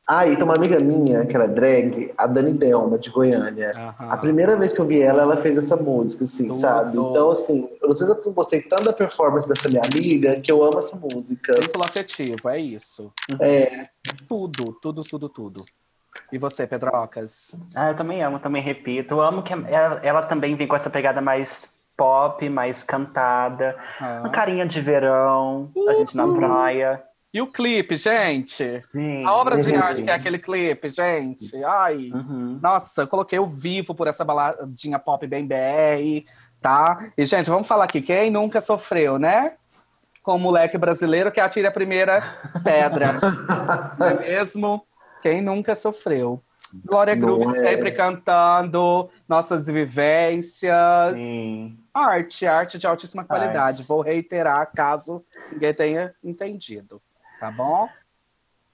Ah, 0.08 0.26
e 0.26 0.34
tem 0.34 0.44
uma 0.44 0.56
amiga 0.56 0.80
minha, 0.80 1.24
que 1.24 1.34
era 1.34 1.46
drag, 1.46 2.12
a 2.18 2.26
Dani 2.26 2.52
Delma, 2.54 2.98
de 2.98 3.08
Goiânia. 3.08 3.72
Aham. 3.74 4.12
A 4.12 4.16
primeira 4.16 4.56
vez 4.56 4.72
que 4.72 4.80
eu 4.80 4.86
vi 4.86 5.00
ela, 5.00 5.22
ela 5.22 5.36
fez 5.36 5.56
essa 5.56 5.76
música, 5.76 6.24
assim, 6.24 6.48
Tudo. 6.48 6.56
sabe? 6.56 6.98
Então, 6.98 7.30
assim, 7.30 7.68
eu 7.80 7.88
não 7.88 7.96
sei 7.96 8.06
se 8.06 8.12
é 8.12 8.16
eu 8.16 8.32
gostei 8.32 8.60
tanto 8.62 8.84
da 8.84 8.92
performance 8.92 9.48
dessa 9.48 9.68
minha 9.68 9.82
amiga 9.82 10.40
que 10.40 10.50
eu 10.50 10.62
amo 10.64 10.80
essa 10.80 10.96
música. 10.96 11.54
Vínculo 11.60 11.84
afetivo, 11.86 12.48
é 12.48 12.58
isso. 12.58 13.12
É, 13.40 13.88
Tudo, 14.26 14.72
tudo, 14.72 15.04
tudo, 15.04 15.28
tudo. 15.28 15.64
E 16.32 16.38
você, 16.38 16.66
Pedrocas? 16.66 17.56
Ah, 17.74 17.90
eu 17.90 17.96
também 17.96 18.22
amo, 18.22 18.38
também 18.38 18.60
repito. 18.60 19.14
Eu 19.14 19.22
amo 19.22 19.42
que 19.42 19.52
ela, 19.52 20.00
ela 20.02 20.22
também 20.22 20.54
vem 20.54 20.66
com 20.66 20.76
essa 20.76 20.90
pegada 20.90 21.20
mais 21.20 21.80
pop, 21.96 22.48
mais 22.48 22.82
cantada. 22.82 23.76
Ah. 24.00 24.20
Uma 24.20 24.30
carinha 24.30 24.66
de 24.66 24.80
verão, 24.80 25.70
a 25.88 25.92
gente 25.92 26.16
na 26.16 26.26
praia. 26.34 27.02
E 27.32 27.40
o 27.40 27.46
clipe, 27.46 27.96
gente? 27.96 28.82
Sim. 28.82 29.24
A 29.24 29.32
obra 29.32 29.56
de 29.58 29.74
arte 29.74 30.02
que 30.02 30.10
é 30.10 30.14
aquele 30.14 30.38
clipe, 30.38 30.90
gente. 30.90 31.64
Ai. 31.64 32.10
Uhum. 32.12 32.58
Nossa, 32.62 33.02
eu 33.02 33.06
coloquei 33.06 33.38
o 33.38 33.46
vivo 33.46 33.94
por 33.94 34.06
essa 34.06 34.22
baladinha 34.22 34.98
pop 34.98 35.26
bem 35.26 35.46
BR, 35.46 36.28
tá? 36.60 36.98
E, 37.16 37.24
gente, 37.24 37.48
vamos 37.48 37.66
falar 37.66 37.84
aqui. 37.84 38.02
Quem 38.02 38.30
nunca 38.30 38.60
sofreu, 38.60 39.18
né? 39.18 39.54
Com 40.22 40.36
o 40.36 40.38
moleque 40.38 40.76
brasileiro 40.76 41.32
que 41.32 41.40
atira 41.40 41.68
a 41.68 41.72
primeira 41.72 42.22
pedra. 42.62 43.18
Não 43.98 44.06
é 44.08 44.14
mesmo? 44.20 44.86
Quem 45.22 45.40
nunca 45.40 45.74
sofreu? 45.74 46.38
Glória 46.84 47.14
Groove 47.14 47.56
é. 47.56 47.60
sempre 47.60 47.92
cantando, 47.92 49.08
nossas 49.26 49.66
vivências. 49.66 51.14
Sim. 51.14 51.78
Arte, 51.94 52.46
arte 52.46 52.78
de 52.78 52.86
altíssima 52.86 53.24
qualidade. 53.24 53.84
Vou 53.84 54.02
reiterar 54.02 54.70
caso 54.74 55.24
ninguém 55.50 55.72
tenha 55.72 56.14
entendido. 56.22 57.00
Tá 57.42 57.50
bom? 57.50 57.88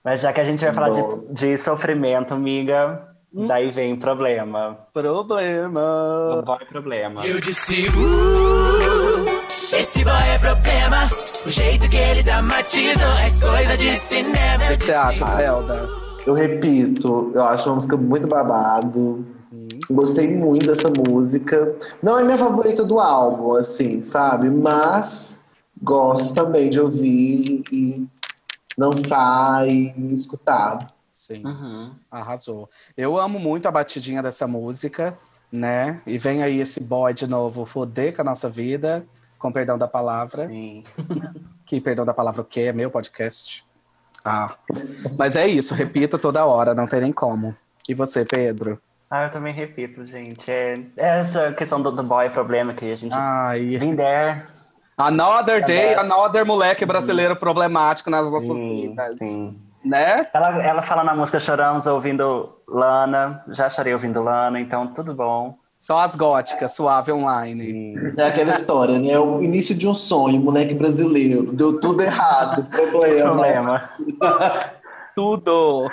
Mas 0.05 0.21
já 0.21 0.31
que 0.31 0.43
a 0.43 0.45
gente 0.45 0.63
vai 0.63 0.75
falar 0.75 0.91
de, 0.91 1.33
de 1.33 1.57
sofrimento, 1.57 2.35
amiga, 2.35 3.15
daí 3.33 3.71
vem 3.71 3.97
problema. 3.97 4.81
Problema. 4.93 6.37
O 6.37 6.43
boy 6.43 6.67
problema. 6.67 7.27
Eu 7.27 7.41
disse, 7.41 7.87
uh, 7.89 9.75
esse 9.75 10.05
boy 10.05 10.13
é 10.35 10.39
problema. 10.39 11.09
O 11.47 11.49
jeito 11.49 11.89
que 11.89 11.97
ele 11.97 12.23
dramatiza 12.23 13.05
é 13.05 13.41
coisa 13.41 13.75
de 13.75 13.97
cinema. 13.97 14.75
O 14.75 14.77
que 14.77 14.85
você 14.85 14.93
acha, 14.93 15.25
Zelda? 15.25 15.89
eu 16.27 16.35
repito, 16.35 17.33
eu 17.35 17.43
acho 17.45 17.71
uma 17.71 17.77
música 17.77 17.97
muito 17.97 18.27
babado. 18.27 19.25
Gostei 19.91 20.29
muito 20.29 20.67
dessa 20.67 20.91
música. 20.91 21.75
Não 22.03 22.19
é 22.19 22.23
minha 22.23 22.37
favorita 22.37 22.85
do 22.85 23.01
álbum, 23.01 23.55
assim, 23.55 24.03
sabe? 24.03 24.51
Mas 24.51 25.39
gosto 25.83 26.35
também 26.35 26.69
de 26.69 26.79
ouvir 26.79 27.63
e 27.73 28.07
dançar 28.79 29.69
e 29.69 30.13
escutar. 30.13 30.79
Sim. 31.11 31.45
Uhum. 31.45 31.95
Arrasou. 32.11 32.71
Eu 32.97 33.19
amo 33.19 33.39
muito 33.39 33.67
a 33.67 33.71
batidinha 33.71 34.23
dessa 34.23 34.47
música, 34.47 35.19
né? 35.53 36.01
E 36.07 36.17
vem 36.17 36.43
aí 36.43 36.61
esse 36.61 36.81
boy 36.81 37.13
de 37.13 37.27
novo 37.27 37.67
foder 37.67 38.15
com 38.15 38.23
a 38.23 38.25
nossa 38.25 38.49
vida, 38.49 39.05
com 39.39 39.53
perdão 39.53 39.77
da 39.77 39.89
palavra. 39.89 40.47
Sim. 40.47 40.85
Que 41.69 41.83
perdão 41.83 42.03
da 42.03 42.15
palavra 42.15 42.41
o 42.41 42.45
quê? 42.47 42.61
É 42.61 42.73
meu 42.73 42.91
podcast. 42.91 43.63
Ah. 44.25 44.57
Mas 45.19 45.37
é 45.37 45.47
isso, 45.47 45.75
repito 45.75 46.19
toda 46.19 46.47
hora, 46.47 46.75
não 46.75 46.87
tem 46.87 47.03
nem 47.03 47.13
como. 47.13 47.55
E 47.87 47.93
você, 47.93 48.25
Pedro? 48.25 48.81
Ah, 49.11 49.25
eu 49.25 49.31
também 49.31 49.53
repito, 49.53 50.03
gente. 50.07 50.51
É 50.51 50.83
essa 50.97 51.53
questão 51.53 51.83
do, 51.83 51.93
do 51.93 52.03
boy 52.03 52.31
problema 52.31 52.73
que 52.73 52.91
a 52.91 52.97
gente. 52.97 53.15
Ai. 53.15 53.77
Vem 53.77 53.95
there. 53.95 54.47
Another 54.99 55.65
day, 55.65 55.95
another 55.95 56.45
moleque 56.45 56.85
brasileiro 56.85 57.37
problemático 57.37 58.11
nas 58.11 58.29
nossas 58.29 58.49
Sim, 58.49 58.81
vidas. 58.81 59.17
sim. 59.19 59.57
Né? 59.85 60.27
Ela, 60.35 60.63
ela 60.63 60.83
fala 60.83 61.05
na 61.05 61.15
música 61.15 61.39
Choramos 61.39 61.87
ouvindo 61.87 62.59
Lana. 62.67 63.43
Já 63.49 63.71
chorei 63.71 63.93
ouvindo 63.93 64.21
Lana, 64.21 64.61
então 64.61 64.89
tudo 64.89 65.15
bom. 65.15 65.57
Só 65.79 66.01
as 66.01 66.17
góticas, 66.17 66.75
suave 66.75 67.13
online. 67.13 67.65
Sim. 67.65 67.95
É 68.19 68.25
aquela 68.27 68.51
história, 68.51 68.99
né? 68.99 69.17
O 69.17 69.41
início 69.41 69.75
de 69.77 69.87
um 69.87 69.95
sonho, 69.95 70.41
moleque 70.41 70.75
brasileiro. 70.75 71.53
Deu 71.53 71.79
tudo 71.79 72.03
errado, 72.03 72.65
problema. 72.69 73.31
Problema. 73.31 73.91
Tudo. 75.15 75.89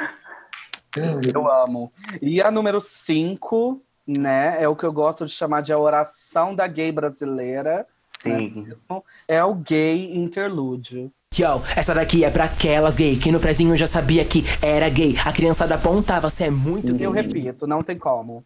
Eu 1.34 1.52
amo. 1.52 1.92
E 2.22 2.42
a 2.42 2.52
número 2.52 2.80
5, 2.80 3.82
né? 4.08 4.58
É 4.60 4.68
o 4.68 4.76
que 4.76 4.86
eu 4.86 4.94
gosto 4.94 5.26
de 5.26 5.32
chamar 5.32 5.62
de 5.62 5.74
a 5.74 5.80
oração 5.80 6.54
da 6.54 6.68
gay 6.68 6.92
brasileira. 6.92 7.88
Sim. 8.30 8.64
mesmo, 8.68 9.04
É 9.28 9.44
o 9.44 9.54
gay 9.56 10.16
interlúdio. 10.16 11.12
Yo, 11.38 11.62
essa 11.76 11.94
daqui 11.94 12.24
é 12.24 12.30
pra 12.30 12.46
aquelas 12.46 12.96
gay 12.96 13.18
que 13.18 13.32
no 13.32 13.40
prezinho 13.40 13.76
já 13.78 13.88
sabia 13.88 14.24
que 14.24 14.44
era 14.62 14.88
gay. 14.90 15.18
A 15.26 15.34
criançada 15.34 15.76
apontava, 15.76 16.30
você 16.30 16.46
é 16.46 16.50
muito 16.50 16.94
gay. 16.94 17.06
Eu 17.06 17.12
repito, 17.12 17.68
não 17.68 17.82
tem 17.82 17.98
como. 17.98 18.44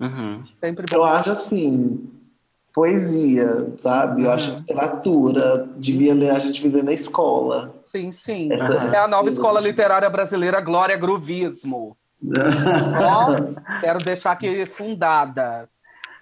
Uhum. 0.00 0.42
Sempre 0.60 0.86
Eu 0.92 0.98
bom. 0.98 1.04
acho 1.04 1.30
assim, 1.30 2.10
poesia, 2.74 3.68
sabe? 3.78 4.24
Eu 4.24 4.32
acho 4.32 4.50
Uhum. 4.50 4.58
literatura, 4.58 5.68
devia 5.76 6.12
ler, 6.12 6.30
a 6.30 6.38
gente 6.40 6.60
devia 6.60 6.78
ler 6.78 6.84
na 6.84 6.92
escola. 6.92 7.72
Sim, 7.82 8.10
sim. 8.10 8.52
Essa- 8.52 8.96
É 8.96 8.98
a 8.98 9.06
nova 9.06 9.28
escola 9.28 9.60
literária 9.60 10.10
brasileira 10.10 10.60
Glória 10.60 10.96
Gruvismo. 10.96 11.96
Ó, 12.24 13.80
quero 13.80 13.98
deixar 14.00 14.32
aqui 14.32 14.66
fundada 14.66 15.68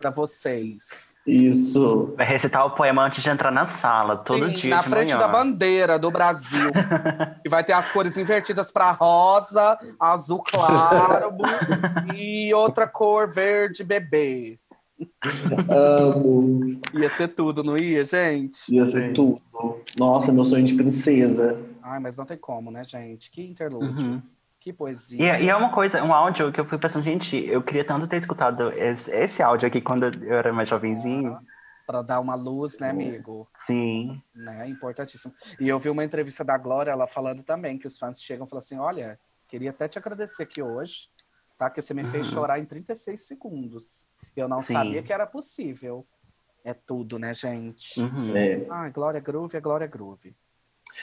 para 0.00 0.10
vocês. 0.10 1.11
Isso. 1.26 2.14
Vai 2.16 2.26
recitar 2.26 2.66
o 2.66 2.70
poema 2.70 3.06
antes 3.06 3.22
de 3.22 3.30
entrar 3.30 3.50
na 3.50 3.66
sala, 3.66 4.16
todo 4.16 4.48
Sim, 4.48 4.54
dia 4.54 4.70
na 4.70 4.82
de 4.82 4.88
frente 4.88 5.14
manhã. 5.14 5.18
da 5.18 5.28
bandeira 5.28 5.98
do 5.98 6.10
Brasil. 6.10 6.70
e 7.44 7.48
vai 7.48 7.62
ter 7.62 7.72
as 7.72 7.90
cores 7.90 8.18
invertidas 8.18 8.70
para 8.70 8.90
rosa, 8.90 9.78
azul 9.98 10.42
claro 10.42 11.36
e 12.14 12.52
outra 12.52 12.88
cor 12.88 13.32
verde 13.32 13.84
bebê. 13.84 14.58
Amo. 15.68 16.80
Ia 16.94 17.10
ser 17.10 17.28
tudo, 17.28 17.62
não 17.62 17.76
ia, 17.76 18.04
gente? 18.04 18.72
Ia 18.72 18.86
ser 18.86 19.12
tudo. 19.12 19.40
Nossa, 19.98 20.32
meu 20.32 20.44
sonho 20.44 20.64
de 20.64 20.74
princesa. 20.74 21.58
Ai, 21.82 21.98
mas 21.98 22.16
não 22.16 22.24
tem 22.24 22.36
como, 22.36 22.70
né, 22.70 22.84
gente? 22.84 23.30
Que 23.30 23.42
interlúdio. 23.42 24.06
Uhum. 24.06 24.22
Que 24.62 24.72
poesia. 24.72 25.40
E, 25.40 25.46
e 25.46 25.50
é 25.50 25.56
uma 25.56 25.72
coisa, 25.72 26.04
um 26.04 26.14
áudio 26.14 26.52
que 26.52 26.60
eu 26.60 26.64
fui 26.64 26.78
pensando, 26.78 27.02
gente, 27.02 27.36
eu 27.36 27.60
queria 27.60 27.84
tanto 27.84 28.06
ter 28.06 28.18
escutado 28.18 28.70
esse, 28.70 29.10
esse 29.10 29.42
áudio 29.42 29.66
aqui 29.66 29.80
quando 29.80 30.04
eu 30.04 30.38
era 30.38 30.52
mais 30.52 30.68
jovenzinho. 30.68 31.36
Para 31.84 32.00
dar 32.00 32.20
uma 32.20 32.36
luz, 32.36 32.78
né, 32.78 32.90
amigo? 32.90 33.48
Sim. 33.52 34.22
né? 34.32 34.68
Importantíssimo. 34.68 35.34
E 35.58 35.68
eu 35.68 35.80
vi 35.80 35.90
uma 35.90 36.04
entrevista 36.04 36.44
da 36.44 36.56
Glória, 36.56 36.92
ela 36.92 37.08
falando 37.08 37.42
também 37.42 37.76
que 37.76 37.88
os 37.88 37.98
fãs 37.98 38.22
chegam 38.22 38.46
e 38.46 38.48
falam 38.48 38.60
assim: 38.60 38.78
olha, 38.78 39.18
queria 39.48 39.70
até 39.70 39.88
te 39.88 39.98
agradecer 39.98 40.44
aqui 40.44 40.62
hoje, 40.62 41.08
tá? 41.58 41.68
Que 41.68 41.82
você 41.82 41.92
me 41.92 42.04
fez 42.04 42.28
chorar 42.28 42.60
em 42.60 42.64
36 42.64 43.20
segundos. 43.20 44.08
Eu 44.36 44.46
não 44.46 44.58
Sim. 44.58 44.74
sabia 44.74 45.02
que 45.02 45.12
era 45.12 45.26
possível. 45.26 46.06
É 46.64 46.72
tudo, 46.72 47.18
né, 47.18 47.34
gente? 47.34 48.00
Uhum. 48.00 48.36
É. 48.36 48.64
Ai, 48.70 48.92
Glória 48.92 49.18
Groove 49.18 49.56
é 49.56 49.60
Glória 49.60 49.88
Groove. 49.88 50.36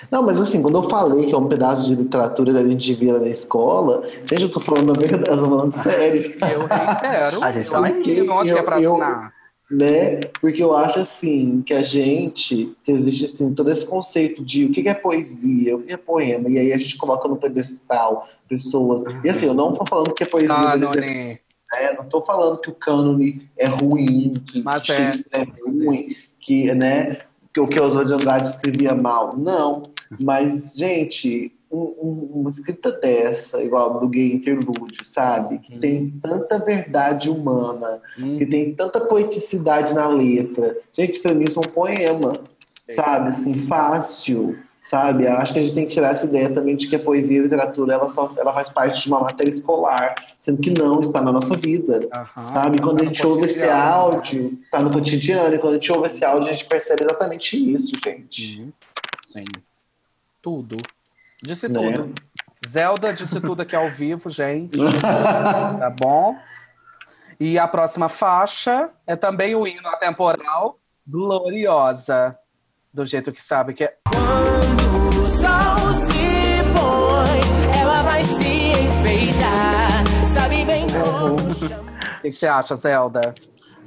Não, 0.10 0.24
mas 0.24 0.40
assim, 0.40 0.62
quando 0.62 0.78
eu 0.78 0.90
falei 0.90 1.26
que 1.28 1.34
é 1.34 1.38
um 1.38 1.48
pedaço 1.48 1.86
de 1.86 1.96
literatura 1.96 2.52
que 2.54 2.58
a 2.60 2.68
gente 2.68 2.94
vira 2.96 3.20
na 3.20 3.28
escola, 3.28 4.08
gente, 4.30 4.44
eu 4.44 4.50
tô 4.50 4.60
falando 4.60 4.92
a 4.92 5.00
verdade, 5.00 5.30
eu 5.30 5.38
tô 5.38 5.50
falando 5.50 5.72
sério. 5.72 6.22
Eu 6.52 6.68
reitero, 6.68 7.44
A 7.44 7.52
gente 7.52 7.66
eu 7.68 7.72
tá 7.72 7.80
lá 7.80 7.88
onde 7.90 8.18
eu- 8.50 8.56
que 8.56 8.60
é 8.60 8.64
pra 8.64 8.82
eu- 8.82 8.92
assinar. 8.94 9.34
né? 9.72 10.20
Porque 10.42 10.64
eu 10.64 10.76
acho 10.76 11.00
assim 11.00 11.62
que 11.66 11.74
a 11.74 11.82
gente 11.84 12.76
que 12.84 12.92
existe 12.92 13.26
assim 13.26 13.54
todo 13.54 13.70
esse 13.70 13.86
conceito 13.86 14.44
de 14.44 14.66
o 14.66 14.72
que 14.72 14.88
é 14.90 14.94
poesia, 14.96 15.76
o 15.76 15.82
que 15.84 15.94
é 15.94 15.98
poema, 15.98 16.50
e 16.50 16.58
aí 16.58 16.74
a 16.74 16.78
gente 16.78 16.98
coloca 16.98 17.28
no 17.28 17.38
pedestal 17.38 18.28
pessoas. 18.48 19.04
E 19.24 19.30
assim, 19.30 19.46
eu 19.46 19.54
não 19.54 19.74
tô 19.74 19.86
falando 19.86 20.14
que 20.14 20.24
é 20.24 20.26
poesia, 20.26 20.56
Ah, 20.56 20.76
Noni. 20.78 21.00
né? 21.02 21.40
não 21.98 22.06
tô 22.06 22.20
falando 22.22 22.60
que 22.60 22.70
o 22.72 22.74
cânone 22.74 23.48
é 23.56 23.68
ruim, 23.68 24.42
que 24.48 24.64
Mas 24.64 24.82
que 24.84 24.92
é. 24.92 24.96
Shakespeare 25.12 25.48
é 25.48 25.70
ruim, 25.70 26.16
que 26.40 26.74
né, 26.74 27.20
que 27.54 27.60
o 27.60 27.68
que 27.68 27.80
Oswald 27.80 28.08
de 28.08 28.14
Andrade 28.14 28.50
escrevia 28.50 28.94
mal. 28.94 29.36
Não, 29.38 29.84
mas 30.20 30.74
gente, 30.76 31.52
um- 31.72 31.94
um- 32.02 32.30
uma 32.42 32.50
escrita 32.50 32.92
dessa, 32.92 33.62
igual 33.64 34.00
do 34.00 34.08
gay 34.08 34.34
interlúdio, 34.34 35.06
sabe? 35.06 35.60
Que 35.60 35.76
Hum. 35.76 35.80
tem 35.80 36.10
tanta 36.22 36.60
verdade 36.60 37.30
humana, 37.30 38.02
Hum, 38.18 38.38
que 38.38 38.46
tem 38.46 38.74
tanta 38.74 39.00
poeticidade 39.02 39.94
na 39.94 40.08
letra. 40.08 40.78
Gente, 40.94 41.20
pra 41.20 41.34
mim 41.34 41.46
isso 41.46 41.60
é 41.60 41.68
um 41.68 41.72
poema, 41.72 42.34
sei. 42.68 42.96
sabe? 42.96 43.30
Assim, 43.30 43.54
fácil, 43.56 44.58
sabe? 44.82 45.26
Eu 45.26 45.34
acho 45.38 45.54
que 45.54 45.60
a 45.60 45.62
gente 45.62 45.76
tem 45.76 45.86
que 45.86 45.92
tirar 45.94 46.14
essa 46.14 46.26
ideia 46.26 46.50
também 46.54 46.76
de 46.76 46.88
que 46.88 46.96
a 46.96 47.00
poesia 47.00 47.38
e 47.38 47.40
a 47.42 47.44
literatura 47.44 47.94
ela, 47.94 48.10
só, 48.10 48.34
ela 48.38 48.54
faz 48.54 48.70
parte 48.70 49.04
de 49.04 49.08
uma 49.10 49.20
matéria 49.22 49.50
escolar, 49.52 50.16
sendo 50.38 50.62
que 50.62 50.70
não, 50.72 51.02
está 51.02 51.22
na 51.22 51.32
nossa 51.32 51.56
vida. 51.56 52.08
Aham. 52.14 52.50
Sabe? 52.52 52.80
Quando 52.82 52.96
a 52.96 53.00
Tá 53.00 53.04
no 53.04 53.14
gente 53.14 53.28
ouve 53.28 53.46
esse 53.46 53.56
cotidiano. 53.56 53.82
áudio, 53.94 54.60
tá 54.72 54.80
no 54.82 54.92
cotidiano, 54.92 55.56
e 55.56 55.60
quando 55.60 55.74
a 55.74 55.76
gente 55.76 55.92
ouve 55.92 56.08
esse 56.08 56.24
áudio, 56.26 56.50
a 56.50 56.54
gente 56.54 56.66
percebe 56.66 57.04
exatamente 57.04 57.74
isso, 57.76 57.92
gente. 58.04 58.62
Uhum. 58.62 58.72
Sim. 59.22 59.44
Tudo. 60.42 60.78
Disse 61.44 61.68
Né? 61.68 61.92
tudo. 61.94 62.14
Zelda 62.68 63.14
disse 63.14 63.40
tudo 63.42 63.62
aqui 63.62 63.76
ao 63.76 63.90
vivo, 63.90 64.30
gente. 64.30 64.78
Tá 65.02 65.90
bom? 65.90 66.36
E 67.40 67.58
a 67.58 67.68
próxima 67.68 68.10
faixa 68.10 68.90
é 69.08 69.16
também 69.16 69.56
o 69.56 69.66
hino 69.66 69.88
atemporal 69.88 70.78
Gloriosa. 71.08 72.38
Do 72.92 73.06
jeito 73.06 73.32
que 73.32 73.42
sabe 73.42 73.74
que 73.74 73.84
é. 73.84 73.98
Quando 74.06 75.22
o 75.22 75.26
sol 75.28 75.94
se 76.08 76.64
põe, 76.74 77.80
ela 77.80 78.02
vai 78.02 78.24
se 78.24 78.72
enfeitar. 78.72 80.04
Sabe 80.34 80.66
bem 80.66 80.88
como 80.88 81.54
chama. 81.56 81.92
O 82.18 82.22
que 82.22 82.32
que 82.32 82.36
você 82.36 82.48
acha, 82.48 82.76
Zelda? 82.76 83.36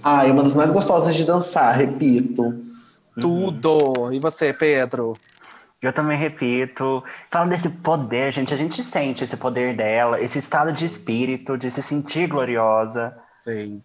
Ah, 0.05 0.27
é 0.27 0.31
uma 0.31 0.45
das 0.45 0.55
mais 0.55 0.71
gostosas 0.71 1.17
de 1.17 1.25
dançar, 1.25 1.77
repito. 1.77 2.61
Tudo. 3.21 4.13
E 4.13 4.21
você, 4.21 4.53
Pedro? 4.53 5.17
Eu 5.81 5.93
também 5.93 6.17
repito, 6.17 7.03
falando 7.29 7.51
desse 7.51 7.69
poder, 7.69 8.33
gente, 8.33 8.55
a 8.55 8.57
gente 8.57 8.81
sente 8.85 9.25
esse 9.25 9.37
poder 9.37 9.77
dela, 9.77 10.21
esse 10.21 10.39
estado 10.39 10.73
de 10.73 10.85
espírito, 10.85 11.59
de 11.59 11.73
se 11.73 11.83
sentir 11.83 12.29
gloriosa. 12.29 13.19
Sim. 13.37 13.83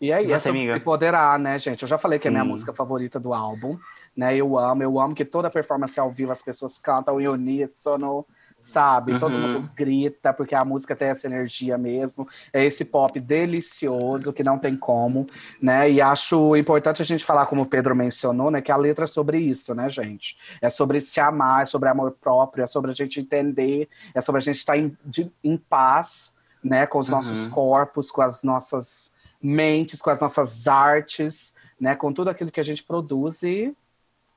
E 0.00 0.12
aí, 0.12 0.30
é 0.30 0.48
amiga? 0.48 0.72
se 0.72 0.78
empoderar, 0.78 1.38
né, 1.38 1.58
gente? 1.58 1.82
Eu 1.82 1.88
já 1.88 1.98
falei 1.98 2.20
que 2.20 2.28
é 2.28 2.30
a 2.30 2.30
minha 2.30 2.44
Sim. 2.44 2.50
música 2.50 2.72
favorita 2.72 3.18
do 3.18 3.34
álbum, 3.34 3.76
né? 4.16 4.34
Eu 4.36 4.58
amo, 4.58 4.82
eu 4.82 4.98
amo 5.00 5.14
que 5.14 5.24
toda 5.24 5.50
performance 5.50 5.98
ao 6.00 6.10
vivo 6.10 6.32
as 6.32 6.42
pessoas 6.42 6.78
cantam 6.78 7.20
em 7.20 7.28
uníssono, 7.28 8.26
sabe? 8.60 9.14
Todo 9.14 9.34
Uhum. 9.34 9.42
mundo 9.42 9.70
grita, 9.76 10.32
porque 10.32 10.54
a 10.54 10.64
música 10.64 10.96
tem 10.96 11.08
essa 11.08 11.26
energia 11.26 11.78
mesmo. 11.78 12.26
É 12.52 12.64
esse 12.64 12.84
pop 12.84 13.20
delicioso 13.20 14.32
que 14.32 14.42
não 14.42 14.58
tem 14.58 14.76
como, 14.76 15.26
né? 15.62 15.88
E 15.90 16.00
acho 16.00 16.56
importante 16.56 17.00
a 17.02 17.04
gente 17.04 17.24
falar, 17.24 17.46
como 17.46 17.62
o 17.62 17.66
Pedro 17.66 17.94
mencionou, 17.94 18.50
né? 18.50 18.60
Que 18.60 18.72
a 18.72 18.76
letra 18.76 19.04
é 19.04 19.06
sobre 19.06 19.38
isso, 19.38 19.74
né, 19.74 19.88
gente? 19.88 20.36
É 20.60 20.68
sobre 20.68 21.00
se 21.00 21.20
amar, 21.20 21.62
é 21.62 21.66
sobre 21.66 21.88
amor 21.88 22.12
próprio, 22.20 22.64
é 22.64 22.66
sobre 22.66 22.90
a 22.90 22.94
gente 22.94 23.20
entender, 23.20 23.88
é 24.14 24.20
sobre 24.20 24.38
a 24.38 24.42
gente 24.42 24.56
estar 24.56 24.76
em, 24.76 24.96
de- 25.04 25.30
em 25.44 25.56
paz, 25.56 26.36
né? 26.64 26.86
Com 26.86 26.98
os 26.98 27.08
nossos 27.08 27.44
Uhum. 27.44 27.52
corpos, 27.52 28.10
com 28.10 28.22
as 28.22 28.42
nossas 28.42 29.14
mentes, 29.40 30.00
com 30.02 30.10
as 30.10 30.20
nossas 30.20 30.66
artes, 30.66 31.54
né? 31.78 31.94
Com 31.94 32.12
tudo 32.12 32.30
aquilo 32.30 32.50
que 32.50 32.58
a 32.60 32.64
gente 32.64 32.82
produz 32.82 33.42
e 33.44 33.72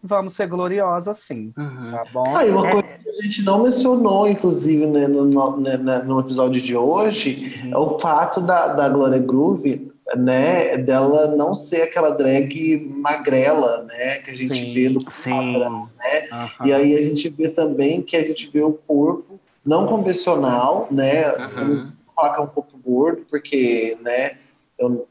vamos 0.02 0.34
ser 0.34 0.48
gloriosos 0.48 1.18
sim, 1.18 1.54
Uhum. 1.58 1.92
tá 1.92 2.06
bom? 2.12 2.36
Ah, 2.36 2.46
e 2.46 2.52
uma 2.52 2.68
É. 2.68 2.72
coisa 2.72 2.88
que 3.00 3.10
a 3.10 3.14
gente 3.24 3.44
não 3.44 3.64
mencionou, 3.64 4.28
inclusive, 4.28 4.86
né, 4.86 5.08
no, 5.08 5.26
no- 5.26 5.58
né, 5.58 5.78
né, 5.78 6.00
no 6.00 6.20
episódio 6.20 6.62
de 6.62 6.76
hoje, 6.76 7.62
Uhum. 7.66 7.72
é 7.74 7.78
o 7.78 8.00
fato 8.00 8.40
da, 8.42 8.74
da 8.74 8.88
Glória 8.90 9.20
Groove, 9.20 9.92
né, 10.16 10.78
dela 10.78 11.36
não 11.36 11.54
ser 11.54 11.84
aquela 11.84 12.10
drag 12.10 12.80
magrela, 12.96 13.84
né, 13.84 14.20
que 14.20 14.32
a 14.32 14.34
gente 14.34 14.56
Sim. 14.56 14.74
vê 14.74 14.90
do 14.90 15.12
Sim. 15.12 15.32
padrão. 15.54 15.90
Aham. 16.32 16.66
E 16.66 16.74
aí 16.74 16.96
a 16.98 17.02
gente 17.02 17.30
vê 17.30 17.50
também 17.50 18.02
que 18.02 18.16
a 18.16 18.22
gente 18.26 18.50
vê 18.50 18.62
o 18.62 18.74
corpo 18.74 19.40
não 19.66 19.86
convencional, 19.86 20.88
né, 20.90 21.30
Uhum. 21.36 21.92
falar 22.16 22.34
que 22.36 22.42
é 22.42 22.44
um 22.44 22.48
corpo 22.48 22.78
gordo, 22.84 23.22
porque, 23.30 23.98
né, 24.02 24.38
eu 24.80 25.06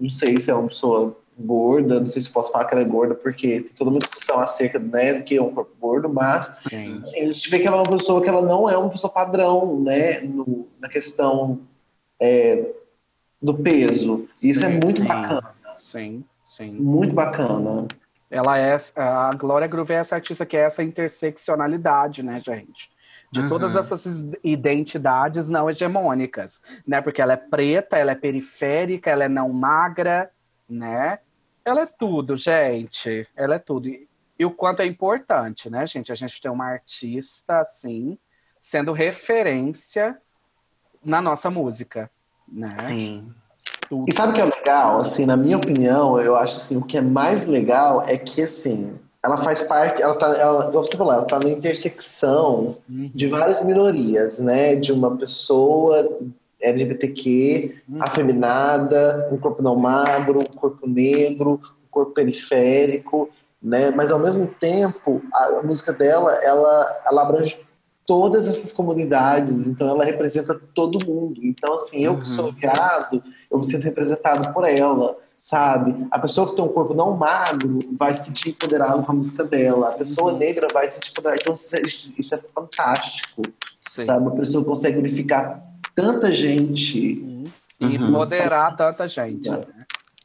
não 0.00 0.10
sei 0.10 0.38
se 0.40 0.50
é 0.50 0.54
uma 0.54 0.68
pessoa 0.68 1.16
gorda, 1.38 1.98
não 2.00 2.06
sei 2.06 2.20
se 2.22 2.30
posso 2.30 2.52
falar 2.52 2.66
que 2.66 2.74
ela 2.74 2.82
é 2.82 2.86
gorda, 2.88 3.14
porque 3.14 3.60
tem 3.62 3.72
toda 3.74 3.90
uma 3.90 3.98
discussão 3.98 4.38
acerca 4.40 4.78
né, 4.78 5.14
do 5.14 5.24
que 5.24 5.36
é 5.36 5.42
um 5.42 5.52
corpo 5.54 5.74
gordo, 5.80 6.08
mas 6.08 6.54
Sim. 6.68 7.00
assim, 7.02 7.22
a 7.22 7.32
gente 7.32 7.50
vê 7.50 7.58
que 7.58 7.66
ela 7.66 7.78
é 7.78 7.80
uma 7.80 7.90
pessoa 7.90 8.22
que 8.22 8.28
ela 8.28 8.42
não 8.42 8.68
é 8.68 8.76
uma 8.76 8.90
pessoa 8.90 9.12
padrão, 9.12 9.80
né, 9.80 10.20
no- 10.20 10.68
na 10.78 10.88
questão 10.88 11.60
é, 12.20 12.70
do 13.40 13.54
peso. 13.54 14.28
E 14.42 14.50
Isso 14.50 14.64
é 14.64 14.68
Sim, 14.70 14.78
muito 14.78 15.00
sim. 15.00 15.08
bacana, 15.08 15.54
Sim, 15.78 16.24
sim. 16.46 16.70
muito 16.72 17.14
bacana. 17.14 17.88
Ela 18.30 18.56
é 18.58 18.78
a 18.96 19.32
Glória 19.34 19.66
Groove 19.66 19.92
é 19.92 19.96
essa 19.96 20.14
artista 20.14 20.46
que 20.46 20.56
é 20.56 20.60
essa 20.60 20.82
interseccionalidade, 20.82 22.22
né, 22.22 22.40
gente? 22.44 22.90
De 23.30 23.40
Uhum. 23.42 23.48
todas 23.48 23.76
essas 23.76 24.30
identidades 24.44 25.48
não 25.48 25.68
hegemônicas, 25.68 26.62
né? 26.86 27.00
Porque 27.00 27.20
ela 27.20 27.32
é 27.32 27.36
preta, 27.36 27.96
ela 27.98 28.12
é 28.12 28.14
periférica, 28.14 29.10
ela 29.10 29.24
é 29.24 29.28
não 29.28 29.52
magra, 29.52 30.30
né? 30.68 31.18
Ela 31.64 31.82
é 31.82 31.86
tudo, 31.86 32.36
gente. 32.36 33.26
Ela 33.36 33.56
é 33.56 33.58
tudo. 33.58 33.88
E, 33.88 34.08
e 34.38 34.44
o 34.44 34.50
quanto 34.50 34.80
é 34.80 34.86
importante, 34.86 35.70
né, 35.70 35.86
gente? 35.86 36.10
A 36.10 36.14
gente 36.14 36.40
ter 36.40 36.48
uma 36.48 36.66
artista 36.66 37.58
assim, 37.60 38.18
sendo 38.58 38.92
referência 38.92 40.18
na 41.04 41.20
nossa 41.20 41.50
música, 41.50 42.10
né? 42.48 42.74
Sim. 42.88 43.32
Tudo. 43.88 44.06
E 44.08 44.12
sabe 44.12 44.32
o 44.32 44.34
que 44.34 44.40
é 44.40 44.44
legal? 44.44 45.00
Assim, 45.00 45.26
na 45.26 45.36
minha 45.36 45.56
opinião, 45.56 46.20
eu 46.20 46.34
acho 46.36 46.56
assim, 46.56 46.76
o 46.76 46.82
que 46.82 46.96
é 46.96 47.00
mais 47.00 47.46
legal 47.46 48.04
é 48.08 48.16
que 48.16 48.42
assim, 48.42 48.98
ela 49.22 49.36
faz 49.38 49.62
parte, 49.62 50.02
ela 50.02 50.16
tá, 50.16 50.36
ela, 50.36 50.70
você 50.70 50.96
falou, 50.96 51.12
ela 51.12 51.24
tá 51.24 51.38
na 51.38 51.48
intersecção 51.50 52.76
Uhum. 52.88 53.10
de 53.14 53.28
várias 53.28 53.64
minorias, 53.64 54.38
né? 54.38 54.74
De 54.74 54.92
uma 54.92 55.16
pessoa 55.16 56.18
LGBTQ, 56.62 57.76
Uhum. 57.88 58.02
afeminada, 58.02 59.28
um 59.32 59.36
corpo 59.38 59.62
não 59.62 59.76
magro, 59.76 60.38
um 60.40 60.56
corpo 60.58 60.86
negro, 60.88 61.60
um 61.84 61.88
corpo 61.90 62.12
periférico. 62.12 63.28
né? 63.62 63.90
Mas 63.90 64.10
ao 64.10 64.18
mesmo 64.18 64.46
tempo, 64.60 65.22
a, 65.32 65.58
a 65.60 65.62
música 65.62 65.92
dela, 65.92 66.32
ela, 66.42 67.00
ela 67.06 67.22
abrange 67.22 67.56
todas 68.04 68.48
essas 68.48 68.72
comunidades, 68.72 69.68
então 69.68 69.88
ela 69.88 70.04
representa 70.04 70.60
todo 70.74 70.98
mundo. 71.06 71.40
Então, 71.44 71.74
assim, 71.74 72.04
eu 72.04 72.18
que 72.18 72.26
sou 72.26 72.50
viado, 72.50 73.22
eu 73.48 73.58
me 73.60 73.64
sinto 73.64 73.84
representado 73.84 74.52
por 74.52 74.64
ela, 74.68 75.16
sabe? 75.32 75.94
A 76.10 76.18
pessoa 76.18 76.48
que 76.50 76.56
tem 76.56 76.64
um 76.64 76.68
corpo 76.68 76.92
não 76.92 77.16
magro 77.16 77.78
vai 77.96 78.12
se 78.12 78.24
sentir 78.24 78.48
empoderada 78.50 79.00
com 79.00 79.12
a 79.12 79.14
música 79.14 79.44
dela, 79.44 79.90
a 79.90 79.92
pessoa 79.92 80.32
negra 80.32 80.66
vai 80.74 80.88
se 80.88 80.94
sentir 80.96 81.10
empoderada. 81.12 81.40
Então, 81.40 81.54
isso 81.54 81.76
é, 81.76 81.82
isso 82.18 82.34
é 82.34 82.38
fantástico, 82.52 83.42
Sim. 83.80 84.04
sabe? 84.04 84.18
Uma 84.20 84.34
pessoa 84.34 84.64
consegue 84.64 84.98
unificar 84.98 85.62
tanta 85.94 86.32
gente. 86.32 86.98
E 87.80 87.84
Uhum. 87.84 88.10
empoderar 88.10 88.76
tanta 88.76 89.08
gente, 89.08 89.50
né? 89.50 89.60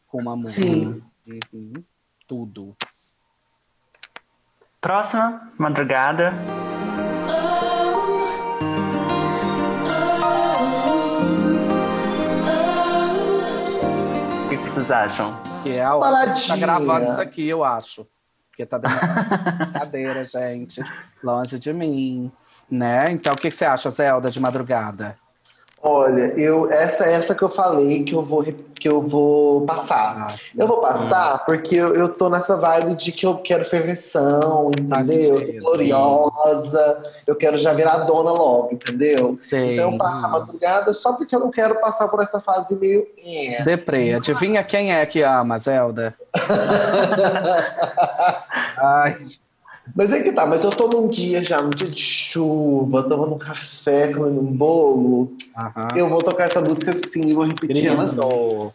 Com 0.07 0.22
uma 0.22 0.35
música. 0.35 0.61
Sim. 0.61 1.02
Uhum. 1.27 1.73
Tudo. 2.27 2.76
Próxima, 4.80 5.49
madrugada. 5.57 6.34
O 14.45 14.49
que 14.49 14.57
que 14.57 14.69
vocês 14.69 14.91
acham? 14.91 15.35
Que 15.64 15.72
é 15.72 15.84
a 15.84 15.95
hora 15.95 16.34
que 16.34 16.48
tá 16.48 16.56
gravando 16.56 17.03
isso 17.03 17.19
aqui, 17.19 17.48
eu 17.48 17.64
acho. 17.64 18.07
Porque 18.49 18.65
tá 18.65 18.77
dando 18.77 18.95
brincadeira, 19.57 20.26
gente. 20.26 20.81
Longe 21.23 21.60
de 21.60 21.73
mim. 21.73 22.31
Né? 22.69 23.06
Então, 23.11 23.34
o 23.34 23.35
que, 23.38 23.49
que 23.49 23.56
você 23.56 23.65
acha, 23.65 23.89
Zelda, 23.91 24.30
de 24.30 24.39
madrugada? 24.39 25.18
Olha, 25.89 26.34
eu 26.38 26.69
essa 26.69 27.05
essa 27.05 27.34
que 27.34 27.41
eu 27.43 27.49
falei 27.49 28.03
que 28.03 28.14
eu 28.14 28.22
vou 28.22 28.43
que 28.80 28.88
eu 28.88 29.01
vou 29.01 29.65
passar. 29.65 30.27
Ah, 30.30 30.35
Eu 30.55 30.68
vou 30.68 30.80
passar 30.81 31.43
porque 31.45 31.76
eu, 31.76 31.95
eu 31.95 32.09
tô 32.09 32.30
nessa 32.30 32.55
vibe 32.57 32.93
de 32.95 33.11
que 33.11 33.26
eu 33.26 33.38
quero 33.38 33.65
ferveção, 33.65 34.69
Faz 34.89 35.09
entendeu? 35.09 35.38
sentido. 35.39 35.64
Gloriosa, 35.64 37.03
eu 37.26 37.35
quero 37.35 37.57
já 37.57 37.73
virar 37.73 37.99
dona 37.99 38.31
logo, 38.31 38.69
entendeu? 38.72 39.35
Sei. 39.38 39.73
Então 39.73 39.93
eu 39.93 39.97
passo 39.97 40.26
a 40.26 40.27
madrugada 40.27 40.93
só 40.93 41.14
porque 41.14 41.35
eu 41.35 41.39
não 41.39 41.49
quero 41.49 41.80
passar 41.80 42.07
por 42.07 42.19
essa 42.22 42.39
fase 42.39 42.77
meio. 42.77 43.07
eh. 43.18 43.64
Deprê, 43.64 44.14
adivinha 44.14 44.64
quem 44.64 44.93
é 44.93 45.03
que 45.07 45.23
ama, 45.23 45.57
Zelda? 45.57 46.14
Ai, 48.77 49.18
Mas 49.95 50.11
é 50.11 50.22
que 50.22 50.31
tá, 50.31 50.45
mas 50.45 50.64
eu 50.64 50.69
tô 50.69 50.88
num 50.88 51.07
dia 51.07 51.43
já, 51.43 51.61
num 51.61 51.69
dia 51.69 51.89
de 51.89 52.01
chuva, 52.01 53.03
tomando 53.03 53.35
um 53.35 53.38
café, 53.38 54.14
comendo 54.14 54.39
um 54.41 54.57
bolo. 54.57 55.35
aham. 55.55 55.88
Eu 55.95 56.09
vou 56.09 56.22
tocar 56.22 56.45
essa 56.45 56.61
música 56.61 56.93
sim, 57.07 57.34
vou 57.34 57.45
repetir 57.45 57.88
ela 57.88 58.03
assim. 58.03 58.19
Arrasou. 58.19 58.73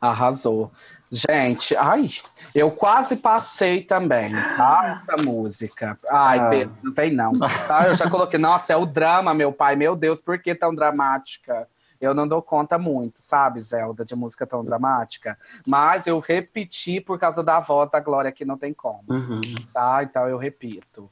Arrasou. 0.00 0.70
Gente, 1.10 1.76
ai, 1.76 2.08
eu 2.54 2.70
quase 2.70 3.16
passei 3.16 3.82
também, 3.82 4.32
tá? 4.56 4.96
Essa 4.98 5.22
música. 5.22 5.98
Ai, 6.10 6.38
Ah. 6.38 6.48
Pedro, 6.48 6.74
não 6.82 6.92
tem 6.94 7.12
não. 7.12 7.32
Tá? 7.68 7.86
Eu 7.88 7.94
já 7.96 8.08
coloquei, 8.08 8.38
nossa, 8.38 8.72
é 8.72 8.76
o 8.76 8.86
drama, 8.86 9.34
meu 9.34 9.52
pai. 9.52 9.76
Meu 9.76 9.94
Deus, 9.94 10.22
por 10.22 10.38
que 10.38 10.54
tão 10.54 10.74
dramática? 10.74 11.68
Eu 12.02 12.12
não 12.14 12.26
dou 12.26 12.42
conta 12.42 12.76
muito, 12.76 13.22
sabe, 13.22 13.60
Zelda, 13.60 14.04
de 14.04 14.16
música 14.16 14.44
tão 14.44 14.64
dramática. 14.64 15.38
Mas 15.64 16.06
eu 16.08 16.18
repeti 16.18 17.00
por 17.00 17.16
causa 17.18 17.42
da 17.44 17.60
voz 17.60 17.90
da 17.90 18.00
Glória, 18.00 18.32
que 18.32 18.44
não 18.44 18.58
tem 18.58 18.74
como, 18.74 19.04
Uhum. 19.08 19.40
tá? 19.72 20.02
Então 20.02 20.26
eu 20.26 20.36
repito. 20.36 21.08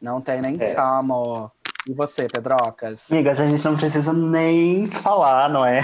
Não 0.00 0.20
tem 0.22 0.40
nem 0.40 0.56
É. 0.58 0.74
como. 0.74 1.50
E 1.86 1.92
você, 1.92 2.28
Pedrocas? 2.28 3.10
Amigas, 3.10 3.40
a 3.40 3.48
gente 3.48 3.64
não 3.64 3.76
precisa 3.76 4.12
nem 4.12 4.86
falar, 4.88 5.48
não 5.50 5.66
é? 5.66 5.80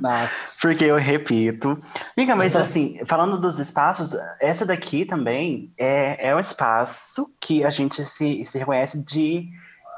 Nossa. 0.00 0.58
Porque 0.66 0.84
eu 0.86 0.96
repito. 0.96 1.80
Amiga, 2.16 2.34
mas 2.34 2.56
assim, 2.56 2.98
falando 3.04 3.38
dos 3.38 3.58
espaços, 3.58 4.16
essa 4.40 4.64
daqui 4.66 5.04
também 5.04 5.70
é, 5.78 6.30
é 6.30 6.34
um 6.34 6.40
espaço 6.40 7.30
que 7.38 7.62
a 7.64 7.70
gente 7.70 8.02
se, 8.02 8.44
se 8.46 8.58
reconhece 8.58 9.04
de 9.04 9.46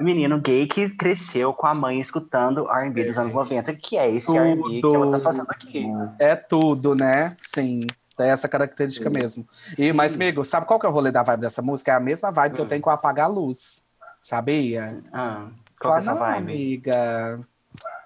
menino 0.00 0.40
gay 0.40 0.66
que 0.66 0.90
cresceu 0.90 1.52
com 1.52 1.66
a 1.66 1.74
mãe 1.74 2.00
escutando 2.00 2.68
R&B 2.70 3.04
dos 3.04 3.18
anos 3.18 3.34
90, 3.34 3.74
que 3.74 3.96
é 3.96 4.10
esse 4.10 4.36
R&B 4.36 4.80
que 4.80 4.96
ela 4.96 5.10
tá 5.10 5.18
fazendo 5.18 5.50
aqui. 5.50 5.86
É 6.18 6.34
tudo, 6.36 6.94
né? 6.94 7.34
Sim. 7.38 7.86
Tem 8.16 8.30
essa 8.30 8.48
característica 8.48 9.10
mesmo. 9.10 9.46
E, 9.76 9.92
mas, 9.92 10.14
amigo, 10.14 10.44
sabe 10.44 10.66
qual 10.66 10.78
que 10.78 10.86
é 10.86 10.88
o 10.88 10.92
rolê 10.92 11.10
da 11.10 11.22
vibe 11.22 11.40
dessa 11.40 11.60
música? 11.62 11.90
É 11.92 11.94
a 11.94 12.00
mesma 12.00 12.30
vibe 12.30 12.54
que 12.54 12.60
eu 12.60 12.66
tenho 12.66 12.80
com 12.80 12.90
Apagar 12.90 13.26
a 13.26 13.28
Luz. 13.28 13.84
Sabia? 14.20 15.02
Ah, 15.12 15.48
qual 15.80 15.96
é 15.96 15.98
essa 15.98 16.14
vibe? 16.14 16.52
amiga. 16.52 17.40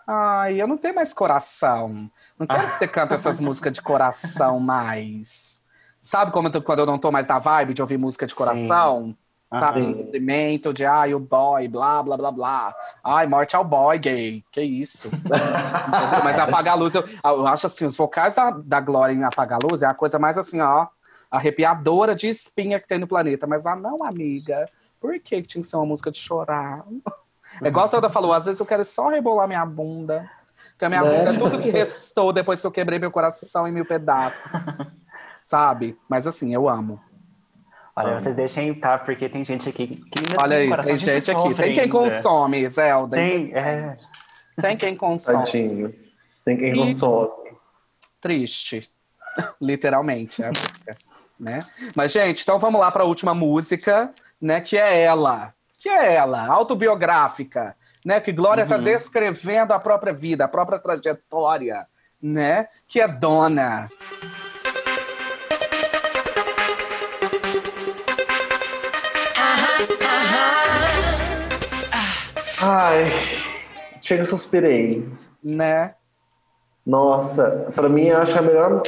Ai, 0.06 0.60
eu 0.60 0.66
não 0.66 0.78
tenho 0.78 0.94
mais 0.94 1.12
coração. 1.12 2.10
Não 2.38 2.46
quero 2.46 2.66
que 2.68 2.78
você 2.78 2.88
cante 2.88 3.12
essas 3.14 3.38
músicas 3.40 3.72
de 3.74 3.82
coração 3.82 4.58
mais. 4.58 5.62
Sabe 6.00 6.32
como 6.32 6.48
eu 6.48 6.52
tô- 6.52 6.62
quando 6.62 6.78
eu 6.80 6.86
não 6.86 6.98
tô 6.98 7.12
mais 7.12 7.26
na 7.26 7.38
vibe 7.38 7.74
de 7.74 7.82
ouvir 7.82 7.98
música 7.98 8.26
de 8.26 8.34
coração? 8.34 9.14
Sabe? 9.52 9.80
De 9.80 10.04
sofrimento, 10.04 10.74
de 10.74 10.84
ai, 10.84 11.14
o 11.14 11.18
boy, 11.18 11.66
blá, 11.68 12.02
blá, 12.02 12.16
blá, 12.18 12.30
blá. 12.30 12.74
Ai, 13.02 13.26
morte 13.26 13.56
ao 13.56 13.64
boy 13.64 13.98
gay. 13.98 14.44
Que 14.52 14.60
isso? 14.60 15.10
Mas 16.22 16.38
apagar 16.38 16.74
a 16.74 16.76
luz, 16.76 16.94
eu, 16.94 17.02
eu 17.24 17.46
acho 17.46 17.66
assim, 17.66 17.86
os 17.86 17.96
vocais 17.96 18.34
da, 18.34 18.50
da 18.50 18.78
Glória 18.80 19.14
em 19.14 19.24
apagar 19.24 19.58
a 19.62 19.66
luz 19.66 19.80
é 19.82 19.86
a 19.86 19.94
coisa 19.94 20.18
mais 20.18 20.36
assim, 20.36 20.60
ó, 20.60 20.86
arrepiadora 21.30 22.14
de 22.14 22.28
espinha 22.28 22.78
que 22.78 22.86
tem 22.86 22.98
no 22.98 23.06
planeta. 23.06 23.46
Mas, 23.46 23.64
ah, 23.64 23.74
não, 23.74 24.04
amiga, 24.04 24.68
por 25.00 25.18
que 25.18 25.40
tinha 25.42 25.62
que 25.62 25.68
ser 25.68 25.76
uma 25.76 25.86
música 25.86 26.10
de 26.10 26.18
chorar? 26.18 26.84
É 27.62 27.68
igual 27.68 27.86
a 27.86 27.88
Zelda 27.88 28.10
falou, 28.10 28.34
às 28.34 28.44
vezes 28.44 28.60
eu 28.60 28.66
quero 28.66 28.84
só 28.84 29.08
rebolar 29.08 29.48
minha 29.48 29.64
bunda. 29.64 30.30
Porque 30.72 30.84
a 30.84 30.88
minha 30.90 31.02
Né? 31.02 31.18
bunda 31.18 31.30
é 31.30 31.38
tudo 31.38 31.58
que 31.58 31.70
restou 31.70 32.32
depois 32.34 32.60
que 32.60 32.66
eu 32.66 32.70
quebrei 32.70 32.98
meu 32.98 33.10
coração 33.10 33.66
em 33.66 33.72
mil 33.72 33.86
pedaços. 33.86 34.38
Sabe? 35.40 35.98
Mas 36.08 36.26
assim, 36.26 36.52
eu 36.52 36.68
amo. 36.68 37.00
Olha, 38.06 38.18
vocês 38.18 38.34
deixem 38.36 38.74
tá, 38.74 38.98
porque 38.98 39.28
tem 39.28 39.44
gente 39.44 39.68
aqui 39.68 39.86
que 40.10 40.18
ainda 40.18 40.36
Olha 40.42 40.50
tem 40.56 40.58
aí, 40.64 40.68
coração 40.68 40.88
tem 40.90 40.98
gente 40.98 41.30
aqui. 41.30 41.54
Tem 41.54 41.72
quem 41.74 41.80
ainda. 41.82 41.92
consome, 41.92 42.68
Zelda. 42.68 43.16
Tem, 43.16 43.52
é. 43.54 43.96
Tem 44.60 44.76
quem 44.76 44.96
consome. 44.96 45.44
Tadinho. 45.44 45.94
Tem 46.44 46.56
quem 46.56 46.72
E- 46.72 46.76
não 46.76 46.94
sobe. 46.94 47.52
triste. 48.20 48.90
Literalmente, 49.60 50.42
música, 50.42 50.96
né? 51.38 51.60
Mas, 51.94 52.12
gente, 52.12 52.42
então 52.42 52.58
vamos 52.58 52.80
lá 52.80 52.90
para 52.90 53.02
a 53.04 53.06
última 53.06 53.34
música, 53.34 54.10
né? 54.40 54.60
Que 54.60 54.76
é 54.76 55.00
ela. 55.02 55.54
Que 55.78 55.88
é 55.88 56.14
ela, 56.14 56.44
autobiográfica, 56.48 57.76
né? 58.04 58.18
Que 58.20 58.32
Glória 58.32 58.62
está 58.62 58.76
Uhum. 58.76 58.84
descrevendo 58.84 59.72
a 59.72 59.78
própria 59.78 60.12
vida, 60.12 60.44
a 60.44 60.48
própria 60.48 60.78
trajetória, 60.80 61.86
né? 62.20 62.66
Que 62.88 63.00
é 63.00 63.06
Dona. 63.06 63.88
Ai, 72.60 73.10
chega, 74.00 74.24
suspirei. 74.24 75.08
Né? 75.42 75.94
Nossa, 76.86 77.70
pra 77.74 77.88
mim 77.88 78.06
eu 78.06 78.18
acho 78.18 78.32
que 78.32 78.38
a 78.38 78.42
melhor. 78.42 78.82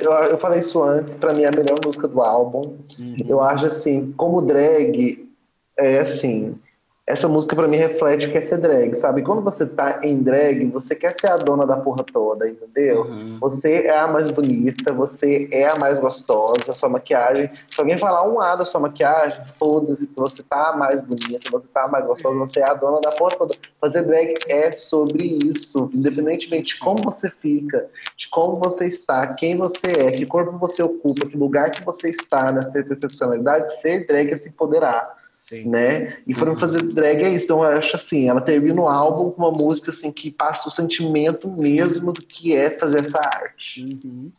Eu, 0.00 0.12
eu 0.12 0.38
falei 0.38 0.60
isso 0.60 0.82
antes, 0.82 1.14
pra 1.14 1.32
mim 1.32 1.42
é 1.42 1.48
a 1.48 1.56
melhor 1.56 1.78
música 1.84 2.06
do 2.06 2.20
álbum. 2.20 2.78
Eu 3.26 3.40
acho 3.40 3.66
assim, 3.66 4.12
como 4.12 4.42
drag, 4.42 5.26
é 5.76 6.00
assim. 6.00 6.58
Essa 7.06 7.28
música 7.28 7.54
pra 7.54 7.68
mim 7.68 7.76
reflete 7.76 8.26
o 8.26 8.32
que 8.32 8.38
é 8.38 8.40
ser 8.40 8.58
drag, 8.58 8.92
sabe? 8.96 9.22
Quando 9.22 9.40
você 9.40 9.64
tá 9.64 10.00
em 10.02 10.20
drag, 10.20 10.66
você 10.66 10.92
quer 10.92 11.12
ser 11.12 11.28
a 11.28 11.36
dona 11.36 11.64
da 11.64 11.76
porra 11.76 12.02
toda, 12.02 12.48
entendeu? 12.48 13.02
Uhum. 13.02 13.38
Você 13.40 13.86
é 13.86 13.96
a 13.96 14.08
mais 14.08 14.28
bonita, 14.32 14.92
você 14.92 15.48
é 15.52 15.68
a 15.68 15.76
mais 15.76 16.00
gostosa, 16.00 16.74
sua 16.74 16.88
maquiagem. 16.88 17.48
Se 17.70 17.80
alguém 17.80 17.96
falar 17.96 18.28
um 18.28 18.40
A 18.40 18.56
da 18.56 18.64
sua 18.64 18.80
maquiagem, 18.80 19.40
foda-se, 19.56 20.10
você 20.16 20.42
tá 20.42 20.70
a 20.70 20.76
mais 20.76 21.00
bonita, 21.00 21.48
você 21.48 21.68
tá 21.68 21.84
a 21.84 21.88
mais 21.88 22.04
gostosa, 22.04 22.36
você 22.36 22.58
é 22.58 22.68
a 22.68 22.74
dona 22.74 23.00
da 23.00 23.12
porra 23.12 23.36
toda. 23.36 23.54
Fazer 23.80 24.02
drag 24.02 24.34
é 24.48 24.72
sobre 24.72 25.24
isso, 25.44 25.88
independentemente 25.94 26.74
de 26.74 26.80
como 26.80 27.04
você 27.04 27.30
fica, 27.40 27.86
de 28.16 28.28
como 28.28 28.58
você 28.58 28.84
está, 28.84 29.28
quem 29.34 29.56
você 29.56 29.86
é, 29.86 30.10
que 30.10 30.26
corpo 30.26 30.58
você 30.58 30.82
ocupa, 30.82 31.24
que 31.28 31.36
lugar 31.36 31.70
que 31.70 31.84
você 31.84 32.10
está 32.10 32.50
nessa 32.50 32.80
interseccionalidade, 32.80 33.80
ser 33.80 34.08
drag 34.08 34.32
é 34.32 34.36
se 34.36 34.48
empoderar 34.48 35.15
Sim. 35.48 35.68
né? 35.68 36.18
E 36.26 36.34
para 36.34 36.50
mim 36.50 36.58
fazer 36.58 36.82
drag 36.82 37.22
é 37.22 37.30
isso. 37.30 37.44
Então 37.44 37.62
eu 37.62 37.78
acho 37.78 37.94
assim, 37.94 38.28
ela 38.28 38.40
termina 38.40 38.80
o 38.80 38.88
álbum 38.88 39.30
com 39.30 39.42
uma 39.44 39.52
música 39.52 39.92
assim 39.92 40.10
que 40.10 40.28
passa 40.28 40.68
o 40.68 40.72
sentimento 40.72 41.48
mesmo 41.48 42.12
do 42.12 42.20
que 42.20 42.52
é 42.52 42.76
fazer 42.76 43.02
essa 43.02 43.20
arte. 43.20 43.88
Uhum. 44.04 44.32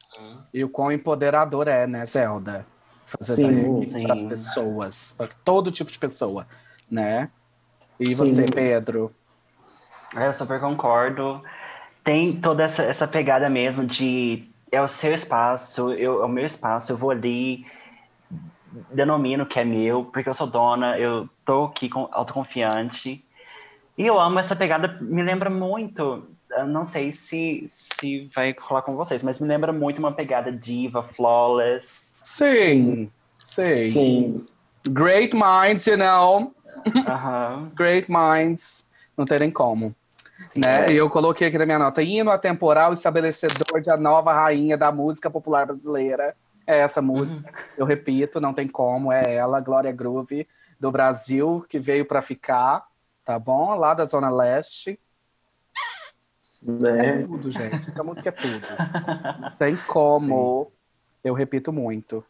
E 0.54 0.66
o 0.66 0.70
quão 0.70 0.92
empoderador 0.92 1.70
é, 1.70 1.88
né, 1.88 2.06
Zelda? 2.06 2.66
Fazer 3.06 3.38
Sim, 3.38 4.04
para 4.04 4.16
as 4.16 4.24
pessoas, 4.26 5.16
para 5.18 5.30
todo 5.46 5.72
tipo 5.72 5.90
de 5.90 5.98
pessoa, 5.98 6.46
né? 6.92 7.30
E 7.98 8.08
Sim. 8.08 8.16
você, 8.16 8.44
Pedro? 8.44 9.10
É, 10.14 10.28
Eu 10.28 10.34
super 10.34 10.60
concordo. 10.60 11.42
Tem 12.04 12.36
toda 12.36 12.64
essa, 12.64 12.84
essa 12.84 13.08
pegada 13.08 13.50
mesmo 13.50 13.86
de 13.86 14.44
é 14.70 14.82
o 14.82 14.90
seu 14.90 15.14
espaço, 15.14 15.94
eu, 15.94 16.22
é 16.22 16.26
o 16.26 16.30
meu 16.30 16.46
espaço, 16.46 16.92
eu 16.92 16.98
vou 16.98 17.12
ali, 17.12 17.66
denomino 18.94 19.46
que 19.46 19.60
é 19.60 19.64
meu, 19.64 20.06
porque 20.06 20.30
eu 20.30 20.34
sou 20.34 20.48
dona, 20.48 20.98
eu 20.98 21.30
tô 21.46 21.66
aqui 21.66 21.90
com, 21.90 22.08
autoconfiante. 22.12 23.24
E 23.98 24.06
eu 24.06 24.20
amo 24.20 24.40
essa 24.40 24.56
pegada, 24.56 24.98
me 25.02 25.24
lembra 25.24 25.50
muito, 25.50 26.28
eu 26.52 26.68
não 26.68 26.86
sei 26.86 27.12
se, 27.12 27.66
se 27.68 28.30
vai 28.34 28.56
rolar 28.60 28.82
com 28.82 28.96
vocês, 28.96 29.24
mas 29.24 29.40
me 29.40 29.48
lembra 29.48 29.74
muito 29.74 29.98
uma 30.00 30.12
pegada 30.12 30.52
diva, 30.52 31.02
flawless. 31.02 32.14
Sim. 32.22 33.10
Sei. 33.44 33.92
Sim. 33.92 34.48
Great 34.90 35.36
minds, 35.36 35.88
you 35.88 35.98
know. 35.98 36.54
Aham. 37.08 37.72
Great 37.76 38.10
minds. 38.10 38.88
Não 39.18 39.26
tem 39.26 39.40
nem 39.40 39.52
como. 39.52 39.96
Sim. 40.40 40.60
Né? 40.60 40.92
E 40.92 40.96
eu 40.96 41.10
coloquei 41.10 41.48
aqui 41.48 41.58
na 41.58 41.66
minha 41.66 41.80
nota: 41.80 42.04
hino 42.04 42.30
atemporal 42.30 42.94
estabelecedor 42.94 43.82
da 43.84 43.98
nova 43.98 44.34
rainha 44.34 44.78
da 44.78 44.92
música 44.92 45.30
popular 45.30 45.66
brasileira. 45.66 46.36
É 46.68 46.80
essa 46.80 47.02
música. 47.02 47.64
Eu 47.78 47.86
repito, 47.86 48.42
não 48.42 48.54
tem 48.54 48.68
como. 48.68 49.12
É 49.12 49.34
ela, 49.36 49.62
Glória 49.62 49.92
Groove, 49.92 50.46
do 50.80 50.92
Brasil, 50.92 51.66
que 51.70 51.80
veio 51.80 52.06
pra 52.06 52.22
ficar. 52.22 52.86
Tá 53.24 53.40
bom? 53.40 53.74
Lá 53.74 53.94
da 53.94 54.04
Zona 54.06 54.30
Leste. 54.30 55.00
É 56.68 56.72
Né? 56.72 57.24
tudo, 57.24 57.50
gente. 57.52 57.90
Essa 57.90 58.04
música 58.04 58.30
é 58.30 58.32
tudo. 58.32 58.68
Não 59.42 59.52
tem 59.58 59.76
como. 59.88 60.72
Eu 61.24 61.34
repito 61.34 61.72
muito. 61.72 62.24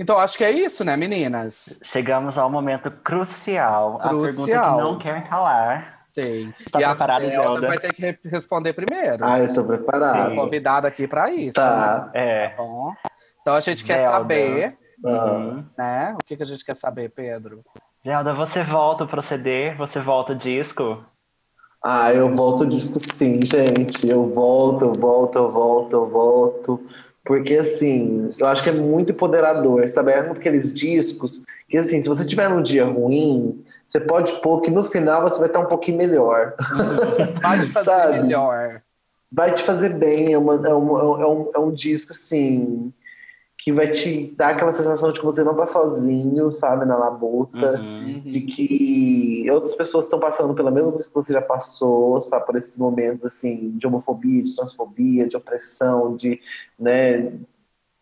Então, 0.00 0.18
acho 0.18 0.36
que 0.38 0.44
é 0.44 0.50
isso, 0.50 0.84
né, 0.84 0.96
meninas? 0.96 1.78
Chegamos 1.84 2.38
ao 2.38 2.50
momento 2.50 2.90
crucial. 2.90 3.98
A 4.00 4.08
Crucial. 4.08 4.46
pergunta 4.46 4.84
que 4.84 4.90
não 4.90 4.98
quer 4.98 5.28
calar. 5.28 6.02
Sei. 6.06 6.52
Está 6.60 6.80
e 6.80 6.84
preparada, 6.84 7.26
a 7.26 7.30
Zelda, 7.30 7.68
vai 7.68 7.78
ter 7.78 7.92
que 7.94 8.02
re- 8.02 8.18
responder 8.24 8.72
primeiro. 8.72 9.24
Ah, 9.24 9.38
eu 9.38 9.48
tô 9.48 9.62
Tô 9.62 9.64
preparado. 9.64 10.34
convidada 10.34 10.88
aqui 10.88 11.06
pra 11.06 11.30
isso. 11.30 11.54
Tá. 11.54 12.10
É. 12.14 12.48
Tá 12.48 12.56
bom? 12.62 12.92
Então 13.42 13.54
a 13.54 13.60
gente 13.60 13.84
quer 13.84 13.98
Zelda. 13.98 14.16
saber, 14.18 14.78
Uhum. 15.04 15.64
né? 15.76 16.14
O 16.14 16.24
que, 16.24 16.36
que 16.36 16.42
a 16.42 16.46
gente 16.46 16.64
quer 16.64 16.76
saber, 16.76 17.10
Pedro? 17.10 17.64
Zelda, 18.02 18.32
você 18.32 18.62
volta 18.62 19.04
pro 19.04 19.20
CD? 19.20 19.74
Você 19.74 20.00
volta 20.00 20.32
o 20.32 20.36
disco? 20.36 21.04
Ah, 21.82 22.12
eu 22.14 22.32
volto 22.34 22.62
o 22.62 22.68
disco 22.68 22.98
sim, 23.00 23.40
gente. 23.44 24.08
Eu 24.08 24.28
volto, 24.32 24.84
eu 24.84 24.92
volto, 24.92 25.36
eu 25.38 25.50
volto, 25.50 25.92
eu 25.92 26.08
volto. 26.08 26.86
Porque, 27.24 27.54
assim, 27.54 28.32
eu 28.38 28.46
acho 28.46 28.62
que 28.62 28.68
é 28.68 28.72
muito 28.72 29.10
empoderador, 29.12 29.88
sabe? 29.88 30.12
É 30.12 30.22
um 30.22 30.34
daqueles 30.34 30.72
discos 30.72 31.40
que, 31.68 31.76
assim, 31.78 32.00
se 32.02 32.08
você 32.08 32.24
tiver 32.24 32.48
num 32.48 32.62
dia 32.62 32.84
ruim, 32.84 33.62
você 33.86 33.98
pode 34.00 34.32
pôr 34.40 34.60
que 34.60 34.70
no 34.70 34.84
final 34.84 35.22
você 35.22 35.38
vai 35.38 35.46
estar 35.48 35.60
um 35.60 35.66
pouquinho 35.66 35.98
melhor. 35.98 36.54
Vai 37.42 37.58
te 37.60 37.66
fazer 37.72 38.22
melhor. 38.22 38.82
Vai 39.30 39.52
te 39.54 39.62
fazer 39.62 39.88
bem. 39.90 40.32
É, 40.32 40.38
uma- 40.38 40.54
é 40.68 40.74
um, 40.74 40.98
é 41.20 41.26
um- 41.26 41.50
é 41.54 41.58
um 41.58 41.72
disco, 41.72 42.12
assim, 42.12 42.92
que 43.64 43.72
vai 43.72 43.92
te 43.92 44.34
dar 44.36 44.50
aquela 44.50 44.74
sensação 44.74 45.12
de 45.12 45.20
que 45.20 45.24
você 45.24 45.44
não 45.44 45.54
tá 45.54 45.66
sozinho, 45.66 46.50
sabe? 46.50 46.84
Na 46.84 46.96
labuta. 46.96 47.80
Uhum. 47.80 48.20
de 48.24 48.40
que 48.40 49.46
outras 49.50 49.74
pessoas 49.74 50.04
estão 50.04 50.18
passando 50.18 50.52
pela 50.54 50.70
mesma 50.70 50.90
coisa 50.90 51.06
que 51.08 51.14
você 51.14 51.32
já 51.32 51.42
passou, 51.42 52.20
sabe, 52.20 52.44
por 52.46 52.56
esses 52.56 52.76
momentos 52.76 53.24
assim 53.24 53.70
de 53.76 53.86
homofobia, 53.86 54.42
de 54.42 54.54
transfobia, 54.56 55.28
de 55.28 55.36
opressão, 55.36 56.16
de, 56.16 56.40
né, 56.78 57.32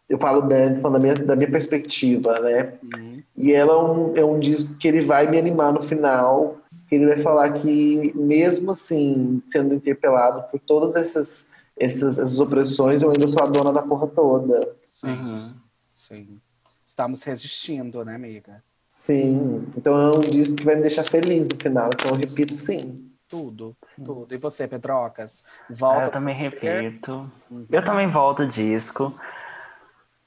eu 0.08 0.18
falo 0.18 0.42
da, 0.42 0.74
falando 0.76 0.92
da 0.94 0.98
minha, 0.98 1.14
da 1.14 1.36
minha 1.36 1.50
perspectiva, 1.50 2.38
né, 2.40 2.74
Uhum. 2.82 3.22
e 3.36 3.52
ela 3.52 3.72
é 3.72 3.76
um, 3.76 4.16
é 4.16 4.24
um 4.24 4.38
disco 4.38 4.74
que 4.76 4.88
ele 4.88 5.02
vai 5.02 5.30
me 5.30 5.38
animar 5.38 5.72
no 5.72 5.82
final, 5.82 6.58
que 6.88 6.94
ele 6.94 7.06
vai 7.06 7.18
falar 7.18 7.52
que 7.54 8.12
mesmo 8.16 8.70
assim 8.70 9.42
sendo 9.46 9.74
interpelado 9.74 10.44
por 10.50 10.60
todas 10.60 10.96
essas 10.96 11.46
essas, 11.76 12.18
essas 12.18 12.38
opressões, 12.38 13.00
eu 13.00 13.08
ainda 13.10 13.26
sou 13.26 13.42
a 13.42 13.46
dona 13.46 13.72
da 13.72 13.80
porra 13.82 14.06
toda. 14.06 14.76
Sim, 15.00 15.08
Uhum. 15.08 15.54
sim. 15.96 16.40
Estamos 16.84 17.22
resistindo, 17.22 18.04
né, 18.04 18.14
amiga? 18.14 18.62
Sim, 18.88 19.72
então 19.76 19.98
é 20.00 20.16
um 20.16 20.20
disco 20.20 20.56
que 20.56 20.64
vai 20.64 20.74
me 20.74 20.82
deixar 20.82 21.04
feliz 21.04 21.48
no 21.48 21.56
final, 21.56 21.88
então 21.94 22.10
eu 22.12 22.16
repito 22.16 22.54
sim. 22.54 23.06
Tudo, 23.28 23.76
tudo. 24.04 24.34
E 24.34 24.38
você, 24.38 24.66
Pedrocas? 24.66 25.44
Ah, 25.46 25.64
Volta. 25.74 26.04
eu 26.06 26.10
também 26.10 26.34
repito. 26.34 27.30
Uhum. 27.48 27.64
Eu 27.70 27.84
também 27.84 28.08
volto 28.08 28.40
o 28.42 28.46
disco. 28.48 29.14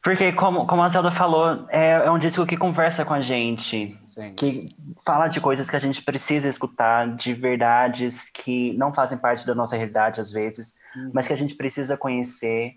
Porque, 0.01 0.31
como, 0.33 0.65
como 0.67 0.81
a 0.81 0.89
Zelda 0.89 1.11
falou, 1.11 1.65
é, 1.69 1.91
é 2.05 2.11
um 2.11 2.17
disco 2.19 2.45
que 2.45 2.55
conversa 2.57 3.03
com 3.05 3.13
a 3.13 3.21
gente. 3.21 3.97
Sim. 4.01 4.33
Que 4.35 4.69
fala 5.05 5.27
de 5.27 5.39
coisas 5.41 5.69
que 5.69 5.75
a 5.75 5.79
gente 5.79 6.01
precisa 6.01 6.47
escutar, 6.47 7.13
de 7.15 7.33
verdades 7.33 8.29
que 8.29 8.73
não 8.73 8.93
fazem 8.93 9.17
parte 9.17 9.45
da 9.45 9.53
nossa 9.55 9.75
realidade 9.75 10.19
às 10.21 10.31
vezes, 10.31 10.73
Uhum. 10.95 11.11
mas 11.13 11.27
que 11.27 11.33
a 11.33 11.37
gente 11.37 11.55
precisa 11.55 11.97
conhecer. 11.97 12.75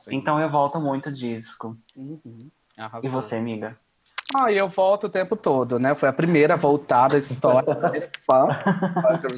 Sim. 0.00 0.16
Então 0.16 0.40
eu 0.40 0.50
volto 0.50 0.80
muito 0.80 1.08
o 1.08 1.12
disco. 1.12 1.76
Uhum. 1.94 2.50
E 3.02 3.08
você, 3.08 3.36
amiga? 3.36 3.76
Ah, 4.34 4.52
eu 4.52 4.68
volto 4.68 5.04
o 5.04 5.10
tempo 5.10 5.36
todo, 5.36 5.78
né? 5.78 5.94
Foi 5.94 6.08
a 6.08 6.12
primeira 6.12 6.54
a 6.54 6.56
voltar 6.56 7.08
da 7.08 7.18
história, 7.18 8.10
fã 8.24 8.46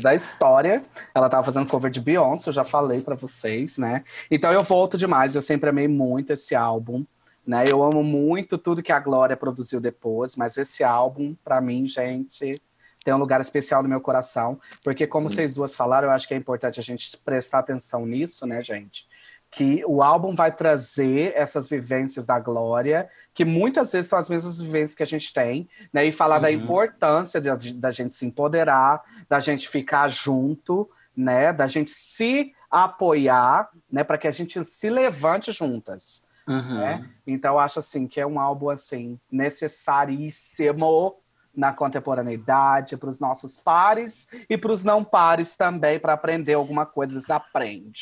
da 0.03 0.15
história. 0.15 0.83
Ela 1.15 1.31
tava 1.31 1.43
fazendo 1.43 1.67
cover 1.67 1.91
de 1.91 2.01
Beyoncé, 2.01 2.51
eu 2.51 2.53
já 2.53 2.63
falei 2.63 3.01
pra 3.01 3.15
vocês, 3.15 3.79
né? 3.79 4.05
Então 4.31 4.53
eu 4.53 4.63
volto 4.63 4.99
demais, 4.99 5.35
eu 5.35 5.41
sempre 5.41 5.71
amei 5.71 5.89
muito 5.89 6.35
esse 6.35 6.55
álbum, 6.55 7.07
né? 7.47 7.65
Eu 7.67 7.83
amo 7.83 8.03
muito 8.03 8.59
tudo 8.59 8.83
que 8.83 8.93
a 8.93 9.01
Glória 9.01 9.37
produziu 9.37 9.81
depois, 9.81 10.37
mas 10.37 10.59
esse 10.59 10.85
álbum, 10.85 11.35
pra 11.43 11.59
mim, 11.59 11.89
gente, 11.89 12.61
tem 13.03 13.15
um 13.15 13.19
lugar 13.19 13.41
especial 13.41 13.83
no 13.83 13.89
meu 13.89 14.01
coração, 14.01 14.61
porque 14.85 15.07
como 15.07 15.31
vocês 15.31 15.55
duas 15.55 15.75
falaram, 15.75 16.09
eu 16.09 16.13
acho 16.13 16.29
que 16.29 16.35
é 16.35 16.37
importante 16.37 16.79
a 16.79 16.83
gente 16.83 17.17
prestar 17.17 17.61
atenção 17.61 18.05
nisso, 18.05 18.47
né, 18.47 18.61
gente? 18.61 19.09
Que 19.55 19.85
o 19.87 20.03
álbum 20.03 20.35
vai 20.35 20.51
trazer 20.51 21.33
essas 21.37 21.69
vivências 21.69 22.25
da 22.25 22.41
Glória, 22.41 23.09
que 23.35 23.45
muitas 23.45 23.93
vezes 23.93 24.09
são 24.09 24.19
as 24.19 24.29
mesmas 24.31 24.59
vivências 24.59 24.95
que 24.97 25.03
a 25.03 25.07
gente 25.07 25.31
tem, 25.33 25.69
né? 25.93 26.07
E 26.07 26.11
falar 26.11 26.39
da 26.39 26.49
Uhum. 26.49 26.55
importância 26.55 27.39
de- 27.39 27.75
da 27.75 27.91
gente 27.91 28.15
se 28.15 28.25
empoderar, 28.27 29.03
da 29.29 29.39
gente 29.41 29.69
ficar 29.69 30.09
junto, 30.09 30.89
né? 31.15 31.53
Da 31.53 31.67
gente 31.67 31.91
se 31.91 32.55
apoiar, 32.71 33.69
né? 33.91 34.03
Para 34.03 34.17
que 34.17 34.27
a 34.27 34.31
gente 34.31 34.65
se 34.65 34.89
levante 34.89 35.53
juntas. 35.53 36.23
Uhum. 36.49 36.75
né? 36.79 37.09
Então 37.25 37.55
eu 37.55 37.61
acho 37.61 37.79
assim 37.79 38.05
que 38.09 38.21
é 38.21 38.27
um 38.27 38.41
álbum 38.41 38.69
assim 38.69 39.17
necessaríssimo 39.31 41.15
na 41.55 41.73
contemporaneidade 41.73 42.97
para 42.97 43.09
os 43.09 43.21
nossos 43.21 43.57
pares 43.59 44.27
e 44.49 44.57
para 44.57 44.73
os 44.73 44.83
não 44.83 45.05
pares 45.05 45.57
também 45.57 46.01
para 46.01 46.15
aprender 46.15 46.55
alguma 46.55 46.85
coisa 46.87 47.15
eles 47.15 47.31
aprendem. 47.31 47.93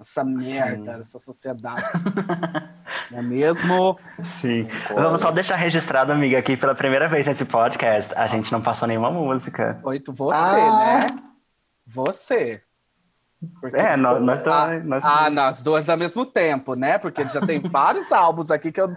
Essa 0.00 0.24
merda, 0.24 0.98
essa 1.00 1.18
sociedade. 1.18 1.88
Não 3.10 3.18
é 3.18 3.22
mesmo? 3.22 3.98
Sim. 4.24 4.68
Vamos 4.92 5.20
só 5.20 5.30
deixar 5.30 5.56
registrado, 5.56 6.10
amiga, 6.12 6.38
aqui 6.38 6.56
pela 6.56 6.74
primeira 6.74 7.08
vez 7.08 7.26
nesse 7.26 7.44
podcast, 7.44 8.12
a 8.16 8.26
gente 8.26 8.50
não 8.50 8.60
passou 8.60 8.88
nenhuma 8.88 9.10
música. 9.10 9.78
Oito, 9.84 10.12
você, 10.12 10.36
Ah. 10.36 11.06
né? 11.10 11.16
Você. 11.86 12.60
Porque- 13.60 13.76
É, 13.78 13.96
nós, 13.96 14.20
nós 14.22 14.46
Ah, 14.46 14.66
dois. 14.66 14.84
nós- 14.84 15.04
Ah, 15.04 15.30
nós 15.30 15.62
duas 15.62 15.88
ao 15.88 15.96
mesmo 15.96 16.24
tempo, 16.26 16.74
né? 16.74 16.98
Porque 16.98 17.26
já 17.28 17.40
tem 17.40 17.60
vários 17.70 18.10
álbuns 18.10 18.50
aqui 18.50 18.72
que 18.72 18.80
eu. 18.80 18.94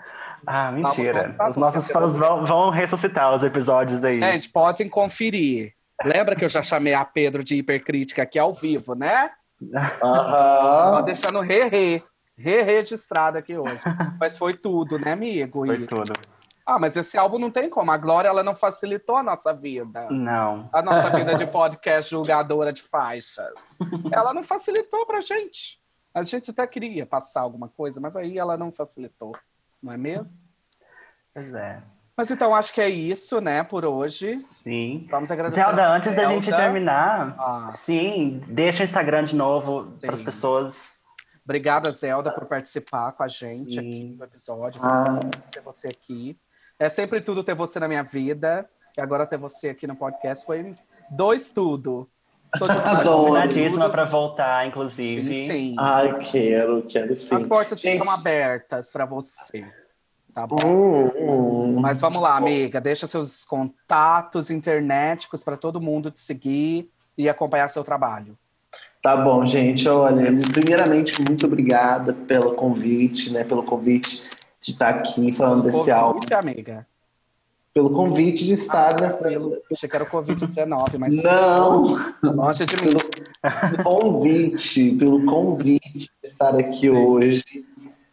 Ah, 0.48 0.72
mentira. 0.72 1.36
Os 1.48 1.58
nossos 1.58 1.90
fãs 1.92 2.16
vão, 2.16 2.46
vão 2.46 2.70
ressuscitar 2.70 3.34
os 3.36 3.44
episódios 3.44 4.04
aí. 4.04 4.20
Gente, 4.20 4.50
podem 4.50 4.90
conferir. 4.90 5.74
Lembra 6.04 6.36
que 6.36 6.46
eu 6.46 6.50
já 6.50 6.64
chamei 6.64 6.94
a 6.94 7.04
Pedro 7.04 7.44
de 7.44 7.56
hipercrítica 7.58 8.24
aqui 8.24 8.40
ao 8.40 8.54
vivo, 8.54 8.96
né? 8.96 9.30
Tô 9.60 10.06
Aham. 10.06 11.02
deixando 11.04 11.40
re-re. 11.42 12.04
Re-registrado 12.38 13.38
aqui 13.38 13.58
hoje. 13.58 13.82
Mas 14.20 14.38
foi 14.38 14.56
tudo, 14.56 15.00
né, 15.00 15.12
amigo? 15.14 15.66
Foi 15.66 15.76
E- 15.82 15.88
tudo. 15.88 16.14
Ah, 16.70 16.78
mas 16.78 16.98
esse 16.98 17.18
álbum 17.18 17.40
não 17.40 17.50
tem 17.50 17.70
como. 17.70 17.90
A 17.92 17.98
Glória, 17.98 18.28
ela 18.28 18.44
não 18.44 18.54
facilitou 18.54 19.16
a 19.16 19.24
nossa 19.24 19.54
vida. 19.54 20.10
Não. 20.12 20.70
A 20.74 20.82
nossa 20.82 21.10
vida 21.12 21.34
de 21.36 21.48
podcast 21.50 22.12
julgadora 22.12 22.74
de 22.74 22.82
faixas. 22.84 23.78
Ela 24.12 24.34
não 24.34 24.44
facilitou 24.44 25.06
pra 25.06 25.22
gente. 25.22 25.80
A 26.14 26.24
gente 26.24 26.52
até 26.52 26.68
queria 26.68 27.06
passar 27.06 27.40
alguma 27.40 27.70
coisa, 27.70 28.02
mas 28.02 28.18
aí 28.18 28.38
ela 28.38 28.58
não 28.58 28.70
facilitou. 28.70 29.32
Não 29.82 29.94
é 29.94 29.98
mesmo? 29.98 30.38
Pois 31.34 31.54
é. 31.54 31.82
Mas 32.18 32.32
então, 32.32 32.56
acho 32.56 32.74
que 32.74 32.82
é 32.82 32.90
isso, 32.90 33.40
né, 33.40 33.64
por 33.64 33.86
hoje. 33.86 34.44
Sim. 34.64 35.06
Vamos 35.12 35.30
agradecer. 35.30 35.62
Zelda, 35.62 35.84
a 35.86 35.96
antes 35.96 36.16
da 36.16 36.24
Zelda. 36.24 36.34
gente 36.42 36.50
terminar, 36.56 37.36
Ah. 37.38 37.68
sim, 37.70 38.42
deixa 38.48 38.82
o 38.82 38.86
Instagram 38.86 39.24
de 39.24 39.36
novo 39.36 39.92
para 40.02 40.14
as 40.16 40.22
pessoas. 40.24 41.04
Obrigada, 41.46 41.92
Zelda, 41.92 42.32
por 42.32 42.46
participar 42.46 43.12
com 43.14 43.22
a 43.24 43.28
gente 43.28 43.74
Sim. 43.74 43.80
aqui 43.80 44.16
no 44.18 44.24
episódio. 44.26 44.82
Foi 44.82 44.90
Ah. 44.90 45.12
muito 45.12 45.38
bom 45.38 45.44
ter 45.52 45.62
você 45.62 45.88
aqui. 45.88 46.36
É 46.80 46.90
sempre 46.90 47.22
tudo 47.22 47.44
ter 47.44 47.54
você 47.56 47.80
na 47.80 47.88
minha 47.88 48.04
vida. 48.04 48.68
E 48.98 49.02
agora 49.02 49.26
ter 49.28 49.38
você 49.38 49.70
aqui 49.70 49.86
no 49.86 49.96
podcast 49.96 50.44
foi 50.46 50.76
dois 51.12 51.52
tudo. 51.52 52.10
Sou. 52.58 52.68
Convidadíssima 53.04 53.90
para 53.90 54.04
voltar, 54.06 54.66
inclusive. 54.68 55.34
Sim. 55.46 55.76
Ai, 55.78 56.18
quero, 56.32 56.82
quero 56.84 57.12
As 57.12 57.18
sim. 57.20 57.48
portas 57.48 57.80
Gente. 57.80 58.00
estão 58.00 58.12
abertas 58.14 58.90
para 58.92 59.06
você. 59.06 59.66
Tá 60.38 60.46
bom? 60.46 60.60
Hum, 60.64 61.10
hum. 61.18 61.80
Mas 61.80 62.00
vamos 62.00 62.22
lá, 62.22 62.38
amiga. 62.38 62.80
Deixa 62.80 63.08
seus 63.08 63.44
contatos 63.44 64.52
internéticos 64.52 65.44
para 65.44 65.58
todo 65.58 65.82
mundo 65.82 66.12
te 66.12 66.20
seguir 66.20 66.92
e 67.18 67.28
acompanhar 67.28 67.68
seu 67.70 67.84
trabalho. 67.84 68.38
Tá 69.02 69.18
bom, 69.18 69.44
gente. 69.48 69.90
Olha, 69.90 70.32
primeiramente, 70.54 71.20
muito 71.24 71.48
obrigada 71.48 72.14
pelo 72.14 72.54
convite, 72.54 73.34
né? 73.34 73.44
Pelo 73.44 73.64
convite 73.64 74.30
de 74.62 74.74
estar 74.74 74.90
aqui 74.90 75.32
falando 75.32 75.64
desse 75.64 75.90
álbum. 75.90 76.20
Convite, 76.20 76.34
amiga. 76.36 76.88
Pelo 77.74 77.90
convite 77.90 78.46
de 78.46 78.54
estar 78.54 78.92
Ah, 78.96 79.02
nessa. 79.02 79.18
tranquilo. 79.18 79.58
Achei 79.72 79.90
que 79.90 79.96
era 79.96 80.06
o 80.06 80.08
Covid-19, 80.08 81.00
mas 81.00 81.24
Não, 81.24 81.98
longe 82.22 82.64
de 82.64 82.76
mim. 82.76 82.92
pelo 82.92 83.84
convite, 83.84 84.92
pelo 85.00 85.26
convite 85.26 86.12
de 86.22 86.28
estar 86.30 86.56
aqui 86.56 86.92
hoje, 86.92 87.44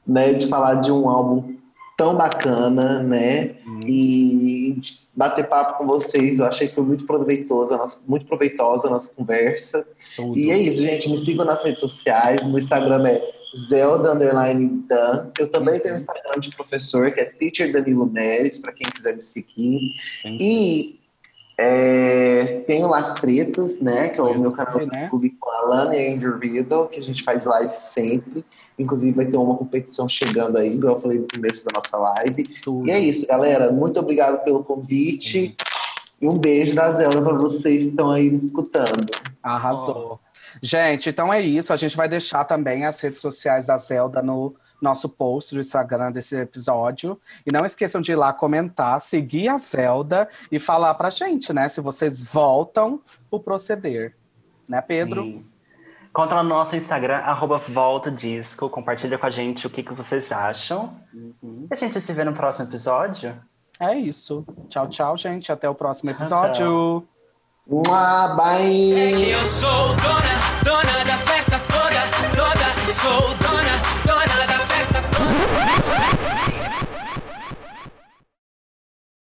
né? 0.06 0.32
De 0.32 0.46
falar 0.46 0.76
de 0.76 0.90
um 0.90 1.06
álbum 1.06 1.53
tão 1.97 2.16
bacana, 2.16 3.01
né? 3.01 3.57
Hum. 3.66 3.81
E 3.87 4.81
bater 5.15 5.49
papo 5.49 5.79
com 5.79 5.87
vocês, 5.87 6.39
eu 6.39 6.47
achei 6.47 6.69
que 6.69 6.75
foi 6.75 6.85
muito 6.85 7.07
proveitosa, 7.07 7.75
a 7.75 7.79
nossa, 7.79 8.01
muito 8.07 8.27
proveitosa 8.27 8.89
a 8.89 8.91
nossa 8.91 9.11
conversa. 9.12 9.87
Tudo. 10.16 10.37
E 10.37 10.51
é 10.51 10.59
isso, 10.59 10.83
gente. 10.83 11.09
Me 11.09 11.16
sigam 11.16 11.45
nas 11.45 11.62
redes 11.62 11.81
sociais. 11.81 12.47
No 12.47 12.59
Instagram 12.59 13.07
é 13.07 13.23
Zelda 13.57 14.12
Underline 14.12 14.85
Dan. 14.89 15.31
Eu 15.39 15.49
também 15.49 15.79
tenho 15.79 15.95
um 15.95 15.99
Instagram 15.99 16.41
de 16.41 16.51
professor, 16.55 17.12
que 17.12 17.21
é 17.21 17.25
Teacher 17.25 17.73
Danilo 17.73 18.07
Neres, 18.07 18.59
para 18.59 18.73
quem 18.73 18.91
quiser 18.91 19.15
me 19.15 19.21
seguir. 19.21 19.81
Sim. 20.23 20.37
E 20.41 21.01
é, 21.56 22.64
tenho 22.66 22.89
Las 22.89 23.14
Tretas, 23.14 23.81
né? 23.81 24.09
Que 24.09 24.20
é 24.20 24.22
o 24.22 24.39
meu 24.39 24.52
canal 24.52 24.81
do 24.81 24.86
né? 24.86 25.05
YouTube 25.05 25.31
com 25.39 25.51
a 25.51 25.59
Alana 25.59 25.97
e 25.97 26.09
a 26.09 26.12
Andrew 26.12 26.39
Riddle, 26.39 26.89
que 26.89 26.98
a 26.98 27.02
gente 27.02 27.22
faz 27.22 27.44
live 27.44 27.70
sempre. 27.70 28.44
Inclusive 28.78 29.12
vai 29.12 29.26
ter 29.26 29.36
uma 29.36 29.56
competição 29.56 30.09
chegando 30.09 30.59
aí, 30.59 30.74
igual 30.74 30.97
eu 30.97 31.01
falei 31.01 31.18
no 31.18 31.28
começo 31.32 31.64
da 31.64 31.70
nossa 31.74 31.97
live. 31.97 32.44
Tudo. 32.62 32.89
E 32.89 32.90
é 32.90 32.98
isso, 32.98 33.26
galera. 33.26 33.70
Muito 33.70 34.01
obrigado 34.01 34.43
pelo 34.43 34.64
convite. 34.64 35.56
E 36.20 36.26
um 36.26 36.39
beijo 36.39 36.74
da 36.74 36.90
Zelda 36.90 37.22
para 37.22 37.35
vocês 37.35 37.82
que 37.82 37.89
estão 37.90 38.10
aí 38.10 38.32
escutando. 38.32 39.06
Arrasou. 39.43 40.18
Gente, 40.60 41.10
então 41.10 41.32
é 41.32 41.40
isso. 41.40 41.72
A 41.72 41.76
gente 41.76 41.97
vai 41.97 42.09
deixar 42.09 42.44
também 42.44 42.85
as 42.85 42.98
redes 43.01 43.20
sociais 43.20 43.66
da 43.66 43.76
Zelda 43.76 44.22
no 44.22 44.55
nosso 44.80 45.09
post 45.09 45.55
do 45.55 45.60
Instagram 45.60 46.12
desse 46.12 46.36
episódio. 46.36 47.20
E 47.46 47.52
não 47.52 47.64
esqueçam 47.64 48.01
de 48.01 48.12
ir 48.12 48.16
lá 48.16 48.32
comentar, 48.32 49.01
seguir 49.01 49.48
a 49.48 49.56
Zelda 49.56 50.28
e 50.51 50.59
falar 50.59 50.94
pra 50.94 51.10
gente, 51.10 51.52
né? 51.52 51.68
Se 51.68 51.80
vocês 51.80 52.22
voltam 52.22 53.01
o 53.30 53.40
proceder. 53.40 54.14
Né, 54.68 54.80
Pedro? 54.80 55.22
Sim. 55.22 55.46
Conta 56.12 56.36
no 56.36 56.48
nosso 56.48 56.76
Instagram, 56.76 57.16
arroba 57.16 57.59
Volta 57.59 58.09
Disco. 58.10 58.70
Compartilha 58.70 59.18
com 59.18 59.26
a 59.26 59.30
gente 59.30 59.66
o 59.66 59.70
que, 59.70 59.82
que 59.82 59.92
vocês 59.92 60.30
acham. 60.30 60.96
Uhum. 61.12 61.66
E 61.68 61.74
a 61.74 61.76
gente 61.76 62.01
se 62.01 62.12
vê 62.12 62.22
no 62.22 62.32
próximo 62.32 62.66
episódio. 62.66 63.36
É 63.80 63.96
isso. 63.96 64.44
Tchau, 64.68 64.88
tau, 64.88 65.16
gente. 65.16 65.51
Até 65.51 65.68
o 65.68 65.74
próximo 65.74 66.12
Tchau, 66.12 66.20
episódio. 66.20 67.09
Mua, 67.66 68.34
bye! 68.36 68.92
É 68.92 69.12
que 69.12 69.30
eu 69.30 69.44
sou 69.44 69.96
dona, 69.96 70.62
dona 70.64 71.05
da 71.05 71.16
festa 71.16 71.59
toda, 71.59 72.36
toda. 72.36 72.64
Sou 72.92 73.34
Ha 75.24 75.30
ha 75.30 75.96
ha! 76.09 76.14